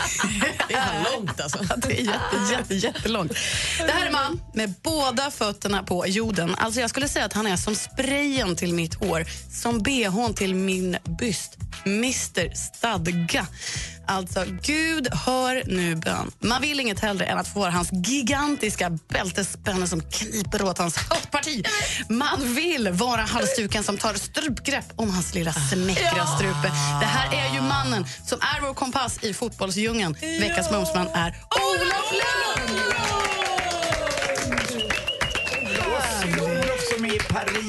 Det 0.68 0.74
är 0.74 1.12
långt 1.12 1.40
alltså. 1.40 1.58
Det 1.76 2.00
är 2.00 2.04
jätte, 2.04 2.52
jätte, 2.52 2.74
jättelångt. 2.74 3.32
Det 3.78 3.92
här 3.92 4.06
är 4.06 4.12
man 4.12 4.40
med 4.54 4.74
båda 4.82 5.30
fötterna 5.30 5.82
på 5.82 6.06
jorden. 6.06 6.54
Alltså 6.54 6.80
jag 6.80 6.90
skulle 6.90 7.08
säga 7.08 7.24
att 7.24 7.32
han 7.32 7.46
är 7.46 7.56
som 7.56 7.74
sprayen 7.74 8.56
till 8.56 8.74
mitt 8.74 8.94
hår, 8.94 9.24
som 9.50 9.82
bhn 9.82 10.34
till 10.34 10.54
min 10.54 10.96
byst. 11.18 11.56
Mr 11.86 12.54
Stadga. 12.54 13.46
Alltså, 14.08 14.44
Gud 14.62 15.08
hör 15.12 15.62
nu 15.66 15.94
bön. 15.94 16.30
Man 16.40 16.62
vill 16.62 16.80
inget 16.80 17.00
hellre 17.00 17.24
än 17.24 17.38
att 17.38 17.48
få 17.48 17.60
vara 17.60 17.70
hans 17.70 17.88
gigantiska 17.92 18.90
bältespänne 19.08 19.86
som 19.86 20.00
kniper 20.00 20.62
åt 20.62 20.78
hans 20.78 20.96
höftparti. 20.96 21.64
Man 22.08 22.54
vill 22.54 22.88
vara 22.92 23.20
halsduken 23.22 23.84
som 23.84 23.98
tar 23.98 24.14
strupgrepp 24.14 24.92
om 24.96 25.10
hans 25.10 25.34
lilla 25.34 25.52
smäckra 25.52 26.26
strupe. 26.26 26.72
Det 27.00 27.06
här 27.06 27.48
är 27.48 27.54
ju 27.54 27.60
mannen 27.60 28.06
som 28.26 28.38
är 28.40 28.66
vår 28.66 28.74
kompass 28.74 29.18
i 29.22 29.34
fotbollsdjungeln. 29.34 30.16
Veckans 30.40 30.70
mumsman 30.70 31.06
är 31.14 31.36
Olof 31.60 32.12
Lund! 32.12 33.25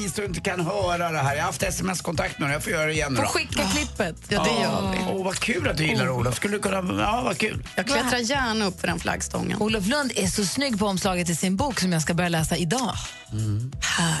Paris 0.08 0.18
och 0.18 0.24
inte 0.24 0.40
kan 0.40 0.60
höra 0.60 1.10
det 1.12 1.18
här. 1.18 1.34
Jag 1.34 1.42
har 1.42 1.46
haft 1.46 1.62
sms-kontakt 1.62 2.38
med 2.38 2.48
honom, 2.48 2.52
jag 2.52 2.62
får 2.62 2.72
göra 2.72 2.86
det 2.86 2.92
igen 2.92 3.12
nu 3.12 3.16
Får 3.16 3.22
då. 3.22 3.28
skicka 3.28 3.62
klippet. 3.74 4.16
Ja, 4.28 4.42
det 4.44 4.62
gör 4.62 4.90
vi. 4.92 4.98
Åh, 5.18 5.24
vad 5.24 5.38
kul 5.38 5.68
att 5.68 5.76
du 5.76 5.84
gillar 5.86 6.08
Olof. 6.10 6.34
Skulle 6.36 6.56
du 6.56 6.62
kunna... 6.62 7.02
Ja, 7.02 7.22
vad 7.24 7.38
kul. 7.38 7.66
Jag 7.76 7.86
klättrar 7.86 8.18
gärna 8.18 8.64
upp 8.66 8.80
för 8.80 8.86
den 8.86 9.00
flaggstången. 9.00 9.62
Olof 9.62 9.86
Lund 9.86 10.12
är 10.16 10.26
så 10.26 10.44
snygg 10.44 10.78
på 10.78 10.86
omslaget 10.86 11.26
till 11.26 11.36
sin 11.36 11.56
bok 11.56 11.80
som 11.80 11.92
jag 11.92 12.02
ska 12.02 12.14
börja 12.14 12.28
läsa 12.28 12.56
idag. 12.56 12.92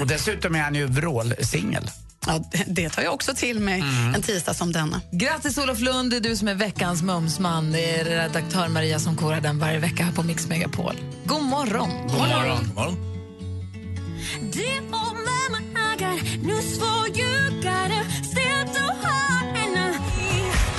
Och 0.00 0.06
dessutom 0.06 0.54
är 0.54 0.60
han 0.62 0.74
ju 0.74 0.86
vrålsingel. 0.86 1.90
Ja, 2.26 2.40
det- 2.52 2.64
det 2.66 2.88
tar 2.90 3.02
jag 3.02 3.14
också 3.14 3.34
till 3.34 3.60
mig 3.60 3.84
en 4.14 4.22
tisdag 4.22 4.54
som 4.54 4.72
denna. 4.72 5.00
Grattis 5.12 5.58
Olof 5.58 5.80
Lund, 5.80 6.10
det 6.10 6.16
är 6.16 6.20
du 6.20 6.36
som 6.36 6.48
är 6.48 6.54
veckans 6.54 7.02
mumsman. 7.02 7.72
Det 7.72 8.00
är 8.00 8.04
redaktör 8.04 8.68
Maria 8.68 8.98
som 8.98 9.16
korar 9.16 9.40
den 9.40 9.58
varje 9.58 9.78
vecka 9.78 10.04
här 10.04 10.12
på 10.12 10.22
Mix 10.22 10.46
Megapol. 10.48 10.94
God 11.24 11.42
morgon! 11.42 11.90
God 12.08 12.18
morgon. 12.18 12.58
God 12.66 12.74
morgon. 12.74 13.04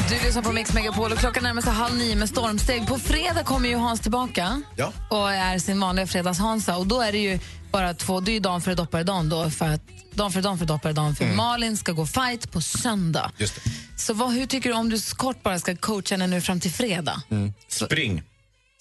Du 0.10 0.16
lyssnar 0.26 0.42
på 0.42 0.52
Mix 0.52 0.74
Megapol 0.74 1.12
och 1.12 1.18
klockan 1.18 1.44
närmar 1.44 1.62
sig 1.62 1.72
halv 1.74 1.96
nio 1.98 2.16
med 2.16 2.30
stormsteg. 2.30 2.88
På 2.88 3.00
fredag 3.00 3.44
kommer 3.44 3.70
ju 3.70 3.76
Hans 3.76 4.00
tillbaka 4.00 4.62
Ja. 4.76 4.94
och 5.10 5.32
är 5.32 5.60
sin 5.60 5.80
vanliga 5.80 6.08
fredagshansa. 6.08 6.78
Och 6.78 6.88
då 6.88 7.02
är 7.02 7.12
det 7.12 7.18
ju 7.18 7.40
bara 7.72 7.94
två, 7.94 8.20
det 8.20 8.32
är 8.32 8.34
ju 8.34 8.40
dagen 8.40 8.62
före 8.62 8.76
dopparedagen 8.76 9.30
då 9.30 9.50
för 9.50 9.68
att 9.70 9.82
dagen 10.14 10.32
före 10.32 10.42
dagen 10.42 10.58
för 10.58 10.66
dopparedagen 10.66 11.16
för 11.16 11.26
Malin 11.26 11.78
ska 11.78 11.92
gå 11.92 12.06
fight 12.06 12.52
på 12.52 12.62
söndag. 12.62 13.32
Just 13.38 13.56
det. 13.56 13.62
Så 13.98 14.14
vad, 14.14 14.32
hur 14.34 14.46
tycker 14.46 14.70
du 14.70 14.76
om 14.76 14.90
du 14.90 14.98
kort 15.18 15.44
bara 15.44 15.60
ska 15.60 15.76
coacha 15.76 16.14
henne 16.16 16.28
nu 16.28 16.42
fram 16.42 16.60
till 16.60 16.72
fredag? 16.72 17.22
Spring. 17.68 18.24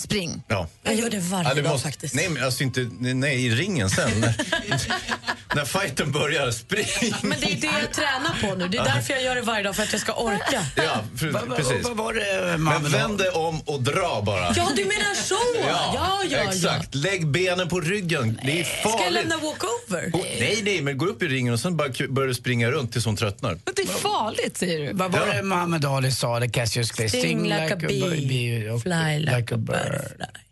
Spring. 0.02 0.42
Ja. 0.48 0.68
Jag 0.82 0.94
gör 0.94 1.10
det 1.10 1.18
varje 1.18 1.48
Ja, 1.48 1.54
det 1.54 1.62
dag 1.62 1.70
måste- 1.72 1.88
faktiskt. 1.88 2.14
Nej, 2.14 2.28
men 2.28 2.44
alltså 2.44 2.62
inte 2.62 2.90
nej, 3.00 3.46
i 3.46 3.50
ringen 3.50 3.90
sen. 3.90 4.20
när, 4.20 4.34
när 5.56 5.64
fighten 5.64 6.12
börjar, 6.12 6.50
spring. 6.50 6.86
Men 7.22 7.40
det 7.40 7.46
är 7.52 7.56
det 7.60 7.66
jag 7.82 7.92
tränar 7.92 8.48
på 8.48 8.54
nu. 8.54 8.68
Det 8.68 8.78
är 8.78 8.84
därför 8.84 9.12
jag 9.14 9.22
gör 9.22 9.34
det 9.34 9.40
varje 9.42 9.62
dag, 9.62 9.76
för 9.76 9.82
att 9.82 9.92
jag 9.92 10.00
ska 10.00 10.12
orka. 10.12 10.66
Ja, 10.76 10.82
för, 11.16 11.30
Vad- 11.30 11.46
vad- 11.48 11.58
precis. 11.58 11.84
vad 11.88 11.96
var 11.96 12.12
det, 12.14 12.46
Men 12.50 12.62
man- 12.62 12.84
vänd 12.90 13.18
dig 13.18 13.28
om 13.30 13.60
och 13.60 13.82
dra 13.82 14.22
bara. 14.26 14.52
Ja, 14.56 14.68
du 14.76 14.84
menar 14.84 15.14
så! 15.14 15.36
Ja, 15.68 15.92
ja, 15.94 16.20
ja. 16.30 16.38
exakt. 16.52 16.94
Lägg 16.94 17.26
benen 17.26 17.68
på 17.68 17.80
ryggen. 17.80 18.40
Det 18.44 18.60
är 18.60 18.64
farligt. 18.64 18.94
Ska 18.98 19.04
jag 19.04 19.12
lämna 19.12 19.36
walkover? 19.36 20.10
Gå- 20.10 20.24
nej, 20.40 20.60
nej, 20.64 20.82
men 20.82 20.98
gå 20.98 21.06
upp 21.06 21.22
i 21.22 21.26
ringen 21.28 21.52
och 21.54 21.60
sen 21.60 21.76
bara 21.76 21.88
börjar 22.08 22.28
du 22.28 22.34
springa 22.34 22.70
runt 22.70 22.92
tills 22.92 23.04
hon 23.04 23.16
tröttnar. 23.16 23.58
Det 23.76 23.82
är 23.82 23.86
farligt, 23.86 24.56
säger 24.56 24.78
du. 24.86 24.92
Vad 24.92 25.12
var 25.12 25.26
Ja. 25.26 25.32
det 25.34 25.42
Muhammad 25.42 25.84
Ali 25.84 26.12
sa, 26.12 26.36
eller 26.36 26.48
Cassius 26.48 26.90
Clay? 26.90 27.08
Sting 27.08 27.42
like 27.44 27.74
a 27.74 27.76
bee, 27.76 28.70
och 28.70 28.82
fly 28.82 29.18
like 29.18 29.54
a 29.54 29.56
bird. 29.56 29.87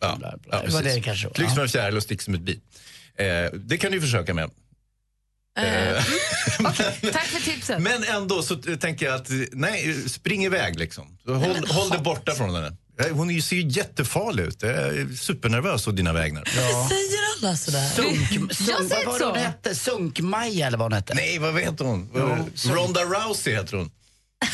Ja, 0.01 0.16
Bla, 0.18 0.28
ja, 0.32 0.39
bla. 0.43 0.62
Det 0.62 0.72
var 0.72 0.80
precis. 0.82 0.95
det 0.95 1.01
kanske 1.01 1.26
var. 1.26 1.34
Flyg 1.34 1.49
som 1.49 1.57
Ja. 1.59 1.62
en 1.62 1.68
fjäril 1.68 1.97
och 1.97 2.03
stick 2.03 2.22
som 2.22 2.34
ett 2.34 2.41
bi. 2.41 2.61
Eh, 3.18 3.51
det 3.55 3.76
kan 3.76 3.93
du 3.93 4.01
försöka 4.01 4.34
med. 4.34 4.51
Eh, 5.59 5.62
Tack 7.12 7.26
för 7.26 7.41
tipset. 7.45 7.82
Men 7.82 8.05
ändå 8.05 8.43
så 8.43 8.57
tänker 8.57 9.07
jag 9.07 9.14
att, 9.14 9.28
nej, 9.53 10.09
spring 10.09 10.45
iväg 10.45 10.78
liksom. 10.78 11.18
Så 11.24 11.34
Håll, 11.34 11.66
håll 11.68 11.91
dig 11.91 12.01
borta 12.01 12.34
från 12.34 12.55
henne. 12.55 12.76
Eh, 13.01 13.07
Hon 13.16 13.30
är 13.30 13.34
ju- 13.34 13.43
ser 13.43 13.57
ju 13.57 13.68
jättefarlig 13.68 14.43
ut. 14.45 14.62
Jag 14.62 14.70
är 14.72 15.14
supernervös 15.16 15.87
å 15.87 15.91
dina 15.91 16.12
vägnar. 16.12 16.45
Säger 16.45 17.47
alla 17.47 17.57
sådär? 17.57 17.89
Sunk, 17.89 18.16
Jag 18.32 18.57
sunk, 18.57 18.78
vad 18.78 18.89
säger 18.89 19.07
var 19.07 19.18
så. 19.18 19.26
hon 19.28 19.37
hette? 19.37 19.74
Sunk-Maja 19.74 20.66
eller 20.66 20.78
vad 20.78 20.84
hon 20.84 20.93
hette? 20.93 21.14
Nej, 21.14 21.39
vad 21.39 21.61
heter 21.61 21.84
hon? 21.84 22.11
Ja, 22.14 22.39
så- 22.55 22.68
Ronda 22.68 23.01
Rousey 23.05 23.55
heter 23.55 23.76
hon. 23.76 23.91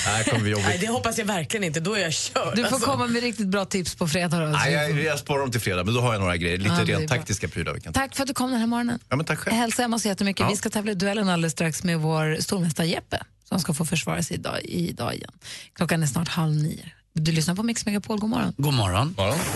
Nej, 0.06 0.24
det 0.24 0.30
kommer 0.30 0.42
bli 0.42 0.50
jobbigt. 0.50 0.66
Nej, 0.66 0.78
det 0.78 0.86
hoppas 0.86 1.18
jag 1.18 1.24
verkligen 1.24 1.64
inte. 1.64 1.80
Då 1.80 1.94
är 1.94 2.00
jag 2.00 2.12
körd. 2.12 2.56
Du 2.56 2.64
får 2.64 2.74
alltså. 2.74 2.90
komma 2.90 3.06
med 3.06 3.22
riktigt 3.22 3.46
bra 3.46 3.64
tips 3.64 3.94
på 3.94 4.08
fredag. 4.08 4.38
Då, 4.40 4.46
Nej, 4.46 4.72
jag, 4.72 5.02
jag 5.02 5.18
sparar 5.18 5.40
dem 5.40 5.50
till 5.50 5.60
fredag, 5.60 5.84
men 5.84 5.94
då 5.94 6.00
har 6.00 6.12
jag 6.12 6.20
några 6.20 6.36
grejer. 6.36 6.58
Lite 6.58 6.74
Ja, 6.74 6.98
rent 6.98 7.10
taktiska 7.10 7.48
prylar 7.48 7.78
kan. 7.78 7.92
Tack 7.92 8.16
för 8.16 8.22
att 8.22 8.28
du 8.28 8.34
kom 8.34 8.50
den 8.50 8.60
här 8.60 8.66
morgonen. 8.66 8.98
Ja, 9.08 9.16
men 9.16 9.26
tack 9.26 9.38
själv. 9.38 9.56
Hälsa 9.56 9.82
Emma 9.82 9.98
så 9.98 10.08
jättemycket. 10.08 10.40
Ja. 10.40 10.48
Vi 10.48 10.56
ska 10.56 10.70
tävla 10.70 10.92
i 10.92 10.94
duellen 10.94 11.28
alldeles 11.28 11.52
strax 11.52 11.84
med 11.84 11.98
vår 11.98 12.36
stormästare 12.40 12.86
Jeppe 12.86 13.22
som 13.48 13.60
ska 13.60 13.74
få 13.74 13.84
försvara 13.84 14.22
sig 14.22 14.36
idag, 14.36 14.60
idag 14.62 15.14
igen. 15.14 15.32
Klockan 15.72 16.02
är 16.02 16.06
snart 16.06 16.28
halv 16.28 16.54
nio. 16.54 16.92
Du 17.14 17.32
lyssnar 17.32 17.54
på 17.54 17.62
Mix 17.62 17.86
Megapol. 17.86 18.18
God 18.18 18.30
morgon. 18.30 18.54
God 18.56 18.74
morgon. 18.74 19.14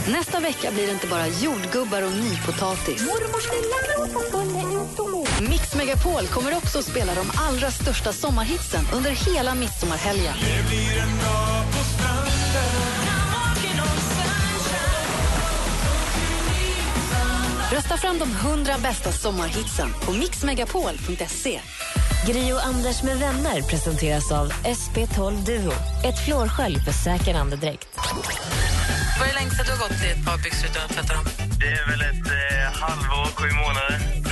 Nästa 0.08 0.40
vecka 0.40 0.70
blir 0.72 0.86
det 0.86 0.92
inte 0.92 1.06
bara 1.06 1.26
jordgubbar 1.28 2.02
och 2.02 2.12
nypotatis. 2.12 3.02
Mix 5.40 5.74
Megapol 5.74 6.26
kommer 6.26 6.56
också 6.56 6.78
att 6.78 6.84
spela 6.84 7.14
de 7.14 7.30
allra 7.36 7.70
största 7.70 8.12
sommarhitsen 8.12 8.84
under 8.92 9.10
hela 9.10 9.54
midsommarhelgen. 9.54 10.34
Rösta 17.72 17.96
fram 17.96 18.18
de 18.18 18.30
100 18.30 18.74
bästa 18.82 19.12
sommarhitsen 19.12 19.88
på 20.04 20.12
mixmegapol.se. 20.12 21.60
Gri 22.26 22.52
och 22.52 22.66
Anders 22.66 23.02
med 23.02 23.18
vänner 23.18 23.62
presenteras 23.62 24.32
av 24.32 24.52
SP12 24.52 25.44
Duo. 25.44 25.72
Ett 26.04 26.24
flårskölj 26.24 26.78
för 26.84 26.92
säker 26.92 27.34
andedräkt. 27.34 27.88
Vad 29.18 29.28
är 29.28 29.32
det 29.32 29.40
längsta 29.40 29.62
du 29.62 29.70
har 29.70 29.78
gått 29.78 30.04
i 30.04 30.10
ett 30.10 30.24
par 30.26 30.38
byxor 30.38 30.70
utan 30.70 30.82
att 30.82 30.90
tvätta 30.90 31.14
dem? 31.14 31.24
Det 31.60 31.66
är 31.66 31.86
väl 31.90 32.00
ett 32.00 32.26
eh, 32.26 32.80
halvår, 32.80 33.26
sju 33.26 33.50
månader. 33.50 34.25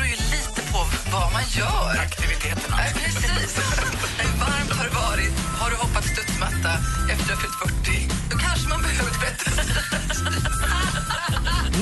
Det 0.93 1.11
på 1.11 1.17
vad 1.19 1.33
man 1.33 1.43
gör. 1.61 1.91
Aktiviteterna. 2.07 2.77
Nej, 2.77 2.93
precis. 2.95 3.51
Hur 4.19 4.39
varmt 4.41 4.73
har 4.79 4.85
det 4.85 4.95
varit? 4.95 5.33
Har 5.61 5.71
du 5.71 5.77
hoppat 5.77 6.05
studsmatta 6.05 6.73
efter 7.13 7.25
att 7.25 7.31
har 7.31 7.37
fyllt 7.37 7.85
40? 7.85 8.09
Då 8.31 8.37
kanske 8.39 8.69
man 8.69 8.83
behöver 8.83 9.11
tvätta. 9.11 9.51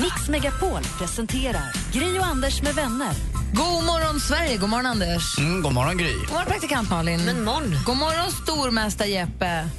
Mix 0.01 0.29
Megapol 0.29 0.81
presenterar 0.97 1.71
Gri 1.93 2.19
och 2.19 2.25
Anders 2.25 2.61
med 2.61 2.75
vänner. 2.75 3.13
God 3.53 3.83
morgon, 3.83 4.19
Sverige. 4.19 4.57
God 4.57 4.69
morgon, 4.69 4.85
Anders. 4.85 5.37
Mm, 5.37 5.61
god 5.61 5.73
morgon, 5.73 5.97
Gry. 5.97 6.13
God 6.13 6.29
morgon, 6.31 6.45
praktikant 6.47 6.89
Malin. 6.89 7.25
Men 7.25 7.43
morgon. 7.43 7.75
God 7.85 7.97
morgon, 7.97 8.31
stormästare 8.31 9.07
Jeppe. 9.07 9.69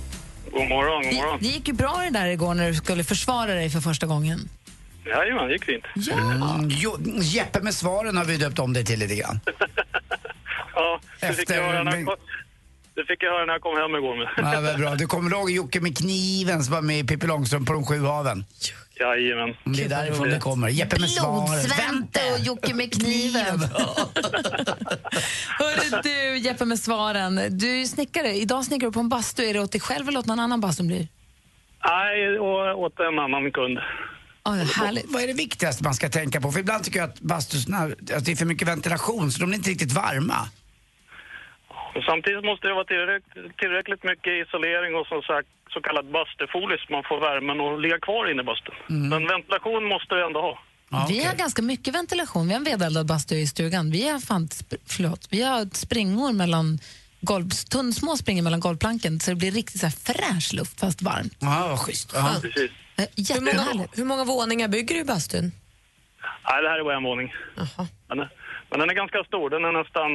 God 0.52 0.68
morgon, 0.68 1.02
god 1.02 1.12
Det, 1.12 1.16
morgon. 1.20 1.38
det 1.40 1.46
gick 1.48 1.68
ju 1.68 1.74
bra 1.74 1.96
det 2.04 2.10
där 2.18 2.26
igår 2.26 2.54
när 2.54 2.68
du 2.68 2.74
skulle 2.74 3.04
försvara 3.04 3.54
dig 3.54 3.70
för 3.70 3.80
första 3.80 4.06
gången. 4.06 4.48
Jajamän, 5.06 5.46
det 5.46 5.52
gick 5.52 5.64
fint. 5.64 5.84
Mm, 6.12 6.68
jo, 6.68 6.96
Jeppe 7.22 7.60
med 7.60 7.74
svaren 7.74 8.16
har 8.16 8.24
vi 8.24 8.36
döpt 8.36 8.58
om 8.58 8.72
det 8.72 8.84
till 8.84 8.98
lite 8.98 9.14
grann. 9.14 9.40
Ja, 10.76 11.00
det 11.20 11.26
fick, 11.26 11.38
Efter- 11.40 11.54
jag 11.54 11.62
höra 11.62 11.82
när 11.82 11.96
jag 11.96 12.06
kom, 12.06 12.16
det 12.94 13.04
fick 13.04 13.22
jag 13.22 13.30
höra 13.32 13.46
när 13.46 13.52
jag 13.52 13.62
kom 13.62 13.76
hem 13.76 13.94
igår. 13.96 14.16
Med. 14.16 14.28
Ja, 14.54 14.60
vad 14.60 14.78
bra. 14.78 14.94
Du 14.94 15.06
kommer 15.06 15.30
ihåg 15.30 15.50
Jocke 15.50 15.80
med 15.80 15.98
kniven 15.98 16.64
som 16.64 16.74
var 16.74 16.82
med 16.82 16.98
i 16.98 17.04
Pippi 17.04 17.26
Långstrump 17.26 17.66
på 17.66 17.72
de 17.72 17.86
sju 17.86 18.00
haven? 18.04 18.44
Jajamän. 19.00 19.54
Det 19.64 19.84
är 19.84 19.88
därifrån 19.88 20.28
det 20.30 20.38
kommer. 20.38 20.68
Jeppe 20.68 21.00
med 21.00 21.10
svaren. 21.10 21.44
Blodsvante 21.46 22.20
och 22.32 22.38
Jocke 22.40 22.74
med 22.74 22.92
kniven. 22.92 23.60
Hörru 25.58 26.00
du, 26.02 26.38
Jeppe 26.38 26.64
med 26.64 26.78
svaren. 26.78 27.58
Du 27.58 27.80
är 27.80 27.84
snickare. 27.84 28.28
Idag 28.34 28.64
snickrar 28.64 28.88
du 28.88 28.92
på 28.92 29.00
en 29.00 29.08
bastu. 29.08 29.44
Är 29.44 29.54
det 29.54 29.60
åt 29.60 29.72
dig 29.72 29.80
själv 29.80 30.08
eller 30.08 30.18
åt 30.18 30.26
någon 30.26 30.40
annan 30.40 30.60
bastu 30.60 30.82
blir? 30.82 31.08
Nej, 31.84 32.38
och 32.38 32.80
åt 32.82 33.00
en 33.00 33.18
annan 33.18 33.50
kund. 33.52 33.78
Oh, 34.44 34.54
härligt. 34.54 35.04
Vad 35.08 35.22
är 35.22 35.26
det 35.26 35.32
viktigaste 35.32 35.84
man 35.84 35.94
ska 35.94 36.08
tänka 36.08 36.40
på? 36.40 36.52
För 36.52 36.60
ibland 36.60 36.84
tycker 36.84 36.98
jag 36.98 37.10
att 37.10 37.20
bastusarna, 37.20 37.78
att 38.16 38.24
det 38.24 38.32
är 38.32 38.36
för 38.36 38.44
mycket 38.44 38.68
ventilation 38.68 39.32
så 39.32 39.40
de 39.40 39.50
är 39.50 39.54
inte 39.54 39.70
riktigt 39.70 39.92
varma. 39.92 40.48
Samtidigt 42.06 42.44
måste 42.44 42.68
det 42.68 42.74
vara 42.74 42.84
tillräckligt, 42.84 43.56
tillräckligt 43.58 44.04
mycket 44.04 44.32
isolering 44.46 44.94
och 44.98 45.06
som 45.06 45.22
sagt 45.22 45.48
så 45.74 45.80
kallad 45.80 46.06
bastufolie 46.16 46.78
så 46.78 46.92
man 46.96 47.04
får 47.10 47.20
värmen 47.28 47.56
att 47.60 47.80
ligga 47.84 47.98
kvar 48.06 48.30
inne 48.30 48.42
i 48.42 48.44
bastun. 48.44 48.74
Men 49.12 49.22
ventilation 49.34 49.84
måste 49.94 50.14
vi 50.14 50.22
ändå 50.28 50.40
ha. 50.40 50.54
Vi 51.08 51.24
har 51.24 51.34
ganska 51.34 51.62
mycket 51.62 51.94
ventilation. 51.94 52.46
Vi 52.46 52.52
har 52.52 52.58
en 52.58 52.64
vedeldad 52.64 53.06
bastu 53.06 53.34
i 53.34 53.46
stugan. 53.46 53.90
Vi 53.90 54.08
har, 54.08 54.18
fan, 54.18 54.48
förlåt, 54.86 55.26
vi 55.30 55.42
har 55.42 55.68
springor 55.72 56.32
mellan 56.32 56.78
golv, 57.20 57.50
tunn, 57.50 57.92
små 57.92 58.16
springor 58.16 58.42
mellan 58.42 58.60
golvplanken 58.60 59.20
så 59.20 59.30
det 59.30 59.36
blir 59.36 59.50
riktigt 59.50 59.80
så 59.80 59.86
här 59.86 59.94
fräsch 60.14 60.54
luft 60.54 60.80
fast 60.80 61.02
varmt. 61.02 61.36
Ja, 61.38 61.66
vad 61.68 61.78
schysst. 61.78 62.10
Ja. 62.14 62.36
Precis. 62.42 62.70
Eh, 62.96 63.04
Hur 63.16 63.40
många, 63.40 63.88
hur 63.96 64.04
många 64.04 64.24
våningar 64.24 64.68
bygger 64.68 64.94
du 64.94 65.00
i 65.00 65.04
bastun? 65.04 65.52
Nej, 66.50 66.62
det 66.62 66.68
här 66.68 66.78
är 66.78 66.84
bara 66.84 66.96
en 66.96 67.02
våning. 67.02 67.34
Men, 68.08 68.18
men 68.70 68.80
den 68.80 68.90
är 68.90 68.94
ganska 68.94 69.24
stor. 69.24 69.50
Den 69.50 69.64
är 69.64 69.72
nästan 69.72 70.10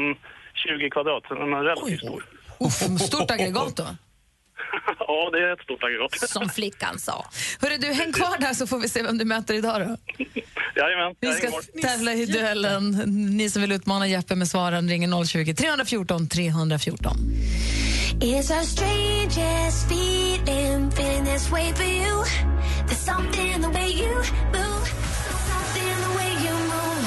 20 0.54 0.90
kvadrat. 0.90 1.24
så 1.28 1.34
Den 1.34 1.54
är 1.54 1.64
relativt 1.64 2.00
stor. 2.00 2.26
Uff, 2.60 3.02
stort 3.02 3.32
aggregat 3.32 3.76
då. 3.76 3.84
ja, 5.00 5.30
det 5.32 5.40
är 5.40 5.54
ett 5.54 5.62
stort 5.62 5.84
aggregat. 5.84 6.30
Som 6.30 6.50
flickan 6.50 7.00
sa. 7.00 7.26
Hörru 7.62 7.78
du, 7.78 7.94
häng 7.94 8.14
kvar 8.14 8.38
där 8.40 8.54
så 8.54 8.68
får 8.68 8.80
vi 8.80 8.90
se 8.90 9.04
vem 9.04 9.18
du 9.18 9.26
möter 9.26 9.54
idag 9.54 9.82
då. 9.82 9.98
Jajamän. 10.76 11.16
Vi 11.20 11.34
ska 11.34 11.48
tävla 11.82 12.14
i 12.14 12.26
duellen. 12.26 12.92
Ni 13.38 13.50
som 13.50 13.62
vill 13.62 13.72
utmana 13.72 14.08
Jeppe 14.08 14.36
med 14.36 14.48
svaren 14.48 14.90
ringer 14.90 15.26
020 15.26 15.54
314 15.54 16.28
314. 16.30 17.18
It's 18.22 18.52
our 18.52 18.64
strangest 18.64 19.88
feeling, 19.88 20.92
feeling 20.92 21.24
this 21.24 21.50
way 21.50 21.72
for 21.72 21.84
you. 21.84 22.24
There's 22.86 22.98
something 22.98 23.48
in 23.48 23.62
the 23.62 23.70
way 23.70 23.88
you 23.88 24.14
move, 24.52 24.88
something 25.48 25.88
in 25.88 26.02
the 26.02 26.18
way 26.18 26.32
you 26.46 26.54
move, 26.74 27.06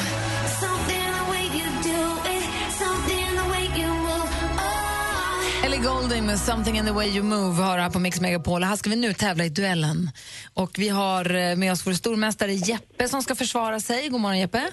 something 0.61 0.97
in 0.97 1.13
the 1.13 1.31
way 1.31 1.45
you 1.59 1.67
do 1.83 2.01
it, 2.35 2.45
something 2.79 3.19
in 3.19 3.37
the 3.37 3.49
way 3.53 3.65
you 3.81 3.89
move. 3.89 4.31
Oh. 4.59 5.65
Ellie 5.65 5.79
Goulding 5.79 6.27
med 6.27 6.39
Something 6.39 6.77
in 6.77 6.87
the 6.87 6.93
way 6.93 7.09
you 7.09 7.23
move 7.23 7.63
har 7.63 7.79
här 7.79 7.91
på 7.91 7.99
Mix 7.99 8.21
Megapol. 8.21 8.63
Här 8.63 8.77
ska 8.77 8.91
vi 8.91 8.97
nu 8.97 9.13
tävla 9.13 9.45
i 9.45 9.49
duellen. 9.49 10.11
Och 10.55 10.79
vi 10.79 10.89
har 10.89 11.35
eh, 11.35 11.57
med 11.57 11.73
oss 11.73 11.87
vår 11.87 11.93
stormästare 11.93 12.53
Jeppe 12.53 13.09
som 13.09 13.23
ska 13.23 13.35
försvara 13.35 13.81
sig. 13.81 14.09
God 14.09 14.21
morgon 14.21 14.39
Jeppe. 14.39 14.69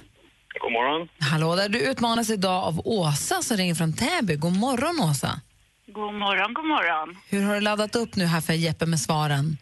God 0.62 0.72
morgon. 0.72 1.08
Hallå 1.20 1.56
där. 1.56 1.70
Du 1.70 1.80
utmanas 1.80 2.30
idag 2.30 2.64
av 2.64 2.82
Åsa 2.86 3.42
som 3.42 3.58
ringer 3.58 3.76
från 3.76 3.94
Täby. 3.94 4.36
God 4.36 4.58
morgon 4.58 5.10
Åsa. 5.10 5.40
God 5.94 6.14
morgon, 6.14 6.54
god 6.54 6.66
morgon. 6.68 7.18
Hur 7.30 7.44
har 7.44 7.54
du 7.56 7.62
laddat 7.62 7.96
upp 7.96 8.16
nu 8.16 8.26
här 8.26 8.42
för 8.42 8.54
Jeppe 8.54 8.86
med 8.86 9.00
svaren? 9.00 9.58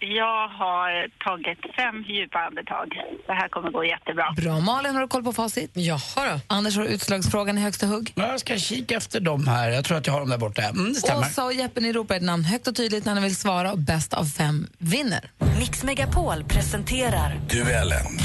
Jag 0.00 0.48
har 0.48 1.08
tagit 1.24 1.58
fem 1.76 2.02
djupa 2.08 2.38
andetag. 2.38 2.88
Det 3.26 3.32
här 3.32 3.48
kommer 3.48 3.70
gå 3.70 3.84
jättebra. 3.84 4.32
Bra. 4.36 4.60
Malin, 4.60 4.94
har 4.94 5.00
du 5.02 5.08
koll 5.08 5.24
på 5.24 5.32
facit? 5.32 5.70
Jaha 5.74 5.98
då. 6.16 6.40
Anders, 6.46 6.76
har 6.76 6.84
utslagsfrågan 6.84 7.58
i 7.58 7.60
högsta 7.60 7.86
hugg? 7.86 8.12
Ja, 8.14 8.26
Jag 8.28 8.40
ska 8.40 8.56
kika 8.58 8.96
efter 8.96 9.20
dem 9.20 9.46
här. 9.46 9.70
Jag 9.70 9.84
tror 9.84 9.98
att 9.98 10.06
jag 10.06 10.14
har 10.14 10.20
dem 10.20 10.28
där 10.30 10.38
borta. 10.38 10.62
Mm, 10.62 10.88
det 10.88 10.94
stämmer. 10.94 11.20
Åsa 11.20 11.44
och 11.44 11.52
Jeppe, 11.52 11.80
ni 11.80 11.92
ropar 11.92 12.14
ett 12.14 12.22
namn 12.22 12.44
högt 12.44 12.66
och 12.66 12.76
tydligt 12.76 13.04
när 13.04 13.14
ni 13.14 13.20
vill 13.20 13.36
svara 13.36 13.72
och 13.72 13.78
bäst 13.78 14.14
av 14.14 14.24
fem 14.24 14.66
vinner. 14.78 15.30
Mix 15.58 15.84
Megapol 15.84 16.44
presenterar 16.44 17.40
Duellen. 17.50 18.18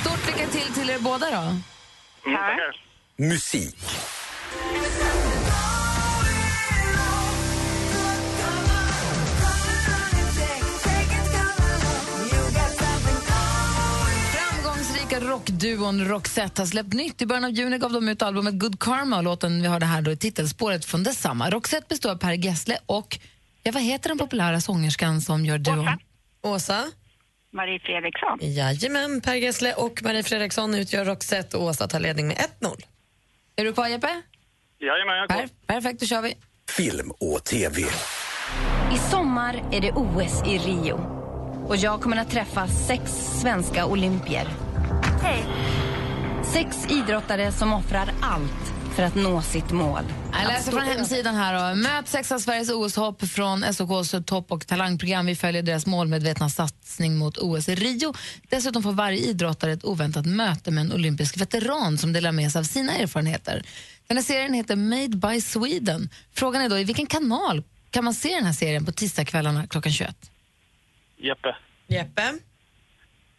Stort 0.00 0.26
lycka 0.26 0.46
till 0.50 0.74
till 0.74 0.90
er 0.90 0.98
båda 0.98 1.26
då. 1.30 1.54
Tack. 2.24 2.76
Musik. 3.16 3.76
Framgångsrika 14.32 15.20
rockduon 15.20 16.04
Roxette 16.08 16.62
har 16.62 16.66
släppt 16.66 16.92
nytt. 16.92 17.22
I 17.22 17.26
början 17.26 17.44
av 17.44 17.50
juni 17.50 17.78
gav 17.78 17.92
de 17.92 18.08
ut 18.08 18.22
albumet 18.22 18.54
Good 18.58 18.80
Karma 18.80 19.16
och 19.16 19.22
låten 19.24 19.62
vi 19.62 19.68
hörde 19.68 19.86
här 19.86 20.02
då 20.02 20.10
är 20.10 20.16
titelspåret 20.16 20.84
från 20.84 21.02
detsamma. 21.02 21.50
Roxette 21.50 21.86
består 21.88 22.10
av 22.10 22.16
Per 22.16 22.32
Gessle 22.32 22.78
och, 22.86 23.18
ja 23.62 23.72
vad 23.72 23.82
heter 23.82 24.08
den 24.08 24.18
populära 24.18 24.60
sångerskan 24.60 25.20
som 25.20 25.46
gör 25.46 25.58
duon? 25.58 25.88
Åsa? 26.42 26.84
Marie 27.52 27.78
Fredriksson. 27.78 28.38
Jajamän, 28.40 29.20
Per 29.20 29.34
Gessle 29.34 29.74
och 29.74 30.02
Marie 30.02 30.22
Fredriksson 30.22 30.74
utgör 30.74 31.04
Roxette 31.04 31.56
och 31.56 31.62
Åsa 31.64 31.88
tar 31.88 32.00
ledning 32.00 32.26
med 32.26 32.36
1-0. 32.36 32.76
Är 33.56 33.64
du 33.64 33.72
kvar 33.72 33.88
Jeppe? 33.88 34.22
Jajamän, 34.80 35.16
jag 35.16 35.22
är 35.24 35.26
kvar. 35.26 35.48
Per 35.66 35.74
perfekt, 35.74 36.00
då 36.00 36.06
kör 36.06 36.22
vi. 36.22 36.34
Film 36.76 37.10
och 37.10 37.44
TV. 37.44 37.82
I 38.94 38.98
sommar 39.10 39.62
är 39.72 39.80
det 39.80 39.92
OS 39.92 40.42
i 40.46 40.58
Rio. 40.58 40.94
Och 41.68 41.76
jag 41.76 42.00
kommer 42.00 42.16
att 42.16 42.30
träffa 42.30 42.66
sex 42.68 43.02
svenska 43.40 43.86
olympier. 43.86 44.48
Hej! 45.22 45.44
Sex 46.44 46.86
idrottare 46.90 47.52
som 47.52 47.72
offrar 47.72 48.08
allt 48.22 48.79
för 48.96 49.02
att 49.02 49.14
nå 49.14 49.42
sitt 49.42 49.70
mål. 49.70 50.02
Jag 50.32 50.46
läser 50.46 50.72
från 50.72 50.82
hemsidan 50.82 51.34
här. 51.34 51.70
Då. 51.70 51.76
Möt 51.76 52.08
sex 52.08 52.32
av 52.32 52.38
Sveriges 52.38 52.70
OS-hopp 52.70 53.22
från 53.22 53.74
SOKs 53.74 54.14
topp 54.26 54.52
och 54.52 54.66
talangprogram. 54.66 55.26
Vi 55.26 55.36
följer 55.36 55.62
deras 55.62 55.86
målmedvetna 55.86 56.48
satsning 56.48 57.18
mot 57.18 57.38
OS 57.38 57.68
i 57.68 57.74
Rio. 57.74 58.14
Dessutom 58.42 58.82
får 58.82 58.92
varje 58.92 59.18
idrottare 59.18 59.72
ett 59.72 59.84
oväntat 59.84 60.26
möte 60.26 60.70
med 60.70 60.84
en 60.84 60.92
olympisk 60.92 61.40
veteran 61.40 61.98
som 61.98 62.12
delar 62.12 62.32
med 62.32 62.52
sig 62.52 62.58
av 62.58 62.64
sina 62.64 62.92
erfarenheter. 62.92 63.62
Den 64.06 64.16
här 64.16 64.24
serien 64.24 64.54
heter 64.54 64.76
Made 64.76 65.16
by 65.28 65.40
Sweden. 65.40 66.08
Frågan 66.34 66.62
är 66.62 66.68
då 66.68 66.78
i 66.78 66.84
vilken 66.84 67.06
kanal 67.06 67.62
kan 67.90 68.04
man 68.04 68.14
se 68.14 68.34
den 68.34 68.44
här 68.44 68.52
serien 68.52 68.86
på 68.86 68.92
tisdagskvällarna 68.92 69.66
klockan 69.66 69.92
21? 69.92 70.30
Jeppe. 71.16 71.56
Jeppe? 71.86 72.22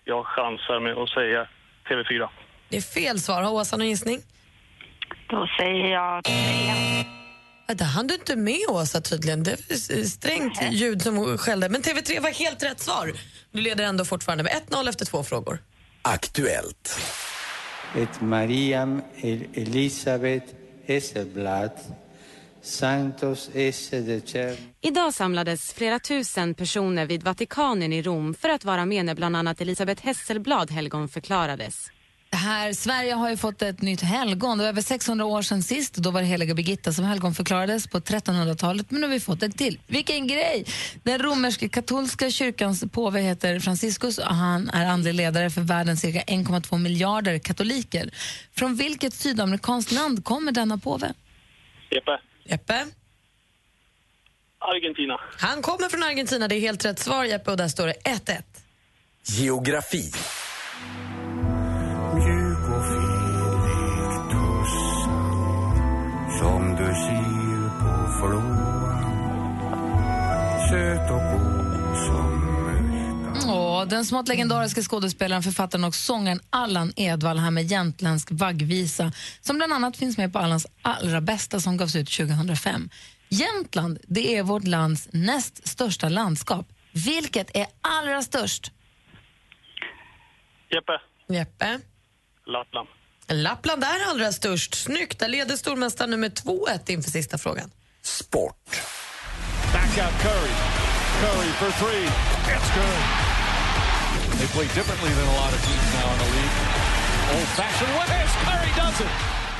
Jag 0.06 0.26
chansar 0.26 0.80
med 0.80 0.98
att 0.98 1.10
säga 1.10 1.48
TV4. 1.90 2.30
Det 2.70 2.78
är 2.78 2.82
fel 2.82 3.20
svar. 3.20 3.42
Har 3.42 3.52
Åsa 3.52 3.78
någon 3.78 3.88
gissning? 3.88 4.22
Då 5.32 5.48
säger 5.60 5.86
jag 5.86 6.24
tre. 6.24 7.06
Det 7.76 7.84
hann 7.84 8.08
du 8.08 8.14
inte 8.14 8.36
med, 8.36 8.60
Åsa, 8.70 9.02
tydligen. 9.02 9.44
Det 9.44 9.52
är 9.52 10.04
strängt 10.04 10.62
ljud 10.72 11.02
som 11.02 11.38
skällde. 11.38 11.70
Men 11.70 11.82
TV3 11.82 12.22
var 12.22 12.30
helt 12.30 12.64
rätt 12.64 12.80
svar. 12.80 13.14
Du 13.52 13.62
leder 13.62 13.84
ändå 13.84 14.06
fortfarande 14.06 14.44
med 14.44 14.54
1-0 14.70 14.90
efter 14.90 15.06
två 15.06 15.24
frågor. 15.24 15.60
Aktuellt. 16.02 17.00
Et 17.96 18.22
Mariam 18.22 19.02
Elisabeth 19.54 20.46
Esselblad 20.86 21.72
Santos. 22.62 23.50
Idag 24.82 25.14
samlades 25.14 25.74
flera 25.74 26.00
tusen 26.00 26.54
personer 26.54 27.06
vid 27.06 27.24
Vatikanen 27.24 27.94
i 27.94 28.02
Rom 28.02 28.34
för 28.34 28.50
att 28.50 28.66
vara 28.66 28.86
med 28.86 29.06
när 29.06 29.16
bland 29.16 29.36
annat 29.36 29.62
Elisabeth 29.62 30.06
Hesselblad 30.06 30.72
helgonförklarades. 30.72 31.92
Det 32.32 32.38
här, 32.38 32.74
Sverige 32.74 33.14
har 33.14 33.30
ju 33.30 33.38
fått 33.38 33.62
ett 33.62 33.82
nytt 33.82 34.02
helgon. 34.02 34.58
Det 34.58 34.64
var 34.64 34.70
över 34.70 34.82
600 34.82 35.26
år 35.26 35.42
sedan 35.42 35.64
sist. 35.64 35.94
Då 35.94 36.12
var 36.12 36.22
det 36.22 36.28
heliga 36.28 36.54
Birgitta 36.54 36.94
som 36.94 37.06
helgon 37.06 37.34
förklarades 37.34 37.88
på 37.88 38.00
1300-talet. 38.00 38.92
Men 38.92 39.02
nu 39.02 39.08
har 39.08 39.14
vi 39.14 39.20
fått 39.20 39.44
ett 39.44 39.58
till. 39.58 39.80
Vilken 39.88 40.28
grej! 40.28 40.66
Den 41.04 41.20
romerska 41.22 41.70
katolska 41.70 42.32
kyrkans 42.32 42.84
påve 42.92 43.22
heter 43.22 43.60
Franciscus 43.60 44.18
och 44.18 44.36
han 44.36 44.70
är 44.70 44.86
andlig 44.86 45.14
ledare 45.14 45.50
för 45.50 45.62
världens 45.62 46.02
cirka 46.02 46.20
1,2 46.20 46.78
miljarder 46.78 47.40
katoliker. 47.40 48.10
Från 48.56 48.76
vilket 48.76 49.14
sydamerikanskt 49.14 49.92
land 49.92 50.26
kommer 50.26 50.52
denna 50.52 50.78
påve? 50.78 51.14
Jeppe. 51.90 52.20
Jeppe? 52.44 52.86
Argentina. 54.60 55.20
Han 55.38 55.62
kommer 55.62 55.90
från 55.90 56.04
Argentina. 56.04 56.48
Det 56.48 56.56
är 56.56 56.60
helt 56.60 56.86
rätt 56.86 57.00
svar, 57.00 57.24
Jeppe. 57.24 57.52
Och 57.52 57.58
där 57.58 57.68
står 57.68 57.88
det 57.88 57.96
1-1. 58.04 58.42
Geografi. 59.26 60.12
Söt 70.72 71.12
och 71.12 71.22
god 71.22 71.98
som 72.06 72.32
Åh, 73.50 73.88
den 73.88 74.06
smått 74.06 74.28
legendariska 74.28 74.82
skådespelaren, 74.82 75.44
författaren 75.44 75.84
och 75.84 75.96
sångaren 75.96 76.40
Allan 76.50 76.94
Edwall 76.96 77.40
här 77.40 77.52
med 77.52 77.64
jämtländsk 77.64 78.28
vaggvisa 78.32 79.12
som 79.42 79.58
bland 79.58 79.74
annat 79.74 79.98
finns 79.98 80.18
med 80.18 80.34
på 80.34 80.40
Allans 80.40 80.68
allra 80.82 81.22
bästa 81.22 81.60
som 81.60 81.78
gavs 81.78 81.96
ut 81.96 82.12
2005. 82.12 82.90
Jämtland 83.30 84.00
det 84.08 84.36
är 84.38 84.44
vårt 84.44 84.68
lands 84.68 85.10
näst 85.12 85.68
största 85.68 86.10
landskap. 86.10 86.68
Vilket 86.92 87.56
är 87.56 87.68
allra 87.82 88.22
störst? 88.22 88.72
Jeppe. 90.70 91.02
Jeppe? 91.30 91.80
Lappland. 92.46 92.88
Lappland 93.28 93.84
är 93.84 94.10
allra 94.10 94.32
störst. 94.32 94.76
Snyggt. 94.76 95.20
Där 95.20 95.28
leder 95.28 95.56
stormästaren 95.56 96.10
nu 96.10 96.18
med 96.18 96.34
2-1 96.34 96.92
inför 96.92 97.12
sista 97.12 97.38
frågan. 97.38 97.72
Sport. 98.02 98.82
Back 99.92 100.06
out 100.06 100.20
Curry. 100.22 100.54
Curry 101.22 101.52
for 101.60 101.72
three. 101.82 102.06
It's 102.56 102.70
good. 102.76 103.00
They 104.40 104.48
play 104.48 104.64
differently 104.64 105.10
than 105.10 105.28
a 105.28 105.36
lot 105.42 105.54
of 105.54 105.60
teams 105.68 105.94
now 105.94 106.14
in 106.14 106.20
the 106.20 106.30
league. 106.36 106.56
Old-fashioned 107.36 107.94
ways. 108.00 108.32
Curry 108.46 108.72
does 108.82 109.02
it. 109.02 109.08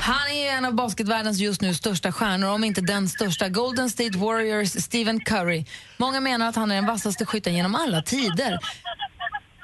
Han 0.00 0.30
är 0.30 0.52
en 0.52 0.64
av 0.64 0.74
basketvärldens 0.74 1.38
just 1.38 1.60
nu 1.60 1.74
största 1.74 2.12
stjärnor, 2.12 2.48
om 2.48 2.64
inte 2.64 2.80
den 2.80 3.08
största. 3.08 3.48
Golden 3.48 3.90
State 3.90 4.18
Warriors 4.18 4.68
Stephen 4.68 5.20
Curry. 5.20 5.64
Många 5.96 6.20
menar 6.20 6.48
att 6.48 6.56
han 6.56 6.70
är 6.70 6.74
den 6.74 6.86
vassaste 6.86 7.26
skytten 7.26 7.54
genom 7.54 7.74
alla 7.74 8.02
tider. 8.02 8.58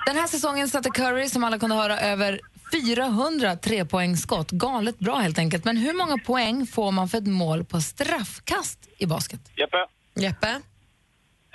Den 0.07 0.17
här 0.17 0.27
säsongen 0.27 0.69
satte 0.69 0.91
Curry, 0.91 1.29
som 1.29 1.45
alla 1.45 1.59
kunde 1.59 1.77
höra, 1.77 2.01
över 2.01 2.41
400 2.73 3.57
trepoängsskott. 3.57 4.51
Galet 4.51 4.99
bra 4.99 5.17
helt 5.17 5.39
enkelt. 5.39 5.65
Men 5.65 5.77
hur 5.77 5.93
många 5.93 6.19
poäng 6.19 6.67
får 6.67 6.93
man 6.93 7.09
för 7.09 7.19
ett 7.19 7.27
mål 7.27 7.65
på 7.65 7.81
straffkast 7.81 8.79
i 8.99 9.07
basket? 9.07 9.41
Jeppe. 9.57 9.98
Jeppe? 10.19 10.61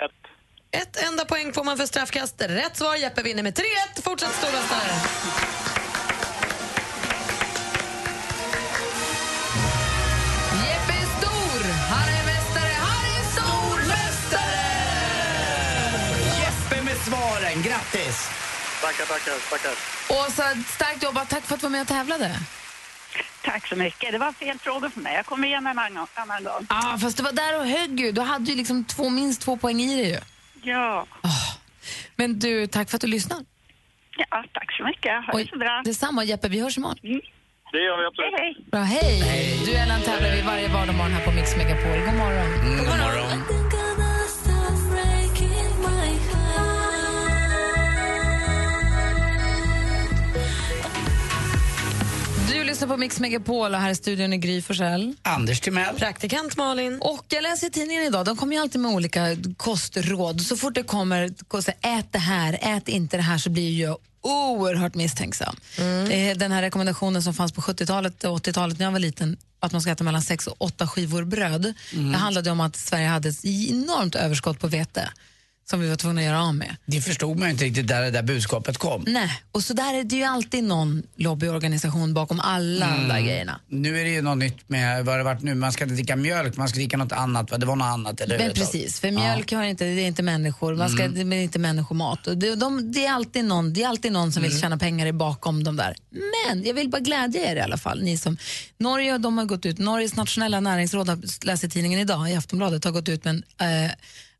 Ett. 0.04 0.10
Ett 0.82 0.96
enda 1.08 1.24
poäng 1.24 1.52
får 1.52 1.64
man 1.64 1.76
för 1.76 1.86
straffkast. 1.86 2.42
Rätt 2.42 2.76
svar. 2.76 2.96
Jeppe 2.96 3.22
vinner 3.22 3.42
med 3.42 3.58
3-1. 3.58 4.02
Fortsatt 4.02 4.34
stormästare. 4.34 4.92
Jeppe 10.66 10.92
är 11.02 11.06
stor! 11.18 11.72
Han 11.72 12.08
är 12.08 12.24
mästare! 12.26 12.74
Han 12.78 13.04
är 13.16 13.24
stormästare! 13.34 14.64
Jeppe 16.40 16.82
med 16.84 16.96
svaren, 16.96 17.62
grattis! 17.62 18.28
Tackar, 18.80 19.04
tackar, 19.06 19.50
tackar. 19.50 19.72
Åsa, 20.08 20.62
starkt 20.68 21.02
jobbat. 21.02 21.30
Tack 21.30 21.44
för 21.44 21.54
att 21.54 21.60
du 21.60 21.64
var 21.64 21.70
med 21.70 21.80
och 21.80 21.88
tävlade. 21.88 22.30
Tack 23.44 23.66
så 23.66 23.76
mycket. 23.76 24.12
Det 24.12 24.18
var 24.18 24.32
fel 24.32 24.58
fråga 24.58 24.90
för 24.90 25.00
mig. 25.00 25.14
Jag 25.14 25.26
kommer 25.26 25.48
igen 25.48 25.66
en 25.66 25.78
annan, 25.78 26.06
annan 26.14 26.44
gång. 26.44 26.66
Ah, 26.68 26.98
fast 26.98 27.16
du 27.16 27.22
var 27.22 27.32
där 27.32 27.60
och 27.60 27.66
högg 27.66 28.00
ju. 28.00 28.12
Du 28.12 28.20
hade 28.20 28.50
ju 28.50 28.56
liksom 28.56 28.84
två, 28.84 29.08
minst 29.10 29.40
två 29.42 29.56
poäng 29.56 29.80
i 29.80 29.96
dig 29.96 30.10
ju. 30.10 30.18
Ja. 30.62 31.06
Men 32.16 32.38
du, 32.38 32.66
tack 32.66 32.90
för 32.90 32.96
att 32.96 33.00
du 33.00 33.06
lyssnade. 33.06 33.44
ja, 34.30 34.44
tack 34.52 34.72
så 34.76 34.84
mycket. 34.84 35.12
Ha 35.26 35.38
det 35.38 35.48
så 35.48 35.58
bra. 35.58 35.82
Detsamma 35.84 36.24
Jeppe, 36.24 36.48
vi 36.48 36.60
hörs 36.60 36.76
imorgon. 36.78 36.98
Det 37.72 37.78
gör 37.80 37.98
vi 38.00 38.06
absolut. 38.06 38.34
Hej, 38.38 38.54
hej. 38.56 38.64
Bra, 38.72 38.80
hej! 38.80 39.62
Duellen 39.66 40.00
tävlar 40.02 40.30
vi 40.36 40.42
varje 40.42 40.68
vardagsmorgon 40.68 41.12
här 41.12 41.24
på 41.24 41.32
Mix 41.32 41.56
Megapol. 41.56 41.98
God 41.98 42.14
morgon. 42.14 42.76
God 42.78 42.98
morgon. 42.98 43.73
Du 52.54 52.64
lyssnar 52.64 52.88
på 52.88 52.96
Mix 52.96 53.20
Megapol 53.20 53.74
och 53.74 53.80
här 53.80 53.90
i 53.90 53.94
studion 53.94 54.32
är 54.32 54.36
Gry 54.36 54.62
Forssell. 54.62 55.14
Anders 55.22 55.60
Timell. 55.60 55.94
Praktikant 55.94 56.56
Malin. 56.56 56.98
Och 57.00 57.24
jag 57.28 57.42
läser 57.42 57.66
i 57.66 57.70
tidningen 57.70 58.02
idag, 58.04 58.24
de 58.24 58.36
kommer 58.36 58.56
ju 58.56 58.62
alltid 58.62 58.80
med 58.80 58.92
olika 58.92 59.36
kostråd. 59.56 60.40
Så 60.40 60.56
fort 60.56 60.74
det 60.74 60.82
kommer, 60.82 61.24
ät 61.80 62.12
det 62.12 62.18
här, 62.18 62.58
ät 62.62 62.88
inte 62.88 63.16
det 63.16 63.22
här, 63.22 63.38
så 63.38 63.50
blir 63.50 63.80
jag 63.80 63.96
oerhört 64.20 64.94
misstänksam. 64.94 65.56
Eh, 66.10 66.36
Den 66.36 66.52
här 66.52 66.62
rekommendationen 66.62 67.22
som 67.22 67.34
fanns 67.34 67.52
på 67.52 67.60
70-talet 67.60 68.24
och 68.24 68.38
80-talet 68.38 68.78
när 68.78 68.86
jag 68.86 68.92
var 68.92 68.98
liten, 68.98 69.36
att 69.60 69.72
man 69.72 69.80
ska 69.80 69.90
äta 69.90 70.04
mellan 70.04 70.22
sex 70.22 70.46
och 70.46 70.56
åtta 70.58 70.86
skivor 70.86 71.24
bröd. 71.24 71.74
Det 72.12 72.16
handlade 72.16 72.50
om 72.50 72.60
att 72.60 72.76
Sverige 72.76 73.08
hade 73.08 73.28
ett 73.28 73.44
enormt 73.44 74.14
överskott 74.14 74.60
på 74.60 74.66
vete 74.66 75.08
som 75.70 75.80
vi 75.80 75.88
var 75.88 75.96
tvungna 75.96 76.20
att 76.20 76.26
göra 76.26 76.42
av 76.42 76.54
med. 76.54 76.76
Det 76.86 77.00
förstod 77.00 77.38
man 77.38 77.48
ju 77.48 77.52
inte 77.52 77.64
riktigt 77.64 77.88
där 77.88 78.02
det 78.02 78.10
där 78.10 78.22
budskapet 78.22 78.78
kom. 78.78 79.04
Nej, 79.06 79.30
och 79.52 79.62
så 79.64 79.74
där 79.74 79.94
är 79.94 80.04
det 80.04 80.16
ju 80.16 80.22
alltid 80.24 80.64
någon 80.64 81.02
lobbyorganisation 81.16 82.14
bakom 82.14 82.40
alla 82.40 82.86
de 82.86 83.08
där 83.08 83.20
grejerna. 83.20 83.60
Nu 83.68 84.00
är 84.00 84.04
det 84.04 84.10
ju 84.10 84.22
något 84.22 84.38
nytt 84.38 84.68
med, 84.68 85.04
vad 85.04 85.12
har 85.12 85.18
det 85.18 85.24
varit 85.24 85.42
nu, 85.42 85.54
man 85.54 85.72
ska 85.72 85.84
inte 85.84 85.94
dricka 85.94 86.16
mjölk, 86.16 86.56
man 86.56 86.68
ska 86.68 86.76
dricka 86.76 86.96
något 86.96 87.12
annat, 87.12 87.50
va? 87.50 87.58
det 87.58 87.66
var 87.66 87.76
något 87.76 87.86
annat. 87.86 88.20
Eller 88.20 88.38
Men 88.38 88.52
precis, 88.52 89.00
för 89.00 89.10
mjölk 89.10 89.52
har 89.52 89.62
inte, 89.64 89.84
det 89.84 90.00
är 90.02 90.06
inte 90.06 90.22
människor, 90.22 90.74
man 90.74 90.88
ska, 90.90 91.02
Mm. 91.04 91.30
det 91.30 91.36
är 91.36 91.40
inte 91.42 91.58
människomat. 91.58 92.26
Och 92.26 92.38
det, 92.38 92.54
de, 92.54 92.92
det, 92.92 93.06
är 93.06 93.12
alltid 93.12 93.44
någon, 93.44 93.72
det 93.72 93.82
är 93.82 93.88
alltid 93.88 94.12
någon 94.12 94.32
som 94.32 94.40
Mm. 94.40 94.50
vill 94.52 94.60
tjäna 94.60 94.78
pengar 94.78 95.12
bakom 95.12 95.64
de 95.64 95.76
där. 95.76 95.96
Men 96.10 96.64
jag 96.64 96.74
vill 96.74 96.88
bara 96.90 97.00
glädja 97.00 97.50
er 97.52 97.56
i 97.56 97.60
alla 97.60 97.76
fall. 97.78 98.02
Ni 98.02 98.18
som, 98.18 98.36
Norge 98.78 99.18
de 99.18 99.38
har 99.38 99.44
gått 99.44 99.66
ut, 99.66 99.78
Norges 99.78 100.16
nationella 100.16 100.60
näringsråd 100.60 101.24
i 101.64 101.68
tidningen 101.68 102.00
idag, 102.00 102.30
i 102.30 102.34
Aftonbladet, 102.34 102.84
har 102.84 102.92
gått 102.92 103.08
ut, 103.08 103.24
men, 103.24 103.42
eh, 103.60 103.90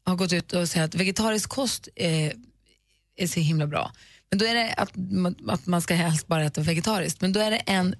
har 0.07 0.17
gått 0.17 0.33
ut 0.33 0.53
och 0.53 0.69
säger 0.69 0.85
att 0.85 0.95
vegetarisk 0.95 1.49
kost 1.51 1.89
är, 1.97 2.33
är 3.17 3.27
så 3.27 3.41
himla 3.41 3.67
bra. 3.67 3.93
Men 4.31 4.39
då 4.39 4.45
är 4.45 4.55
det 4.55 4.73
att, 4.75 4.91
man- 4.97 5.37
att 5.49 5.67
man 5.67 5.83
ska 5.83 5.95
helst 5.95 6.27
bara 6.27 6.45
äta 6.45 6.61
vegetariskt. 6.61 7.21
Men 7.21 7.33
då 7.33 7.41
är 7.41 7.51
det 7.51 7.57
en 7.57 7.95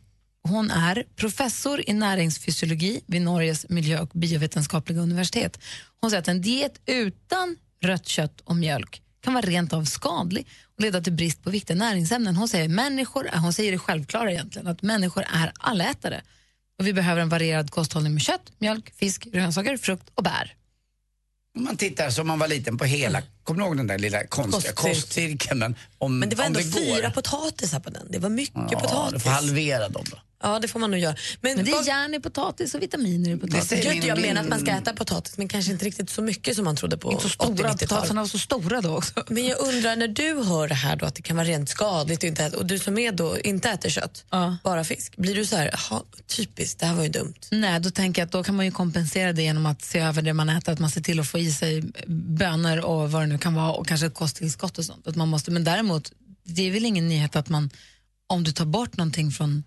hon 0.49 0.71
är 0.71 1.05
professor 1.17 1.83
i 1.87 1.93
näringsfysiologi 1.93 3.01
vid 3.07 3.23
Norges 3.23 3.69
miljö 3.69 4.01
och 4.01 4.11
biovetenskapliga 4.15 5.01
universitet. 5.01 5.59
Hon 6.01 6.11
säger 6.11 6.21
att 6.23 6.29
en 6.29 6.43
diet 6.43 6.81
utan 6.87 7.57
rött 7.83 8.07
kött 8.07 8.41
och 8.41 8.57
mjölk 8.57 9.03
kan 9.21 9.35
vara 9.35 9.47
rent 9.47 9.73
av 9.73 9.85
skadlig 9.85 10.47
och 10.77 10.83
leda 10.83 11.01
till 11.01 11.13
brist 11.13 11.43
på 11.43 11.51
viktiga 11.51 11.77
näringsämnen. 11.77 12.37
Hon 12.37 12.49
säger, 12.49 12.69
människor, 12.69 13.29
hon 13.35 13.53
säger 13.53 13.73
det 13.73 13.79
självklara 13.79 14.33
egentligen, 14.33 14.67
att 14.69 14.83
människor 14.83 15.25
är 15.33 15.53
allätare. 15.61 16.23
Och 16.79 16.87
vi 16.87 16.93
behöver 16.93 17.21
en 17.23 17.29
varierad 17.29 17.71
kosthållning 17.71 18.13
med 18.15 18.23
kött, 18.23 18.53
mjölk, 18.59 18.93
fisk, 18.95 19.25
grönsaker, 19.25 19.77
frukt 19.77 20.11
och 20.15 20.23
bär. 20.23 20.55
Om 21.57 21.65
man 21.65 21.77
tittar 21.77 22.11
som 22.11 22.27
man 22.27 22.39
var 22.39 22.49
liten 22.49 22.79
på 22.79 22.85
hela, 22.85 23.23
kommer 23.45 23.61
du 23.61 23.67
ihåg 23.67 23.77
den 23.77 23.87
där 23.87 23.99
lilla 23.99 24.27
konstiga 24.27 24.73
Kostcirkeln. 24.73 24.95
kostcirkeln? 24.95 25.59
Men, 25.59 25.75
om, 25.99 26.19
Men 26.19 26.29
det 26.29 26.37
var 26.37 26.45
ändå 26.45 26.61
det 26.61 26.71
går. 26.73 26.97
fyra 26.97 27.11
potatisar 27.11 27.81
på 27.81 27.91
den. 27.91 28.07
Det 28.11 28.19
var 28.19 28.29
mycket 28.29 28.55
Ja, 28.71 28.81
potatis. 28.81 29.13
du 29.15 29.21
får 29.21 29.31
halvera 29.31 29.89
dem 29.89 30.05
då. 30.11 30.17
Ja, 30.45 30.59
det 30.59 30.69
får 30.69 30.81
man 30.81 30.91
nog 30.91 31.01
göra. 31.01 31.17
Men, 31.41 31.57
Men 31.57 31.65
det 31.65 31.71
är 31.71 31.87
järn 31.87 32.15
i 32.15 32.21
potatis 32.21 32.75
och 32.75 32.83
vitaminer 32.83 33.31
i 33.31 33.37
potatis. 33.37 33.73
Gött, 33.73 33.85
min- 33.95 34.03
jag 34.07 34.21
menar 34.21 34.43
att 34.43 34.49
man 34.49 34.61
ska 34.61 34.71
äta 34.71 34.93
potatis, 34.93 35.39
men 35.39 35.49
kanske 35.49 35.73
inte 35.73 35.85
riktigt 35.85 36.11
så 36.11 36.23
mycket 36.23 36.57
som 36.57 36.65
man 36.65 36.77
trodde 36.77 36.97
på 36.99 37.11
Inte 37.13 37.23
så 37.23 37.29
stora, 37.29 37.47
80-90-talet. 37.55 37.81
potatisarna 37.81 38.21
var 38.21 38.29
så 38.29 38.39
stora 38.39 38.81
då 38.81 38.97
också. 38.97 39.25
Men 39.29 39.47
jag 39.47 39.59
undrar, 39.61 39.97
när 39.97 40.09
du 40.09 40.43
hör 40.45 40.69
det 40.69 40.75
här 40.75 40.97
då, 40.97 41.07
att 41.07 41.15
det 41.15 41.23
kan 41.23 41.37
vara 41.37 41.47
rent 41.49 41.69
skadligt 41.69 42.23
inte 42.25 42.45
äta, 42.45 42.57
och 42.59 42.67
du 42.67 42.79
som 42.79 42.99
är 42.99 43.13
då 43.13 43.39
inte 43.39 43.71
äter 43.71 43.91
kött, 43.91 44.25
bara 44.65 44.85
fisk, 44.85 45.17
blir 45.17 45.35
du 45.35 45.47
så 45.47 45.57
här, 45.57 45.75
typiskt, 46.37 46.81
det 46.81 46.87
här 46.87 46.95
var 46.95 47.03
ju 47.03 47.09
dumt. 47.09 47.35
Nej, 47.51 47.81
då 47.81 47.91
tänker 47.91 48.23
jag 48.23 48.27
att 48.27 48.33
då 48.33 48.43
kan 48.45 48.57
man 48.57 48.65
ju 48.65 48.71
kompensera 48.73 49.33
det 49.33 49.43
genom 49.43 49.67
att 49.67 49.83
se 49.83 49.99
över 49.99 50.23
det 50.23 50.33
man 50.35 50.49
äter, 50.49 50.73
att 50.73 50.79
man 50.79 50.91
ser 50.91 51.01
till 51.01 51.21
att 51.21 51.29
få 51.29 51.39
i 51.39 51.53
sig 51.53 51.83
bönor 52.07 52.79
och 52.79 53.13
vad 53.13 53.23
det 53.23 53.27
nu 53.27 53.39
kan 53.39 53.55
vara 53.55 53.73
och 53.73 53.87
kanske 53.89 54.07
ett 54.07 54.15
kosttillskott 54.15 54.79
och 54.79 54.85
sånt. 54.85 55.07
Att 55.07 55.17
man 55.17 55.29
måste, 55.29 55.51
men 55.51 55.65
däremot, 55.65 56.13
det 56.45 56.63
är 56.69 56.71
väl 56.71 56.85
ingen 56.85 57.09
nyhet 57.09 57.37
att 57.37 57.49
man, 57.49 57.71
om 58.27 58.45
du 58.45 58.53
tar 58.53 58.65
bort 58.65 58.97
någonting 58.97 59.31
från 59.31 59.65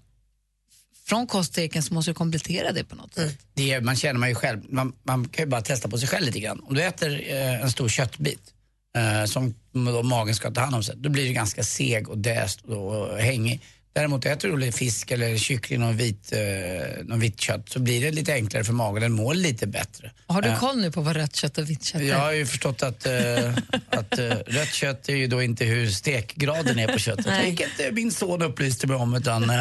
från 1.08 1.28
kostteken 1.28 1.84
så 1.84 1.94
måste 1.94 2.12
du 2.12 2.16
komplettera 2.16 2.72
det 2.72 2.84
på 2.84 2.96
något 2.96 3.14
sätt. 3.14 3.40
Det 3.54 3.72
är, 3.72 3.82
man 3.82 3.96
känner 3.96 4.20
man 4.20 4.30
ju 4.30 4.36
själv, 4.36 4.62
man, 4.70 4.94
man 5.04 5.28
kan 5.28 5.46
ju 5.46 5.50
bara 5.50 5.62
testa 5.62 5.90
på 5.90 5.98
sig 5.98 6.08
själv 6.08 6.26
lite 6.26 6.40
grann. 6.40 6.60
Om 6.64 6.76
du 6.76 6.84
äter 6.84 7.24
eh, 7.28 7.62
en 7.62 7.72
stor 7.72 7.90
köttbit 7.90 8.54
eh, 8.98 9.26
som 9.26 9.56
då 9.72 10.04
magen 10.04 10.36
ska 10.36 10.52
ta 10.52 10.62
hand 10.62 10.76
om 10.76 10.84
sig, 10.84 10.96
då 10.98 11.10
blir 11.10 11.28
du 11.28 11.34
ganska 11.34 11.64
seg 11.64 12.10
och 12.10 12.18
däst 12.18 12.62
och 12.66 13.18
hängig. 13.18 13.62
Däremot 13.94 14.26
äter 14.26 14.50
du 14.50 14.72
fisk 14.72 15.12
eller 15.12 15.38
kyckling 15.38 15.84
och 15.84 16.00
vit, 16.00 16.34
eh, 16.34 17.04
någon 17.04 17.20
vitt 17.20 17.40
kött 17.40 17.70
så 17.70 17.80
blir 17.80 18.02
det 18.02 18.12
lite 18.12 18.34
enklare 18.34 18.64
för 18.64 18.74
magen, 18.74 19.02
den 19.02 19.12
mår 19.12 19.34
lite 19.34 19.68
bättre. 19.68 20.12
Har 20.28 20.42
du 20.42 20.50
Eh, 20.50 20.60
koll 20.60 20.82
nu 20.82 20.92
på 20.92 21.02
vad 21.02 21.16
rött 21.16 21.36
kött 21.36 21.58
och 21.58 21.70
vitt 21.70 21.84
kött 21.84 22.02
är? 22.02 22.06
jag 22.06 22.20
har 22.20 22.32
ju 22.32 22.46
förstått 22.46 22.84
att, 22.84 23.06
eh, 23.06 23.58
att 23.90 24.20
eh, 24.20 24.30
rött 24.30 24.74
kött 24.74 25.10
är 25.10 25.16
ju 25.16 25.28
då 25.28 25.42
inte 25.44 25.66
hur 25.66 25.90
stekgraden 25.90 26.80
är 26.80 26.88
på 26.88 27.00
köttet. 27.00 27.46
Vilket 27.46 27.80
eh, 27.80 27.92
min 27.92 28.12
son 28.12 28.42
upplyste 28.42 28.88
mig 28.88 28.98
om. 28.98 29.16
Utan, 29.16 29.52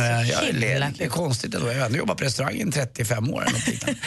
eh, 0.00 0.30
jag, 0.30 0.54
det, 0.54 0.72
är, 1.04 1.08
konstigt 1.08 1.54
ändå. 1.54 1.68
Jag 1.68 1.78
har 1.78 1.86
ändå 1.86 1.98
jobbat 1.98 2.18
på 2.18 2.24
restaurang 2.24 2.54
i 2.54 2.72
35 2.72 3.34
år. 3.34 3.42
Eller 3.42 3.60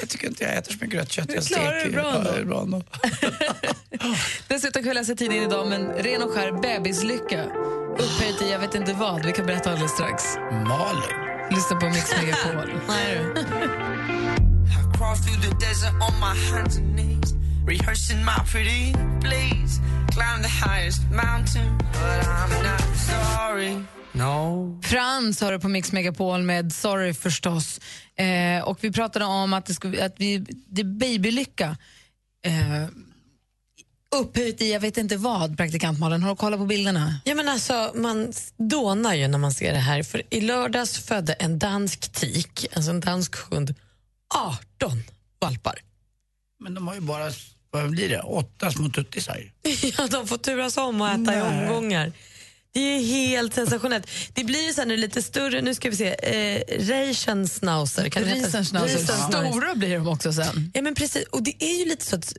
jag 0.00 0.08
tycker 0.08 0.26
inte 0.28 0.44
jag 0.44 0.56
äter 0.56 0.72
så 0.72 0.78
mycket 0.80 1.00
rött 1.00 1.12
kött. 1.12 1.28
Du 1.28 1.34
Jag 1.34 1.44
steker 1.44 1.90
bra 1.90 2.14
ändå. 2.14 2.30
är 2.30 2.44
bra 2.44 2.62
ändå. 2.62 2.82
Dessutom 4.48 4.82
kan 4.82 4.88
vi 4.88 4.94
läsa 4.94 5.14
tidningen 5.14 5.44
idag 5.44 5.68
men 5.68 5.86
ren 5.92 6.22
och 6.22 6.30
skär 6.30 6.52
bebislycka. 6.62 7.44
Upphöjt 7.98 8.42
i 8.42 8.50
jag 8.50 8.58
vet 8.58 8.74
inte 8.74 8.92
vad. 8.92 9.26
Vi 9.26 9.32
kan 9.32 9.46
berätta 9.46 9.70
alldeles 9.70 9.92
strax. 9.92 10.24
Malin. 10.50 11.28
Lyssna 11.50 11.76
på 11.76 11.86
Mix 11.86 12.12
Megapol. 12.20 12.70
And 16.58 16.96
knees, 16.96 17.34
rehearsing 17.64 18.24
my 18.24 18.38
pretty 18.52 18.92
please. 19.20 19.80
Climb 20.12 20.42
the 20.42 20.48
highest 20.48 21.02
mountain, 21.10 21.78
but 21.92 22.26
I'm 22.26 22.50
not 22.62 22.82
sorry. 22.96 23.84
No. 24.18 24.80
Frans 24.84 25.40
har 25.40 25.52
du 25.52 25.60
på 25.60 25.68
Mix 25.68 25.92
Megapol 25.92 26.42
med 26.42 26.72
Sorry 26.72 27.14
förstås. 27.14 27.80
Eh, 28.16 28.68
och 28.68 28.78
vi 28.80 28.92
pratade 28.92 29.24
om 29.24 29.52
att 29.52 29.66
det, 29.66 29.74
skulle, 29.74 30.04
att 30.04 30.14
vi, 30.16 30.38
det 30.48 30.80
är 30.80 30.84
babylycka. 30.84 31.76
Eh, 32.44 32.88
upphöjt 34.16 34.62
i 34.62 34.72
jag 34.72 34.80
vet 34.80 34.96
inte 34.96 35.16
vad, 35.16 35.56
praktikant 35.56 35.98
Malin. 35.98 36.22
Har 36.22 36.30
du 36.30 36.36
kollat 36.36 36.60
på 36.60 36.66
bilderna? 36.66 37.20
Ja, 37.24 37.34
men 37.34 37.48
alltså, 37.48 37.92
man 37.94 38.32
dånar 38.56 39.14
ju 39.14 39.28
när 39.28 39.38
man 39.38 39.52
ser 39.52 39.72
det 39.72 39.78
här. 39.78 40.02
För 40.02 40.22
I 40.30 40.40
lördags 40.40 40.98
födde 40.98 41.32
en 41.32 41.58
dansk 41.58 42.12
tik, 42.12 42.66
alltså 42.72 42.90
en 42.90 43.00
dansk 43.00 43.36
hund, 43.36 43.74
18 44.34 45.02
valpar. 45.40 45.78
Men 46.60 46.74
de 46.74 46.88
har 46.88 46.94
ju 46.94 47.00
bara, 47.00 47.30
vad 47.70 47.90
blir 47.90 48.08
det, 48.08 48.20
åtta 48.20 48.70
små 48.70 48.88
tuttisar. 48.88 49.52
Ja, 49.98 50.06
de 50.06 50.26
får 50.28 50.38
turas 50.38 50.76
om 50.76 51.00
och 51.00 51.08
äta 51.08 51.18
i 51.18 51.24
Nej. 51.24 51.42
omgångar. 51.42 52.12
Det 52.78 52.96
är 52.96 53.00
helt 53.00 53.54
sensationellt. 53.54 54.06
Det 54.32 54.44
blir 54.44 54.66
ju 54.66 54.72
sen 54.72 54.88
lite 54.88 55.22
större, 55.22 55.60
nu 55.60 55.74
ska 55.74 55.90
vi 55.90 55.96
se, 55.96 56.08
eh, 56.08 56.62
Reichenschnauzer. 56.78 58.08
Kan? 58.08 58.24
Riesenschnauzer. 58.24 58.98
Stora 58.98 59.74
blir 59.74 59.94
de 59.94 60.08
också 60.08 60.32
sen. 60.32 60.70
Ja, 60.74 60.82
men 60.82 60.94
precis. 60.94 61.24
Och 61.30 61.42
det 61.42 61.54
är 61.58 61.78
ju 61.78 61.84
lite 61.84 62.06
så, 62.06 62.16
att, 62.16 62.32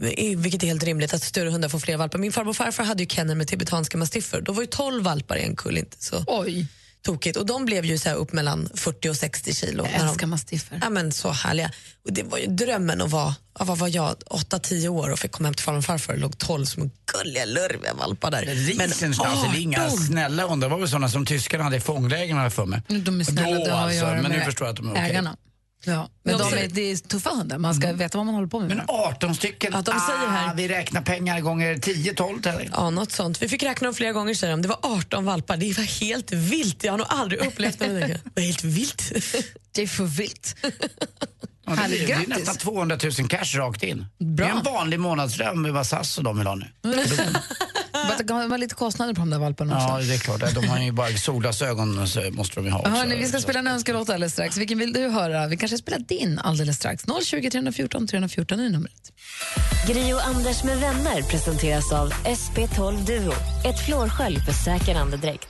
eh, 0.00 0.38
vilket 0.38 0.62
är 0.62 0.66
helt 0.66 0.84
rimligt, 0.84 1.14
att 1.14 1.22
större 1.22 1.50
hundar 1.50 1.68
får 1.68 1.78
fler 1.78 1.96
valpar. 1.96 2.18
Min 2.18 2.32
farmor 2.32 2.50
och 2.50 2.56
farfar 2.56 2.84
hade 2.84 3.02
ju 3.02 3.08
kennel 3.08 3.36
med 3.36 3.48
tibetanska 3.48 3.98
mastiffer. 3.98 4.40
Då 4.40 4.52
var 4.52 4.62
ju 4.62 4.66
12 4.66 5.04
valpar 5.04 5.36
i 5.36 5.42
en 5.42 5.56
kull 5.56 5.78
inte 5.78 5.96
så 6.04 6.24
Oj. 6.26 6.66
Tokigt. 7.02 7.36
Och 7.36 7.46
de 7.46 7.64
blev 7.64 7.84
ju 7.84 7.98
så 7.98 8.08
här 8.08 8.16
upp 8.16 8.32
mellan 8.32 8.68
40 8.74 9.08
och 9.08 9.16
60 9.16 9.54
kilo. 9.54 9.84
Jag 9.84 9.92
när 9.92 9.98
de- 9.98 10.04
älskar 10.04 10.26
mastiffer. 10.26 10.78
Ja, 10.82 10.90
men 10.90 11.12
så 11.12 11.30
härliga. 11.30 11.70
Och 12.04 12.12
det 12.12 12.22
var 12.22 12.38
ju 12.38 12.46
drömmen 12.46 13.00
att 13.00 13.10
vara, 13.10 13.34
ja, 13.58 13.64
vad 13.64 13.78
var 13.78 13.88
jag, 13.88 14.14
8-10 14.30 14.88
år 14.88 15.10
och 15.10 15.18
fick 15.18 15.30
komma 15.32 15.46
hem 15.46 15.54
till 15.54 15.64
farmor 15.64 15.78
och 15.78 15.84
farfar 15.84 16.12
och 16.14 16.18
låg 16.20 16.38
12 16.38 16.64
små 16.64 16.90
gulliga 17.12 17.44
lurviga 17.44 17.94
valpar 17.94 18.30
där. 18.30 18.42
Riesenschnauzer, 18.42 19.48
det 19.52 19.58
är 19.58 19.60
inga 19.62 19.84
18! 19.86 19.96
snälla 19.98 20.46
hundar. 20.46 20.68
Det 20.68 20.72
var 20.74 20.80
väl 20.80 20.88
sådana 20.88 21.08
som 21.08 21.26
tyskarna 21.26 21.64
hade 21.64 21.76
i 21.76 21.80
fånglägren 21.80 22.36
har 22.36 22.42
jag 22.44 22.52
för 22.52 22.66
mig. 22.66 22.82
De 22.88 23.20
är 23.20 23.24
snälla, 23.24 23.58
Då 23.58 23.64
det 23.64 23.70
har 23.70 23.78
att 23.78 23.84
alltså, 23.84 23.98
göra 23.98 24.22
men 24.22 24.30
nu 24.32 24.40
förstår 24.40 24.66
jag 24.66 24.72
att 24.72 24.76
de 24.76 24.88
är 24.88 24.92
okej. 24.92 25.04
ägarna. 25.10 25.36
Ja. 25.84 26.08
Men 26.22 26.38
De 26.38 26.52
är, 26.54 26.68
det 26.68 26.80
är 26.90 26.96
tuffa 26.96 27.30
hundar, 27.30 27.58
man 27.58 27.74
ska 27.74 27.92
veta 27.92 28.18
vad 28.18 28.26
man 28.26 28.34
håller 28.34 28.48
på 28.48 28.60
med. 28.60 28.68
Men 28.68 28.80
18 28.88 29.34
stycken, 29.34 29.72
Ja, 29.74 29.82
de 29.82 30.00
säger 30.00 30.28
här- 30.28 30.50
ah, 30.50 30.54
vi 30.56 30.68
räknar 30.68 31.02
pengar 31.02 31.40
gånger 31.40 31.74
10-12 31.74 32.42
till 32.42 32.70
Ja, 32.72 32.90
något 32.90 33.12
sånt. 33.12 33.42
Vi 33.42 33.48
fick 33.48 33.62
räkna 33.62 33.84
dem 33.86 33.94
flera 33.94 34.12
gånger 34.12 34.34
säger 34.34 34.50
de. 34.50 34.62
Det 34.62 34.68
var 34.68 34.78
18 34.82 35.24
valpar. 35.24 35.56
Det 35.56 35.76
var 35.76 35.84
helt 35.84 36.32
vilt. 36.32 36.84
Jag 36.84 36.92
har 36.92 36.98
nog 36.98 37.06
aldrig 37.10 37.40
upplevt 37.46 37.78
det. 37.78 37.86
Det 37.88 38.20
var 38.34 38.42
helt 38.42 38.64
vilt. 38.64 39.12
Det 39.72 39.82
är 39.82 39.86
för 39.86 40.04
vilt. 40.04 40.56
Ja, 41.68 41.74
det, 41.76 41.80
Härligt, 41.82 42.06
det 42.06 42.12
är 42.12 42.26
nästan 42.26 42.56
200 42.56 42.98
000 43.18 43.28
cash 43.28 43.58
rakt 43.58 43.82
in. 43.82 44.06
Bra. 44.18 44.46
Det 44.46 44.52
är 44.52 44.56
en 44.56 44.62
vanlig 44.62 45.00
månadslön 45.00 45.62
med 45.62 45.72
vad 45.72 45.86
SAS 45.86 46.18
och 46.18 46.24
de 46.24 46.38
vill 46.38 46.46
ha 46.46 46.54
nu. 46.54 46.66
Det 48.18 48.24
kan 48.28 48.48
vara 48.48 48.56
lite 48.56 48.74
kostnader 48.74 49.14
på 49.14 49.20
de 49.20 49.30
där 49.30 49.38
valparna 49.38 49.76
också. 49.76 49.88
Ja, 49.88 49.98
det 49.98 50.14
är 50.14 50.18
klart. 50.18 50.54
De 50.54 50.68
har 50.68 50.78
ju 50.78 50.92
bara 50.92 51.08
solglasögon 51.16 52.08
så 52.08 52.30
måste 52.30 52.54
de 52.54 52.64
ju 52.64 52.70
ha 52.70 52.78
också. 52.78 52.90
Hörni, 52.90 53.16
vi 53.16 53.26
ska 53.26 53.38
spela 53.38 53.58
en 53.58 53.66
önskelåt 53.66 54.08
alldeles 54.08 54.32
strax. 54.32 54.56
Vilken 54.56 54.78
vill 54.78 54.92
du 54.92 55.08
höra? 55.08 55.46
Vi 55.46 55.56
kanske 55.56 55.78
spelar 55.78 55.98
din 55.98 56.38
alldeles 56.38 56.76
strax. 56.76 57.04
020 57.24 57.50
314 57.50 58.06
314 58.06 58.60
är 58.60 58.70
numret. 58.70 59.12
Gri 59.86 60.12
och 60.12 60.26
Anders 60.26 60.64
med 60.64 60.78
vänner 60.78 61.22
presenteras 61.22 61.92
av 61.92 62.12
SP12 62.12 63.06
Duo. 63.06 63.32
Ett 63.64 63.86
flårskölj 63.86 64.40
för 64.40 64.52
säker 64.52 64.94
andedräkt. 64.94 65.48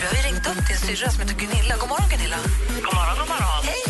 Vi 0.00 0.16
har 0.16 0.32
ringt 0.32 0.46
upp 0.46 0.68
din 0.68 0.96
syrra 0.96 1.10
som 1.10 1.20
heter 1.20 1.34
Gunilla. 1.34 1.76
God 1.80 1.88
morgon, 1.88 2.08
Gunilla. 2.10 2.36
God 2.74 2.84
morgon, 2.84 3.16
god 3.18 3.28
morgon. 3.28 3.64
Hej! 3.64 3.87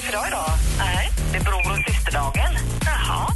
Det 0.00 0.02
är 0.02 0.06
för 0.06 0.12
dag 0.18 0.28
idag? 0.28 0.50
Nej. 0.78 1.10
Det 1.32 1.36
är 1.38 1.44
bror 1.44 1.70
och 1.72 1.78
systerdagen. 1.94 2.52
Jaha. 2.84 3.26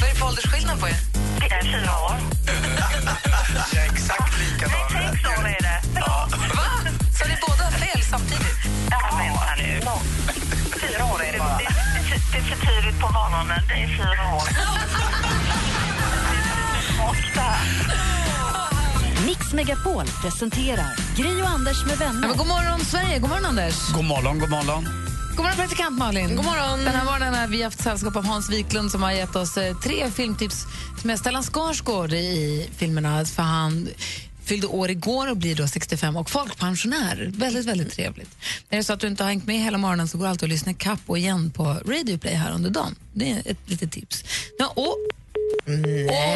Vad 0.00 0.08
är 0.08 0.12
det 0.12 0.18
för 0.18 0.26
åldersskillnad 0.26 0.80
på 0.80 0.88
er? 0.88 0.96
Det 1.40 1.46
är 1.54 1.62
fyra 1.62 1.92
år. 2.06 2.16
Jag 3.74 3.84
är 3.84 3.92
exakt 3.92 4.38
likadan. 4.40 4.80
Sex 4.90 5.38
år 5.38 5.46
är 5.48 5.62
det. 5.62 5.80
Ja. 5.94 6.28
Va? 6.56 6.90
Så 7.18 7.28
ni 7.28 7.36
båda 7.46 7.64
har 7.64 7.70
fel 7.70 8.02
samtidigt? 8.10 8.58
Ja, 8.90 8.98
vänta 9.18 9.54
nu. 9.58 9.80
Fyra 10.80 11.04
år 11.04 11.22
är 11.24 11.32
det 11.32 11.38
bara. 11.38 11.58
Det, 11.58 11.64
det, 12.10 12.20
det 12.32 12.38
är 12.38 12.42
för 12.42 12.66
tidigt 12.66 13.00
på 13.00 13.08
morgonen. 13.12 13.62
Det 13.68 13.74
är 13.74 13.88
fyra 13.88 14.34
år. 14.36 14.48
Mix 19.26 19.52
Megapol 19.52 20.04
presenterar 20.22 20.96
Gri 21.16 21.42
och 21.42 21.48
Anders 21.48 21.84
med 21.84 21.92
Ja, 22.00 22.06
vänner. 22.06 22.28
men 22.28 22.36
god 22.36 22.46
morgon, 22.46 22.80
Sverige. 22.80 23.18
God 23.18 23.30
morgon, 23.30 23.44
Anders. 23.46 23.92
God 23.94 24.04
morgon, 24.04 24.38
god 24.38 24.50
morgon. 24.50 25.09
God 25.30 25.44
morgon, 25.44 25.56
praktikant 25.56 25.98
Malin. 25.98 26.36
God 26.36 26.44
morgon. 26.44 26.78
Den 26.78 26.94
här 26.94 27.04
morgonen 27.04 27.34
har 27.34 27.46
vi 27.48 27.62
haft 27.62 27.82
sällskap 27.82 28.16
av 28.16 28.24
Hans 28.24 28.50
Wiklund 28.50 28.90
som 28.90 29.02
har 29.02 29.12
gett 29.12 29.36
oss 29.36 29.56
eh, 29.56 29.76
tre 29.76 30.10
filmtips 30.10 30.66
med 31.04 31.18
Stellan 31.18 31.42
Skarsgård 31.42 32.12
i 32.12 32.68
filmerna. 32.76 33.24
För 33.24 33.42
han 33.42 33.88
fyllde 34.44 34.66
år 34.66 34.90
igår 34.90 35.30
och 35.30 35.36
blir 35.36 35.54
då 35.56 35.66
65 35.68 36.16
och 36.16 36.30
folkpensionär. 36.30 37.30
Väldigt, 37.34 37.66
väldigt 37.66 37.92
trevligt. 37.92 38.36
Är 38.68 38.76
det 38.76 38.84
så 38.84 38.92
att 38.92 39.00
du 39.00 39.06
inte 39.06 39.22
har 39.22 39.28
hängt 39.28 39.46
med 39.46 39.56
hela 39.60 39.78
morgonen 39.78 40.08
så 40.08 40.18
går 40.18 40.26
alltid 40.26 40.46
att 40.46 40.50
lyssna 40.50 40.74
kapp 40.74 41.00
och 41.06 41.18
igen 41.18 41.50
på 41.50 41.64
Radio 41.64 42.18
Play 42.18 42.34
här 42.34 42.52
under 42.52 42.70
dagen. 42.70 42.94
Det 43.12 43.30
är 43.30 43.42
ett 43.44 43.58
litet 43.70 43.92
tips. 43.92 44.24
Ja, 44.58 44.72
och 44.76 44.96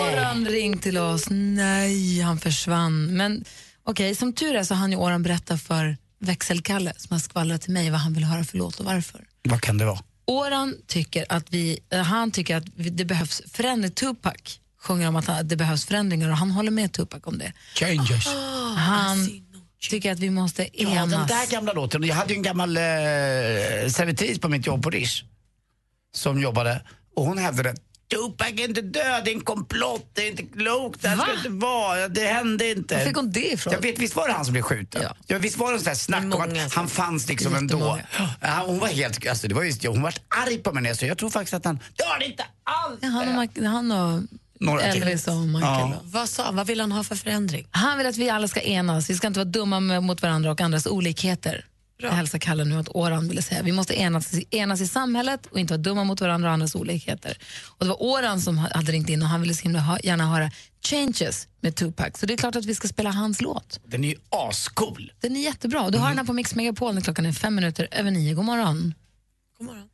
Oran 0.01 0.47
ringt 0.49 0.83
till 0.83 0.99
oss. 0.99 1.27
Nej, 1.31 2.21
han 2.21 2.39
försvann. 2.39 3.17
Men 3.17 3.45
okej, 3.85 4.15
som 4.15 4.33
tur 4.33 4.55
är 4.55 4.65
så 4.65 4.75
hann 4.75 4.91
ju 4.91 4.97
Oran 4.97 5.23
berätta 5.23 5.59
för 5.59 5.97
växelkalle 6.21 6.93
som 6.97 7.15
har 7.15 7.19
skvallrat 7.19 7.61
till 7.63 7.73
mig 7.73 7.91
vad 7.91 8.01
han 8.01 8.13
vill 8.15 8.25
höra 8.25 8.45
för 8.45 8.59
låt 8.59 8.81
och 8.81 8.85
varför. 8.87 9.21
Vad 9.43 9.61
kan 9.61 9.79
det 9.79 9.85
vara? 9.85 9.99
Oran 10.27 10.75
tycker 10.87 11.27
att 11.29 11.51
vi, 11.51 11.79
eh, 11.91 12.01
han 12.03 12.31
tycker 12.31 12.57
att 12.57 12.65
det 12.77 13.05
behövs 13.05 13.43
förändring. 13.53 13.93
Tupac 13.93 14.35
sjunger 14.81 15.09
om 15.09 15.17
att 15.17 15.27
han- 15.27 15.49
det 15.49 15.57
behövs 15.57 15.85
förändringar 15.85 16.31
och 16.31 16.37
han 16.37 16.51
håller 16.51 16.71
med 16.71 16.93
Tupac 16.93 17.21
om 17.25 17.39
det. 17.39 17.53
Changes. 17.75 18.27
Han 18.77 19.29
tycker 19.91 20.13
att 20.13 20.19
vi 20.19 20.31
måste 20.31 20.63
Ja, 20.73 20.91
enas. 20.91 21.11
den 21.11 21.27
där 21.27 21.51
gamla 21.51 21.73
låten. 21.73 22.03
Jag 22.05 22.15
hade 22.15 22.33
ju 22.33 22.37
en 22.37 22.43
gammal 22.43 22.77
eh, 22.77 22.83
servitris 23.89 24.39
på 24.39 24.49
mitt 24.49 24.67
jobb 24.67 24.83
på 24.83 24.91
Rish 24.91 25.25
som 26.15 26.41
jobbade 26.41 26.83
och 27.17 27.25
hon 27.25 27.39
hävdade 27.39 27.75
Tupac 28.09 28.49
är 28.49 28.65
inte 28.69 28.81
död, 28.81 29.25
det 29.25 29.31
är 29.31 29.35
en 29.35 29.41
komplott, 29.41 30.11
det 30.13 30.23
är 30.23 30.31
inte 30.31 30.43
klokt, 30.43 31.03
det 31.03 31.09
här 31.09 31.17
ska 31.17 31.27
Va? 31.27 31.33
inte 31.37 31.49
vara, 31.49 32.09
det 32.09 32.27
hände 32.27 32.71
inte. 32.71 32.97
Var 32.97 33.05
fick 33.05 33.17
hon 33.17 33.33
det 33.33 33.53
ifrån? 33.53 33.73
Jag 33.73 33.81
vet, 33.81 33.99
visst 33.99 34.17
var 34.17 34.29
det 34.29 34.35
han 34.35 34.45
som 34.45 34.53
blev 34.53 34.63
skjuten? 34.63 35.03
Ja. 35.03 35.17
Ja. 35.27 35.39
visst 35.39 35.59
var 35.59 35.73
det 35.73 35.79
sån 35.79 35.85
där 35.85 35.95
snack 35.95 36.35
om 36.35 36.41
att 36.43 36.75
han 36.75 36.89
fanns 36.89 37.29
liksom 37.29 37.55
ändå. 37.55 37.99
Ja, 38.41 38.63
hon 38.67 38.79
var 38.79 38.89
helt, 38.89 39.27
alltså 39.27 39.49
det 39.49 39.55
var 39.55 39.63
just, 39.63 39.87
hon 39.87 40.03
var 40.03 40.15
arg 40.47 40.59
på 40.59 40.73
mig 40.73 40.83
när 40.83 40.91
jag 40.91 40.97
sa, 40.99 41.07
jag 41.07 41.19
tror 41.19 41.31
faktiskt 41.31 41.55
att 41.55 41.65
han, 41.65 41.79
det 41.97 42.05
var 42.05 42.19
det 42.19 42.25
inte 42.25 42.45
alls. 42.65 42.99
Ja, 43.01 43.09
han, 43.09 43.39
och, 43.39 43.65
han 43.65 43.93
och 43.93 44.23
Några. 44.61 44.83
Elvis 44.83 45.29
och 45.29 45.35
Michael. 45.35 45.91
Ja. 45.91 46.01
Vad 46.05 46.29
sa 46.29 46.45
han? 46.45 46.57
Vad 46.57 46.67
vill 46.67 46.81
han 46.81 46.93
ha 46.93 47.05
för 47.05 47.17
förändring? 47.17 47.67
Han 47.71 47.99
vill 47.99 48.07
att 48.07 48.17
vi 48.17 48.31
alla 48.31 48.49
ska 48.49 48.61
enas. 48.61 49.11
Vi 49.11 49.15
ska 49.15 49.27
inte 49.27 49.39
vara 49.39 49.49
dumma 49.49 49.81
med, 49.81 50.03
mot 50.03 50.23
varandra 50.23 50.51
och 50.51 50.61
andras 50.61 50.87
olikheter. 50.87 51.67
Jag 51.97 52.11
hälsar 52.11 52.39
Kalle 52.39 52.65
nu 52.65 52.79
åt 52.79 52.89
Åran 52.89 53.29
ville 53.29 53.43
säga. 53.43 53.63
Vi 53.63 53.73
måste 53.73 53.95
enas, 53.95 54.35
enas 54.51 54.81
i 54.81 54.87
samhället 54.87 55.47
och 55.47 55.59
inte 55.59 55.73
vara 55.73 55.83
dumma 55.83 56.05
mot 56.05 56.21
varandra 56.21 56.49
och 56.49 56.53
andras 56.53 56.75
olikheter. 56.75 57.39
Och 57.67 57.85
det 57.85 57.89
var 57.89 58.03
Åran 58.03 58.41
som 58.41 58.59
hade 58.59 58.93
ringt 58.93 59.09
in 59.09 59.23
och 59.23 59.29
han 59.29 59.41
ville 59.41 59.55
så 59.55 59.63
himla 59.63 59.99
gärna 60.03 60.27
höra 60.27 60.51
Changes 60.83 61.49
med 61.61 61.77
Tupac. 61.77 62.19
Så 62.19 62.27
det 62.27 62.33
är 62.33 62.37
klart 62.37 62.57
att 62.57 62.65
vi 62.65 62.75
ska 62.75 62.89
spela 62.89 63.11
hans 63.11 63.41
låt. 63.41 63.81
Den 63.87 64.05
är 64.05 64.09
ju 64.09 64.17
ascool. 64.29 65.13
Den 65.21 65.37
är 65.37 65.41
jättebra. 65.41 65.91
Du 65.91 65.99
har 65.99 66.09
den 66.09 66.19
här 66.19 66.25
på 66.25 66.33
Mix 66.33 66.55
Megapol 66.55 66.95
när 66.95 67.01
klockan 67.01 67.27
är 67.27 67.33
fem 67.33 67.55
minuter 67.55 67.89
över 67.91 68.11
nio. 68.11 68.35
God 68.35 68.45
morgon. 68.45 68.95
God 69.59 69.67
morgon. 69.67 69.89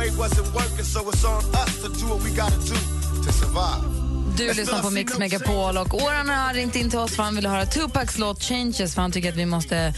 way 0.00 0.10
wasn't 0.10 0.54
working 0.54 0.84
so 0.84 1.00
it's 1.10 1.24
on 1.24 1.42
us 1.62 1.82
to 1.82 1.88
do 1.88 2.06
what 2.12 2.20
we 2.24 2.30
gotta 2.30 2.60
do 2.72 2.78
to 3.24 3.32
survive. 3.32 3.82
Du 4.36 4.54
lyssnar 4.54 4.82
på 4.82 4.90
Mix 4.90 5.18
Megapol 5.18 5.76
och 5.76 5.94
Oran 5.94 6.28
har 6.28 6.54
ringt 6.54 6.76
in 6.76 6.90
till 6.90 6.98
oss 6.98 7.16
för 7.16 7.22
han 7.22 7.36
vill 7.36 7.46
höra 7.46 7.66
Tupacs 7.66 8.18
låt 8.18 8.42
Changes 8.42 8.94
för 8.94 9.02
han 9.02 9.12
tycker 9.12 9.28
att 9.28 9.36
vi 9.36 9.46
måste 9.46 9.94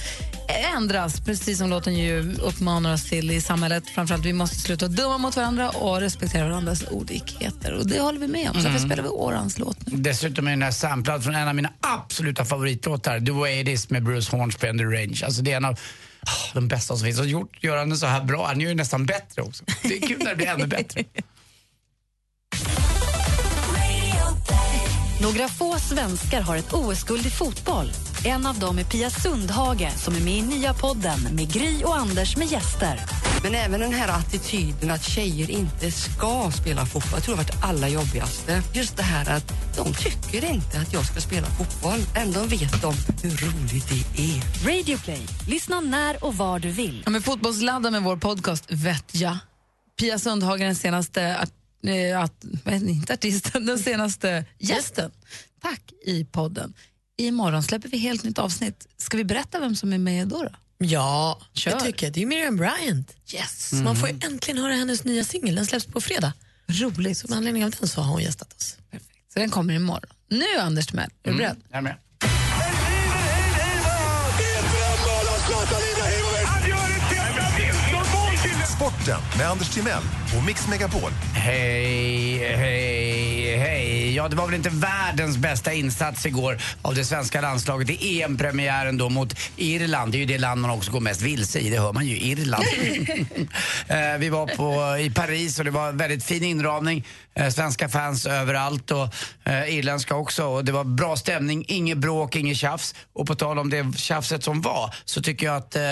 ändras, 0.76 1.20
precis 1.20 1.58
som 1.58 1.70
låten 1.70 1.94
ju 1.94 2.34
uppmanar 2.42 2.94
oss 2.94 3.08
till 3.08 3.30
i 3.30 3.40
samhället. 3.40 3.84
Framförallt 3.94 4.24
vi 4.24 4.32
måste 4.32 4.56
sluta 4.56 4.88
dumma 4.88 5.18
mot 5.18 5.36
varandra 5.36 5.70
och 5.70 6.00
respektera 6.00 6.48
varandras 6.48 6.84
olikheter. 6.90 7.72
Och 7.72 7.86
det 7.86 8.00
håller 8.00 8.20
vi 8.20 8.28
med 8.28 8.50
om, 8.50 8.62
så 8.62 8.68
mm. 8.68 8.80
spelar 8.80 9.02
vi 9.02 9.08
Orans 9.08 9.58
låt 9.58 9.86
nu. 9.86 9.96
Dessutom 9.96 10.46
är 10.46 10.50
den 10.50 10.62
här 10.62 10.70
samplad 10.70 11.24
från 11.24 11.34
en 11.34 11.48
av 11.48 11.54
mina 11.54 11.72
absoluta 11.80 12.44
favoritlåtar, 12.44 13.20
The 13.20 13.32
Way 13.32 13.60
It 13.60 13.68
Is 13.68 13.90
med 13.90 14.02
Bruce 14.02 14.36
Hornsby 14.36 14.68
and 14.68 14.78
the 14.78 14.84
Range. 14.84 15.20
Alltså 15.24 15.42
det 15.42 15.52
är 15.52 15.56
en 15.56 15.64
av 15.64 15.78
de 16.52 16.68
bästa 16.68 16.96
som 16.96 17.04
finns. 17.04 17.20
Och 17.20 17.26
gjort, 17.26 17.64
gör 17.64 17.76
han 17.76 17.88
den 17.88 17.98
så 17.98 18.06
här 18.06 18.24
bra, 18.24 18.46
han 18.46 18.60
gör 18.60 18.68
ju 18.68 18.74
nästan 18.74 19.06
bättre 19.06 19.42
också. 19.42 19.64
Det 19.82 19.96
är 19.96 20.08
kul 20.08 20.18
när 20.18 20.30
det 20.30 20.36
blir 20.36 20.46
ännu 20.46 20.66
bättre. 20.66 21.04
Några 25.22 25.48
få 25.48 25.78
svenskar 25.78 26.40
har 26.40 26.56
ett 26.56 26.72
OS-guld 26.72 27.26
i 27.26 27.30
fotboll. 27.30 27.92
En 28.24 28.46
av 28.46 28.58
dem 28.58 28.78
är 28.78 28.84
Pia 28.84 29.10
Sundhage 29.10 29.92
som 29.96 30.14
är 30.14 30.20
med 30.20 30.38
i 30.38 30.42
nya 30.42 30.74
podden 30.74 31.20
med 31.34 31.52
Gry 31.52 31.84
och 31.84 31.96
Anders 31.96 32.36
med 32.36 32.46
gäster. 32.46 33.00
Men 33.42 33.54
även 33.54 33.80
den 33.80 33.92
här 33.92 34.08
attityden 34.08 34.90
att 34.90 35.02
tjejer 35.02 35.50
inte 35.50 35.90
ska 35.90 36.50
spela 36.50 36.86
fotboll, 36.86 37.12
jag 37.14 37.22
tror 37.22 37.36
det 37.36 37.40
har 37.40 37.44
varit 37.44 37.60
det 37.60 37.66
allra 37.66 37.88
jobbigaste. 37.88 38.62
Just 38.74 38.96
det 38.96 39.02
här 39.02 39.36
att 39.36 39.52
de 39.76 39.94
tycker 39.94 40.52
inte 40.52 40.78
att 40.80 40.92
jag 40.92 41.04
ska 41.04 41.20
spela 41.20 41.46
fotboll. 41.46 42.00
Ändå 42.16 42.40
vet 42.40 42.82
de 42.82 42.94
hur 43.22 43.30
roligt 43.30 43.88
det 43.88 44.22
är. 44.22 44.68
Radio 44.68 44.98
Play. 44.98 45.22
Lyssna 45.48 45.80
när 45.80 46.24
och 46.24 46.36
var 46.36 46.58
du 46.58 46.70
vill. 46.70 47.02
Ja, 47.04 47.10
med 47.10 47.24
fotbollsladda 47.24 47.90
med 47.90 48.02
vår 48.02 48.16
podcast 48.16 48.64
Vet 48.68 49.14
jag. 49.14 49.38
Pia 50.00 50.18
Sundhagen, 50.18 50.66
den 50.66 50.76
senaste 50.76 51.38
art, 51.40 51.52
eh, 51.86 52.20
att, 52.20 52.44
men 52.64 52.88
inte 52.88 53.12
artisten, 53.12 53.66
den 53.66 53.78
senaste 53.78 54.44
gästen. 54.58 55.10
Tack 55.62 55.92
i 56.04 56.24
podden. 56.24 56.74
Imorgon 57.18 57.62
släpper 57.62 57.88
vi 57.88 57.98
helt 57.98 58.24
nytt 58.24 58.38
avsnitt. 58.38 58.86
Ska 58.96 59.16
vi 59.16 59.24
berätta 59.24 59.60
vem 59.60 59.76
som 59.76 59.92
är 59.92 59.98
med 59.98 60.28
då? 60.28 60.42
då? 60.42 60.50
Ja, 60.78 61.40
Kör. 61.52 61.70
jag 61.70 61.80
tycker 61.80 62.10
det 62.10 62.22
är 62.22 62.26
Miriam 62.26 62.56
Bryant. 62.56 63.16
Yes. 63.34 63.72
Man 63.72 63.96
får 63.96 64.08
ju 64.08 64.18
äntligen 64.24 64.62
höra 64.62 64.72
hennes 64.72 65.04
nya 65.04 65.24
singel. 65.24 65.54
Den 65.54 65.66
släpps 65.66 65.86
på 65.86 66.00
fredag. 66.00 66.32
Roligt. 66.66 67.18
Så 67.18 67.28
med 67.28 67.38
anledning 67.38 67.64
av 67.64 67.70
den 67.70 67.88
så 67.88 68.00
har 68.00 68.12
hon 68.12 68.22
gästat 68.22 68.52
oss. 68.56 68.76
Så 69.32 69.38
den 69.38 69.50
kommer 69.50 69.74
imorgon. 69.74 70.10
Nu 70.28 70.44
Anders 70.60 70.86
Timell, 70.86 71.10
är 71.22 71.30
du 71.30 71.36
beredd? 71.36 71.56
Jag 71.68 71.78
är 71.78 71.82
med. 71.82 71.96
Sporten 78.76 79.20
med 79.38 79.46
Anders 79.50 79.68
Timell 79.74 80.02
och 80.38 80.44
Mix 80.46 80.68
Megapol. 80.68 81.10
Hej, 81.34 82.38
hej, 82.38 82.56
hej. 83.56 84.14
Ja, 84.14 84.28
det 84.28 84.36
var 84.36 84.46
väl 84.46 84.54
inte 84.54 84.70
världens 84.70 85.36
bästa 85.36 85.72
insats 85.72 86.26
igår 86.26 86.58
av 86.82 86.94
det 86.94 87.04
svenska 87.04 87.40
landslaget 87.40 87.90
i 87.90 88.22
EM-premiären 88.22 88.98
då 88.98 89.08
mot 89.08 89.38
Irland. 89.56 90.12
Det 90.12 90.18
är 90.18 90.20
ju 90.20 90.26
det 90.26 90.38
land 90.38 90.60
man 90.60 90.70
också 90.70 90.90
går 90.90 91.00
mest 91.00 91.22
vilse 91.22 91.58
i, 91.58 91.70
det 91.70 91.78
hör 91.78 91.92
man 91.92 92.06
ju, 92.06 92.16
Irland. 92.16 92.64
Eh, 93.88 94.18
Vi 94.18 94.28
var 94.28 94.46
på, 94.46 94.98
i 94.98 95.10
Paris 95.10 95.58
och 95.58 95.64
det 95.64 95.70
var 95.70 95.92
väldigt 95.92 96.24
fin 96.24 96.42
inramning. 96.44 97.06
Eh, 97.34 97.48
Svenska 97.48 97.88
fans 97.88 98.26
överallt 98.26 98.90
och 98.90 99.08
eh, 99.44 99.74
irländska 99.78 100.14
också. 100.14 100.44
Och 100.44 100.64
det 100.64 100.72
var 100.72 100.84
bra 100.84 101.16
stämning, 101.16 101.64
inget 101.68 101.98
bråk, 101.98 102.36
inget 102.36 102.56
tjafs. 102.56 102.94
Och 103.12 103.26
på 103.26 103.34
tal 103.34 103.58
om 103.58 103.70
det 103.70 103.98
tjafset 103.98 104.44
som 104.44 104.62
var 104.62 104.94
så 105.04 105.22
tycker 105.22 105.46
jag 105.46 105.56
att 105.56 105.76
eh, 105.76 105.82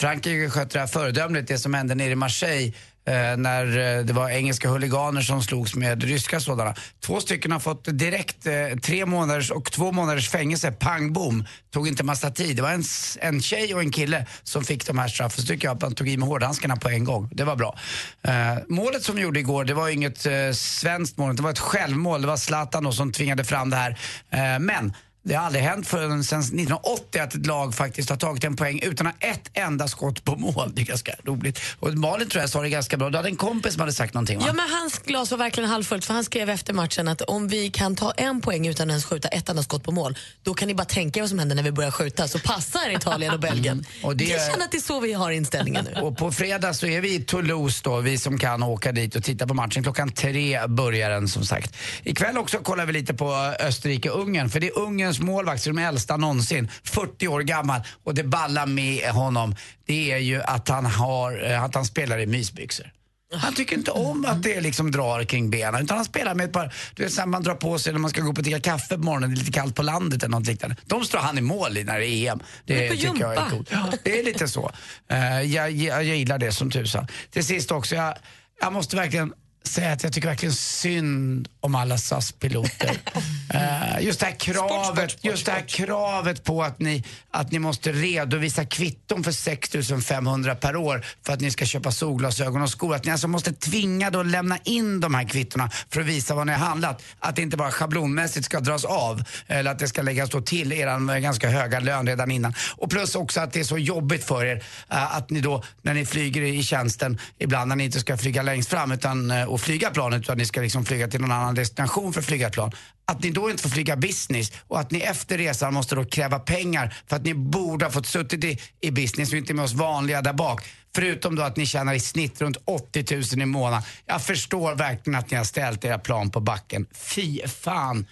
Frankrike 0.00 0.50
skötte 0.50 0.72
det 0.72 0.80
här 0.80 0.86
föredömligt, 0.86 1.48
det 1.48 1.58
som 1.58 1.74
hände 1.74 1.94
nere 1.94 2.10
i 2.10 2.14
Marseille 2.14 2.72
Eh, 3.06 3.36
när 3.36 3.96
eh, 3.98 4.04
det 4.04 4.12
var 4.12 4.30
engelska 4.30 4.68
huliganer 4.68 5.20
som 5.20 5.42
slogs 5.42 5.74
med 5.74 6.02
ryska 6.02 6.40
sådana. 6.40 6.74
Två 7.00 7.20
stycken 7.20 7.52
har 7.52 7.60
fått 7.60 7.98
direkt 7.98 8.46
eh, 8.46 8.78
tre 8.82 9.06
månaders 9.06 9.50
och 9.50 9.72
två 9.72 9.92
månaders 9.92 10.28
fängelse, 10.28 10.72
pang 10.72 11.12
bom. 11.12 11.44
Tog 11.72 11.88
inte 11.88 12.04
massa 12.04 12.30
tid. 12.30 12.56
Det 12.56 12.62
var 12.62 12.70
en, 12.70 12.84
en 13.20 13.42
tjej 13.42 13.74
och 13.74 13.80
en 13.80 13.90
kille 13.90 14.26
som 14.42 14.64
fick 14.64 14.86
de 14.86 14.98
här 14.98 15.08
straffen. 15.08 15.40
Så 15.40 15.46
tycker 15.46 15.68
jag 15.68 15.74
att 15.74 15.82
man 15.82 15.94
tog 15.94 16.08
i 16.08 16.16
med 16.16 16.28
hårdhandskarna 16.28 16.76
på 16.76 16.88
en 16.88 17.04
gång. 17.04 17.30
Det 17.32 17.44
var 17.44 17.56
bra. 17.56 17.78
Eh, 18.22 18.32
målet 18.68 19.02
som 19.02 19.16
vi 19.16 19.22
gjorde 19.22 19.40
igår, 19.40 19.64
det 19.64 19.74
var 19.74 19.88
inget 19.88 20.26
eh, 20.26 20.52
svenskt 20.52 21.16
mål, 21.16 21.36
det 21.36 21.42
var 21.42 21.50
ett 21.50 21.58
självmål. 21.58 22.20
Det 22.20 22.26
var 22.26 22.36
Zlatan 22.36 22.84
då 22.84 22.92
som 22.92 23.12
tvingade 23.12 23.44
fram 23.44 23.70
det 23.70 23.76
här. 23.76 23.98
Eh, 24.30 24.58
men 24.58 24.92
det 25.28 25.34
har 25.34 25.44
aldrig 25.46 25.64
hänt 25.64 25.86
förrän 25.88 26.24
sedan 26.24 26.40
1980 26.40 27.20
att 27.22 27.34
ett 27.34 27.46
lag 27.46 27.74
faktiskt 27.74 28.10
har 28.10 28.16
tagit 28.16 28.44
en 28.44 28.56
poäng 28.56 28.80
utan 28.82 29.06
att 29.06 29.14
ha 29.24 29.30
ett 29.30 29.50
enda 29.54 29.88
skott 29.88 30.24
på 30.24 30.36
mål. 30.36 30.72
Det 30.74 30.82
är 30.82 30.86
ganska 30.86 31.12
roligt. 31.24 31.60
Och 31.80 31.94
Malin 31.94 32.28
tror 32.28 32.40
jag 32.40 32.50
sa 32.50 32.62
det 32.62 32.68
ganska 32.68 32.96
bra. 32.96 33.10
Du 33.10 33.16
hade 33.16 33.28
en 33.28 33.36
kompis 33.36 33.72
som 33.72 33.80
hade 33.80 33.92
sagt 33.92 34.14
någonting 34.14 34.38
va? 34.38 34.44
Ja, 34.46 34.52
men 34.52 34.70
hans 34.70 34.98
glas 34.98 35.30
var 35.30 35.38
verkligen 35.38 35.70
halvfullt 35.70 36.04
för 36.04 36.14
han 36.14 36.24
skrev 36.24 36.50
efter 36.50 36.72
matchen 36.72 37.08
att 37.08 37.20
om 37.20 37.48
vi 37.48 37.70
kan 37.70 37.96
ta 37.96 38.10
en 38.12 38.40
poäng 38.40 38.66
utan 38.66 38.90
ens 38.90 39.04
skjuta 39.04 39.28
ett 39.28 39.48
enda 39.48 39.62
skott 39.62 39.84
på 39.84 39.92
mål, 39.92 40.18
då 40.42 40.54
kan 40.54 40.68
ni 40.68 40.74
bara 40.74 40.84
tänka 40.84 41.18
er 41.20 41.22
vad 41.22 41.30
som 41.30 41.38
händer 41.38 41.56
när 41.56 41.62
vi 41.62 41.72
börjar 41.72 41.90
skjuta. 41.90 42.28
Så 42.28 42.38
passar 42.38 42.90
Italien 42.96 43.34
och 43.34 43.40
Belgien. 43.40 43.84
Och 44.02 44.16
det- 44.16 44.24
Jag 44.24 44.50
känner 44.50 44.64
att 44.64 44.70
det 44.70 44.76
är 44.78 44.80
så 44.80 45.00
vi 45.00 45.12
har 45.12 45.30
inställningen 45.30 45.84
nu. 45.94 46.00
Och 46.06 46.16
på 46.18 46.32
fredag 46.32 46.74
så 46.74 46.86
är 46.86 47.00
vi 47.00 47.14
i 47.14 47.20
Toulouse 47.20 47.80
då, 47.84 48.00
vi 48.00 48.18
som 48.18 48.38
kan 48.38 48.62
åka 48.62 48.92
dit 48.92 49.16
och 49.16 49.24
titta 49.24 49.46
på 49.46 49.54
matchen. 49.54 49.82
Klockan 49.82 50.12
tre 50.12 50.66
börjar 50.66 51.10
den 51.10 51.28
som 51.28 51.44
sagt. 51.44 51.76
Ikväll 52.04 52.38
också 52.38 52.58
kollar 52.58 52.86
vi 52.86 52.92
lite 52.92 53.14
på 53.14 53.54
Österrike-Ungern, 53.60 54.48
för 54.48 54.60
det 54.60 54.66
är 54.68 54.78
Ungerns 55.16 55.20
målvakt, 55.20 55.62
som 55.62 55.78
är 55.78 55.88
äldsta 55.88 56.16
någonsin, 56.16 56.70
40 56.84 57.28
år 57.28 57.40
gammal. 57.40 57.80
Och 58.04 58.14
det 58.14 58.24
balla 58.24 58.66
med 58.66 59.10
honom, 59.10 59.54
det 59.86 60.12
är 60.12 60.18
ju 60.18 60.42
att 60.42 60.68
han, 60.68 60.86
har, 60.86 61.50
eh, 61.50 61.62
att 61.62 61.74
han 61.74 61.84
spelar 61.84 62.18
i 62.18 62.26
mysbyxor. 62.26 62.92
Han 63.32 63.54
tycker 63.54 63.76
inte 63.76 63.90
om 63.90 64.24
att 64.24 64.42
det 64.42 64.60
liksom 64.60 64.90
drar 64.90 65.24
kring 65.24 65.50
benen 65.50 65.84
utan 65.84 65.96
han 65.96 66.04
spelar 66.04 66.34
med 66.34 66.46
ett 66.46 66.52
par, 66.52 66.74
du 66.94 67.02
vet 67.02 67.12
såhär 67.12 67.26
man 67.26 67.42
drar 67.42 67.54
på 67.54 67.78
sig 67.78 67.92
när 67.92 68.00
man 68.00 68.10
ska 68.10 68.20
gå 68.20 68.30
upp 68.30 68.38
och 68.38 68.44
dricka 68.44 68.60
kaffe 68.60 68.94
på 68.94 69.02
morgonen, 69.02 69.30
det 69.30 69.34
är 69.34 69.38
lite 69.38 69.52
kallt 69.52 69.74
på 69.74 69.82
landet 69.82 70.22
eller 70.22 70.38
något 70.38 70.46
liknande. 70.46 70.76
De 70.86 71.04
står 71.04 71.18
han 71.18 71.38
i 71.38 71.40
mål 71.40 71.76
i 71.76 71.84
när 71.84 71.98
det 71.98 72.06
är 72.06 72.32
EM. 72.32 72.40
Det 72.64 72.90
tycker 72.90 73.20
jag 73.20 73.34
är 73.34 73.36
jumpa. 73.36 73.50
coolt. 73.50 73.70
Det 74.04 74.20
är 74.20 74.24
lite 74.24 74.48
så. 74.48 74.70
Eh, 75.10 75.42
jag, 75.42 75.70
jag, 75.70 76.04
jag 76.04 76.16
gillar 76.16 76.38
det 76.38 76.52
som 76.52 76.70
tusan. 76.70 77.06
Till 77.30 77.44
sist 77.44 77.72
också, 77.72 77.94
jag, 77.94 78.14
jag 78.60 78.72
måste 78.72 78.96
verkligen 78.96 79.32
säga 79.66 79.92
att 79.92 80.02
jag 80.02 80.12
tycker 80.12 80.28
verkligen 80.28 80.54
synd 80.54 81.48
om 81.60 81.74
alla 81.74 81.98
SAS-piloter. 81.98 82.98
Eh, 83.54 84.04
just 84.04 84.20
det 84.20 84.26
här 84.26 84.32
kravet, 84.32 85.24
just 85.24 85.46
det 85.46 85.52
här 85.52 85.68
kravet 85.68 86.44
på 86.44 86.62
att 86.62 86.78
ni, 86.78 87.04
att 87.30 87.52
ni 87.52 87.58
måste 87.58 87.92
redovisa 87.92 88.64
kvitton 88.64 89.24
för 89.24 89.32
6 89.32 89.70
500 90.06 90.54
per 90.54 90.76
år 90.76 91.04
för 91.26 91.32
att 91.32 91.40
ni 91.40 91.50
ska 91.50 91.66
köpa 91.66 91.92
solglasögon 91.92 92.62
och 92.62 92.70
skor. 92.70 92.94
Att 92.94 93.04
ni 93.04 93.12
alltså 93.12 93.28
måste 93.28 93.52
tvinga 93.52 94.10
då 94.10 94.22
lämna 94.22 94.58
in 94.64 95.00
de 95.00 95.14
här 95.14 95.28
kvittona 95.28 95.70
för 95.90 96.00
att 96.00 96.06
visa 96.06 96.34
vad 96.34 96.46
ni 96.46 96.52
har 96.52 96.66
handlat. 96.66 97.02
Att 97.18 97.36
det 97.36 97.42
inte 97.42 97.56
bara 97.56 97.70
schablonmässigt 97.70 98.44
ska 98.44 98.60
dras 98.60 98.84
av 98.84 99.22
eller 99.46 99.70
att 99.70 99.78
det 99.78 99.88
ska 99.88 100.02
läggas 100.02 100.30
då 100.30 100.40
till 100.40 100.72
er 100.72 101.20
ganska 101.20 101.48
höga 101.48 101.80
lön 101.80 102.06
redan 102.06 102.30
innan. 102.30 102.54
Och 102.76 102.90
plus 102.90 103.14
också 103.14 103.40
att 103.40 103.52
det 103.52 103.60
är 103.60 103.64
så 103.64 103.78
jobbigt 103.78 104.24
för 104.24 104.44
er 104.44 104.64
eh, 104.90 105.16
att 105.16 105.30
ni 105.30 105.40
då 105.40 105.62
när 105.82 105.94
ni 105.94 106.06
flyger 106.06 106.42
i 106.42 106.62
tjänsten 106.62 107.18
ibland 107.38 107.68
när 107.68 107.76
ni 107.76 107.84
inte 107.84 108.00
ska 108.00 108.16
flyga 108.16 108.42
längst 108.42 108.70
fram 108.70 108.92
utan, 108.92 109.30
eh, 109.30 109.44
och 109.56 109.60
flyga 109.60 109.90
planet 109.90 110.22
utan 110.22 110.38
ni 110.38 110.46
ska 110.46 110.60
liksom 110.60 110.84
flyga 110.84 111.08
till 111.08 111.20
någon 111.20 111.32
annan 111.32 111.54
destination 111.54 112.12
för 112.12 112.20
att 112.20 112.26
flyga 112.26 112.46
ett 112.46 112.52
plan. 112.52 112.72
Att 113.06 113.22
ni 113.22 113.30
då 113.30 113.50
inte 113.50 113.62
får 113.62 113.70
flyga 113.70 113.96
business 113.96 114.52
och 114.68 114.80
att 114.80 114.90
ni 114.90 115.00
efter 115.00 115.38
resan 115.38 115.74
måste 115.74 115.94
då 115.94 116.04
kräva 116.04 116.38
pengar 116.38 116.94
för 117.06 117.16
att 117.16 117.24
ni 117.24 117.34
borde 117.34 117.84
ha 117.84 117.92
fått 117.92 118.06
suttit 118.06 118.44
i, 118.44 118.58
i 118.80 118.90
business 118.90 119.32
och 119.32 119.38
inte 119.38 119.54
med 119.54 119.64
oss 119.64 119.72
vanliga 119.72 120.22
där 120.22 120.32
bak. 120.32 120.64
Förutom 120.94 121.36
då 121.36 121.42
att 121.42 121.56
ni 121.56 121.66
tjänar 121.66 121.94
i 121.94 122.00
snitt 122.00 122.40
runt 122.40 122.56
80 122.64 123.14
000 123.14 123.42
i 123.42 123.46
månaden. 123.46 123.82
Jag 124.06 124.22
förstår 124.22 124.74
verkligen 124.74 125.18
att 125.18 125.30
ni 125.30 125.36
har 125.36 125.44
ställt 125.44 125.84
era 125.84 125.98
plan 125.98 126.30
på 126.30 126.40
backen. 126.40 126.86
Fy 126.94 127.40
fan. 127.46 128.06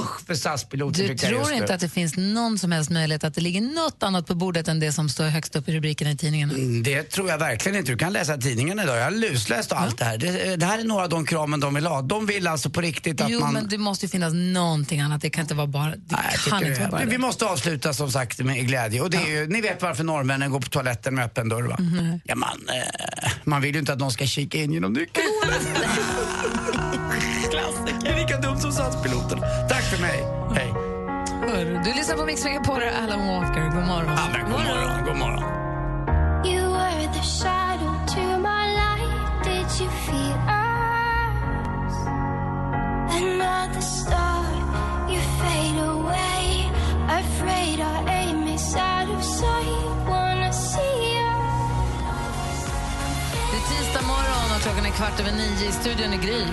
Usch 0.00 0.26
för 0.26 0.34
SAS-piloter 0.34 1.08
Du 1.08 1.14
tror 1.14 1.52
inte 1.52 1.74
att 1.74 1.80
det 1.80 1.88
finns 1.88 2.16
någon 2.16 2.58
som 2.58 2.72
helst 2.72 2.90
möjlighet 2.90 3.24
att 3.24 3.34
det 3.34 3.40
ligger 3.40 3.60
något 3.60 4.02
annat 4.02 4.26
på 4.26 4.34
bordet 4.34 4.68
än 4.68 4.80
det 4.80 4.92
som 4.92 5.08
står 5.08 5.24
högst 5.24 5.56
upp 5.56 5.68
i 5.68 5.72
rubrikerna 5.72 6.10
i 6.10 6.16
tidningarna? 6.16 6.52
Mm, 6.52 6.82
Det 6.82 7.02
tror 7.02 7.28
jag 7.28 7.38
verkligen 7.38 7.78
inte. 7.78 7.92
Du 7.92 7.98
kan 7.98 8.12
läsa 8.12 8.36
tidningen 8.36 8.78
idag. 8.80 8.96
Jag 8.98 9.04
har 9.04 9.10
lusläst 9.10 9.72
och 9.72 9.80
allt 9.80 9.98
det 9.98 10.04
här. 10.04 10.18
Det, 10.18 10.56
det 10.56 10.66
här 10.66 10.78
är 10.78 10.84
några 10.84 11.02
av 11.02 11.08
de 11.08 11.26
kraven 11.26 11.60
de 11.60 11.74
vill 11.74 11.86
ha. 11.86 12.02
De 12.02 12.26
vill 12.26 12.46
alltså 12.46 12.70
på 12.70 12.80
riktigt 12.80 13.20
att 13.20 13.30
Jo, 13.30 13.40
man... 13.40 13.52
men 13.54 13.68
det 13.68 13.78
måste 13.78 14.06
ju 14.06 14.10
finnas 14.10 14.32
någonting 14.34 15.00
annat. 15.00 15.22
Det 15.22 15.30
kan 15.30 15.42
inte 15.42 15.54
vara 15.54 15.66
bara 15.66 15.90
det. 15.90 15.96
Jag 16.10 16.40
kan 16.40 16.66
inte 16.66 16.80
vara 16.80 16.90
bara 16.90 16.98
det. 17.00 17.04
det. 17.04 17.10
Vi 17.10 17.18
måste 17.18 17.44
avsluta 17.46 17.92
som 17.94 18.10
sagt 18.12 18.38
med 18.38 18.66
glädje. 18.66 19.00
Och 19.00 19.10
det 19.10 19.16
är 19.16 19.26
ju, 19.28 19.46
ni 19.46 19.60
vet 19.60 19.82
varför 19.82 20.04
norrmännen 20.04 20.50
går 20.50 20.60
på 20.60 20.68
toaletten 20.68 21.14
med 21.14 21.24
öppen 21.24 21.48
dörr 21.48 21.62
va? 21.62 21.76
Mhm. 21.78 22.20
Ja, 22.24 22.34
man, 22.34 22.48
eh, 22.68 23.30
man 23.44 23.62
vill 23.62 23.74
ju 23.74 23.80
inte 23.80 23.92
att 23.92 23.98
någon 23.98 24.12
ska 24.12 24.26
kika 24.26 24.58
in 24.58 24.72
genom 24.72 24.92
nyckelhålet. 24.92 25.68
Klassiker. 27.50 28.16
Lika 28.18 28.38
dumt 28.40 28.60
som 28.60 28.72
SAS-piloten. 28.72 29.38
Du 31.88 31.94
lyssnar 31.94 32.16
på 32.16 32.24
Mix 32.24 32.44
Megapol, 32.44 32.82
Alan 32.82 33.26
Walker. 33.26 33.62
God 33.62 33.86
morgon. 33.86 34.16
Ja, 34.16 34.28
men 34.32 34.40
god 34.40 34.50
morgon. 34.50 35.04
God 35.04 35.16
morgon. 35.16 35.42
You 36.44 36.70
were 36.72 37.08
the 37.12 37.22
shadow 37.22 37.94
to 38.14 38.38
my 38.38 38.64
light. 38.80 39.44
Did 39.44 39.80
you 39.80 39.90
feel 40.06 40.38
us? 40.48 41.94
Another 43.22 43.80
star, 43.80 44.44
you 45.12 45.20
fade 45.40 45.78
away. 45.88 46.70
Afraid 47.08 47.80
our 47.80 48.08
aim 48.08 48.46
is 48.48 48.76
out 48.76 49.08
of 49.16 49.24
sight. 49.24 50.08
Wanna 50.08 50.52
see 50.52 51.16
us? 51.24 52.64
Det 53.50 53.56
är 53.56 53.78
tisdag 53.78 54.02
morgon 54.06 54.56
och 54.56 54.62
klockan 54.62 54.86
är 54.86 54.90
kvart 54.90 55.20
över 55.20 55.32
nio. 55.32 55.68
I 55.68 55.72
studion 55.72 56.12
är 56.12 56.22
Gry. 56.22 56.44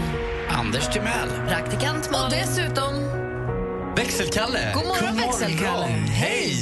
Anders 0.50 0.88
Timell. 0.88 1.30
Praktikant 1.48 2.08
Och 2.08 2.30
dessutom... 2.30 3.25
Växelkalle! 3.96 4.72
God 4.76 4.86
morgon, 4.86 5.18
Växelkalle. 5.18 5.86
Hej! 5.86 6.56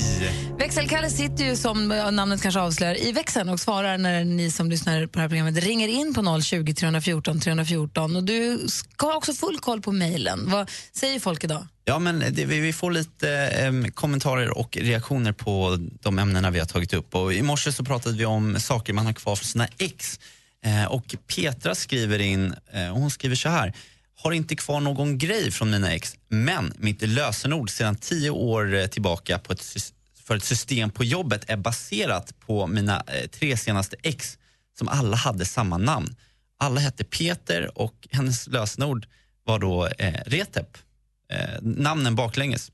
Växelkalle 0.57 1.09
sitter 1.09 1.43
ju, 1.43 1.55
som 1.55 1.87
namnet 1.87 2.41
kanske 2.41 2.61
avslöjar, 2.61 3.01
i 3.01 3.11
växeln 3.11 3.49
och 3.49 3.59
svarar 3.59 3.97
när 3.97 4.23
ni 4.23 4.51
som 4.51 4.69
lyssnar 4.69 5.07
på 5.07 5.11
det 5.13 5.21
här 5.21 5.29
programmet 5.29 5.63
ringer 5.63 5.87
in 5.87 6.13
på 6.13 6.41
020 6.41 6.73
314 6.73 7.39
314. 7.39 8.15
Och 8.15 8.23
du 8.23 8.59
ska 8.67 9.05
ha 9.05 9.15
också 9.15 9.33
full 9.33 9.59
koll 9.59 9.81
på 9.81 9.91
mejlen. 9.91 10.49
Vad 10.51 10.69
säger 10.91 11.19
folk 11.19 11.43
idag? 11.43 11.67
Ja, 11.85 11.99
men 11.99 12.19
det, 12.19 12.45
vi, 12.45 12.73
får 12.73 12.91
lite 12.91 13.29
eh, 13.31 13.91
kommentarer 13.91 14.57
och 14.57 14.77
reaktioner 14.81 15.31
på 15.31 15.77
de 16.01 16.19
ämnena 16.19 16.51
vi 16.51 16.59
har 16.59 16.65
tagit 16.65 16.93
upp. 16.93 17.15
Och 17.15 17.33
I 17.33 17.41
morse 17.41 17.71
så 17.71 17.83
pratade 17.83 18.17
vi 18.17 18.25
om 18.25 18.59
saker 18.59 18.93
man 18.93 19.05
har 19.05 19.13
kvar 19.13 19.35
för 19.35 19.45
sina 19.45 19.67
ex. 19.77 20.19
Eh, 20.65 20.85
och 20.85 21.15
Petra 21.35 21.75
skriver 21.75 22.19
in, 22.19 22.55
eh, 22.73 22.89
och 22.89 22.99
hon 22.99 23.11
skriver 23.11 23.35
så 23.35 23.49
här. 23.49 23.73
Har 24.23 24.31
inte 24.31 24.55
kvar 24.55 24.79
någon 24.79 25.17
grej 25.17 25.51
från 25.51 25.69
mina 25.71 25.91
ex, 25.93 26.15
men 26.29 26.73
mitt 26.77 27.01
lösenord 27.01 27.69
sedan 27.69 27.95
tio 27.95 28.29
år 28.29 28.73
eh, 28.75 28.87
tillbaka 28.87 29.39
på 29.39 29.53
ett, 29.53 29.63
för 30.23 30.35
ett 30.35 30.43
system 30.43 30.89
på 30.89 31.03
jobbet 31.03 31.43
är 31.47 31.57
baserat 31.57 32.39
på 32.39 32.67
mina 32.67 33.03
eh, 33.07 33.27
tre 33.29 33.57
senaste 33.57 33.95
ex 34.03 34.37
som 34.77 34.87
alla 34.87 35.15
hade 35.17 35.45
samma 35.45 35.77
namn. 35.77 36.15
Alla 36.57 36.79
hette 36.79 37.03
Peter 37.03 37.77
och 37.77 38.07
hennes 38.11 38.47
lösenord 38.47 39.05
var 39.45 39.59
då 39.59 39.87
eh, 39.87 40.13
Retep. 40.25 40.77
Eh, 41.31 41.61
namnen 41.61 42.15
baklänges. 42.15 42.71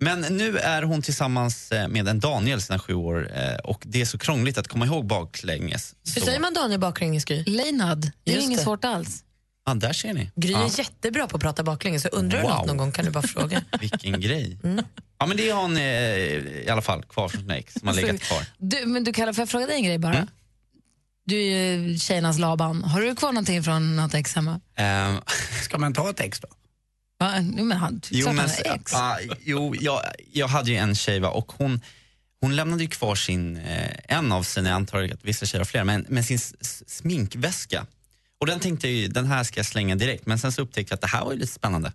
Men 0.00 0.20
nu 0.20 0.58
är 0.58 0.82
hon 0.82 1.02
tillsammans 1.02 1.72
eh, 1.72 1.88
med 1.88 2.08
en 2.08 2.20
Daniel 2.20 2.62
sedan 2.62 2.78
sju 2.78 2.94
år 2.94 3.30
och 3.64 3.82
det 3.86 4.00
är 4.00 4.04
så 4.04 4.18
krångligt 4.18 4.58
att 4.58 4.68
komma 4.68 4.86
ihåg 4.86 5.06
baklänges. 5.06 5.94
Hur 6.14 6.20
Så, 6.20 6.26
säger 6.26 6.40
man 6.40 6.54
Daniel 6.54 6.80
baklänges, 6.80 7.24
Gry? 7.24 7.44
Leinad. 7.44 8.10
Det 8.24 8.30
är 8.30 8.34
Just 8.34 8.46
inget 8.46 8.58
det. 8.58 8.64
svårt 8.64 8.84
alls. 8.84 9.24
Ja, 9.66 9.74
där 9.74 9.92
ser 9.92 10.14
ni. 10.14 10.30
Gry 10.36 10.52
Ja, 10.52 10.64
är 10.64 10.78
jättebra 10.78 11.26
på 11.26 11.36
att 11.36 11.42
prata 11.42 11.62
baklänges, 11.62 12.02
så 12.02 12.08
undrar 12.08 12.38
du 12.38 12.42
Wow. 12.42 12.56
något 12.56 12.66
någon 12.66 12.76
gång 12.76 12.92
kan 12.92 13.04
du 13.04 13.10
bara 13.10 13.22
fråga. 13.26 13.64
vilken 13.80 14.20
grej. 14.20 14.58
Ja, 15.18 15.26
men 15.26 15.36
det 15.36 15.50
har 15.50 15.62
hon 15.62 15.76
eh, 15.76 15.82
i 15.82 16.68
alla 16.70 16.82
fall 16.82 17.02
kvar 17.02 17.28
från 17.28 17.40
sina 17.40 17.56
ex 17.56 17.74
som 17.74 17.88
har 17.88 17.94
legat 17.94 18.20
kvar. 18.20 18.46
Du, 18.58 18.86
men 18.86 19.04
du 19.04 19.12
kallar, 19.12 19.32
får 19.32 19.42
jag 19.42 19.48
fråga 19.48 19.66
dig 19.66 19.76
en 19.76 19.84
grej 19.84 19.98
bara? 19.98 20.14
Mm. 20.14 20.26
Du 21.24 21.36
är 21.42 21.76
ju 21.76 21.98
tjejernas 21.98 22.38
Laban. 22.38 22.84
Har 22.84 23.00
du 23.00 23.16
kvar 23.16 23.32
någonting 23.32 23.62
från 23.62 23.96
något 23.96 24.14
ex 24.14 24.34
hemma? 24.34 24.60
Ehm, 24.76 25.16
Ska 25.62 25.78
man 25.78 25.94
ta 25.94 26.10
ett 26.10 26.20
ex 26.20 26.40
då? 26.40 26.48
Va? 27.18 27.32
Jo, 27.56 27.64
men 27.64 27.78
han, 27.78 28.00
Jo, 28.10 28.32
men, 28.32 28.48
ex. 28.64 28.92
ja, 28.92 29.18
jo 29.44 29.74
jag, 29.80 30.02
jag 30.32 30.48
hade 30.48 30.70
ju 30.70 30.76
en 30.76 30.94
tjej 30.94 31.20
va, 31.20 31.28
och 31.28 31.52
hon, 31.52 31.80
hon 32.40 32.56
lämnade 32.56 32.82
ju 32.82 32.88
kvar 32.88 33.14
sin, 33.14 33.56
eh, 33.56 33.90
en 34.08 34.32
av 34.32 34.42
sina, 34.42 34.68
jag 34.68 34.76
antar 34.76 35.02
att 35.02 35.24
vissa 35.24 35.46
tjejer 35.46 35.60
har 35.60 35.64
fler, 35.64 35.84
men, 35.84 36.06
men 36.08 36.24
sin 36.24 36.38
sminkväska. 36.86 37.86
Och 38.42 38.46
den 38.46 38.60
tänkte 38.60 38.88
jag 38.88 38.96
ju, 38.96 39.08
den 39.08 39.26
här 39.26 39.44
ska 39.44 39.58
jag 39.58 39.66
slänga 39.66 39.94
direkt, 39.96 40.26
men 40.26 40.38
sen 40.38 40.52
så 40.52 40.62
upptäckte 40.62 40.92
jag 40.92 40.96
att 40.96 41.00
det 41.00 41.06
här 41.06 41.24
var 41.24 41.32
ju 41.32 41.38
lite 41.38 41.52
spännande. 41.52 41.92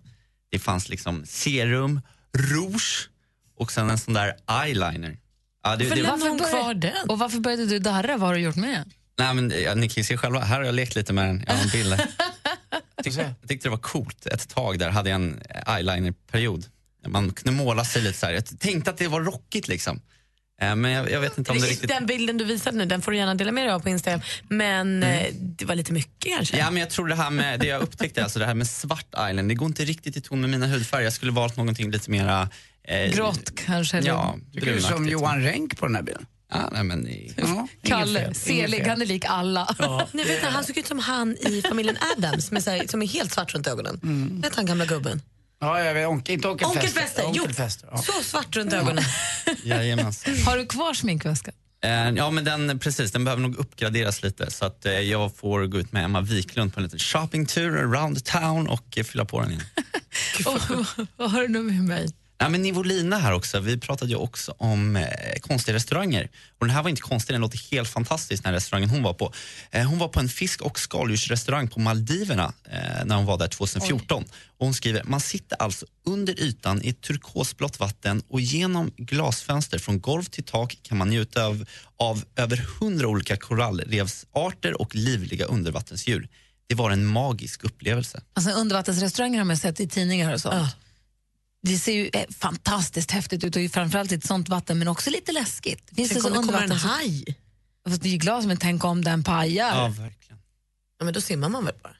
Det 0.50 0.58
fanns 0.58 0.88
liksom 0.88 1.24
serum, 1.26 2.00
rouge 2.38 3.08
och 3.56 3.72
sen 3.72 3.90
en 3.90 3.98
sån 3.98 4.14
där 4.14 4.36
eyeliner. 4.64 5.18
Ja, 5.64 5.76
det, 5.76 5.84
det, 5.94 6.02
Varför 6.02 6.38
började- 6.38 6.94
Och 7.08 7.18
varför 7.18 7.38
började 7.38 7.66
du 7.66 7.78
darra? 7.78 8.16
Vad 8.16 8.28
har 8.28 8.34
du 8.34 8.40
gjort 8.40 8.56
med 8.56 8.70
den? 8.70 8.92
Nej, 9.18 9.34
men, 9.34 9.52
ja, 9.62 9.74
ni 9.74 9.88
kan 9.88 10.00
ju 10.00 10.04
se 10.04 10.16
själva, 10.16 10.40
här 10.40 10.56
har 10.56 10.64
jag 10.64 10.74
lekt 10.74 10.94
lite 10.94 11.12
med 11.12 11.24
den. 11.28 11.44
Jag 11.46 11.54
har 11.54 11.62
en 11.62 11.68
bild. 11.70 11.92
jag, 12.96 13.04
tyckte, 13.04 13.34
jag 13.40 13.48
tyckte 13.48 13.66
det 13.68 13.70
var 13.70 13.78
coolt. 13.78 14.26
Ett 14.26 14.48
tag 14.48 14.78
där 14.78 14.90
hade 14.90 15.10
jag 15.10 15.14
en 15.16 15.40
eyeliner-period. 15.66 16.64
Man 17.06 17.30
kunde 17.30 17.64
måla 17.64 17.84
sig 17.84 18.02
lite 18.02 18.18
så 18.18 18.26
här. 18.26 18.32
Jag 18.32 18.58
tänkte 18.60 18.90
att 18.90 18.98
det 18.98 19.08
var 19.08 19.20
rockigt 19.20 19.68
liksom. 19.68 20.00
Eh, 20.60 20.74
Men 20.76 20.90
jag, 20.90 21.10
jag 21.10 21.20
vet 21.20 21.38
inte 21.38 21.52
om 21.52 21.58
det 21.58 21.66
riktigt... 21.66 21.88
Den 21.88 22.06
bilden 22.06 22.36
du 22.38 22.44
visade 22.44 22.76
nu, 22.76 22.84
den 22.86 23.02
får 23.02 23.10
du 23.12 23.16
gärna 23.18 23.34
dela 23.34 23.52
med 23.52 23.64
dig 23.66 23.72
av 23.72 23.80
på 23.80 23.88
Instagram. 23.88 24.20
Men 24.48 25.02
eh, 25.02 25.26
det 25.32 25.64
var 25.64 25.74
lite 25.74 25.92
mycket 25.92 26.32
kanske. 26.36 26.58
Ja, 26.58 26.70
men 26.70 26.80
jag 26.80 26.90
tror 26.90 27.08
det 27.08 27.14
här 27.14 27.30
med, 27.30 27.60
det 27.60 27.66
jag 27.66 27.82
upptäckte, 27.82 28.22
alltså 28.22 28.38
det 28.38 28.46
här 28.46 28.54
med 28.54 28.68
svart 28.68 29.14
eyeliner, 29.18 29.48
det 29.48 29.54
går 29.54 29.66
inte 29.68 29.84
riktigt 29.84 30.16
i 30.16 30.20
ton 30.20 30.40
med 30.40 30.50
mina 30.50 30.66
hudfärger. 30.66 31.04
Jag 31.04 31.12
skulle 31.12 31.32
valt 31.32 31.56
någonting 31.56 31.90
lite 31.90 32.10
mera... 32.10 32.48
Eh, 32.84 33.10
Grått 33.14 33.52
kanske? 33.66 33.98
Ja, 34.00 34.36
Du 34.52 34.58
är 34.60 34.78
som 34.80 34.88
brunaktigt. 34.90 35.12
Johan 35.12 35.42
Renck 35.42 35.78
på 35.78 35.86
den 35.86 35.94
här 35.94 36.02
bilden. 36.02 36.26
Ja, 36.52 36.68
nej, 36.72 36.84
men... 36.84 37.04
det- 37.04 37.32
Ja, 37.36 37.68
Kalle, 37.82 38.34
selig, 38.34 38.80
han 38.86 39.02
är 39.02 39.06
lik 39.06 39.24
alla. 39.28 39.74
Nej, 40.12 40.24
vet 40.26 40.40
du, 40.42 40.46
han 40.48 40.64
såg 40.64 40.78
ut 40.78 40.86
som 40.86 40.98
han 40.98 41.36
i 41.36 41.62
familjen 41.68 41.96
Adams 42.16 42.50
med 42.50 42.62
här, 42.66 42.86
som 42.86 43.02
är 43.02 43.06
helt 43.06 43.32
svart 43.32 43.54
runt 43.54 43.66
ögonen. 43.66 44.00
Mm. 44.02 44.40
Vet 44.40 44.54
han 44.54 44.66
gamla 44.66 44.84
gubben? 44.86 45.22
Ja, 45.60 45.84
jag 45.84 45.94
vet, 45.94 46.08
onk, 46.08 46.28
inte 46.28 46.48
Onkel 46.48 46.66
Onkel 46.68 46.82
Fester. 46.82 47.00
Fester, 47.02 47.22
jo. 47.22 47.28
Onkel 47.42 47.54
Fester, 47.54 47.88
ja. 47.92 47.98
Så 47.98 48.12
svart 48.22 48.56
runt 48.56 48.72
ögonen. 48.72 49.04
Jajamensan. 49.64 50.34
Har 50.46 50.56
du 50.56 50.66
kvar 50.66 50.94
sminkväskan? 50.94 51.54
Eh, 51.84 51.90
Ja, 51.90 52.30
men 52.30 52.44
den, 52.44 52.78
precis, 52.78 53.12
den 53.12 53.24
behöver 53.24 53.42
nog 53.42 53.56
uppgraderas 53.56 54.22
lite 54.22 54.50
så 54.50 54.64
att 54.64 54.86
eh, 54.86 54.92
jag 54.92 55.36
får 55.36 55.66
gå 55.66 55.78
ut 55.78 55.92
med 55.92 56.04
Emma 56.04 56.20
Wiklund 56.20 56.74
på 56.74 56.80
en 56.80 56.84
liten 56.84 56.98
shoppingtur 56.98 57.76
around 57.78 58.24
town 58.24 58.68
och 58.68 58.98
eh, 58.98 59.04
fylla 59.04 59.24
på 59.24 59.40
den 59.40 59.50
igen. 59.50 59.62
Vad 61.16 61.30
har 61.30 61.42
du 61.42 61.48
nu 61.48 61.62
med 61.62 61.84
mig? 61.84 62.08
Ja, 62.40 62.48
men 62.48 62.62
Nivolina 62.62 63.18
här 63.18 63.32
också, 63.32 63.60
vi 63.60 63.78
pratade 63.78 64.10
ju 64.10 64.16
också 64.16 64.54
om 64.58 64.96
eh, 64.96 65.04
konstiga 65.40 65.74
restauranger. 65.74 66.28
Och 66.58 66.66
den 66.66 66.74
här 66.74 66.82
var 66.82 66.90
inte 66.90 67.02
konstig, 67.02 67.34
den 67.34 67.40
låter 67.40 67.70
helt 67.70 67.88
fantastisk 67.88 68.42
den 68.42 68.50
här 68.50 68.56
restaurangen 68.56 68.90
hon 68.90 69.02
var 69.02 69.14
på. 69.14 69.32
Eh, 69.70 69.86
hon 69.86 69.98
var 69.98 70.08
på 70.08 70.20
en 70.20 70.28
fisk 70.28 70.62
och 70.62 70.78
skaldjursrestaurang 70.78 71.68
på 71.68 71.80
Maldiverna 71.80 72.52
eh, 72.64 73.04
när 73.04 73.16
hon 73.16 73.26
var 73.26 73.38
där 73.38 73.48
2014. 73.48 74.24
Och 74.58 74.66
hon 74.66 74.74
skriver, 74.74 75.02
man 75.04 75.20
sitter 75.20 75.62
alltså 75.62 75.86
under 76.06 76.40
ytan 76.40 76.82
i 76.82 76.88
ett 76.88 77.00
turkosblått 77.00 77.80
vatten 77.80 78.22
och 78.28 78.40
genom 78.40 78.90
glasfönster 78.96 79.78
från 79.78 80.00
golv 80.00 80.24
till 80.24 80.44
tak 80.44 80.78
kan 80.82 80.98
man 80.98 81.08
njuta 81.08 81.44
av, 81.44 81.64
av 81.96 82.24
över 82.36 82.56
hundra 82.80 83.08
olika 83.08 83.36
korallrevsarter 83.36 84.80
och 84.80 84.94
livliga 84.94 85.44
undervattensdjur. 85.44 86.28
Det 86.66 86.74
var 86.74 86.90
en 86.90 87.06
magisk 87.06 87.64
upplevelse. 87.64 88.20
Alltså, 88.34 88.52
undervattensrestauranger 88.52 89.38
har 89.38 89.44
man 89.44 89.56
sett 89.56 89.80
i 89.80 89.88
tidningar 89.88 90.34
och 90.34 90.40
sånt. 90.40 90.54
Det 91.68 91.78
ser 91.78 91.92
ju 91.92 92.10
eh, 92.12 92.24
fantastiskt 92.38 93.10
häftigt 93.10 93.44
ut 93.44 93.56
och 93.56 93.62
ju 93.62 93.68
framförallt 93.68 94.12
i 94.12 94.14
ett 94.14 94.26
sånt 94.26 94.48
vatten 94.48 94.78
men 94.78 94.88
också 94.88 95.10
lite 95.10 95.32
läskigt. 95.32 95.90
Finns 95.96 96.08
Tänk 96.08 96.22
så 96.22 96.28
om 96.28 96.46
det 96.46 96.52
kommer 96.52 96.64
en 96.64 96.70
haj? 96.70 97.24
Fast 97.88 98.02
det 98.02 98.08
är 98.08 98.10
ju 98.10 98.18
glas, 98.18 98.46
men 98.46 98.56
tänk 98.56 98.84
om 98.84 99.04
den 99.04 99.24
pajar. 99.24 99.88
verkligen. 99.88 100.38
Ja, 100.98 101.04
men 101.04 101.14
då 101.14 101.20
simmar 101.20 101.48
man 101.48 101.64
väl 101.64 101.74
bara? 101.82 101.94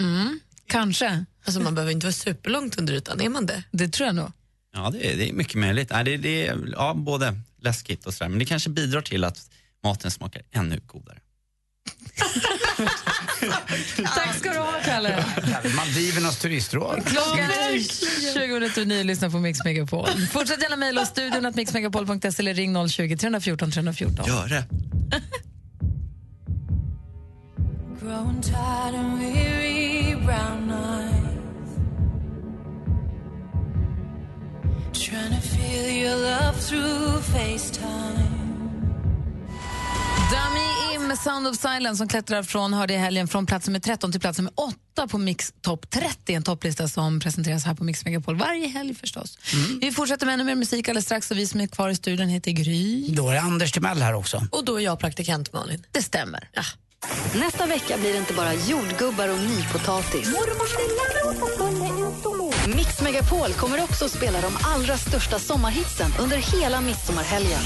Mm, 0.00 0.40
kanske. 0.66 1.24
Alltså, 1.44 1.60
man 1.60 1.74
behöver 1.74 1.92
inte 1.92 2.06
vara 2.06 2.12
superlångt 2.12 2.78
under 2.78 2.94
ytan, 2.94 3.20
är 3.20 3.28
man 3.28 3.46
det? 3.46 3.62
Det 3.70 3.88
tror 3.88 4.06
jag 4.06 4.16
nog. 4.16 4.32
Ja, 4.72 4.90
det 4.90 5.12
är, 5.12 5.16
det 5.16 5.28
är 5.28 5.32
mycket 5.32 5.54
möjligt. 5.54 5.90
Nej, 5.90 6.04
det, 6.04 6.16
det 6.16 6.46
är 6.46 6.72
ja, 6.72 6.94
både 6.94 7.40
läskigt 7.60 8.06
och 8.06 8.14
sådär, 8.14 8.28
men 8.28 8.38
det 8.38 8.44
kanske 8.44 8.70
bidrar 8.70 9.00
till 9.00 9.24
att 9.24 9.50
maten 9.82 10.10
smakar 10.10 10.42
ännu 10.50 10.80
godare. 10.86 11.18
Tack 14.14 14.34
ska 14.38 14.52
du 14.52 14.58
ha, 14.58 14.72
Kalle. 14.84 15.24
Maldivernas 15.76 16.38
turistråd. 16.38 17.06
Klockan 17.06 17.50
är 17.50 17.78
20 18.34 18.48
minuter 18.54 18.80
och 18.80 18.86
nio 18.88 18.98
och 18.98 19.04
lyssnar 19.04 19.30
på 19.30 19.38
Mix 19.38 19.64
Megapol. 19.64 20.08
Fortsätt 20.32 20.62
gärna 20.62 20.76
mejla 20.76 21.02
oss 21.02 21.08
studion 21.08 21.46
att 21.46 21.54
mixmegapol.se 21.54 22.28
eller 22.38 22.54
ring 22.54 22.88
020 22.88 23.16
314 23.16 23.70
314. 23.70 24.26
Gör 24.26 24.48
det. 24.48 24.64
Growing 28.00 28.42
tired 28.42 28.94
and 28.94 29.18
weary, 29.18 30.14
brown 30.26 30.70
eyes. 30.70 31.14
Trying 34.92 35.30
to 35.30 35.40
feel 35.40 35.88
your 35.88 36.16
love 36.16 36.60
through 36.60 37.20
FaceTime. 37.20 38.53
Dummy 40.30 40.94
Im 40.94 41.08
med 41.08 41.18
Sound 41.18 41.46
of 41.46 41.56
Silence 41.56 41.96
som 41.96 42.08
klättrar 42.08 42.42
från, 42.42 42.74
hörde 42.74 42.94
i 42.94 42.96
helgen, 42.96 43.28
från 43.28 43.46
plats 43.46 43.66
nummer 43.66 43.80
13 43.80 44.12
till 44.12 44.20
plats 44.20 44.38
nummer 44.38 44.52
8 44.56 45.08
på 45.08 45.18
Mix 45.18 45.52
Top 45.60 45.90
30, 45.90 46.34
en 46.34 46.42
topplista 46.42 46.88
som 46.88 47.20
presenteras 47.20 47.64
här 47.64 47.74
på 47.74 47.84
Mix 47.84 48.04
Megapol 48.04 48.36
varje 48.36 48.68
helg 48.68 48.94
förstås. 48.94 49.38
Vi 49.80 49.92
fortsätter 49.92 50.26
med 50.26 50.32
ännu 50.32 50.44
mer 50.44 50.54
musik 50.54 50.88
alldeles 50.88 51.04
strax 51.04 51.30
och 51.30 51.36
vi 51.36 51.46
som 51.46 51.60
är 51.60 51.66
kvar 51.66 51.88
i 51.88 51.94
studion 51.94 52.28
heter 52.28 52.50
Gry. 52.50 53.08
Då 53.08 53.28
är 53.28 53.36
Anders 53.36 53.72
Timell 53.72 54.02
här 54.02 54.14
också. 54.14 54.46
Och 54.50 54.64
då 54.64 54.80
är 54.80 54.84
jag 54.84 54.98
praktikant 54.98 55.52
Malin. 55.52 55.86
Det 55.92 56.02
stämmer. 56.02 56.48
Ja. 56.52 56.62
Nästa 57.34 57.66
vecka 57.66 57.98
blir 57.98 58.12
det 58.12 58.18
inte 58.18 58.34
bara 58.34 58.54
jordgubbar 58.54 59.28
och 59.28 59.38
nypotatis. 59.38 60.28
Mix 62.76 63.00
Megapol 63.02 63.52
kommer 63.52 63.82
också 63.82 64.04
att 64.04 64.10
spela 64.10 64.40
de 64.40 64.52
allra 64.62 64.98
största 64.98 65.38
sommarhitsen 65.38 66.10
under 66.18 66.36
hela 66.36 66.80
midsommarhelgen. 66.80 67.60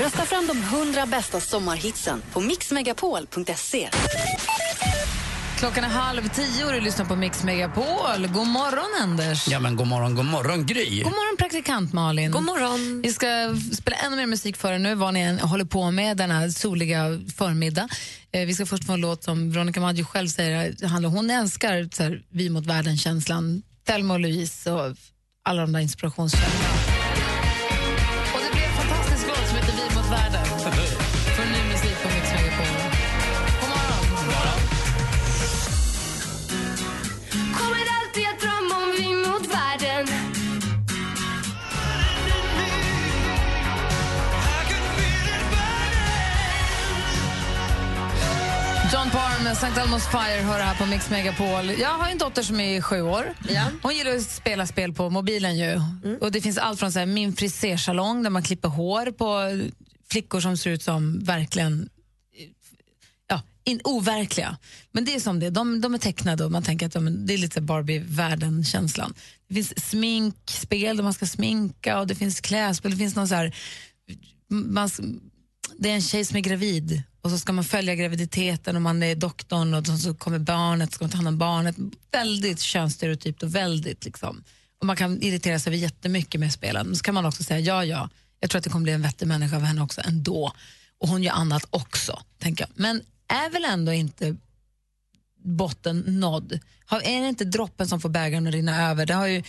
Rösta 0.00 0.22
fram 0.26 0.46
de 0.46 0.58
100 0.58 1.06
bästa 1.06 1.40
sommarhitsen 1.40 2.22
på 2.32 2.40
mixmegapol.se. 2.40 3.88
Klockan 5.58 5.84
är 5.84 5.88
halv 5.88 6.28
tio 6.28 6.64
och 6.64 6.72
du 6.72 6.80
lyssnar 6.80 7.04
på 7.04 7.16
Mix 7.16 7.44
Megapol. 7.44 8.26
God 8.34 8.46
morgon, 8.46 9.02
Anders. 9.02 9.48
Ja, 9.48 9.60
men 9.60 9.76
god 9.76 9.86
morgon, 9.86 10.14
god 10.14 10.24
morgon 10.24 10.66
Gry. 10.66 11.02
God 11.02 11.12
morgon, 11.12 11.36
praktikant 11.38 11.92
Malin. 11.92 12.30
God 12.30 12.42
morgon. 12.42 13.02
Vi 13.02 13.12
ska 13.12 13.26
spela 13.72 13.96
ännu 13.96 14.16
mer 14.16 14.26
musik 14.26 14.56
för 14.56 14.72
er 14.72 14.78
nu, 14.78 14.94
vad 14.94 15.14
ni 15.14 15.20
än 15.20 15.38
håller 15.38 15.64
på 15.64 15.90
med 15.90 16.16
denna 16.16 16.50
soliga 16.50 17.04
förmiddag. 17.36 17.88
Eh, 18.32 18.46
vi 18.46 18.54
ska 18.54 18.66
först 18.66 18.84
få 18.84 18.92
en 18.92 19.00
låt 19.00 19.24
som 19.24 19.52
Veronica 19.52 19.80
Maggio 19.80 20.04
själv 20.04 20.28
säger, 20.28 20.86
handlar, 20.86 21.10
hon 21.10 21.30
älskar 21.30 21.88
så 21.92 22.02
här, 22.02 22.22
vi 22.30 22.50
mot 22.50 22.66
världen-känslan. 22.66 23.62
Thelma 23.86 24.14
och 24.14 24.20
Louise 24.20 24.72
och 24.72 24.96
alla 25.44 25.60
de 25.62 25.72
där 25.72 25.80
inspirationskällorna. 25.80 26.85
Med 49.46 49.52
St. 49.52 49.80
Elmo's 49.80 50.10
Fire 50.10 50.42
hör 50.42 50.60
här 50.60 50.74
på 50.74 50.86
Mix 50.86 51.10
Megapol. 51.10 51.70
Jag 51.80 51.98
har 51.98 52.08
en 52.08 52.18
dotter 52.18 52.42
som 52.42 52.60
är 52.60 52.80
sju 52.80 53.02
år. 53.02 53.34
Hon 53.82 53.94
gillar 53.94 54.16
att 54.16 54.30
spela 54.30 54.66
spel 54.66 54.92
på 54.92 55.10
mobilen. 55.10 55.58
ju. 55.58 55.80
Och 56.20 56.32
Det 56.32 56.40
finns 56.40 56.58
allt 56.58 56.80
från 56.80 56.92
så 56.92 56.98
här, 56.98 57.06
min 57.06 57.32
frisersalong 57.32 58.22
där 58.22 58.30
man 58.30 58.42
klipper 58.42 58.68
hår 58.68 59.10
på 59.10 59.50
flickor 60.10 60.40
som 60.40 60.56
ser 60.56 60.70
ut 60.70 60.82
som 60.82 61.24
verkligen 61.24 61.88
ja, 63.28 63.42
in, 63.64 63.80
overkliga. 63.84 64.56
Men 64.92 65.04
det 65.04 65.14
är 65.14 65.20
som 65.20 65.40
det 65.40 65.50
de, 65.50 65.80
de 65.80 65.94
är 65.94 65.98
tecknade 65.98 66.44
och 66.44 66.52
man 66.52 66.62
tänker 66.62 66.86
att 66.86 67.02
men 67.02 67.26
det 67.26 67.34
är 67.34 67.38
lite 67.38 67.60
Barbie-världen-känslan. 67.60 69.14
Det 69.48 69.54
finns 69.54 69.88
sminkspel 69.90 70.96
där 70.96 71.04
man 71.04 71.14
ska 71.14 71.26
sminka 71.26 72.00
och 72.00 72.06
det 72.06 72.14
finns 72.14 72.40
klädspel. 72.40 72.90
Det 72.90 72.96
finns 72.96 73.16
någon 73.16 73.28
så 73.28 73.34
här, 73.34 73.54
man, 74.48 74.90
det 75.78 75.90
är 75.90 75.94
en 75.94 76.02
tjej 76.02 76.24
som 76.24 76.36
är 76.36 76.40
gravid 76.40 77.02
och 77.26 77.32
så 77.32 77.38
ska 77.38 77.52
man 77.52 77.64
följa 77.64 77.94
graviditeten 77.94 78.76
och 78.76 78.82
man 78.82 79.02
är 79.02 79.14
doktorn 79.14 79.74
och 79.74 79.86
så 79.86 80.14
kommer 80.14 80.38
barnet, 80.38 80.92
ska 80.92 81.04
man 81.04 81.10
ta 81.10 81.16
hand 81.16 81.28
om 81.28 81.38
barnet. 81.38 81.76
Väldigt 82.12 82.60
könsstereotypt 82.60 83.42
och 83.42 83.54
väldigt 83.54 84.04
liksom. 84.04 84.44
Och 84.80 84.86
man 84.86 84.96
kan 84.96 85.22
irritera 85.22 85.58
sig 85.58 85.70
över 85.70 85.78
jättemycket 85.78 86.40
med 86.40 86.52
spelen. 86.52 86.86
Men 86.86 86.96
så 86.96 87.02
kan 87.02 87.14
man 87.14 87.26
också 87.26 87.42
säga 87.42 87.60
ja, 87.60 87.84
ja, 87.84 88.08
jag 88.40 88.50
tror 88.50 88.58
att 88.58 88.64
det 88.64 88.70
kommer 88.70 88.82
bli 88.82 88.92
en 88.92 89.02
vettig 89.02 89.26
människa 89.26 89.56
av 89.56 89.62
henne 89.62 89.82
också 89.82 90.00
ändå. 90.04 90.52
Och 90.98 91.08
hon 91.08 91.22
gör 91.22 91.32
annat 91.32 91.66
också, 91.70 92.22
tänker 92.38 92.64
jag. 92.64 92.70
Men 92.74 93.02
är 93.28 93.50
väl 93.50 93.64
ändå 93.64 93.92
inte 93.92 94.36
botten 95.44 96.04
nådd? 96.06 96.52
Är 96.90 97.20
det 97.20 97.28
inte 97.28 97.44
droppen 97.44 97.88
som 97.88 98.00
får 98.00 98.08
bägaren 98.08 98.46
att 98.46 98.54
rinna 98.54 98.90
över? 98.90 99.06
Det 99.06 99.14
har 99.14 99.26
ju 99.26 99.42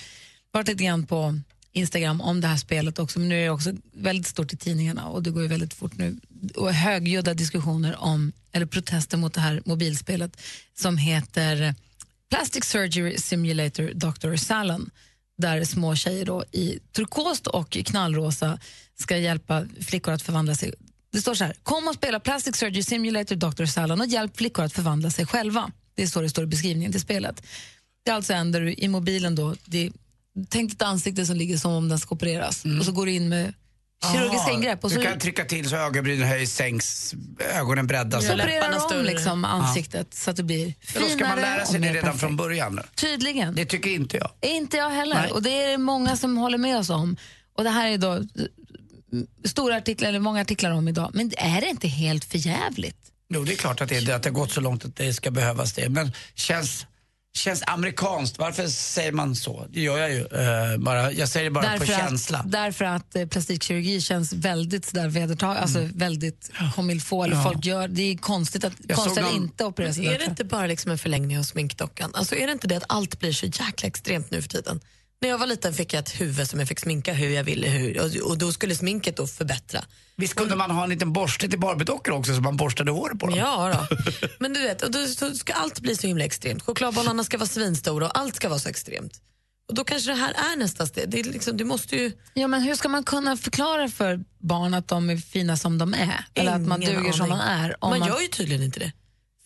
varit 0.51 0.67
lite 0.67 0.83
grann 0.83 1.05
på 1.05 1.39
Instagram 1.71 2.21
om 2.21 2.41
det 2.41 2.47
här 2.47 2.57
spelet 2.57 2.99
också, 2.99 3.19
men 3.19 3.29
nu 3.29 3.39
är 3.39 3.43
det 3.43 3.49
också 3.49 3.73
väldigt 3.93 4.27
stort 4.27 4.53
i 4.53 4.57
tidningarna 4.57 5.07
och 5.07 5.23
det 5.23 5.29
går 5.29 5.41
ju 5.41 5.47
väldigt 5.47 5.73
fort 5.73 5.97
nu. 5.97 6.17
Och 6.55 6.73
högljudda 6.73 7.33
diskussioner 7.33 7.95
om, 7.99 8.31
eller 8.51 8.65
protester 8.65 9.17
mot 9.17 9.33
det 9.33 9.41
här 9.41 9.61
mobilspelet 9.65 10.41
som 10.77 10.97
heter 10.97 11.75
Plastic 12.29 12.65
Surgery 12.65 13.17
Simulator 13.17 13.91
Dr. 13.93 14.35
Salon 14.35 14.89
där 15.37 15.63
små 15.63 15.95
tjejer 15.95 16.25
då 16.25 16.43
i 16.51 16.79
turkost 16.91 17.47
och 17.47 17.69
knallrosa 17.69 18.59
ska 18.99 19.17
hjälpa 19.17 19.65
flickor 19.81 20.13
att 20.13 20.21
förvandla 20.21 20.55
sig. 20.55 20.73
Det 21.11 21.21
står 21.21 21.35
så 21.35 21.43
här, 21.43 21.55
kom 21.63 21.87
och 21.87 21.95
spela 21.95 22.19
Plastic 22.19 22.55
Surgery 22.55 22.83
Simulator 22.83 23.35
Dr. 23.35 23.65
Salon 23.65 24.01
och 24.01 24.07
hjälp 24.07 24.37
flickor 24.37 24.63
att 24.63 24.73
förvandla 24.73 25.09
sig 25.09 25.25
själva. 25.25 25.71
Det 25.95 26.03
är 26.03 26.07
så 26.07 26.21
det 26.21 26.29
står 26.29 26.43
i 26.43 26.47
beskrivningen 26.47 26.91
till 26.91 27.01
spelet. 27.01 27.43
Det 28.03 28.11
är 28.11 28.15
alltså 28.15 28.33
en 28.33 28.51
där 28.51 28.61
du 28.61 28.73
i 28.73 28.87
mobilen 28.87 29.35
då, 29.35 29.55
det, 29.65 29.91
tänk 30.49 30.73
ett 30.73 30.81
ansikte 30.81 31.25
som 31.25 31.35
ligger 31.35 31.57
som 31.57 31.71
om 31.71 31.89
den 31.89 31.99
ska 31.99 32.15
opereras 32.15 32.65
och 32.79 32.85
så 32.85 32.91
går 32.91 33.05
du 33.05 33.11
in 33.11 33.29
med 33.29 33.53
kirurgiska 34.11 34.51
ingrepp. 34.51 34.83
Och 34.83 34.91
så 34.91 34.97
Du 34.99 35.03
kan 35.05 35.19
trycka 35.19 35.45
till 35.45 35.69
så 35.69 35.75
ögonbrynen 35.75 36.27
höjs, 36.27 36.53
sänks, 36.55 37.13
ögonen 37.53 37.87
breddas. 37.87 38.27
så 38.27 38.33
opererar 38.33 38.89
de 38.89 39.03
liksom 39.03 39.43
Ja. 39.43 39.49
ansiktet 39.49 40.13
så 40.13 40.29
att 40.29 40.35
det 40.37 40.43
blir 40.43 40.73
finare 40.81 41.09
Då 41.09 41.15
ska 41.15 41.25
man 41.27 41.39
lära 41.41 41.65
sig 41.65 41.79
det 41.79 41.87
redan 41.87 42.01
perfekt. 42.03 42.19
från 42.19 42.37
början. 42.37 42.79
Tydligen. 42.95 43.55
Det 43.55 43.65
tycker 43.65 43.89
inte 43.89 44.17
jag. 44.17 44.31
Inte 44.51 44.77
jag 44.77 44.89
heller. 44.89 45.15
Nej. 45.15 45.31
Och 45.31 45.41
det 45.43 45.63
är 45.63 45.77
många 45.77 46.17
som 46.17 46.37
håller 46.37 46.57
med 46.57 46.77
oss 46.77 46.89
om. 46.89 47.17
Och 47.57 47.63
det 47.63 47.69
här 47.69 47.87
är 47.91 47.97
då 47.97 48.13
eh, 48.15 48.21
stora 49.45 49.75
artiklar, 49.77 50.09
eller 50.09 50.19
många 50.19 50.41
artiklar 50.41 50.71
om 50.71 50.87
idag. 50.87 51.11
Men 51.13 51.31
är 51.37 51.61
det 51.61 51.67
inte 51.67 51.87
helt 51.87 52.25
förjävligt? 52.25 52.97
Jo, 53.29 53.43
det 53.43 53.53
är 53.53 53.57
klart 53.57 53.81
att 53.81 53.89
det, 53.89 53.97
är- 53.97 54.15
att 54.15 54.23
det 54.23 54.29
har 54.29 54.33
gått 54.33 54.51
så 54.51 54.61
långt 54.61 54.85
att 54.85 54.95
det 54.95 55.13
ska 55.13 55.31
behövas 55.31 55.73
det. 55.73 55.89
Men 55.89 56.11
känns, 56.35 56.85
känns 57.33 57.63
amerikanskt. 57.67 58.37
Varför 58.39 58.67
säger 58.67 59.11
man 59.11 59.35
så? 59.35 59.65
Det 59.69 59.81
gör 59.81 59.97
jag 59.97 60.11
ju. 60.11 60.19
eh, 60.21 60.77
bara, 60.77 61.11
jag 61.11 61.29
säger 61.29 61.43
det 61.45 61.51
bara 61.51 61.77
på 61.77 61.85
känsla. 61.85 62.37
Att, 62.39 62.51
därför 62.51 62.85
att 62.85 63.15
eh, 63.15 63.25
plastikkirurgi 63.25 64.01
känns 64.01 64.33
väldigt 64.33 64.85
sådär 64.85 65.07
vedertaget, 65.09 65.61
alltså 65.61 65.79
väldigt 65.95 66.51
comme 66.75 66.93
il 66.93 67.01
faut. 67.01 67.25
Eller 67.25 67.35
Ja. 67.35 67.43
folk 67.43 67.65
gör, 67.65 67.87
det 67.87 68.01
är 68.01 68.17
konstigt 68.17 68.63
att, 68.63 68.73
Jag 68.87 69.15
någon- 69.21 69.35
inte 69.35 69.65
operera 69.65 69.93
sig 69.93 70.05
Är 70.05 70.09
det 70.11 70.17
därför. 70.17 70.29
inte 70.31 70.43
bara 70.45 70.67
liksom 70.67 70.91
en 70.91 70.97
förlängning 70.97 71.39
av 71.39 71.43
sminkdockan? 71.43 72.11
Alltså 72.13 72.35
är 72.35 72.47
det 72.47 72.53
inte 72.53 72.67
det 72.67 72.77
att 72.77 72.83
allt 72.89 73.19
blir 73.19 73.31
så 73.33 73.45
jäkla 73.45 73.87
extremt 73.87 74.31
nu 74.31 74.41
för 74.41 74.49
tiden? 74.49 74.79
När 75.21 75.29
jag 75.29 75.37
var 75.37 75.47
liten 75.47 75.73
fick 75.73 75.93
jag 75.93 75.99
ett 75.99 76.21
huvud 76.21 76.47
som 76.49 76.59
jag 76.59 76.67
fick 76.67 76.79
sminka 76.79 77.13
hur 77.13 77.29
jag 77.29 77.43
ville 77.43 77.67
hur, 77.67 78.01
och, 78.01 78.29
och 78.29 78.37
då 78.37 78.51
skulle 78.51 78.75
sminket 78.75 79.17
då 79.17 79.27
förbättra. 79.27 79.83
Visst 80.15 80.35
kunde 80.35 80.55
man 80.55 80.71
ha 80.71 80.83
en 80.83 80.89
liten 80.89 81.13
borste 81.13 81.49
till 81.49 81.59
Barbiedockor 81.59 82.13
också 82.13 82.35
så 82.35 82.41
man 82.41 82.57
borstade 82.57 82.91
håret 82.91 83.19
på 83.19 83.27
dem? 83.27 83.39
Ja 83.39 83.87
då. 83.89 83.97
Men 84.39 84.53
du 84.53 84.61
vet, 84.61 84.81
och 84.81 84.91
då, 84.91 84.99
då 85.19 85.31
ska 85.33 85.53
allt 85.53 85.79
bli 85.79 85.95
så 85.95 86.07
himla 86.07 86.25
extremt. 86.25 86.63
Chokladbollarna 86.63 87.23
ska 87.23 87.37
vara 87.37 87.47
svinstora 87.47 88.05
och 88.05 88.17
allt 88.17 88.35
ska 88.35 88.49
vara 88.49 88.59
så 88.59 88.69
extremt. 88.69 89.21
Och 89.67 89.75
då 89.75 89.83
kanske 89.83 90.11
det 90.11 90.15
här 90.15 90.33
är 90.33 90.57
nästa 90.57 90.85
steg. 90.85 91.09
Det 91.09 91.19
är 91.19 91.23
liksom, 91.23 91.57
du 91.57 91.65
måste 91.65 91.95
ju... 91.95 92.11
Ja, 92.33 92.47
men 92.47 92.61
hur 92.61 92.75
ska 92.75 92.89
man 92.89 93.03
kunna 93.03 93.37
förklara 93.37 93.89
för 93.89 94.19
barn 94.39 94.73
att 94.73 94.87
de 94.87 95.09
är 95.09 95.17
fina 95.17 95.57
som 95.57 95.77
de 95.77 95.93
är? 95.93 96.25
Eller 96.33 96.51
att 96.51 96.61
man 96.61 96.81
Ingen 96.81 96.95
duger 96.95 97.11
som 97.11 97.21
aning. 97.21 97.37
man 97.37 97.47
är? 97.47 97.75
Man 97.81 98.07
gör 98.07 98.21
ju 98.21 98.27
tydligen 98.27 98.63
inte 98.63 98.79
det. 98.79 98.91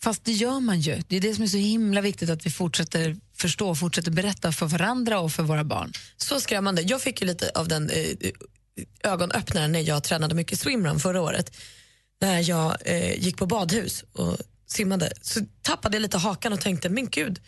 Fast 0.02 0.24
det 0.24 0.32
gör 0.32 0.60
man 0.60 0.80
ju. 0.80 1.02
Det 1.08 1.16
är 1.16 1.20
det 1.20 1.34
som 1.34 1.44
är 1.44 1.48
så 1.48 1.56
himla 1.56 2.00
viktigt 2.00 2.30
att 2.30 2.46
vi 2.46 2.50
fortsätter 2.50 3.16
förstå 3.36 3.70
och 3.70 3.78
fortsätter 3.78 4.10
berätta 4.10 4.52
för 4.52 4.66
varandra 4.66 5.20
och 5.20 5.32
för 5.32 5.42
våra 5.42 5.64
barn. 5.64 5.92
Så 6.16 6.40
skrämmande. 6.40 6.82
Jag 6.82 7.02
fick 7.02 7.20
ju 7.20 7.26
lite 7.26 7.50
av 7.54 7.68
den 7.68 7.90
eh, 7.90 8.30
ögonöppnaren 9.02 9.72
när 9.72 9.80
jag 9.80 10.04
tränade 10.04 10.34
mycket 10.34 10.60
swimrun 10.60 11.00
förra 11.00 11.22
året. 11.22 11.56
När 12.20 12.48
jag 12.48 12.76
eh, 12.84 13.24
gick 13.24 13.36
på 13.36 13.46
badhus 13.46 14.04
och 14.12 14.36
simmade 14.66 15.12
så 15.22 15.40
tappade 15.62 15.96
jag 15.96 16.02
lite 16.02 16.18
hakan 16.18 16.52
och 16.52 16.60
tänkte, 16.60 16.88
men 16.88 17.10
gud, 17.10 17.40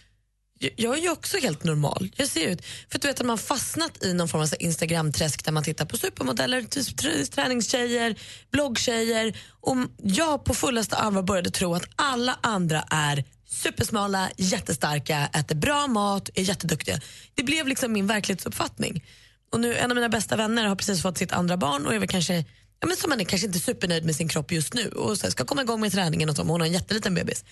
jag, 0.77 0.99
är 0.99 1.03
ju 1.03 1.11
också 1.11 1.39
helt 1.39 1.65
normal. 1.65 2.11
Jag 2.17 2.29
ser 2.29 2.49
ut, 2.49 2.63
för 2.91 2.99
du 2.99 3.09
vet 3.09 3.21
att 3.21 3.27
man 3.27 3.39
fastnat 3.39 4.05
i 4.05 4.13
någon 4.15 4.29
form 4.29 4.43
av 4.43 4.49
Instagram-träsk 4.59 5.45
där 5.45 5.53
man 5.53 5.65
tittar 5.65 5.85
på 5.85 5.97
supermodeller, 5.97 6.63
typ 6.63 7.33
träningstjejer, 7.33 8.19
bloggtjejer 8.51 9.37
och 9.61 9.77
jag 10.03 10.45
på 10.45 10.55
fullaste 10.55 10.97
allvar 10.97 11.23
började 11.23 11.51
tro 11.51 11.75
att 11.75 11.89
alla 11.97 12.39
andra 12.43 12.85
är 12.91 13.25
supersmala, 13.55 14.31
jättestarka, 14.37 15.27
äter 15.35 15.55
bra 15.55 15.87
mat, 15.87 16.31
är 16.35 16.43
jätteduktiga. 16.43 17.01
Det 17.35 17.43
blev 17.43 17.69
liksom 17.69 17.93
min 17.93 18.07
verklighetsuppfattning. 18.07 19.05
Och 19.53 19.61
nu, 19.61 19.77
en 19.77 19.91
av 19.91 19.95
mina 19.95 20.09
bästa 20.09 20.37
vänner 20.37 20.65
har 20.67 20.77
precis 20.77 21.03
fått 21.03 21.19
sitt 21.19 21.33
andra 21.33 21.57
barn 21.57 21.87
och 21.87 21.95
är 21.95 21.99
väl 21.99 22.09
kanske 22.09 22.45
Ja, 22.81 22.89
men 22.89 22.97
som 22.97 23.11
man 23.11 23.21
är 23.21 23.25
kanske 23.25 23.47
inte 23.47 23.59
supernöjd 23.59 24.05
med 24.05 24.17
sin 24.17 24.29
kropp 24.29 24.53
just 24.53 24.75
nu 24.75 24.89
och 24.89 25.19
så 25.19 25.31
ska 25.31 25.45
komma 25.45 25.63
igång 25.63 25.81
med 25.81 25.93
träningen 25.93 26.31
och 26.31 26.37
så, 26.37 26.43
hon 26.43 26.61
har 26.61 26.67
en 26.67 26.73
jätteliten 26.73 27.15
bebis. 27.15 27.45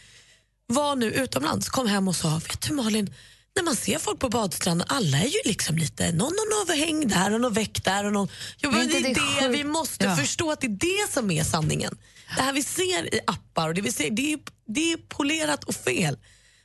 Var 0.66 0.96
nu 0.96 1.06
utomlands, 1.12 1.68
kom 1.68 1.86
hem 1.86 2.08
och 2.08 2.16
sa, 2.16 2.28
vet 2.48 2.60
du 2.68 2.74
Malin, 2.74 3.14
när 3.56 3.62
man 3.62 3.76
ser 3.76 3.98
folk 3.98 4.18
på 4.20 4.28
badstranden, 4.28 4.86
alla 4.90 5.18
är 5.18 5.26
ju 5.26 5.38
liksom 5.44 5.78
lite, 5.78 6.12
någon 6.12 6.32
har 6.32 6.62
överhäng 6.62 7.08
där 7.08 7.34
och 7.34 7.40
någon 7.40 7.52
väck 7.52 7.84
där. 7.84 8.04
Och 8.04 8.12
någon, 8.12 8.28
jo, 8.58 8.70
Men 8.70 8.88
det 8.88 8.96
är 8.96 9.02
det 9.02 9.40
det 9.40 9.48
vi 9.48 9.64
måste 9.64 10.04
Ja. 10.04 10.16
förstå, 10.16 10.50
att 10.52 10.60
det 10.60 10.66
är 10.66 11.06
det 11.06 11.12
som 11.12 11.30
är 11.30 11.44
sanningen. 11.44 11.98
Det 12.36 12.42
här 12.42 12.52
vi 12.52 12.62
ser 12.62 13.14
i 13.14 13.20
appar, 13.26 13.68
och 13.68 13.74
det, 13.74 13.80
vi 13.80 13.92
ser, 13.92 14.10
det, 14.10 14.32
är, 14.32 14.38
det 14.66 14.92
är 14.92 14.96
polerat 14.96 15.64
och 15.64 15.74
fel. 15.74 16.18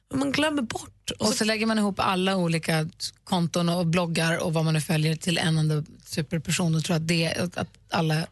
Men 0.10 0.20
man 0.20 0.32
glömmer 0.32 0.62
bort. 0.62 1.12
Och 1.20 1.28
så 1.28 1.44
lägger 1.44 1.66
man 1.66 1.78
ihop 1.78 2.00
alla 2.00 2.38
olika 2.38 2.90
konton 3.24 3.70
och 3.70 3.86
bloggar 3.86 4.44
och 4.44 4.54
vad 4.54 4.66
man 4.66 4.74
nu 4.74 4.82
följer 4.82 5.16
till 5.16 5.38
en 5.38 5.58
enda 5.58 5.84
superperson 6.06 6.76
och 6.76 6.84
tror 6.84 6.96
att, 6.96 7.08
det, 7.08 7.34
att 7.56 7.70
alla 7.90 8.28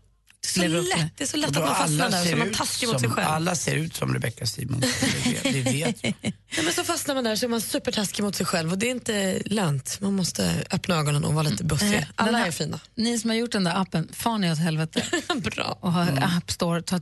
så 0.45 0.67
lätt, 0.67 1.11
det 1.17 1.23
är 1.23 1.27
så 1.27 1.37
lätt 1.37 1.49
att 1.49 1.63
man 1.65 1.75
fastnar 1.75 2.09
där, 2.09 2.25
så 2.25 2.37
man 2.37 2.51
taskig 2.53 2.87
mot 2.87 2.99
sig 2.99 3.09
själv. 3.09 3.27
Alla 3.27 3.55
ser 3.55 3.75
ut 3.75 3.95
som 3.95 4.13
Rebecca 4.13 4.45
Simonsson, 4.45 4.89
det 5.23 5.29
vet, 5.29 5.43
det 5.43 5.71
vet 5.71 6.03
vi. 6.03 6.15
Nej, 6.21 6.33
men 6.65 6.73
så 6.73 6.83
fastnar 6.83 7.15
man 7.15 7.23
där 7.23 7.35
så 7.35 7.45
är 7.45 7.49
man 7.49 7.61
supertaskig 7.61 8.23
mot 8.23 8.35
sig 8.35 8.45
själv 8.45 8.71
och 8.71 8.77
det 8.77 8.87
är 8.87 8.91
inte 8.91 9.41
lönt. 9.45 9.97
Man 10.01 10.13
måste 10.15 10.65
öppna 10.71 10.95
ögonen 10.95 11.23
och 11.25 11.33
vara 11.33 11.43
lite 11.49 11.63
bussig. 11.63 11.87
Eh, 11.87 11.91
den 11.99 12.05
Alla 12.15 12.37
här- 12.37 12.47
är 12.47 12.51
fina. 12.51 12.79
Ni 12.95 13.19
som 13.19 13.29
har 13.29 13.37
gjort 13.37 13.51
den 13.51 13.63
där 13.63 13.81
appen, 13.81 14.09
far 14.13 14.37
ni 14.37 14.51
åt 14.51 14.57
helvete. 14.59 15.03
Bra. 15.35 15.77
Och 15.81 15.91
har 15.93 16.07
App 16.37 16.51
Store, 16.51 16.81
ta, 16.81 16.99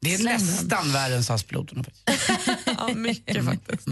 Det 0.00 0.14
är 0.14 0.18
släng 0.18 0.36
den. 0.38 0.46
nästan 0.46 0.92
värre 0.92 1.14
än 1.14 1.24
SAS-piloterna. 1.24 1.84
Ja, 2.78 2.88
mycket 2.94 3.44
faktiskt. 3.44 3.88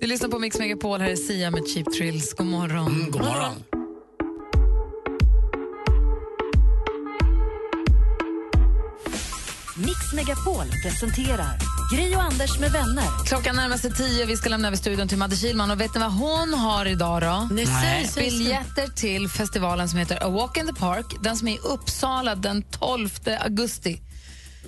Du 0.00 0.06
lyssnar 0.06 0.28
på 0.28 0.38
Mix 0.38 0.58
Megapol, 0.58 1.00
här 1.00 1.08
är 1.08 1.16
Sia 1.16 1.50
med 1.50 1.62
Cheap 1.74 1.92
Thrills. 1.98 2.34
God 2.34 2.46
morgon. 2.46 2.86
Mm, 2.94 3.10
god 3.10 3.20
morgon. 3.22 3.54
Mix 9.78 10.12
Megapol 10.12 10.66
presenterar 10.82 11.58
Gry 11.92 12.14
och 12.14 12.22
Anders 12.22 12.58
med 12.58 12.72
vänner. 12.72 13.04
Klockan 13.26 13.56
närmar 13.56 13.76
sig 13.76 13.92
tio 13.92 14.26
vi 14.26 14.36
ska 14.36 14.48
lämna 14.48 14.68
över 14.68 14.76
studion 14.76 15.08
till 15.08 15.18
Madde 15.18 15.36
Kihlman. 15.36 15.70
Och 15.70 15.80
vet 15.80 15.94
ni 15.94 16.00
vad 16.00 16.12
hon 16.12 16.54
har 16.54 16.86
idag 16.86 17.22
då? 17.22 17.48
Nej, 17.50 17.66
säg. 17.66 18.24
Biljetter 18.24 18.86
till 18.86 19.28
festivalen 19.28 19.88
som 19.88 19.98
heter 19.98 20.24
A 20.24 20.28
Walk 20.28 20.56
in 20.56 20.66
the 20.66 20.74
Park. 20.74 21.06
Den 21.22 21.36
som 21.36 21.48
är 21.48 21.52
i 21.52 21.58
Uppsala 21.58 22.34
den 22.34 22.62
12 22.62 23.08
augusti. 23.40 24.00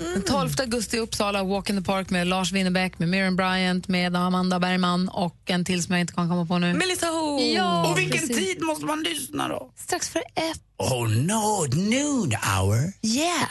Den 0.00 0.22
12 0.22 0.50
augusti 0.60 0.96
i 0.96 1.00
Uppsala, 1.00 1.44
Walk 1.44 1.70
in 1.70 1.76
the 1.76 1.82
Park 1.82 2.10
med 2.10 2.26
Lars 2.26 2.52
Winnerbäck, 2.52 2.98
med 2.98 3.08
Miriam 3.08 3.36
Bryant, 3.36 3.88
med 3.88 4.16
Amanda 4.16 4.58
Bergman 4.60 5.08
och 5.08 5.36
en 5.46 5.64
till 5.64 5.82
som 5.82 5.92
jag 5.94 6.00
inte 6.00 6.12
kan 6.12 6.28
komma 6.28 6.46
på 6.46 6.58
nu. 6.58 6.74
Melissa 6.74 7.06
Ho! 7.06 7.40
Ja, 7.40 7.90
Och 7.90 7.98
vilken 7.98 8.20
precis. 8.28 8.36
tid 8.36 8.62
måste 8.62 8.84
man 8.84 9.02
lyssna 9.02 9.48
då? 9.48 9.72
Strax 9.76 10.08
för 10.08 10.18
ett. 10.34 10.60
Oh 10.78 11.08
no, 11.08 11.66
noon 11.74 12.32
hour. 12.32 12.92
Yeah! 13.02 13.48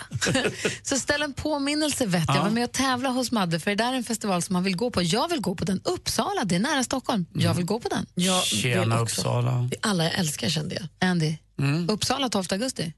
så 0.83 0.99
ställ 0.99 1.21
en 1.21 1.33
påminnelse 1.33 2.05
vet 2.05 2.23
jag. 2.27 2.37
Ja. 2.37 2.43
Var 2.43 2.49
med 2.49 2.63
och 2.63 2.71
tävla 2.71 3.09
hos 3.09 3.31
Madde 3.31 3.59
för 3.59 3.71
det 3.71 3.75
där 3.83 3.93
är 3.93 3.97
en 3.97 4.03
festival 4.03 4.41
som 4.41 4.53
man 4.53 4.63
vill 4.63 4.75
gå 4.75 4.91
på. 4.91 5.01
Jag 5.03 5.29
vill 5.29 5.41
gå 5.41 5.55
på 5.55 5.65
den. 5.65 5.81
Uppsala, 5.83 6.43
det 6.45 6.55
är 6.55 6.59
nära 6.59 6.83
Stockholm. 6.83 7.25
Jag 7.33 7.53
vill 7.53 7.65
gå 7.65 7.79
på 7.79 7.89
den. 7.89 8.05
Jag 8.15 8.43
Tjena 8.43 8.81
vill 8.81 8.91
också. 8.93 9.01
Uppsala. 9.21 9.51
Det 9.71 9.77
alla 9.81 10.03
jag 10.03 10.13
älskar 10.13 10.49
kände 10.49 10.75
jag. 10.75 11.09
Andy, 11.09 11.35
Mm. 11.59 11.89
Uppsala 11.89 12.29
12 12.29 12.45
augusti. 12.51 12.93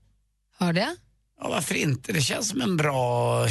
Hörde 0.59 0.79
jag? 0.79 0.95
Ja, 1.41 1.49
varför 1.49 1.75
inte? 1.75 2.13
Det 2.13 2.21
känns 2.21 2.49
som 2.49 2.61
en 2.61 2.77
bra 2.77 3.47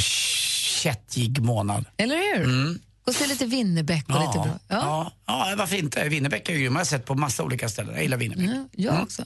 chattig 0.83 1.41
månad. 1.41 1.85
Eller 1.97 2.15
hur? 2.17 2.43
Mm. 2.43 2.79
Och 3.07 3.15
se 3.15 3.27
lite 3.27 3.45
Winnerbäck 3.45 4.05
och 4.09 4.19
lite 4.21 4.39
bra. 4.39 4.59
Ja. 4.67 5.11
Ja. 5.25 5.53
varför 5.57 5.75
inte? 5.75 6.09
Winnerbäck 6.09 6.49
är 6.49 6.53
ju 6.53 6.59
grym. 6.59 6.73
Jag 6.73 6.79
har 6.79 6.85
sett 6.85 7.05
på 7.05 7.15
massa 7.15 7.43
olika 7.43 7.69
ställen. 7.69 7.93
Jag 7.93 8.03
gillar 8.03 8.17
Winnerbäck. 8.17 8.49
Ja, 8.71 8.91
jag 8.91 9.03
också. 9.03 9.25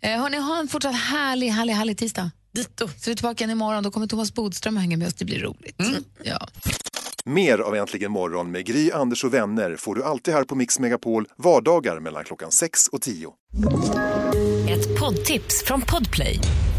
Eh, 0.00 0.20
hörni, 0.20 0.36
ha 0.36 0.60
en 0.60 0.68
fortsatt 0.68 0.96
härlig, 0.96 1.48
härlig, 1.48 1.74
härlig 1.74 1.98
tisdag. 1.98 2.30
Dito. 2.54 2.88
Så 2.88 3.10
är 3.10 3.12
vi 3.12 3.16
tillbaka 3.16 3.44
igen 3.44 3.50
imorgon. 3.50 3.82
Då 3.82 3.90
kommer 3.90 4.06
Thomas 4.06 4.34
Bodström 4.34 4.76
hänga 4.76 4.96
med 4.96 5.08
oss. 5.08 5.14
Det 5.14 5.24
blir 5.24 5.40
roligt. 5.40 5.82
Ja. 6.22 6.48
Mer 7.24 7.58
av 7.58 7.76
Äntligen 7.76 8.12
morgon 8.12 8.50
med 8.50 8.66
Gry, 8.66 8.90
Anders 8.90 9.24
och 9.24 9.34
vänner 9.34 9.76
får 9.76 9.94
du 9.94 10.04
alltid 10.04 10.34
här 10.34 10.44
på 10.44 10.54
Mix 10.54 10.78
Megapol 10.78 11.26
vardagar 11.38 12.00
mellan 12.00 12.24
klockan 12.24 12.50
6 12.50 12.88
och 12.88 13.00
10. 13.02 13.32
Ett 14.68 14.98
poddtips 15.00 15.64
från 15.64 15.80
Podplay. 15.80 16.40